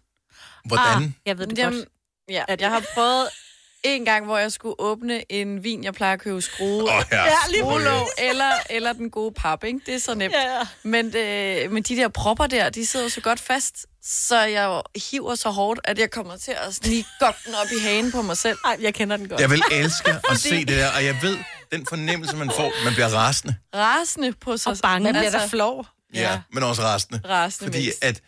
Hvordan? 0.65 1.03
Ah, 1.03 1.11
jeg 1.27 1.39
ved 1.39 1.47
det 1.47 1.59
Jamen, 1.59 1.79
godt. 1.79 1.89
Ja, 2.29 2.45
jeg 2.61 2.71
har 2.71 2.85
prøvet 2.95 3.29
en 3.85 4.05
gang, 4.05 4.25
hvor 4.25 4.39
jeg 4.39 4.53
skulle 4.53 4.75
åbne 4.79 5.33
en 5.33 5.65
vin, 5.65 5.85
jeg 5.85 5.95
plejer 5.95 6.13
at 6.13 6.21
købe 6.21 6.43
skrue. 6.43 6.83
Åh, 6.83 7.03
ja, 7.13 7.25
skruelåg, 7.59 8.09
eller, 8.19 8.51
eller 8.71 8.93
den 8.93 9.11
gode 9.11 9.33
pap, 9.33 9.65
ikke? 9.65 9.81
Det 9.87 9.95
er 9.95 9.99
så 9.99 10.15
nemt. 10.15 10.35
Ja. 10.35 10.61
Men, 10.83 11.17
øh, 11.17 11.73
men 11.73 11.83
de 11.83 11.97
der 11.97 12.09
propper 12.09 12.47
der, 12.47 12.71
de 12.71 12.87
sidder 12.87 13.09
så 13.09 13.21
godt 13.21 13.41
fast, 13.41 13.87
så 14.03 14.41
jeg 14.41 14.83
hiver 15.11 15.35
så 15.35 15.51
hårdt, 15.51 15.81
at 15.85 15.99
jeg 15.99 16.11
kommer 16.11 16.37
til 16.37 16.53
at 16.67 16.75
snige 16.75 17.05
godt 17.21 17.37
den 17.47 17.55
op 17.55 17.67
i 17.81 17.83
hagen 17.83 18.13
på 18.13 18.23
mig 18.23 18.37
selv. 18.37 18.59
Ej, 18.65 18.77
jeg 18.81 18.95
kender 18.95 19.17
den 19.17 19.29
godt. 19.29 19.41
Jeg 19.41 19.51
vil 19.51 19.63
elske 19.73 20.11
at 20.31 20.39
se 20.39 20.59
det 20.59 20.69
der, 20.69 20.91
og 20.97 21.05
jeg 21.05 21.19
ved, 21.23 21.37
den 21.73 21.87
fornemmelse, 21.87 22.37
man 22.37 22.51
får, 22.57 22.73
man 22.85 22.93
bliver 22.93 23.09
rasende. 23.09 23.57
Rasende 23.75 24.33
på 24.33 24.57
sig. 24.57 24.73
Og 24.73 24.79
bange. 24.83 25.05
Man 25.05 25.13
bliver 25.13 25.25
Altså, 25.25 25.39
da 25.39 25.47
flov. 25.47 25.87
Ja, 26.15 26.21
ja 26.21 26.41
men 26.53 26.63
også 26.63 26.83
rasende. 26.83 27.21
Rasende 27.29 27.73
Fordi 27.73 27.87
mest. 27.87 28.05
at 28.05 28.21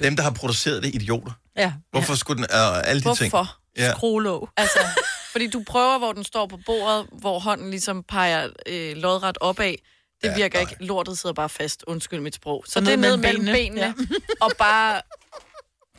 dem, 0.00 0.16
der 0.16 0.22
har 0.22 0.30
produceret 0.30 0.82
det, 0.82 0.88
er 0.88 0.94
idioter. 0.94 1.32
Ja. 1.56 1.72
Hvorfor 1.90 2.14
skulle 2.14 2.42
den... 2.42 2.46
Uh, 2.54 2.88
alle 2.90 3.02
de 3.02 3.16
ting. 3.16 3.30
Hvorfor? 3.30 3.58
Ja. 3.78 3.92
Skruelåg. 3.92 4.48
Altså, 4.56 4.78
fordi 5.32 5.46
du 5.46 5.62
prøver, 5.66 5.98
hvor 5.98 6.12
den 6.12 6.24
står 6.24 6.46
på 6.46 6.58
bordet, 6.66 7.06
hvor 7.12 7.38
hånden 7.38 7.70
ligesom 7.70 8.02
peger 8.02 8.48
øh, 8.66 8.96
lodret 8.96 9.38
opad. 9.40 9.74
Det 10.22 10.28
Ja, 10.28 10.34
virker 10.34 10.60
ikke. 10.60 10.76
Lortet 10.80 11.18
sidder 11.18 11.34
bare 11.34 11.48
fast. 11.48 11.84
Undskyld 11.86 12.20
mit 12.20 12.34
sprog. 12.34 12.64
Så 12.66 12.78
Og 12.78 12.86
det 12.86 12.92
er 12.92 12.96
ned 12.96 13.16
mellem 13.16 13.40
benene. 13.44 13.52
benene. 13.52 13.80
Ja. 13.80 13.92
Og 14.44 14.50
bare... 14.58 15.02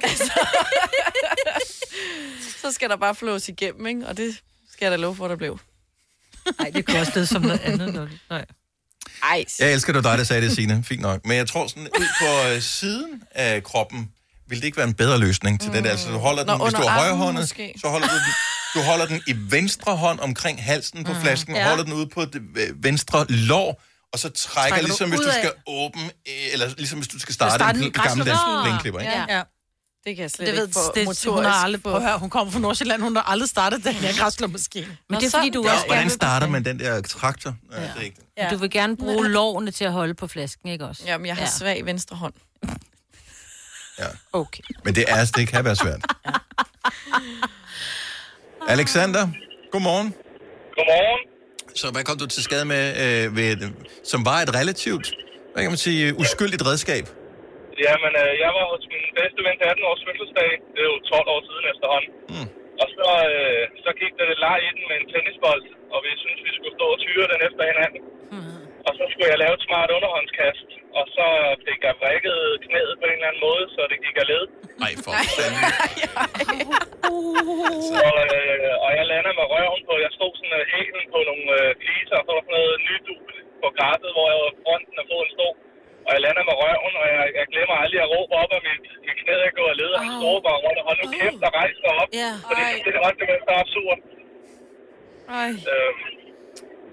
Altså, 0.04 0.32
så 2.62 2.72
skal 2.72 2.90
der 2.90 2.96
bare 2.98 3.16
flås 3.16 3.50
igennem, 3.50 3.88
ikke? 3.88 4.08
Og 4.08 4.18
det 4.18 4.36
skal 4.72 4.86
jeg 4.86 4.92
da 4.92 4.96
love 4.98 5.16
for, 5.16 5.28
der 5.28 5.36
blev. 5.36 5.60
Nej, 6.60 6.70
det 6.70 6.86
kostede 6.86 7.26
som 7.28 7.42
noget 7.42 7.60
andet. 7.62 8.10
Nej. 8.30 8.46
Ej, 9.24 9.46
Jeg 9.60 9.74
elsker, 9.74 9.94
var 9.94 10.02
dig, 10.02 10.18
der 10.18 10.24
sagde 10.24 10.42
det, 10.42 10.52
Signe. 10.56 10.84
Fint 10.84 11.02
nok. 11.02 11.26
Men 11.26 11.38
jeg 11.38 11.48
tror 11.48 11.68
sådan, 11.68 11.84
ud 12.00 12.08
på 12.22 12.50
øh, 12.56 12.62
siden 12.62 13.24
af 13.32 13.64
kroppen, 13.64 14.12
vil 14.50 14.58
det 14.58 14.66
ikke 14.66 14.78
være 14.78 14.88
en 14.88 14.94
bedre 14.94 15.18
løsning 15.18 15.60
til 15.62 15.70
mm. 15.70 15.76
det 15.76 15.84
der. 15.84 15.90
Altså, 15.92 16.10
du 16.12 16.18
holder 16.18 16.44
den, 16.44 16.58
Nå, 16.58 16.64
hvis 16.66 16.74
du 16.74 16.82
har 16.82 17.00
højre 17.00 17.16
hånd, 17.16 17.38
måske. 17.38 17.74
så 17.82 17.88
holder 17.88 18.08
du 18.08 18.14
den, 18.14 18.34
du 18.76 18.80
holder 18.90 19.06
den 19.06 19.22
i 19.28 19.34
venstre 19.38 19.96
hånd 19.96 20.20
omkring 20.20 20.64
halsen 20.64 21.04
på 21.04 21.14
flasken, 21.22 21.56
Ja. 21.56 21.62
ja. 21.62 21.68
holder 21.70 21.84
den 21.84 21.94
ude 21.94 22.08
på 22.08 22.26
det 22.26 22.42
øh, 22.58 22.84
venstre 22.84 23.26
lår, 23.30 23.82
og 24.14 24.20
så 24.20 24.30
trækker, 24.30 24.70
Trækker 24.70 24.78
du 24.78 24.86
ligesom 24.88 25.10
hvis 25.10 25.20
ud 25.20 25.24
du 25.26 25.30
af- 25.30 25.36
skal 25.38 25.52
åbne, 25.68 26.04
øh, 26.04 26.54
eller 26.54 26.68
ligesom 26.78 27.00
hvis 27.00 27.08
du 27.08 27.20
skal 27.20 27.34
starte, 27.34 27.56
starte 27.56 27.80
en 27.80 27.86
en 27.86 27.92
gammeldags 27.92 28.40
plæneklipper, 28.64 29.00
ikke? 29.00 29.12
Ja. 29.14 29.26
ja. 29.38 29.42
Det 30.06 30.16
kan 30.16 30.22
jeg 30.24 30.32
slet 30.32 30.48
Det 30.48 30.56
ved, 30.56 30.64
ikke 30.68 30.74
få 30.74 30.92
det, 30.96 31.04
motorisk 31.06 31.26
hun 31.28 31.46
har 31.46 31.52
aldrig 31.64 31.84
på. 31.84 31.90
prøvet 31.90 32.04
at 32.04 32.10
høre. 32.10 32.20
Hun 32.20 32.30
kommer 32.30 32.52
fra 32.52 32.60
Nordsjælland, 32.60 33.02
hun 33.02 33.16
har 33.16 33.24
aldrig 33.24 33.50
startet 33.50 33.84
den 33.84 33.94
her 33.94 34.14
græsslåmaskine. 34.20 34.98
Men 35.10 35.20
det 35.20 35.26
er 35.34 35.38
fordi, 35.38 35.50
du 35.50 35.64
Ja, 35.68 35.74
også 35.74 35.86
hvordan 35.86 36.10
starter 36.10 36.48
man 36.48 36.66
den 36.66 36.80
der 36.80 37.02
traktor? 37.02 37.56
Ja. 37.72 37.82
Det 37.82 37.92
er 37.98 38.02
ikke 38.02 38.16
det. 38.16 38.24
Ja. 38.44 38.50
du 38.50 38.58
vil 38.58 38.70
gerne 38.72 38.98
bruge 38.98 39.28
lårene 39.30 39.72
til 39.72 39.86
at 39.86 39.92
holde 39.92 40.14
på 40.14 40.28
flasken, 40.28 40.70
ikke 40.70 40.86
også? 40.86 41.02
Jamen, 41.06 41.26
jeg 41.28 41.36
har 41.36 41.42
Ja. 41.44 41.50
svag 41.50 41.86
venstre 41.86 42.16
hånd. 42.16 42.34
Okay. 44.42 44.64
Men 44.86 44.92
det 44.98 45.06
er 45.16 45.22
det 45.38 45.44
kan 45.54 45.62
være 45.70 45.78
svært. 45.84 46.02
Alexander, 48.76 49.24
godmorgen. 49.74 50.10
Godmorgen. 50.78 51.22
Så 51.82 51.86
hvad 51.94 52.04
kom 52.08 52.16
du 52.24 52.28
til 52.36 52.42
skade 52.48 52.66
med, 52.74 52.84
øh, 53.04 53.24
ved, 53.38 53.52
som 54.12 54.20
var 54.30 54.38
et 54.46 54.52
relativt, 54.60 55.08
hvad 55.52 55.62
kan 55.64 55.72
man 55.76 55.82
sige, 55.88 56.04
uskyldigt 56.22 56.64
redskab? 56.70 57.06
Jamen, 57.86 58.14
øh, 58.24 58.32
jeg 58.44 58.52
var 58.58 58.66
hos 58.74 58.84
min 58.94 59.06
bedste 59.20 59.40
ven 59.46 59.56
til 59.60 59.68
18 59.74 59.90
års 59.90 60.02
fødselsdag. 60.08 60.52
Det 60.74 60.80
er 60.86 60.90
jo 60.94 60.98
12 61.16 61.28
år 61.36 61.42
siden 61.48 61.66
efterhånden. 61.74 62.12
Mm. 62.34 62.48
Og 62.82 62.88
så, 62.96 63.08
øh, 63.34 63.64
så 63.86 63.90
gik 64.02 64.12
der 64.18 64.26
lidt 64.30 64.42
leg 64.46 64.58
i 64.68 64.70
den 64.76 64.84
med 64.90 64.98
en 65.02 65.08
tennisbold, 65.12 65.64
og 65.94 66.00
vi 66.06 66.12
synes 66.24 66.40
vi 66.48 66.52
skulle 66.58 66.76
stå 66.80 66.86
og 66.96 67.00
tyre 67.06 67.26
den 67.34 67.40
efter 67.48 67.64
hinanden. 67.72 68.02
Mm. 68.34 68.59
Og 68.88 68.92
så 68.98 69.04
skulle 69.12 69.30
jeg 69.34 69.40
lave 69.44 69.56
et 69.60 69.64
smart 69.68 69.90
underhåndskast, 69.98 70.68
og 71.00 71.06
så 71.16 71.28
fik 71.66 71.80
jeg 71.88 71.94
brækket 72.02 72.40
knæet 72.66 72.94
på 73.00 73.06
en 73.08 73.18
eller 73.18 73.30
anden 73.30 73.44
måde, 73.50 73.66
så 73.76 73.82
det 73.92 73.98
gik 74.06 74.18
af 74.24 74.28
led. 74.32 74.44
Nej, 74.84 74.94
for 75.04 75.12
fanden. 75.38 75.64
Og, 78.08 78.18
øh, 78.36 78.74
og 78.86 78.90
jeg 78.98 79.06
lander 79.12 79.34
med 79.40 79.46
røven 79.54 79.82
på, 79.88 79.94
jeg 80.06 80.12
stod 80.18 80.32
sådan 80.40 80.56
uh, 80.60 80.64
hælen 80.74 81.06
på 81.14 81.20
nogle 81.30 81.48
øh, 81.60 81.70
fliser, 81.82 82.16
og 82.20 82.24
så 82.26 82.32
var 82.32 82.40
der 82.40 82.46
sådan 82.46 82.56
noget 82.58 82.74
nydul 82.88 83.24
på 83.62 83.68
græsset, 83.78 84.12
hvor 84.16 84.28
jeg 84.32 84.40
fronten 84.64 84.96
af 85.02 85.06
foden 85.10 85.32
stod. 85.36 85.54
Og 86.06 86.12
jeg 86.16 86.22
lander 86.26 86.44
med 86.50 86.56
røven, 86.62 86.94
og 87.02 87.06
jeg, 87.14 87.24
jeg 87.40 87.46
glemmer 87.54 87.76
aldrig 87.84 88.00
at 88.06 88.10
råbe 88.14 88.34
op, 88.42 88.52
at 88.58 88.62
mit, 88.70 88.84
mit 89.06 89.18
knæ 89.22 89.36
er 89.50 89.54
gået 89.60 89.72
af 89.74 89.78
led, 89.82 89.92
og 89.98 90.02
han 90.06 90.12
står 90.20 90.38
bare 90.48 90.60
rundt 90.66 90.80
og 90.82 90.86
hold 90.88 90.98
nu 91.02 91.08
kæft 91.20 91.42
og 91.48 91.52
rejse 91.60 91.80
dig 91.86 91.94
op. 92.02 92.10
Ja. 92.24 92.32
Fordi 92.50 92.64
det 92.86 92.92
er 92.98 93.02
også 93.08 93.20
det, 93.22 93.28
der 93.48 93.54
er 93.58 93.62
absurd. 93.66 94.00
Ej. 95.42 95.52
Øhm, 95.74 96.19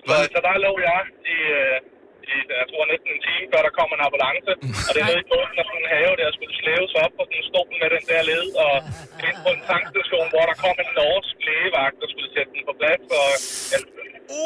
så, 0.06 0.14
så 0.32 0.38
der 0.46 0.54
lå 0.66 0.72
jeg 0.88 1.00
i, 1.34 1.36
øh, 1.60 1.76
i, 2.32 2.36
jeg 2.60 2.66
tror 2.70 2.82
næsten 2.92 3.10
en 3.16 3.22
time, 3.28 3.46
før 3.52 3.60
der 3.66 3.72
kom 3.78 3.88
en 3.96 4.02
ambulance. 4.08 4.52
Og 4.86 4.90
det 4.92 5.00
er 5.02 5.08
nede 5.10 5.22
i 5.24 5.28
bunden 5.32 5.56
af 5.60 5.64
sådan 5.68 5.82
en 5.82 5.88
have, 5.94 6.12
der 6.20 6.28
skulle 6.36 6.54
slæves 6.62 6.92
op 7.02 7.12
på 7.16 7.22
sådan 7.26 7.38
en 7.40 7.46
stol 7.50 7.70
med 7.82 7.88
den 7.96 8.04
der 8.10 8.22
led. 8.30 8.46
Og 8.64 8.74
ind 9.28 9.38
på 9.44 9.50
en 9.56 9.62
tankstation, 9.72 10.26
hvor 10.32 10.44
der 10.50 10.56
kom 10.64 10.76
en 10.84 10.90
norsk 11.00 11.36
lægevagt, 11.48 11.96
der 12.02 12.08
skulle 12.12 12.30
sætte 12.36 12.50
den 12.54 12.62
på 12.68 12.74
plads. 12.80 13.02
Og, 13.20 13.28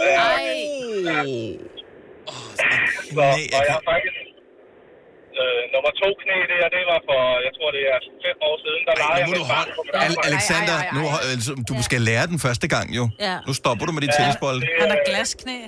ja, 0.06 0.28
ja, 1.08 1.20
så, 3.16 3.24
og 3.56 3.62
jeg 3.68 3.74
har 3.78 3.84
faktisk... 3.92 4.29
Øh, 5.42 5.60
nummer 5.74 5.92
to 6.02 6.08
knæ 6.22 6.36
der, 6.52 6.66
det 6.76 6.82
var 6.92 7.00
for, 7.08 7.20
jeg 7.46 7.52
tror, 7.56 7.68
det 7.76 7.82
er 7.92 7.98
fem 8.26 8.36
år 8.48 8.54
siden, 8.64 8.80
der 8.88 8.94
legede 9.00 9.18
jeg 9.22 9.28
med 9.34 9.42
barn 9.54 9.68
på 9.78 9.82
Al-. 10.06 10.20
Alexander, 10.30 10.76
nu, 10.96 11.02
har- 11.12 11.22
altså, 11.34 11.50
du 11.70 11.74
skal 11.88 12.00
lære 12.10 12.24
den 12.32 12.38
første 12.46 12.66
gang 12.74 12.86
jo. 12.98 13.04
Ja. 13.28 13.36
Nu 13.48 13.52
stopper 13.60 13.84
du 13.88 13.92
med 13.96 14.02
de 14.06 14.10
tennisbolde. 14.16 14.60
Han 14.82 14.88
har 14.94 15.00
glasknæ. 15.10 15.58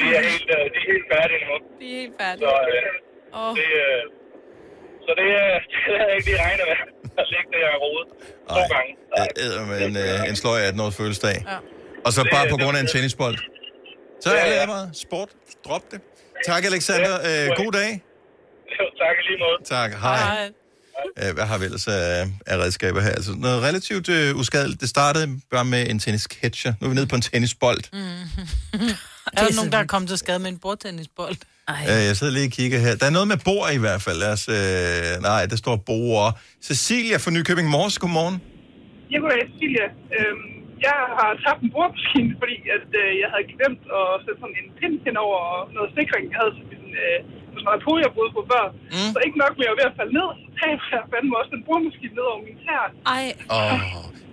De 0.00 0.04
er 0.18 0.22
helt, 0.30 0.48
øh, 0.56 0.64
de 0.72 0.76
er 0.82 0.86
helt 0.92 1.06
færdige 1.14 1.40
nu. 1.48 1.54
De 1.80 1.84
er 1.94 1.96
helt 2.02 2.14
færdige. 2.22 2.44
Så, 2.46 2.52
øh, 2.74 3.40
Åh. 3.40 3.50
det, 3.58 3.68
øh, 3.84 4.00
så 5.06 5.10
det, 5.20 5.28
øh, 5.42 5.54
det 5.70 5.78
havde 5.98 6.08
jeg 6.10 6.16
ikke 6.18 6.28
lige 6.30 6.40
regnet 6.46 6.64
med. 6.70 6.78
At 7.20 7.26
ligge 7.34 7.48
der 7.56 7.68
og 7.76 7.80
rode 7.84 8.04
to 8.56 8.62
gange. 8.74 8.90
Øh, 9.42 9.86
en, 9.86 9.94
øh, 10.04 10.28
en 10.30 10.36
sløj 10.42 10.58
18 10.68 10.80
års 10.84 10.96
fødselsdag. 11.00 11.36
Ja. 11.52 11.58
Og 12.06 12.10
så 12.16 12.20
Det- 12.22 12.30
bare 12.34 12.46
på 12.52 12.56
det- 12.56 12.62
grund 12.64 12.76
af 12.78 12.82
en 12.86 12.90
tennisbold. 12.94 13.36
Så 14.24 14.28
er 14.34 14.40
alle 14.40 14.66
meget 14.76 14.90
sport. 15.06 15.28
Drop 15.66 15.84
det. 15.92 16.00
Tak, 16.46 16.62
Alexander. 16.70 17.14
Øh, 17.28 17.46
god 17.62 17.72
dag. 17.80 17.90
Jo, 18.78 18.84
tak 19.02 19.16
lige 19.28 19.38
måde. 19.44 19.58
Tak. 19.74 19.90
Hej. 20.04 20.50
Øh, 21.20 21.34
hvad 21.34 21.46
har 21.50 21.58
vi 21.58 21.64
ellers 21.64 21.88
af, 21.88 22.26
af 22.46 22.56
redskaber 22.64 23.00
her? 23.00 23.14
Altså, 23.18 23.32
noget 23.46 23.58
relativt 23.68 24.08
øh, 24.08 24.36
uskadeligt. 24.40 24.80
Det 24.80 24.88
startede 24.88 25.26
bare 25.50 25.64
med 25.64 25.82
en 25.90 25.98
tennisketcher. 25.98 26.72
Nu 26.78 26.82
er 26.86 26.90
vi 26.92 26.94
nede 26.94 27.06
på 27.12 27.16
en 27.20 27.24
tennisbold. 27.28 27.82
Mm. 27.92 27.98
er 29.36 29.40
der 29.46 29.56
nogen, 29.58 29.72
der 29.72 29.78
er 29.84 29.88
kommet 29.94 30.08
til 30.08 30.18
skade 30.18 30.38
med 30.38 30.50
en 30.54 30.58
bordtennisbold? 30.64 31.36
Øh, 31.90 32.02
jeg 32.08 32.14
sidder 32.18 32.32
lige 32.38 32.48
og 32.50 32.54
kigger 32.58 32.78
her. 32.84 32.92
Der 33.00 33.06
er 33.10 33.14
noget 33.18 33.28
med 33.32 33.38
bord 33.48 33.68
i 33.78 33.80
hvert 33.84 34.02
fald. 34.04 34.16
Lad 34.24 34.32
os, 34.36 34.44
øh, 34.58 35.12
nej, 35.30 35.42
der 35.52 35.58
står 35.64 35.76
bord. 35.90 36.28
Cecilia 36.68 37.16
fra 37.24 37.30
Nykøbing 37.36 37.68
Mors, 37.74 37.94
godmorgen. 38.02 38.36
Jeg 39.12 39.18
kunne 39.20 39.34
Cecilia. 39.52 39.86
Øhm, 40.16 40.44
jeg 40.86 40.98
har 41.18 41.30
tabt 41.44 41.60
en 41.64 41.70
bordmaskine, 41.74 42.32
fordi 42.42 42.56
at, 42.76 42.88
øh, 43.02 43.10
jeg 43.22 43.28
havde 43.32 43.46
glemt 43.54 43.82
at 43.98 44.06
sætte 44.24 44.38
sådan 44.42 44.58
en 44.62 44.68
pind 44.78 44.96
hen 45.06 45.16
over 45.26 45.40
noget 45.76 45.90
sikring. 45.98 46.24
Jeg 46.32 46.38
havde 46.40 46.54
sådan 46.58 46.72
en 46.80 46.88
øh, 47.04 47.18
på, 47.86 47.92
jeg 48.04 48.10
boede 48.16 48.32
på 48.38 48.42
før. 48.52 48.64
Mm. 48.94 49.10
Så 49.14 49.18
ikke 49.26 49.38
nok 49.44 49.52
med 49.58 49.64
at 49.64 49.68
jeg 49.68 49.74
var 49.74 49.80
ved 49.82 49.88
at 49.92 49.96
falde 50.00 50.14
ned, 50.18 50.28
så 50.42 50.48
taber 50.60 50.84
jeg 50.94 51.02
fandme 51.12 51.32
også 51.40 51.50
den 51.56 51.62
bordmaskine 51.66 52.14
ned 52.18 52.26
over 52.32 52.40
min 52.46 52.56
tær. 52.64 52.84
Ej. 53.16 53.26
Og 53.56 53.64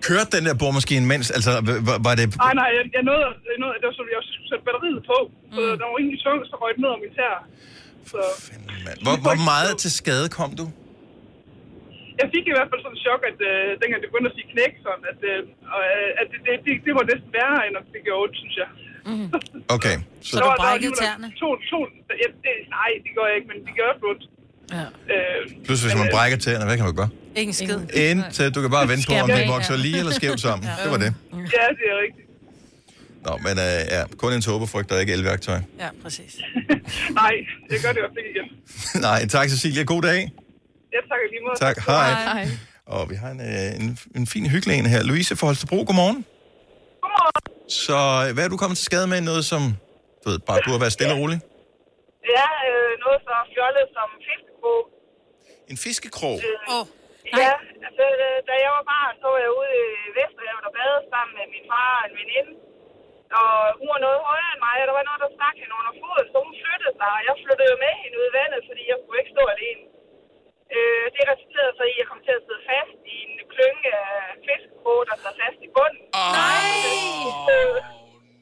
kørte 0.07 0.29
den 0.37 0.43
der 0.47 0.55
boremaskine 0.61 1.05
mens, 1.11 1.27
altså 1.37 1.51
var 2.07 2.13
det... 2.19 2.25
Nej, 2.45 2.53
nej, 2.61 2.69
jeg, 2.77 2.83
jeg 2.97 3.03
nåede, 3.09 3.27
jeg 3.51 3.57
nåede, 3.63 3.75
det 3.81 3.87
var 3.89 3.95
sådan, 3.99 4.11
jeg 4.17 4.23
skulle 4.37 4.49
sætte 4.51 4.63
batteriet 4.67 5.01
på, 5.11 5.17
så 5.55 5.59
mm. 5.61 5.75
der 5.79 5.85
var 5.91 5.97
ingen 6.03 6.17
tung, 6.25 6.39
så 6.51 6.55
røg 6.61 6.71
den 6.75 6.81
ned 6.83 6.89
over 6.93 7.01
min 7.05 7.13
tær. 7.19 7.35
Så 8.11 8.19
Hvor, 9.05 9.15
hvor 9.25 9.37
meget 9.51 9.71
til 9.83 9.91
skade 9.99 10.27
kom 10.39 10.51
du? 10.61 10.65
jeg 12.21 12.27
fik 12.35 12.45
i 12.47 12.53
hvert 12.55 12.69
fald 12.69 12.81
sådan 12.83 12.97
en 12.97 13.03
chok, 13.05 13.21
at 13.31 13.39
øh, 13.49 13.69
dengang 13.81 13.99
det 14.01 14.09
begyndte 14.11 14.31
at 14.31 14.37
sige 14.37 14.51
knæk, 14.53 14.73
sådan, 14.85 15.05
at, 15.11 15.19
øh, 15.31 15.39
og, 15.75 15.83
øh, 15.95 16.21
at 16.21 16.27
det, 16.31 16.39
det, 16.45 16.53
det, 16.65 16.73
det, 16.85 16.93
var 16.97 17.05
næsten 17.11 17.29
værre, 17.37 17.59
end 17.65 17.75
at 17.81 17.85
det 17.93 18.01
gjorde 18.05 18.21
ondt, 18.23 18.37
synes 18.41 18.55
jeg. 18.61 18.69
Okay. 19.75 19.95
Så, 20.21 20.37
Der 20.37 20.43
var- 20.45 20.55
der 20.55 20.63
var 20.63 20.69
alligevel 20.73 20.97
To, 21.41 21.47
to, 21.71 21.79
ja, 22.23 22.27
det, 22.43 22.53
nej, 22.77 22.89
det 23.05 23.11
gør 23.17 23.25
jeg 23.29 23.35
ikke, 23.39 23.47
men 23.51 23.57
det 23.67 23.73
gør 23.77 23.87
også 23.93 24.05
ondt. 24.11 24.23
Ja. 24.77 24.85
Øh, 25.13 25.65
plus 25.65 25.81
hvis 25.83 25.95
man 25.95 26.07
brækker 26.11 26.37
tænderne, 26.37 26.65
hvad 26.65 26.77
kan 26.77 26.85
man 26.85 26.95
gøre? 26.95 27.09
Ingen 27.35 27.53
skid. 27.53 27.79
Indtil 28.05 28.51
du 28.55 28.61
kan 28.61 28.71
bare 28.77 28.87
vente 28.87 29.03
på, 29.07 29.13
om 29.23 29.29
det 29.29 29.47
vokser 29.47 29.73
ja. 29.73 29.79
lige 29.85 29.97
eller 29.99 30.11
skævt 30.11 30.39
sammen. 30.39 30.69
Det 30.83 30.91
var 30.91 30.97
det. 30.97 31.11
ja, 31.33 31.65
det 31.79 31.85
er 31.93 31.97
rigtigt. 32.05 32.25
Nå, 33.25 33.37
men 33.37 33.51
øh, 33.65 33.79
ja, 33.95 34.03
kun 34.17 34.33
en 34.33 34.41
tåbefrygt 34.41 34.91
og 34.91 34.99
ikke 35.01 35.13
elværktøj. 35.13 35.59
Ja, 35.79 35.89
præcis. 36.03 36.37
Nej, 37.21 37.33
jeg 37.71 37.79
gør 37.83 37.89
det 37.89 37.97
i 37.97 38.03
hvert 38.05 38.15
fald 38.17 38.25
igen. 38.35 38.47
Nej, 39.07 39.27
tak 39.27 39.49
Cecilia. 39.49 39.83
God 39.83 40.01
dag. 40.01 40.19
Jeg 40.95 41.01
takker 41.09 41.27
lige 41.31 41.41
måde. 41.47 41.59
Tak. 41.59 41.77
Hej. 41.87 42.47
Og 42.85 43.09
vi 43.09 43.15
har 43.15 43.29
en, 43.29 43.41
øh, 43.41 43.85
en, 43.85 43.97
en 44.15 44.27
fin 44.27 44.45
hyggelig 44.45 44.79
en 44.79 44.85
her. 44.85 45.03
Louise 45.03 45.35
fra 45.35 45.47
Holstebro, 45.47 45.75
godmorgen. 45.87 46.25
Så 47.85 47.97
øh, 48.23 48.27
hvad 48.35 48.43
er 48.45 48.51
du 48.53 48.57
kommet 48.61 48.77
til 48.79 48.87
skade 48.89 49.07
med? 49.11 49.19
Noget, 49.31 49.43
som 49.51 49.61
du 50.21 50.25
ved, 50.31 50.39
bare 50.49 50.59
burde 50.65 50.81
være 50.85 50.95
stille 50.97 51.13
og 51.15 51.19
rolig? 51.21 51.39
Ja, 52.35 52.47
øh, 52.69 52.91
noget 53.03 53.19
så 53.27 53.33
fjollet 53.53 53.85
som 53.97 54.07
fiskekrog. 54.27 54.81
En 55.71 55.77
fiskekrog? 55.85 56.37
Øh, 56.47 56.75
oh. 56.75 56.85
Ja, 57.41 57.53
altså, 57.87 58.05
øh, 58.25 58.37
da 58.47 58.53
jeg 58.65 58.71
var 58.77 58.85
barn, 58.93 59.13
så 59.21 59.25
var 59.33 59.39
jeg 59.45 59.51
ude 59.59 59.71
i 59.83 59.87
Vesterhavet 60.17 60.65
og 60.69 60.73
badede 60.77 61.03
sammen 61.13 61.33
med 61.39 61.45
min 61.53 61.65
far 61.71 61.91
og 61.99 62.05
en 62.09 62.15
veninde. 62.21 62.53
Og 63.39 63.53
hun 63.79 63.87
var 63.93 64.01
noget 64.05 64.19
højere 64.29 64.51
end 64.55 64.61
mig, 64.67 64.75
og 64.81 64.87
der 64.89 64.95
var 64.99 65.05
noget, 65.09 65.21
der 65.23 65.31
stak 65.37 65.55
hende 65.61 65.75
under 65.81 65.93
foden, 66.01 66.27
så 66.31 66.37
hun 66.45 66.53
flyttede 66.63 66.93
sig. 66.99 67.09
Og 67.17 67.21
jeg 67.27 67.35
flyttede 67.43 67.69
jo 67.73 67.77
med 67.85 67.93
hende 68.01 68.15
ud 68.21 68.27
i 68.31 68.35
vandet, 68.39 68.61
fordi 68.69 68.83
jeg 68.91 68.97
kunne 69.03 69.19
ikke 69.21 69.33
stå 69.35 69.43
alene. 69.55 69.83
Øh, 70.75 71.05
det 71.15 71.23
resulterede 71.31 71.73
så 71.79 71.83
i, 71.91 71.93
at 71.95 71.99
jeg 72.01 72.07
kom 72.11 72.21
til 72.27 72.33
at 72.39 72.43
sidde 72.47 72.63
fast 72.71 72.99
i 73.13 73.15
en 73.25 73.33
klynge 73.53 73.89
af 74.03 74.09
fiskekrog, 74.47 74.99
der 75.09 75.15
sad 75.23 75.33
fast 75.41 75.59
i 75.67 75.69
bunden. 75.75 76.01
Nej! 76.37 77.59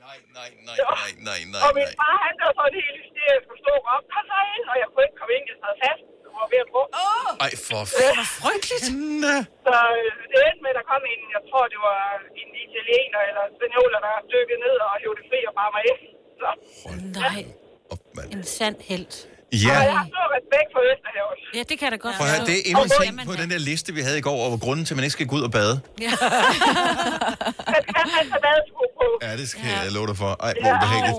Nej, 0.05 0.17
nej, 0.38 0.49
nej, 0.69 1.11
nej, 1.30 1.39
nej, 1.53 1.61
Og 1.65 1.69
min 1.80 1.89
far, 1.99 2.15
han 2.25 2.36
var 2.43 2.51
sådan 2.57 2.75
helt 2.82 2.95
hysterisk 3.01 3.45
og 3.53 3.57
stod 3.63 3.80
op. 3.93 4.03
Kom 4.13 4.23
så 4.32 4.39
ind, 4.55 4.65
og 4.71 4.75
jeg 4.82 4.88
kunne 4.91 5.03
ikke 5.07 5.17
komme 5.21 5.34
ind, 5.38 5.45
jeg 5.51 5.57
sad 5.63 5.75
fast. 5.86 6.03
Var 6.41 6.49
ved 6.53 6.61
at 6.65 6.69
drukne. 6.73 6.95
Ej, 7.45 7.51
for 7.67 7.82
Det 7.99 8.09
var 8.21 8.30
frygteligt. 8.41 8.88
Så 9.67 9.75
øh, 9.99 10.11
det 10.32 10.38
endte 10.47 10.61
med, 10.65 10.71
at 10.73 10.78
der 10.80 10.86
kom 10.91 11.03
en, 11.13 11.21
jeg 11.36 11.43
tror, 11.49 11.63
det 11.73 11.80
var 11.89 12.01
en 12.41 12.49
italiener 12.65 13.21
eller 13.30 13.43
spanioler, 13.57 13.99
der 14.07 14.13
dykkede 14.34 14.59
ned 14.65 14.75
og 14.86 14.91
hævde 15.01 15.17
det 15.19 15.25
fri 15.30 15.39
og 15.49 15.53
bare 15.59 15.71
mig 15.75 15.84
ind. 15.91 16.01
Så. 16.41 16.49
Nej. 17.21 17.39
En 18.36 18.43
sand 18.57 18.78
held. 18.89 19.13
Ja. 19.54 19.58
Og 19.58 19.84
jeg 19.89 19.98
har 20.00 20.06
stor 20.14 20.28
respekt 20.38 20.70
for 20.76 20.82
Østerhavet. 20.91 21.36
Ja, 21.58 21.62
det 21.70 21.76
kan 21.80 21.84
jeg 21.88 21.91
da 21.91 21.98
godt 22.06 22.16
Prøv 22.16 22.28
at 22.28 22.34
høre, 22.36 22.45
det 22.45 22.56
er 22.60 22.64
endnu 22.66 22.84
en 22.84 22.91
ting 23.02 23.28
på 23.30 23.34
den 23.41 23.50
der 23.54 23.58
liste, 23.58 23.93
vi 23.93 24.02
havde 24.02 24.18
i 24.18 24.22
går, 24.22 24.38
over 24.48 24.58
grunden 24.58 24.86
til, 24.86 24.93
at 24.93 24.95
man 24.95 25.04
ikke 25.04 25.12
skal 25.20 25.28
gå 25.28 25.36
ud 25.36 25.41
og 25.41 25.52
bade. 25.52 25.76
Ja. 26.02 26.12
Man 27.74 27.82
skal 27.88 28.04
have 28.16 28.41
badesko 28.45 28.84
på. 29.00 29.06
Ja, 29.22 29.38
det 29.38 29.50
skal 29.50 29.62
jeg 29.84 29.91
love 29.91 30.08
dig 30.08 30.18
for. 30.18 30.32
Ej, 30.45 30.54
hvor 30.62 30.72
ubehageligt. 30.76 31.18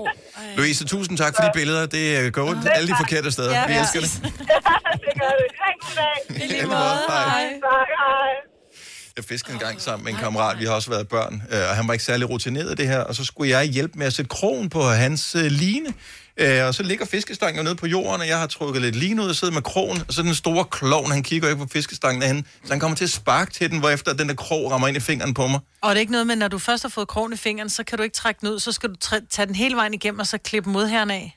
Louise, 0.57 0.85
tusind 0.85 1.17
tak 1.17 1.33
for 1.35 1.43
de 1.43 1.51
billeder. 1.53 1.85
Det 1.85 2.05
øh, 2.19 2.31
går 2.31 2.43
ondt 2.49 2.67
alle 2.71 2.87
de 2.87 2.95
forkerte 2.97 3.31
steder. 3.31 3.67
Vi 3.67 3.73
elsker 3.73 3.99
det. 3.99 4.11
det 5.05 5.13
gør 5.21 5.33
det. 5.39 5.47
Ha' 5.61 5.71
en 5.71 5.79
god 5.81 5.93
dag. 5.95 6.43
I 6.43 6.47
lige 6.53 6.65
måde. 6.65 6.75
Hej. 7.09 7.43
Tak, 7.69 7.87
hej. 7.99 8.29
Jeg 9.17 9.25
fiskede 9.25 9.53
en 9.53 9.59
gang 9.59 9.81
sammen 9.81 10.03
med 10.05 10.13
en 10.13 10.19
kammerat. 10.19 10.59
Vi 10.59 10.65
har 10.65 10.73
også 10.73 10.89
været 10.89 11.07
børn, 11.07 11.43
øh, 11.51 11.59
og 11.69 11.75
han 11.75 11.87
var 11.87 11.93
ikke 11.93 12.05
særlig 12.05 12.29
rutineret 12.29 12.71
i 12.71 12.75
det 12.75 12.87
her. 12.87 12.99
Og 12.99 13.15
så 13.15 13.25
skulle 13.25 13.49
jeg 13.57 13.65
hjælpe 13.65 13.99
med 13.99 14.07
at 14.07 14.13
sætte 14.13 14.29
krogen 14.29 14.69
på 14.69 14.81
hans 14.83 15.35
øh, 15.35 15.43
line. 15.45 15.93
Øh, 16.39 16.65
og 16.65 16.75
så 16.75 16.83
ligger 16.83 17.05
fiskestangen 17.05 17.57
jo 17.57 17.63
nede 17.63 17.75
på 17.75 17.87
jorden, 17.87 18.21
og 18.21 18.27
jeg 18.27 18.39
har 18.39 18.47
trukket 18.47 18.81
lidt 18.81 18.95
line 18.95 19.23
ud 19.23 19.29
og 19.29 19.35
sidder 19.35 19.53
med 19.53 19.61
krogen. 19.61 20.03
Og 20.07 20.13
så 20.13 20.21
den 20.21 20.35
store 20.35 20.65
klovn, 20.65 21.11
han 21.11 21.23
kigger 21.23 21.49
ikke 21.49 21.65
på 21.65 21.67
fiskestangen 21.73 22.21
derhen. 22.21 22.45
Så 22.65 22.73
han 22.73 22.79
kommer 22.79 22.95
til 22.97 23.03
at 23.03 23.09
sparke 23.09 23.51
til 23.51 23.69
den, 23.71 23.79
hvorefter 23.79 24.13
den 24.13 24.29
der 24.29 24.35
krog 24.35 24.71
rammer 24.71 24.87
ind 24.87 24.97
i 24.97 24.99
fingeren 24.99 25.33
på 25.33 25.47
mig. 25.47 25.59
Og 25.81 25.89
det 25.89 25.95
er 25.95 25.99
ikke 25.99 26.11
noget 26.11 26.27
med, 26.27 26.35
når 26.35 26.47
du 26.47 26.57
først 26.59 26.83
har 26.83 26.89
fået 26.89 27.07
krogen 27.07 27.33
i 27.33 27.35
fingeren, 27.35 27.69
så 27.69 27.83
kan 27.83 27.97
du 27.97 28.03
ikke 28.03 28.15
trække 28.15 28.39
den 28.41 28.49
ud, 28.49 28.59
så 28.59 28.71
skal 28.71 28.89
du 28.89 28.95
tage 29.29 29.45
den 29.45 29.55
hele 29.55 29.75
vejen 29.75 29.93
igennem, 29.93 30.19
og 30.19 30.27
så 30.27 30.37
klippe 30.37 30.69
modherren 30.69 31.11
af. 31.11 31.35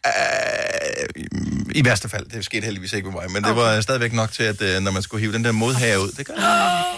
I 1.74 1.84
værste 1.84 2.08
fald. 2.08 2.26
Det 2.26 2.44
skete 2.44 2.64
heldigvis 2.64 2.92
ikke 2.92 3.10
med 3.10 3.20
mig, 3.20 3.30
men 3.30 3.44
det 3.44 3.56
var 3.56 3.80
stadigvæk 3.80 4.12
nok 4.12 4.32
til, 4.32 4.42
at 4.42 4.62
øh, 4.62 4.80
når 4.80 4.90
man 4.90 5.02
skulle 5.02 5.20
hive 5.20 5.32
den 5.32 5.44
der 5.44 5.52
modhage 5.52 6.00
ud, 6.00 6.08
det 6.08 6.26
gør, 6.26 6.34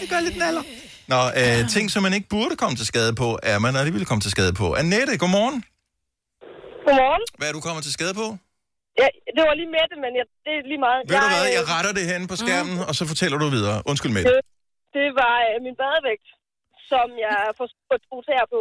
det 0.00 0.10
gør 0.10 0.20
lidt 0.20 0.36
naller. 0.36 0.62
Nå, 1.06 1.30
øh, 1.36 1.70
ting, 1.70 1.90
som 1.90 2.02
man 2.02 2.14
ikke 2.14 2.28
burde 2.28 2.56
komme 2.56 2.76
til 2.76 2.86
skade 2.86 3.14
på, 3.14 3.38
er 3.42 3.58
man 3.58 3.76
alligevel 3.76 4.06
komme 4.06 4.20
til 4.20 4.30
skade 4.30 4.52
på. 4.52 4.72
Annette, 4.72 5.16
godmorgen. 5.16 5.64
Godmorgen. 6.86 7.22
Hvad 7.38 7.46
er 7.50 7.54
du 7.58 7.62
kommet 7.66 7.82
til 7.86 7.92
skade 7.98 8.14
på? 8.22 8.26
Ja, 9.02 9.08
det 9.36 9.42
var 9.48 9.54
lige 9.60 9.70
med 9.76 9.84
det, 9.92 9.98
men 10.04 10.12
jeg, 10.18 10.26
det 10.46 10.52
er 10.58 10.62
lige 10.72 10.82
meget. 10.86 10.98
Ved 11.10 11.16
du 11.24 11.28
hvad, 11.34 11.44
øh, 11.50 11.56
jeg 11.58 11.64
retter 11.74 11.92
det 11.98 12.04
hen 12.12 12.22
på 12.32 12.36
skærmen, 12.42 12.76
og 12.88 12.92
så 12.98 13.02
fortæller 13.12 13.38
du 13.42 13.46
videre. 13.56 13.76
Undskyld 13.90 14.12
med 14.16 14.22
det. 14.28 14.34
det, 14.96 15.06
var 15.20 15.34
øh, 15.48 15.54
min 15.66 15.76
badevægt, 15.82 16.26
som 16.90 17.06
jeg 17.26 17.38
forstod 17.60 17.96
to 18.08 18.16
tæer 18.28 18.46
på. 18.54 18.60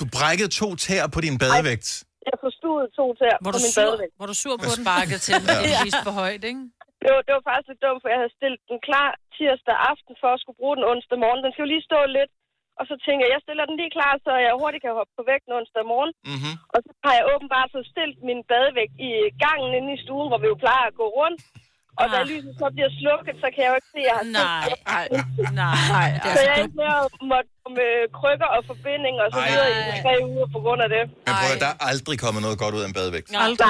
Du 0.00 0.04
brækkede 0.16 0.50
to 0.60 0.68
tæer 0.86 1.06
på 1.14 1.20
din 1.26 1.36
badevægt. 1.44 1.88
Jeg 2.30 2.36
forstod 2.46 2.78
to 2.98 3.04
tæer 3.20 3.38
Var 3.46 3.52
på 3.56 3.60
min 3.64 3.72
sur, 3.76 3.82
badevægt. 3.82 4.12
var 4.20 4.26
du 4.32 4.36
sur 4.42 4.54
på 4.62 4.66
den? 4.74 4.84
Sparket 4.84 5.18
til 5.26 5.32
den, 5.40 5.46
Ja. 5.74 5.80
det 5.84 5.90
er 6.00 6.04
for 6.08 6.14
højt, 6.22 6.42
ikke? 6.50 6.62
Det 7.02 7.08
var, 7.14 7.20
det 7.26 7.32
var 7.36 7.42
faktisk 7.48 7.68
lidt 7.72 7.82
dumt, 7.86 8.00
for 8.02 8.08
jeg 8.12 8.18
havde 8.22 8.34
stillet 8.38 8.60
den 8.70 8.78
klar 8.88 9.08
tirsdag 9.36 9.76
aften 9.92 10.14
for 10.22 10.30
at 10.36 10.40
skulle 10.42 10.58
bruge 10.60 10.74
den 10.78 10.84
onsdag 10.92 11.18
morgen. 11.24 11.40
Den 11.44 11.50
skal 11.52 11.62
jo 11.66 11.70
lige 11.74 11.84
stå 11.90 11.98
lidt. 12.18 12.32
Og 12.78 12.84
så 12.90 12.94
tænker 13.04 13.24
jeg, 13.24 13.34
jeg 13.34 13.44
stiller 13.44 13.64
den 13.66 13.76
lige 13.80 13.94
klar, 13.96 14.12
så 14.26 14.32
jeg 14.44 14.60
hurtigt 14.62 14.82
kan 14.84 14.98
hoppe 14.98 15.12
på 15.16 15.22
vægten 15.30 15.56
onsdag 15.58 15.84
morgen. 15.92 16.12
Mm-hmm. 16.32 16.54
Og 16.74 16.78
så 16.84 16.90
har 17.06 17.14
jeg 17.18 17.24
åbenbart 17.34 17.70
så 17.74 17.80
stillet 17.92 18.18
min 18.28 18.40
badevægt 18.50 18.94
i 19.08 19.10
gangen 19.44 19.70
inde 19.78 19.90
i 19.96 20.02
stuen, 20.04 20.28
hvor 20.30 20.40
vi 20.42 20.48
jo 20.52 20.56
plejer 20.64 20.86
at 20.88 20.98
gå 21.00 21.06
rundt. 21.20 21.40
Og 22.00 22.06
da 22.12 22.18
lyset 22.30 22.52
så 22.62 22.66
bliver 22.74 22.90
slukket, 23.00 23.34
så 23.42 23.46
kan 23.54 23.60
jeg 23.64 23.70
jo 23.72 23.76
ikke 23.80 23.90
se, 23.94 24.00
at 24.02 24.06
jeg 24.10 24.16
har 24.20 24.26
Nej, 24.40 24.66
nej, 24.92 25.06
nej. 25.62 26.08
Så 26.34 26.40
jeg 26.46 26.52
er 26.58 26.62
ikke 26.66 26.78
med 26.82 26.90
at 27.02 27.06
måtte 27.32 27.50
med 27.80 27.92
krykker 28.18 28.48
og 28.56 28.60
forbinding 28.72 29.14
og 29.24 29.28
så 29.34 29.40
videre 29.48 29.68
i 29.80 29.82
tre 30.04 30.12
uger 30.30 30.46
på 30.54 30.58
grund 30.64 30.80
af 30.86 30.88
det. 30.96 31.02
Men 31.26 31.32
prøv 31.40 31.50
at, 31.56 31.60
der 31.64 31.70
er 31.74 31.78
aldrig 31.90 32.16
kommet 32.24 32.40
noget 32.46 32.58
godt 32.62 32.72
ud 32.76 32.82
af 32.84 32.88
en 32.90 32.96
badevægt. 32.98 33.28
Aldrig. 33.46 33.68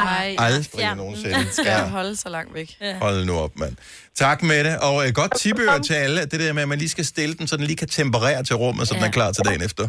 Aldrig 0.48 0.84
nogensinde. 1.02 1.34
Den 1.40 1.48
skal 1.52 1.66
Ja. 1.66 1.78
ja. 1.78 1.88
holde 1.98 2.14
så 2.24 2.28
langt 2.36 2.50
væk. 2.58 2.68
Ja. 2.80 2.94
Hold 3.06 3.18
nu 3.30 3.34
op, 3.44 3.52
mand. 3.62 3.74
Tak 4.24 4.38
med 4.50 4.58
det. 4.66 4.74
Og 4.88 4.94
et 5.08 5.14
godt 5.22 5.32
tipøre 5.44 5.78
til 5.88 5.94
alle, 6.04 6.20
det 6.32 6.38
der 6.42 6.52
med, 6.56 6.62
at 6.66 6.68
man 6.74 6.78
lige 6.84 6.92
skal 6.96 7.04
stille 7.14 7.34
den, 7.38 7.46
så 7.50 7.54
den 7.56 7.64
lige 7.70 7.76
kan 7.84 7.88
temperere 8.00 8.40
til 8.48 8.56
rummet, 8.62 8.88
så 8.88 8.94
den 8.94 9.02
er 9.10 9.14
klar 9.18 9.32
til 9.36 9.44
dagen 9.48 9.62
efter. 9.68 9.84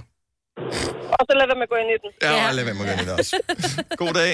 Og 1.17 1.21
så 1.29 1.33
lad 1.39 1.45
være 1.51 1.55
med 1.61 1.67
at 1.67 1.71
gå 1.73 1.77
ind 1.83 1.89
i 1.95 1.97
den. 2.03 2.09
Ja, 2.21 2.31
ja. 2.45 2.51
lad 2.57 2.63
være 2.65 2.73
med 2.79 2.85
at 2.89 2.89
gøre 2.97 3.05
det 3.05 3.13
også. 3.19 3.35
God 4.01 4.13
dag. 4.21 4.33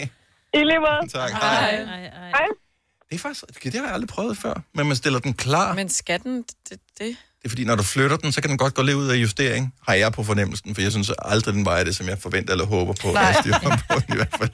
I 0.53 0.57
lige 0.57 0.79
måde. 0.87 1.01
Tak. 1.19 1.31
Hej. 1.31 1.75
Hej. 2.37 2.47
Det 3.13 3.19
er 3.19 3.21
faktisk, 3.21 3.63
det 3.63 3.73
har 3.73 3.83
jeg 3.83 3.93
aldrig 3.93 4.07
prøvet 4.07 4.37
før, 4.37 4.53
men 4.75 4.87
man 4.87 4.95
stiller 4.95 5.19
den 5.19 5.33
klar. 5.33 5.73
Men 5.73 5.89
skal 5.89 6.19
den, 6.23 6.37
det, 6.69 6.69
det? 6.69 6.79
Det 6.99 7.45
er 7.45 7.49
fordi, 7.49 7.63
når 7.63 7.75
du 7.75 7.83
flytter 7.83 8.17
den, 8.17 8.31
så 8.31 8.41
kan 8.41 8.49
den 8.49 8.57
godt 8.57 8.73
gå 8.73 8.81
lidt 8.81 8.95
ud 8.95 9.07
af 9.07 9.15
justering, 9.15 9.73
har 9.87 9.93
jeg 9.93 10.11
på 10.11 10.23
fornemmelsen, 10.23 10.75
for 10.75 10.81
jeg 10.81 10.91
synes 10.91 11.11
aldrig, 11.19 11.53
den 11.53 11.65
vejer 11.65 11.83
det, 11.83 11.95
som 11.95 12.07
jeg 12.09 12.17
forventer 12.19 12.51
eller 12.51 12.65
håber 12.65 12.93
på. 12.93 13.11
Nej. 13.11 13.35
at 13.37 13.45
på, 13.89 13.95
i 14.13 14.15
hvert 14.15 14.35
fald. 14.37 14.49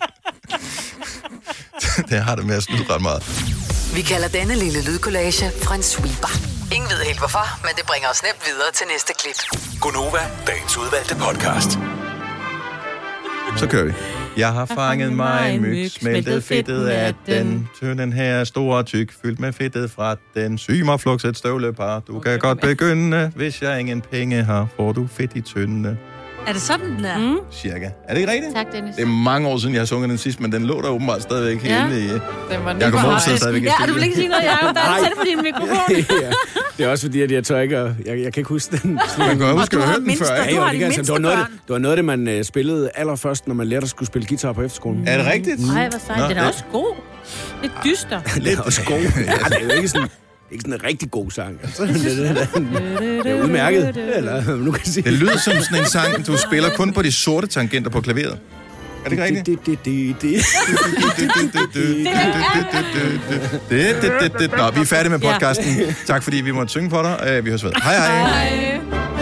det 2.10 2.24
har 2.24 2.36
det 2.36 2.46
med 2.46 2.56
at 2.56 2.64
slutte 2.64 2.94
ret 2.94 3.02
meget. 3.02 3.24
Vi 3.96 4.02
kalder 4.02 4.28
denne 4.28 4.56
lille 4.56 4.82
lydkollage 4.86 5.46
en 5.76 5.84
sweeper. 5.84 6.32
Ingen 6.76 6.90
ved 6.90 7.06
helt 7.06 7.20
hvorfor, 7.20 7.66
men 7.66 7.72
det 7.78 7.86
bringer 7.86 8.10
os 8.10 8.24
nemt 8.24 8.42
videre 8.48 8.72
til 8.74 8.88
næste 8.94 9.14
klip. 9.20 9.40
Gunova, 9.82 10.22
dagens 10.48 10.78
udvalgte 10.78 11.16
podcast. 11.16 11.72
Så 13.60 13.68
kører 13.68 13.86
vi. 13.86 14.19
Jeg 14.38 14.54
har 14.54 14.66
fanget 14.66 15.14
mig 15.14 15.56
en 15.56 15.62
myg, 15.62 15.92
smeltet 15.92 16.44
fedtet 16.44 16.86
af 16.88 17.14
den. 17.26 17.70
Tøn 17.80 17.98
den 17.98 18.14
her 18.14 18.44
store 18.44 18.84
tyk, 18.84 19.12
fyldt 19.22 19.40
med 19.40 19.54
fedtet 19.54 19.92
fra 19.92 20.16
den. 20.36 20.58
Syg 20.58 20.82
mig 20.86 21.00
flux 21.00 21.26
et 21.26 21.38
støvlepar. 21.38 22.00
Du 22.00 22.20
kan 22.20 22.40
godt 22.40 22.62
begynde, 22.62 23.32
hvis 23.36 23.62
jeg 23.62 23.80
ingen 23.80 24.02
penge 24.02 24.44
har, 24.44 24.68
får 24.76 24.92
du 24.92 25.08
fedt 25.08 25.32
i 25.36 25.42
tynde. 25.42 25.98
Er 26.48 26.54
det 26.54 26.62
sådan, 26.62 26.86
den 26.98 27.06
er? 27.06 27.18
Mm. 27.18 27.38
Cirka. 27.52 27.90
Er 28.08 28.14
det 28.14 28.22
ikke 28.22 28.32
rigtigt? 28.32 28.56
Tak, 28.56 28.66
Dennis. 28.74 28.96
Det 28.96 29.02
er 29.02 29.08
mange 29.08 29.48
år 29.48 29.58
siden, 29.58 29.74
jeg 29.74 29.82
har 29.82 29.86
sunget 29.86 30.10
den 30.10 30.18
sidst, 30.18 30.40
men 30.40 30.52
den 30.52 30.66
lå 30.66 30.82
der 30.82 30.90
åbenbart 30.90 31.22
stadigvæk 31.22 31.66
Ja. 31.66 31.70
herinde 31.70 32.00
i... 32.06 32.08
Den 32.08 32.20
var 32.66 32.76
Jeg 32.80 32.94
over 33.06 33.18
stadigvæk 33.38 33.64
i 33.64 33.66
Ja, 33.66 33.86
du 33.88 33.94
vil 33.94 34.04
ikke 34.04 34.16
sige 34.16 34.28
noget, 34.28 34.44
Jacob. 34.44 34.76
Der 34.76 34.82
er 34.82 35.16
på 35.18 35.24
din 35.30 35.38
mikrofon. 35.44 35.78
ja. 36.24 36.32
Det 36.78 36.86
er 36.86 36.90
også 36.90 37.06
fordi, 37.06 37.22
at 37.22 37.32
jeg 37.32 37.44
tør 37.44 37.60
ikke 37.60 37.78
at, 37.78 37.92
jeg, 38.06 38.20
jeg 38.24 38.34
kan 38.34 38.42
ikke 38.42 38.50
huske 38.50 38.78
den. 38.78 39.00
Man 39.18 39.38
kan 39.38 39.52
huske, 39.60 39.78
at 39.78 39.84
hørt 39.84 39.96
den 40.02 40.18
før? 40.18 40.26
Ja, 40.36 40.50
Du 40.50 40.56
jo, 40.56 40.62
har 40.62 40.66
det, 40.66 40.74
de 40.74 40.78
kan, 40.80 40.86
altså, 40.86 41.02
det, 41.02 41.12
var 41.12 41.18
noget, 41.20 41.38
det, 41.38 41.48
det 41.68 41.74
var 41.74 41.78
noget, 41.80 41.92
af 41.94 41.98
det 41.98 42.06
man 42.06 42.28
øh, 42.28 42.44
spillede 42.44 42.90
allerførst, 42.96 43.48
når 43.48 43.56
man 43.56 43.68
lærte 43.68 43.84
at 43.84 43.90
skulle 43.90 44.08
spille 44.08 44.28
guitar 44.28 44.54
på 44.54 44.62
efterskolen. 44.62 45.08
Er 45.08 45.18
det 45.18 45.26
rigtigt? 45.26 45.68
Nej, 45.74 45.90
hvor 45.90 46.00
sejt. 46.08 46.20
Den 46.30 46.38
er 46.38 46.48
også 46.48 46.64
god. 46.72 46.96
Lidt 47.62 47.74
dyster. 47.86 48.22
Det 48.22 48.54
er 48.54 48.62
også 48.62 48.82
god. 48.86 48.96
Ja, 48.98 49.34
det 49.50 49.58
er 49.62 49.66
jo 49.66 49.72
ikke 49.72 49.88
sådan, 49.88 50.08
ikke 50.52 50.62
sådan 50.62 50.74
en 50.74 50.84
rigtig 50.84 51.12
god 51.12 51.32
sang. 51.32 51.60
Altså, 51.64 51.86
det, 53.24 53.32
er 53.32 53.44
udmærket. 53.44 53.98
Eller, 54.16 54.56
nu 54.66 54.72
kan 54.72 54.86
sige. 54.86 55.04
Det 55.04 55.14
lyder 55.14 55.38
som 55.38 55.54
sådan 55.54 55.80
en 55.80 55.90
sang, 55.90 56.28
du 56.28 56.38
spiller 56.38 56.70
kun 56.70 56.94
på 56.94 57.02
de 57.02 57.12
sorte 57.12 57.48
tangenter 57.48 57.90
på 57.90 58.02
klaveret. 58.02 58.40
Er 59.06 59.10
det 59.10 59.12
ikke 59.12 59.24
rigtigt? 59.24 59.46
Det, 59.46 59.66
det, 59.66 59.86
det, 59.86 60.22
det. 60.22 60.46
Det, 63.70 64.02
det, 64.02 64.12
det, 64.22 64.32
det. 64.40 64.52
Nå, 64.58 64.72
vi 64.72 64.80
er 64.82 64.86
færdige 64.86 65.10
med 65.12 65.20
podcasten. 65.20 65.66
Tak 66.08 66.24
fordi 66.24 66.38
vi 66.38 66.52
måtte 66.52 66.70
synge 66.70 66.90
for 66.90 67.02
dig. 67.02 67.28
Øh, 67.28 67.46
Vi 67.46 67.50
høres 67.50 67.64
ved. 67.64 67.72
Hej 67.84 67.96
hej. 67.96 68.48
Hej. 68.48 69.19